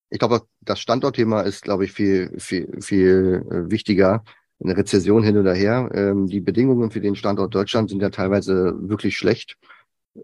ich 0.09 0.19
glaube, 0.19 0.43
das 0.61 0.79
Standortthema 0.79 1.41
ist, 1.41 1.63
glaube 1.63 1.85
ich, 1.85 1.91
viel, 1.91 2.33
viel, 2.39 2.81
viel 2.81 3.45
äh, 3.49 3.71
wichtiger. 3.71 4.23
Eine 4.63 4.77
Rezession 4.77 5.23
hin 5.23 5.37
oder 5.37 5.53
her. 5.53 5.89
Ähm, 5.93 6.27
die 6.27 6.39
Bedingungen 6.39 6.91
für 6.91 7.01
den 7.01 7.15
Standort 7.15 7.53
Deutschland 7.53 7.89
sind 7.89 8.01
ja 8.01 8.09
teilweise 8.09 8.73
wirklich 8.79 9.17
schlecht. 9.17 9.57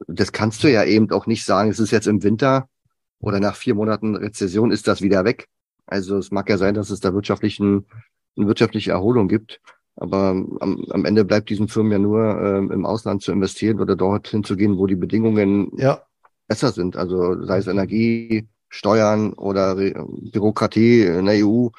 Das 0.07 0.31
kannst 0.31 0.63
du 0.63 0.71
ja 0.71 0.84
eben 0.86 1.11
auch 1.11 1.27
nicht 1.27 1.45
sagen, 1.45 1.69
es 1.69 1.79
ist 1.79 1.91
jetzt 1.91 2.07
im 2.07 2.23
Winter 2.23 2.67
oder 3.19 3.39
nach 3.39 3.55
vier 3.55 3.75
Monaten 3.75 4.15
Rezession 4.15 4.71
ist 4.71 4.88
das 4.88 5.01
wieder 5.01 5.23
weg. 5.23 5.47
Also 5.86 6.17
es 6.17 6.31
mag 6.31 6.49
ja 6.49 6.57
sein, 6.57 6.73
dass 6.73 6.89
es 6.89 6.99
da 6.99 7.13
wirtschaftlichen, 7.13 7.86
eine 8.36 8.47
wirtschaftliche 8.47 8.91
Erholung 8.91 9.27
gibt. 9.27 9.61
Aber 9.95 10.29
am, 10.29 10.86
am 10.89 11.05
Ende 11.05 11.23
bleibt 11.23 11.49
diesen 11.49 11.67
Firmen 11.67 11.91
ja 11.91 11.99
nur 11.99 12.41
ähm, 12.41 12.71
im 12.71 12.86
Ausland 12.86 13.21
zu 13.21 13.31
investieren 13.31 13.79
oder 13.79 13.95
dorthin 13.95 14.43
zu 14.43 14.55
gehen, 14.55 14.77
wo 14.77 14.88
die 14.88 14.95
Bedingungen 14.95 15.71
ja. 15.77 16.01
besser 16.47 16.71
sind. 16.71 16.97
Also 16.97 17.43
sei 17.45 17.59
es 17.59 17.67
Energie, 17.67 18.47
Steuern 18.74 19.34
oder 19.34 19.78
Re 19.78 19.93
Bürokratie 20.32 21.03
in 21.03 21.26
der 21.26 21.45
EU. 21.45 21.69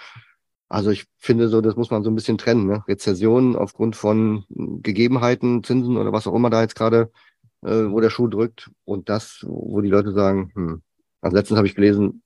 Also 0.69 0.91
ich 0.91 1.07
finde 1.19 1.49
so, 1.49 1.61
das 1.61 1.77
muss 1.77 1.91
man 1.91 2.05
so 2.05 2.11
ein 2.11 2.15
bisschen 2.15 2.39
trennen. 2.39 2.67
Ne? 2.67 2.85
Rezession 2.87 3.57
aufgrund 3.57 3.97
von 3.97 4.45
Gegebenheiten, 4.49 5.65
Zinsen 5.65 5.97
oder 5.97 6.13
was 6.13 6.27
auch 6.27 6.35
immer 6.35 6.51
da 6.51 6.63
jetzt 6.63 6.77
gerade, 6.77 7.11
äh, 7.63 7.91
wo 7.91 8.01
der 8.01 8.11
Schuh 8.11 8.29
drückt. 8.29 8.71
Und 8.85 9.09
das, 9.09 9.45
wo 9.47 9.81
die 9.81 9.91
Leute 9.91 10.13
sagen, 10.13 10.53
hm. 10.55 10.83
Also 11.25 11.39
letztens 11.39 11.57
habe 11.57 11.67
ich 11.67 11.75
gelesen, 11.75 12.23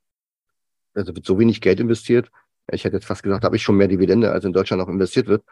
also 0.93 1.15
wird 1.15 1.25
so 1.25 1.39
wenig 1.39 1.61
Geld 1.61 1.79
investiert. 1.79 2.33
Ich 2.73 2.83
hätte 2.85 2.97
jetzt 2.97 3.07
fast 3.07 3.23
gesagt, 3.23 3.45
da 3.45 3.47
habe 3.47 3.55
ich 3.55 3.63
schon 3.63 3.77
mehr 3.77 3.87
Dividende, 3.87 4.33
als 4.33 4.45
in 4.45 4.53
Deutschland 4.53 4.83
noch 4.83 4.89
investiert 4.89 5.29
wird. 5.29 5.45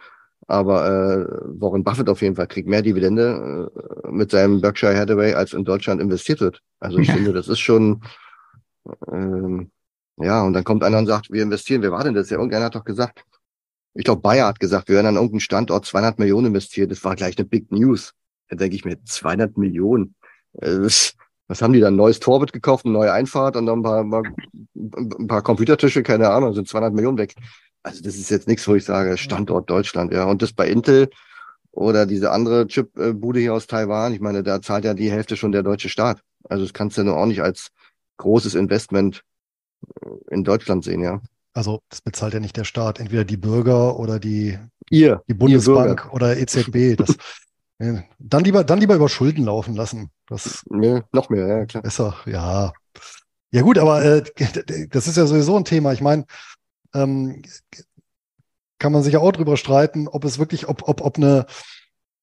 Aber 0.48 0.84
äh, 0.84 1.26
Warren 1.60 1.84
Buffett 1.84 2.08
auf 2.08 2.22
jeden 2.22 2.34
Fall 2.34 2.48
kriegt 2.48 2.68
mehr 2.68 2.82
Dividende 2.82 3.70
äh, 4.04 4.10
mit 4.10 4.32
seinem 4.32 4.60
Berkshire 4.60 4.98
Hathaway, 4.98 5.34
als 5.34 5.52
in 5.52 5.64
Deutschland 5.64 6.00
investiert 6.00 6.40
wird. 6.40 6.60
Also 6.80 6.98
ich 6.98 7.06
ja. 7.06 7.14
finde, 7.14 7.32
das 7.32 7.46
ist 7.46 7.60
schon, 7.60 8.02
ähm, 9.10 9.70
ja, 10.18 10.42
und 10.42 10.52
dann 10.54 10.64
kommt 10.64 10.82
einer 10.82 10.98
und 10.98 11.06
sagt, 11.06 11.30
wir 11.30 11.42
investieren, 11.42 11.82
wer 11.82 11.92
war 11.92 12.04
denn 12.04 12.14
das? 12.14 12.30
Ja, 12.30 12.36
irgendeiner 12.36 12.66
hat 12.66 12.74
doch 12.74 12.84
gesagt, 12.84 13.24
ich 13.94 14.04
glaube, 14.04 14.20
Bayer 14.22 14.46
hat 14.46 14.60
gesagt, 14.60 14.88
wir 14.88 14.96
werden 14.96 15.06
an 15.06 15.14
irgendeinem 15.16 15.40
Standort 15.40 15.86
200 15.86 16.18
Millionen 16.18 16.48
investiert. 16.48 16.90
Das 16.90 17.02
war 17.04 17.16
gleich 17.16 17.38
eine 17.38 17.46
Big 17.46 17.72
News. 17.72 18.12
Da 18.48 18.56
denke 18.56 18.76
ich 18.76 18.84
mir, 18.84 19.02
200 19.02 19.56
Millionen. 19.56 20.14
Äh, 20.54 20.80
das, 20.80 21.14
was 21.48 21.62
haben 21.62 21.72
die 21.72 21.80
dann? 21.80 21.96
Neues 21.96 22.20
Torwart 22.20 22.52
gekauft, 22.52 22.84
eine 22.84 22.92
neue 22.92 23.12
Einfahrt 23.12 23.56
und 23.56 23.66
dann 23.66 23.80
ein 23.80 23.82
paar, 23.82 24.22
ein 24.74 25.26
paar 25.28 25.42
Computertische, 25.42 26.02
keine 26.02 26.30
Ahnung, 26.30 26.54
sind 26.54 26.68
200 26.68 26.92
Millionen 26.92 27.18
weg. 27.18 27.34
Also 27.82 28.02
das 28.02 28.16
ist 28.16 28.30
jetzt 28.30 28.48
nichts, 28.48 28.66
wo 28.66 28.74
ich 28.74 28.84
sage, 28.84 29.16
Standort 29.16 29.70
Deutschland, 29.70 30.12
ja. 30.12 30.24
Und 30.24 30.42
das 30.42 30.52
bei 30.52 30.68
Intel 30.68 31.08
oder 31.70 32.04
diese 32.06 32.32
andere 32.32 32.66
Chip-Bude 32.66 33.40
hier 33.40 33.54
aus 33.54 33.66
Taiwan, 33.66 34.12
ich 34.12 34.20
meine, 34.20 34.42
da 34.42 34.60
zahlt 34.60 34.84
ja 34.84 34.94
die 34.94 35.10
Hälfte 35.10 35.36
schon 35.36 35.52
der 35.52 35.62
deutsche 35.62 35.88
Staat. 35.88 36.20
Also 36.48 36.64
das 36.64 36.72
kannst 36.72 36.96
du 36.96 37.02
ja 37.02 37.06
nur 37.06 37.16
auch 37.16 37.26
nicht 37.26 37.42
als 37.42 37.68
großes 38.16 38.54
Investment 38.54 39.24
äh, 40.04 40.34
in 40.34 40.44
Deutschland 40.44 40.84
sehen, 40.84 41.02
ja. 41.02 41.20
Also 41.52 41.80
das 41.88 42.02
bezahlt 42.02 42.34
ja 42.34 42.40
nicht 42.40 42.56
der 42.56 42.64
Staat, 42.64 43.00
entweder 43.00 43.24
die 43.24 43.38
Bürger 43.38 43.98
oder 43.98 44.18
die, 44.18 44.58
ihr, 44.90 45.22
die 45.26 45.34
Bundesbank 45.34 46.12
oder 46.12 46.36
EZB. 46.36 46.96
Das, 46.96 47.16
Dann 47.78 48.44
lieber, 48.44 48.64
dann 48.64 48.80
lieber 48.80 48.94
über 48.94 49.08
Schulden 49.08 49.44
laufen 49.44 49.76
lassen. 49.76 50.10
Das 50.26 50.62
nee, 50.70 51.02
noch 51.12 51.28
mehr, 51.28 51.46
ja, 51.46 51.66
klar. 51.66 51.82
Besser, 51.82 52.16
ja. 52.24 52.72
Ja, 53.50 53.62
gut, 53.62 53.78
aber 53.78 54.02
äh, 54.02 54.24
das 54.90 55.06
ist 55.06 55.16
ja 55.16 55.26
sowieso 55.26 55.56
ein 55.56 55.64
Thema. 55.64 55.92
Ich 55.92 56.00
meine, 56.00 56.24
ähm, 56.94 57.42
kann 58.78 58.92
man 58.92 59.02
sich 59.02 59.12
ja 59.12 59.20
auch 59.20 59.32
drüber 59.32 59.56
streiten, 59.56 60.08
ob 60.08 60.24
es 60.24 60.38
wirklich, 60.38 60.68
ob, 60.68 60.88
ob, 60.88 61.02
ob 61.02 61.16
eine, 61.16 61.46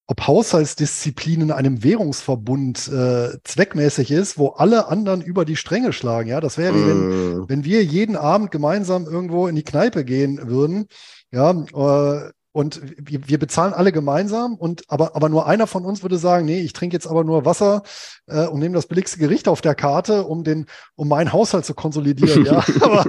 ob 0.07 0.27
Haushaltsdisziplin 0.27 1.41
in 1.41 1.51
einem 1.51 1.83
Währungsverbund 1.83 2.87
äh, 2.89 3.37
zweckmäßig 3.43 4.11
ist, 4.11 4.37
wo 4.37 4.49
alle 4.49 4.87
anderen 4.87 5.21
über 5.21 5.45
die 5.45 5.55
Stränge 5.55 5.93
schlagen. 5.93 6.29
Ja, 6.29 6.41
das 6.41 6.57
wäre 6.57 6.75
wie 6.75 6.87
wenn, 6.87 7.37
mm. 7.39 7.49
wenn 7.49 7.63
wir 7.63 7.83
jeden 7.83 8.17
Abend 8.17 8.51
gemeinsam 8.51 9.05
irgendwo 9.05 9.47
in 9.47 9.55
die 9.55 9.63
Kneipe 9.63 10.03
gehen 10.03 10.49
würden. 10.49 10.87
Ja, 11.31 11.51
äh, 11.51 12.31
und 12.55 12.81
wir, 12.97 13.27
wir 13.27 13.39
bezahlen 13.39 13.73
alle 13.73 13.91
gemeinsam 13.91 14.53
und 14.53 14.83
aber, 14.87 15.15
aber 15.15 15.27
nur 15.27 15.47
einer 15.47 15.65
von 15.65 15.85
uns 15.85 16.03
würde 16.03 16.19
sagen, 16.19 16.45
nee, 16.45 16.59
ich 16.59 16.73
trinke 16.73 16.95
jetzt 16.95 17.07
aber 17.07 17.23
nur 17.23 17.45
Wasser 17.45 17.81
äh, 18.27 18.45
und 18.45 18.59
nehme 18.59 18.75
das 18.75 18.85
billigste 18.85 19.17
Gericht 19.17 19.47
auf 19.47 19.61
der 19.61 19.73
Karte, 19.73 20.25
um 20.25 20.43
den, 20.43 20.67
um 20.95 21.07
meinen 21.07 21.33
Haushalt 21.33 21.65
zu 21.65 21.73
konsolidieren, 21.73 22.45
ja. 22.45 22.63
aber, 22.81 23.05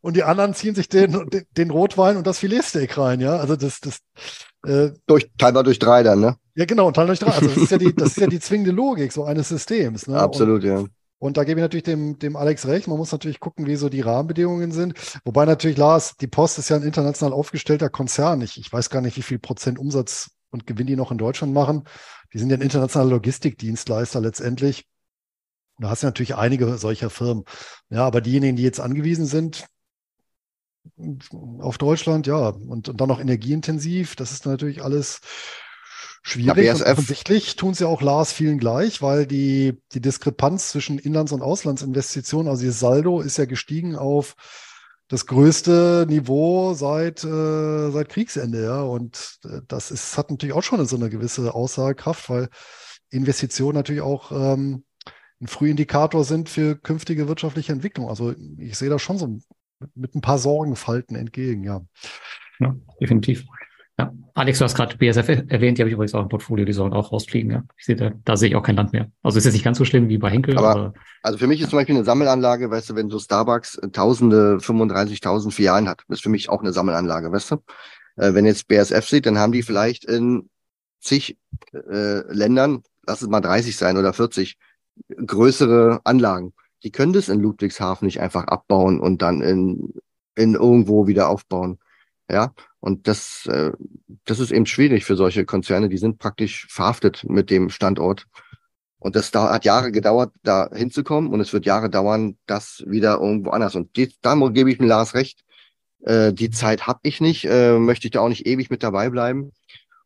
und 0.00 0.16
die 0.16 0.24
anderen 0.24 0.54
ziehen 0.54 0.74
sich 0.74 0.88
den, 0.88 1.30
den, 1.30 1.44
den 1.56 1.70
Rotwein 1.70 2.16
und 2.16 2.26
das 2.26 2.40
Filetsteak 2.40 2.98
rein, 2.98 3.20
ja. 3.20 3.36
Also 3.36 3.54
das, 3.54 3.78
das 3.78 4.00
äh, 4.64 4.90
durch, 5.06 5.30
teilbar 5.38 5.64
durch 5.64 5.78
drei 5.78 6.02
dann, 6.02 6.20
ne? 6.20 6.36
Ja, 6.54 6.64
genau, 6.64 6.88
und 6.88 6.94
teilbar 6.94 7.16
durch 7.16 7.20
drei. 7.20 7.32
Also 7.32 7.48
das 7.48 7.56
ist 7.56 7.70
ja 7.70 7.78
die, 7.78 7.94
das 7.96 8.08
ist 8.08 8.18
ja 8.18 8.26
die 8.26 8.40
zwingende 8.40 8.72
Logik 8.72 9.12
so 9.12 9.24
eines 9.24 9.48
Systems. 9.48 10.06
Ne? 10.06 10.18
Absolut, 10.18 10.62
und, 10.62 10.68
ja. 10.68 10.84
Und 11.18 11.36
da 11.36 11.44
gebe 11.44 11.60
ich 11.60 11.62
natürlich 11.62 11.84
dem, 11.84 12.18
dem 12.18 12.34
Alex 12.34 12.66
recht. 12.66 12.88
Man 12.88 12.96
muss 12.96 13.12
natürlich 13.12 13.40
gucken, 13.40 13.66
wie 13.66 13.76
so 13.76 13.90
die 13.90 14.00
Rahmenbedingungen 14.00 14.72
sind. 14.72 14.94
Wobei 15.24 15.44
natürlich, 15.44 15.76
Lars, 15.76 16.16
die 16.16 16.26
Post 16.26 16.58
ist 16.58 16.70
ja 16.70 16.76
ein 16.76 16.82
international 16.82 17.34
aufgestellter 17.34 17.90
Konzern. 17.90 18.40
Ich, 18.40 18.58
ich 18.58 18.72
weiß 18.72 18.88
gar 18.88 19.02
nicht, 19.02 19.18
wie 19.18 19.22
viel 19.22 19.38
Prozent 19.38 19.78
Umsatz 19.78 20.30
und 20.50 20.66
Gewinn 20.66 20.86
die 20.86 20.96
noch 20.96 21.12
in 21.12 21.18
Deutschland 21.18 21.52
machen. 21.52 21.84
Die 22.32 22.38
sind 22.38 22.48
ja 22.48 22.56
ein 22.56 22.62
internationaler 22.62 23.10
Logistikdienstleister 23.10 24.20
letztendlich. 24.20 24.86
Da 25.78 25.90
hast 25.90 26.02
du 26.02 26.06
natürlich 26.06 26.36
einige 26.36 26.78
solcher 26.78 27.10
Firmen. 27.10 27.44
Ja, 27.90 28.06
aber 28.06 28.22
diejenigen, 28.22 28.56
die 28.56 28.62
jetzt 28.62 28.80
angewiesen 28.80 29.26
sind 29.26 29.66
auf 31.58 31.78
Deutschland, 31.78 32.26
ja, 32.26 32.48
und, 32.48 32.88
und 32.88 33.00
dann 33.00 33.08
noch 33.08 33.20
energieintensiv, 33.20 34.16
das 34.16 34.32
ist 34.32 34.46
natürlich 34.46 34.82
alles 34.82 35.20
schwierig. 36.22 36.64
Ja, 36.64 36.74
offensichtlich 36.74 37.56
tun 37.56 37.74
sie 37.74 37.86
auch 37.86 38.02
Lars 38.02 38.32
vielen 38.32 38.58
gleich, 38.58 39.02
weil 39.02 39.26
die, 39.26 39.80
die 39.92 40.00
Diskrepanz 40.00 40.70
zwischen 40.70 40.98
Inlands- 40.98 41.32
und 41.32 41.42
Auslandsinvestitionen, 41.42 42.48
also 42.48 42.66
das 42.66 42.80
Saldo 42.80 43.20
ist 43.20 43.38
ja 43.38 43.46
gestiegen 43.46 43.96
auf 43.96 44.36
das 45.08 45.26
größte 45.26 46.06
Niveau 46.08 46.74
seit, 46.74 47.24
äh, 47.24 47.90
seit 47.90 48.08
Kriegsende, 48.08 48.62
ja. 48.62 48.82
Und 48.82 49.38
äh, 49.44 49.60
das 49.66 49.90
ist, 49.90 50.16
hat 50.16 50.30
natürlich 50.30 50.54
auch 50.54 50.62
schon 50.62 50.84
so 50.86 50.96
eine 50.96 51.10
gewisse 51.10 51.52
Aussagekraft, 51.52 52.30
weil 52.30 52.48
Investitionen 53.10 53.74
natürlich 53.74 54.02
auch 54.02 54.30
ähm, 54.30 54.84
ein 55.40 55.48
Frühindikator 55.48 56.24
sind 56.24 56.48
für 56.48 56.76
künftige 56.76 57.26
wirtschaftliche 57.26 57.72
Entwicklung. 57.72 58.08
Also 58.08 58.34
ich 58.58 58.78
sehe 58.78 58.90
da 58.90 59.00
schon 59.00 59.18
so 59.18 59.26
mit, 59.26 59.42
mit 59.94 60.14
ein 60.14 60.20
paar 60.20 60.38
Sorgenfalten 60.38 61.16
entgegen, 61.16 61.64
ja. 61.64 61.82
Ja, 62.58 62.76
definitiv. 63.00 63.44
Ja. 63.98 64.12
Alex, 64.34 64.58
du 64.58 64.64
hast 64.64 64.74
gerade 64.74 64.96
BSF 64.96 65.28
erwähnt, 65.48 65.76
die 65.76 65.82
habe 65.82 65.90
ich 65.90 65.94
übrigens 65.94 66.14
auch 66.14 66.22
im 66.22 66.28
Portfolio, 66.28 66.64
die 66.64 66.72
sollen 66.72 66.92
auch 66.92 67.12
rausfliegen. 67.12 67.50
Ja. 67.50 67.64
Ich 67.76 67.84
sehe 67.84 67.96
da, 67.96 68.12
da 68.24 68.36
sehe 68.36 68.48
ich 68.48 68.56
auch 68.56 68.62
kein 68.62 68.76
Land 68.76 68.92
mehr. 68.92 69.10
Also 69.22 69.36
ist 69.36 69.44
jetzt 69.44 69.52
nicht 69.52 69.64
ganz 69.64 69.76
so 69.76 69.84
schlimm 69.84 70.08
wie 70.08 70.16
bei 70.16 70.30
Henkel. 70.30 70.56
Aber, 70.56 70.70
aber 70.70 70.94
also 71.22 71.38
für 71.38 71.46
mich 71.46 71.60
ist 71.60 71.70
zum 71.70 71.78
Beispiel 71.78 71.96
eine 71.96 72.04
Sammelanlage, 72.04 72.70
weißt 72.70 72.90
du, 72.90 72.94
wenn 72.94 73.10
so 73.10 73.18
Starbucks 73.18 73.80
tausende, 73.92 74.56
35.000 74.56 75.50
Filialen 75.50 75.88
hat, 75.88 76.02
ist 76.08 76.22
für 76.22 76.30
mich 76.30 76.48
auch 76.48 76.60
eine 76.60 76.72
Sammelanlage, 76.72 77.30
weißt 77.30 77.50
du. 77.50 77.56
Äh, 78.16 78.34
wenn 78.34 78.46
jetzt 78.46 78.68
BSF 78.68 79.06
sieht, 79.06 79.26
dann 79.26 79.38
haben 79.38 79.52
die 79.52 79.62
vielleicht 79.62 80.04
in 80.06 80.48
zig 81.00 81.36
äh, 81.72 82.32
Ländern, 82.32 82.82
lass 83.06 83.20
es 83.20 83.28
mal 83.28 83.40
30 83.40 83.76
sein 83.76 83.98
oder 83.98 84.12
40, 84.12 84.56
größere 85.26 86.00
Anlagen. 86.04 86.54
Die 86.82 86.90
können 86.90 87.12
das 87.12 87.28
in 87.28 87.40
Ludwigshafen 87.40 88.06
nicht 88.06 88.20
einfach 88.20 88.44
abbauen 88.44 89.00
und 89.00 89.22
dann 89.22 89.42
in, 89.42 89.94
in 90.34 90.54
irgendwo 90.54 91.06
wieder 91.06 91.28
aufbauen. 91.28 91.78
Ja, 92.30 92.54
und 92.78 93.08
das, 93.08 93.46
äh, 93.46 93.72
das 94.24 94.38
ist 94.38 94.52
eben 94.52 94.66
schwierig 94.66 95.04
für 95.04 95.16
solche 95.16 95.44
Konzerne. 95.44 95.88
Die 95.88 95.98
sind 95.98 96.18
praktisch 96.18 96.66
verhaftet 96.70 97.24
mit 97.28 97.50
dem 97.50 97.70
Standort. 97.70 98.26
Und 98.98 99.16
das 99.16 99.30
da, 99.30 99.52
hat 99.52 99.64
Jahre 99.64 99.90
gedauert, 99.90 100.32
da 100.42 100.70
hinzukommen. 100.72 101.32
Und 101.32 101.40
es 101.40 101.52
wird 101.52 101.66
Jahre 101.66 101.90
dauern, 101.90 102.38
das 102.46 102.84
wieder 102.86 103.18
irgendwo 103.20 103.50
anders. 103.50 103.74
Und 103.74 103.96
die, 103.96 104.14
da 104.22 104.34
gebe 104.50 104.70
ich 104.70 104.78
mir 104.78 104.86
Lars 104.86 105.14
recht. 105.14 105.42
Äh, 106.02 106.32
die 106.32 106.50
Zeit 106.50 106.86
habe 106.86 107.00
ich 107.02 107.20
nicht, 107.20 107.46
äh, 107.46 107.78
möchte 107.78 108.06
ich 108.06 108.12
da 108.12 108.20
auch 108.20 108.28
nicht 108.28 108.46
ewig 108.46 108.70
mit 108.70 108.82
dabei 108.82 109.10
bleiben. 109.10 109.52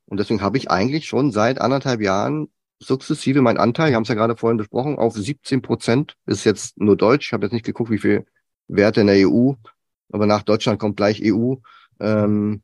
Und 0.07 0.19
deswegen 0.19 0.43
habe 0.43 0.57
ich 0.57 0.71
eigentlich 0.71 1.07
schon 1.07 1.31
seit 1.31 1.61
anderthalb 1.61 2.01
Jahren 2.01 2.49
sukzessive 2.79 3.41
mein 3.43 3.59
Anteil, 3.59 3.91
wir 3.91 3.97
haben 3.97 4.03
es 4.03 4.09
ja 4.09 4.15
gerade 4.15 4.37
vorhin 4.37 4.59
besprochen, 4.59 4.99
auf 4.99 5.15
17 5.15 5.63
Prozent. 5.63 6.17
Ist 6.27 6.45
jetzt 6.45 6.79
nur 6.79 6.97
Deutsch. 6.97 7.29
Ich 7.29 7.33
habe 7.33 7.47
jetzt 7.47 7.53
nicht 7.53 7.65
geguckt, 7.65 7.91
wie 7.91 7.99
viel 7.99 8.27
Werte 8.69 9.01
in 9.01 9.07
der 9.07 9.29
EU. 9.29 9.53
Aber 10.13 10.27
nach 10.27 10.43
Deutschland 10.43 10.79
kommt 10.79 10.97
gleich 10.97 11.21
EU. 11.25 11.55
Ähm, 12.01 12.63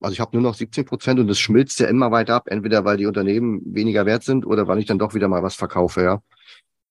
also 0.00 0.12
ich 0.12 0.20
habe 0.20 0.36
nur 0.36 0.42
noch 0.42 0.54
17 0.54 0.84
Prozent 0.84 1.20
und 1.20 1.30
es 1.30 1.38
schmilzt 1.38 1.78
ja 1.80 1.86
immer 1.86 2.10
weiter 2.10 2.34
ab, 2.34 2.48
entweder 2.48 2.84
weil 2.84 2.96
die 2.96 3.06
Unternehmen 3.06 3.62
weniger 3.64 4.04
wert 4.04 4.24
sind 4.24 4.44
oder 4.44 4.66
weil 4.66 4.78
ich 4.78 4.86
dann 4.86 4.98
doch 4.98 5.14
wieder 5.14 5.28
mal 5.28 5.42
was 5.42 5.54
verkaufe, 5.54 6.02
ja. 6.02 6.22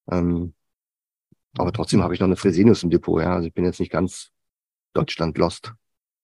Ähm, 0.10 0.54
aber 1.58 1.74
trotzdem 1.74 2.02
habe 2.02 2.14
ich 2.14 2.22
noch 2.22 2.28
eine 2.28 2.38
Fresenius 2.38 2.84
im 2.84 2.90
Depot, 2.90 3.22
ja. 3.22 3.36
Also 3.36 3.48
ich 3.48 3.54
bin 3.54 3.66
jetzt 3.66 3.82
nicht 3.82 3.92
ganz 3.92 4.32
Deutschland 4.94 5.38
lost. 5.38 5.74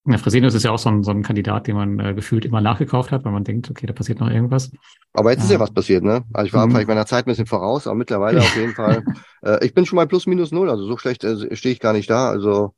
Ja, 0.10 0.18
Fresenius 0.18 0.54
ist 0.54 0.64
ja 0.64 0.72
auch 0.72 0.80
so 0.80 0.90
ein, 0.90 1.04
so 1.04 1.12
ein 1.12 1.22
Kandidat, 1.22 1.68
den 1.68 1.76
man 1.76 2.00
äh, 2.00 2.14
gefühlt 2.14 2.46
immer 2.46 2.62
nachgekauft 2.62 3.12
hat, 3.12 3.26
weil 3.26 3.34
man 3.34 3.44
denkt, 3.44 3.70
okay, 3.70 3.86
da 3.86 3.94
passiert 3.94 4.22
noch 4.22 4.30
irgendwas. 4.30 4.72
Aber 5.12 5.32
jetzt 5.32 5.44
ist 5.44 5.52
ja 5.52 5.60
was 5.60 5.72
passiert, 5.72 6.04
ne? 6.04 6.24
Also 6.32 6.48
ich 6.48 6.54
war 6.54 6.66
mhm. 6.66 6.72
vielleicht 6.72 6.88
meiner 6.88 7.06
Zeit 7.06 7.26
ein 7.26 7.32
bisschen 7.32 7.46
voraus, 7.46 7.88
aber 7.88 7.96
mittlerweile 7.96 8.40
auf 8.40 8.56
jeden 8.56 8.74
Fall. 8.74 9.04
Äh, 9.44 9.64
ich 9.64 9.76
bin 9.76 9.86
schon 9.86 9.98
mal 9.98 10.08
plus 10.08 10.26
minus 10.26 10.52
null, 10.52 10.68
also 10.68 10.84
so 10.86 10.98
schlecht 10.98 11.24
äh, 11.24 11.56
stehe 11.56 11.72
ich 11.72 11.80
gar 11.80 11.94
nicht 11.94 12.10
da. 12.10 12.28
Also 12.28 12.74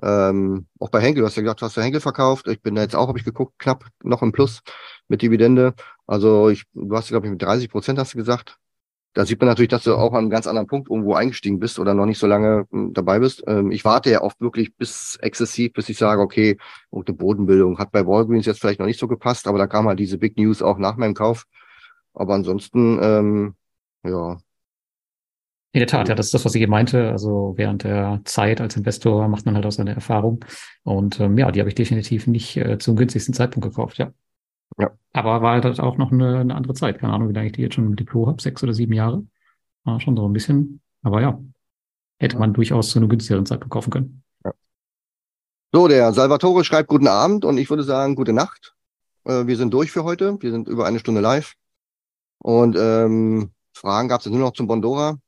ähm, 0.00 0.68
auch 0.78 0.90
bei 0.90 1.00
Henkel, 1.00 1.22
du 1.22 1.26
hast 1.26 1.34
ja 1.34 1.42
gesagt, 1.42 1.60
du 1.60 1.66
hast 1.66 1.76
ja 1.76 1.82
Henkel 1.82 2.00
verkauft. 2.00 2.46
Ich 2.46 2.62
bin 2.62 2.76
da 2.76 2.82
jetzt 2.82 2.94
auch, 2.94 3.08
habe 3.08 3.18
ich 3.18 3.24
geguckt, 3.24 3.58
knapp 3.58 3.84
noch 4.04 4.22
im 4.22 4.30
Plus 4.30 4.60
mit 5.08 5.22
Dividende. 5.22 5.74
Also 6.06 6.50
ich, 6.50 6.66
du 6.72 6.94
hast, 6.96 7.08
glaube 7.08 7.26
ich, 7.26 7.32
mit 7.32 7.42
30 7.42 7.68
Prozent 7.68 7.98
hast 7.98 8.14
du 8.14 8.18
gesagt. 8.18 8.58
Da 9.14 9.24
sieht 9.24 9.40
man 9.40 9.48
natürlich, 9.48 9.70
dass 9.70 9.84
du 9.84 9.94
auch 9.94 10.12
an 10.12 10.18
einem 10.18 10.30
ganz 10.30 10.46
anderen 10.46 10.66
Punkt 10.66 10.90
irgendwo 10.90 11.14
eingestiegen 11.14 11.60
bist 11.60 11.78
oder 11.78 11.94
noch 11.94 12.04
nicht 12.04 12.18
so 12.18 12.26
lange 12.26 12.66
hm, 12.70 12.92
dabei 12.92 13.20
bist. 13.20 13.44
Ähm, 13.46 13.70
ich 13.70 13.84
warte 13.84 14.10
ja 14.10 14.22
oft 14.22 14.40
wirklich 14.40 14.74
bis 14.76 15.16
exzessiv, 15.22 15.72
bis 15.72 15.88
ich 15.88 15.96
sage, 15.96 16.20
okay, 16.20 16.58
eine 16.92 17.04
Bodenbildung 17.04 17.78
hat 17.78 17.92
bei 17.92 18.06
Walgreens 18.06 18.46
jetzt 18.46 18.60
vielleicht 18.60 18.80
noch 18.80 18.86
nicht 18.86 18.98
so 18.98 19.08
gepasst, 19.08 19.46
aber 19.46 19.58
da 19.58 19.66
kam 19.68 19.86
halt 19.86 20.00
diese 20.00 20.18
Big 20.18 20.36
News 20.36 20.62
auch 20.62 20.78
nach 20.78 20.96
meinem 20.96 21.14
Kauf. 21.14 21.46
Aber 22.12 22.34
ansonsten, 22.34 22.98
ähm, 23.00 23.54
ja, 24.04 24.38
in 25.74 25.80
der 25.80 25.88
Tat, 25.88 26.08
ja, 26.08 26.14
das 26.14 26.26
ist 26.26 26.34
das, 26.34 26.44
was 26.44 26.54
ich 26.54 26.62
eben 26.62 26.70
meinte. 26.70 27.10
Also 27.10 27.54
während 27.56 27.82
der 27.82 28.20
Zeit 28.24 28.60
als 28.60 28.76
Investor 28.76 29.26
macht 29.26 29.44
man 29.44 29.56
halt 29.56 29.66
auch 29.66 29.72
seine 29.72 29.92
Erfahrung. 29.92 30.44
Und 30.84 31.18
ähm, 31.18 31.36
ja, 31.36 31.50
die 31.50 31.58
habe 31.58 31.68
ich 31.68 31.74
definitiv 31.74 32.28
nicht 32.28 32.56
äh, 32.56 32.78
zum 32.78 32.94
günstigsten 32.94 33.34
Zeitpunkt 33.34 33.68
gekauft, 33.68 33.98
ja. 33.98 34.12
Ja. 34.78 34.90
Aber 35.12 35.42
war 35.42 35.62
halt 35.62 35.80
auch 35.80 35.96
noch 35.96 36.12
eine, 36.12 36.38
eine 36.38 36.54
andere 36.54 36.74
Zeit. 36.74 36.98
Keine 36.98 37.12
Ahnung, 37.12 37.28
wie 37.28 37.32
lange 37.32 37.46
ich 37.46 37.52
die 37.52 37.62
jetzt 37.62 37.74
schon 37.74 37.86
im 37.86 37.96
Depot 37.96 38.26
habe, 38.26 38.42
sechs 38.42 38.62
oder 38.62 38.74
sieben 38.74 38.92
Jahre. 38.92 39.24
War 39.84 40.00
schon 40.00 40.16
so 40.16 40.26
ein 40.26 40.32
bisschen. 40.32 40.80
Aber 41.02 41.20
ja, 41.20 41.38
hätte 42.18 42.38
man 42.38 42.54
durchaus 42.54 42.90
zu 42.90 42.98
einem 42.98 43.08
günstigeren 43.08 43.46
Zeitpunkt 43.46 43.72
kaufen 43.72 43.90
können. 43.90 44.22
Ja. 44.44 44.52
So, 45.72 45.88
der 45.88 46.12
Salvatore 46.12 46.64
schreibt 46.64 46.88
guten 46.88 47.08
Abend 47.08 47.44
und 47.44 47.58
ich 47.58 47.70
würde 47.70 47.84
sagen 47.84 48.14
gute 48.14 48.32
Nacht. 48.32 48.74
Äh, 49.24 49.46
wir 49.46 49.56
sind 49.56 49.72
durch 49.72 49.90
für 49.90 50.04
heute. 50.04 50.36
Wir 50.40 50.50
sind 50.50 50.68
über 50.68 50.86
eine 50.86 50.98
Stunde 50.98 51.20
live. 51.20 51.54
Und 52.38 52.76
ähm, 52.78 53.50
Fragen 53.72 54.08
gab 54.08 54.20
es 54.20 54.26
nur 54.26 54.38
noch 54.38 54.52
zum 54.52 54.66
Bondora. 54.66 55.18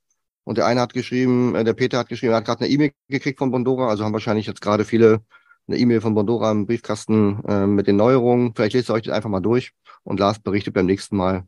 Und 0.45 0.59
der 0.59 0.67
eine 0.67 0.81
hat 0.81 0.93
geschrieben, 0.93 1.55
äh, 1.55 1.65
der 1.65 1.75
Peter 1.75 1.99
hat 1.99 2.09
geschrieben, 2.09 2.33
er 2.33 2.39
hat 2.39 2.45
gerade 2.45 2.65
eine 2.65 2.71
E-Mail 2.73 2.93
gekriegt 3.09 3.39
von 3.39 3.51
Bondora, 3.51 3.89
also 3.89 4.05
haben 4.05 4.13
wahrscheinlich 4.13 4.47
jetzt 4.47 4.61
gerade 4.61 4.85
viele 4.85 5.23
eine 5.69 5.79
E-Mail 5.79 6.01
von 6.01 6.15
Bondora 6.15 6.51
im 6.51 6.67
Briefkasten 6.67 7.45
äh, 7.47 7.67
mit 7.67 7.87
den 7.87 7.97
Neuerungen. 7.97 8.55
Vielleicht 8.55 8.75
lest 8.75 8.91
ihr 8.91 8.95
euch 8.95 9.03
das 9.03 9.15
einfach 9.15 9.31
mal 9.31 9.41
durch 9.41 9.73
und 10.05 10.21
Lars 10.21 10.39
berichtet 10.39 10.75
beim 10.75 10.87
nächsten 10.87 11.17
Mal, 11.17 11.45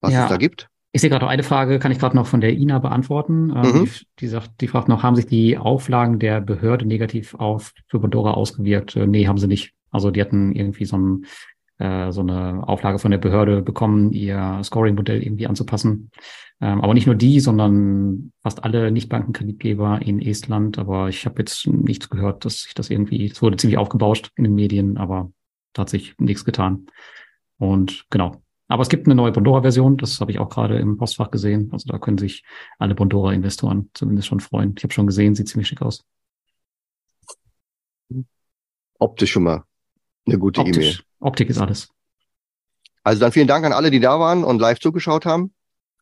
was 0.00 0.12
ja. 0.12 0.24
es 0.24 0.28
da 0.28 0.36
gibt. 0.36 0.68
Ich 0.92 1.00
sehe 1.00 1.10
gerade 1.10 1.24
noch 1.24 1.30
eine 1.30 1.44
Frage, 1.44 1.78
kann 1.78 1.92
ich 1.92 2.00
gerade 2.00 2.16
noch 2.16 2.26
von 2.26 2.40
der 2.40 2.52
Ina 2.52 2.80
beantworten. 2.80 3.52
Ähm, 3.54 3.62
mhm. 3.62 3.84
die, 3.84 3.90
die, 4.20 4.26
sagt, 4.26 4.60
die 4.60 4.66
fragt 4.66 4.88
noch, 4.88 5.02
haben 5.02 5.14
sich 5.14 5.26
die 5.26 5.56
Auflagen 5.56 6.18
der 6.18 6.40
Behörde 6.40 6.84
negativ 6.84 7.34
auf 7.34 7.72
für 7.86 8.00
Bondora 8.00 8.32
ausgewirkt? 8.32 8.96
Äh, 8.96 9.06
nee, 9.06 9.26
haben 9.26 9.38
sie 9.38 9.46
nicht. 9.46 9.72
Also 9.90 10.10
die 10.10 10.20
hatten 10.20 10.52
irgendwie 10.52 10.84
so, 10.84 10.98
ein, 10.98 11.26
äh, 11.78 12.10
so 12.10 12.22
eine 12.22 12.66
Auflage 12.66 12.98
von 12.98 13.12
der 13.12 13.18
Behörde 13.18 13.62
bekommen, 13.62 14.12
ihr 14.12 14.60
Scoring-Modell 14.64 15.22
irgendwie 15.22 15.46
anzupassen. 15.46 16.10
Ähm, 16.62 16.82
aber 16.82 16.92
nicht 16.92 17.06
nur 17.06 17.14
die, 17.14 17.40
sondern 17.40 18.32
fast 18.42 18.64
alle 18.64 18.90
Nichtbankenkreditgeber 18.90 20.02
in 20.02 20.20
Estland. 20.20 20.78
Aber 20.78 21.08
ich 21.08 21.24
habe 21.24 21.38
jetzt 21.38 21.66
nichts 21.66 22.10
gehört, 22.10 22.44
dass 22.44 22.62
sich 22.62 22.74
das 22.74 22.90
irgendwie, 22.90 23.26
es 23.26 23.40
wurde 23.40 23.56
ziemlich 23.56 23.78
aufgebauscht 23.78 24.30
in 24.36 24.44
den 24.44 24.54
Medien, 24.54 24.98
aber 24.98 25.32
da 25.72 25.82
hat 25.82 25.90
sich 25.90 26.14
nichts 26.18 26.44
getan. 26.44 26.86
Und 27.56 28.04
genau. 28.10 28.42
Aber 28.68 28.82
es 28.82 28.88
gibt 28.88 29.06
eine 29.06 29.14
neue 29.14 29.32
Bondora-Version, 29.32 29.96
das 29.96 30.20
habe 30.20 30.30
ich 30.30 30.38
auch 30.38 30.48
gerade 30.48 30.78
im 30.78 30.96
Postfach 30.96 31.30
gesehen. 31.30 31.70
Also 31.72 31.88
da 31.88 31.98
können 31.98 32.18
sich 32.18 32.44
alle 32.78 32.94
Bondora-Investoren 32.94 33.90
zumindest 33.94 34.28
schon 34.28 34.40
freuen. 34.40 34.74
Ich 34.76 34.84
habe 34.84 34.92
schon 34.92 35.06
gesehen, 35.06 35.34
sieht 35.34 35.48
ziemlich 35.48 35.66
schick 35.66 35.82
aus. 35.82 36.04
Optisch 38.98 39.32
schon 39.32 39.44
mal 39.44 39.64
eine 40.26 40.38
gute 40.38 40.60
E-Mail. 40.60 40.98
Optik 41.20 41.48
ist 41.48 41.58
alles. 41.58 41.88
Also 43.02 43.20
dann 43.20 43.32
vielen 43.32 43.48
Dank 43.48 43.64
an 43.64 43.72
alle, 43.72 43.90
die 43.90 43.98
da 43.98 44.20
waren 44.20 44.44
und 44.44 44.60
live 44.60 44.78
zugeschaut 44.78 45.24
haben. 45.24 45.52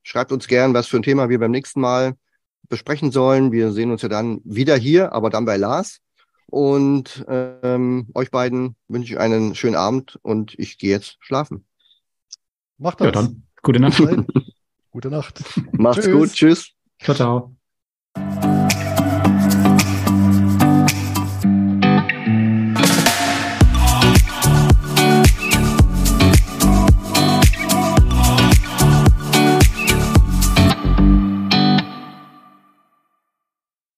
Schreibt 0.08 0.32
uns 0.32 0.48
gern, 0.48 0.72
was 0.72 0.86
für 0.86 0.96
ein 0.96 1.02
Thema 1.02 1.28
wir 1.28 1.38
beim 1.38 1.50
nächsten 1.50 1.82
Mal 1.82 2.14
besprechen 2.70 3.10
sollen. 3.12 3.52
Wir 3.52 3.72
sehen 3.72 3.90
uns 3.90 4.00
ja 4.00 4.08
dann 4.08 4.40
wieder 4.42 4.74
hier, 4.74 5.12
aber 5.12 5.28
dann 5.28 5.44
bei 5.44 5.58
Lars. 5.58 5.98
Und 6.46 7.26
ähm, 7.28 8.08
euch 8.14 8.30
beiden 8.30 8.74
wünsche 8.88 9.12
ich 9.12 9.20
einen 9.20 9.54
schönen 9.54 9.76
Abend 9.76 10.18
und 10.22 10.58
ich 10.58 10.78
gehe 10.78 10.88
jetzt 10.88 11.18
schlafen. 11.20 11.66
Macht 12.78 13.02
das. 13.02 13.08
Ja, 13.08 13.10
dann. 13.12 13.42
Gute 13.62 13.80
Nacht. 13.80 14.02
Gute 14.92 15.10
Nacht. 15.10 15.44
Macht's 15.72 16.06
tschüss. 16.06 16.14
gut. 16.14 16.32
Tschüss. 16.32 16.70
Ciao, 17.02 17.14
ciao. 17.14 18.47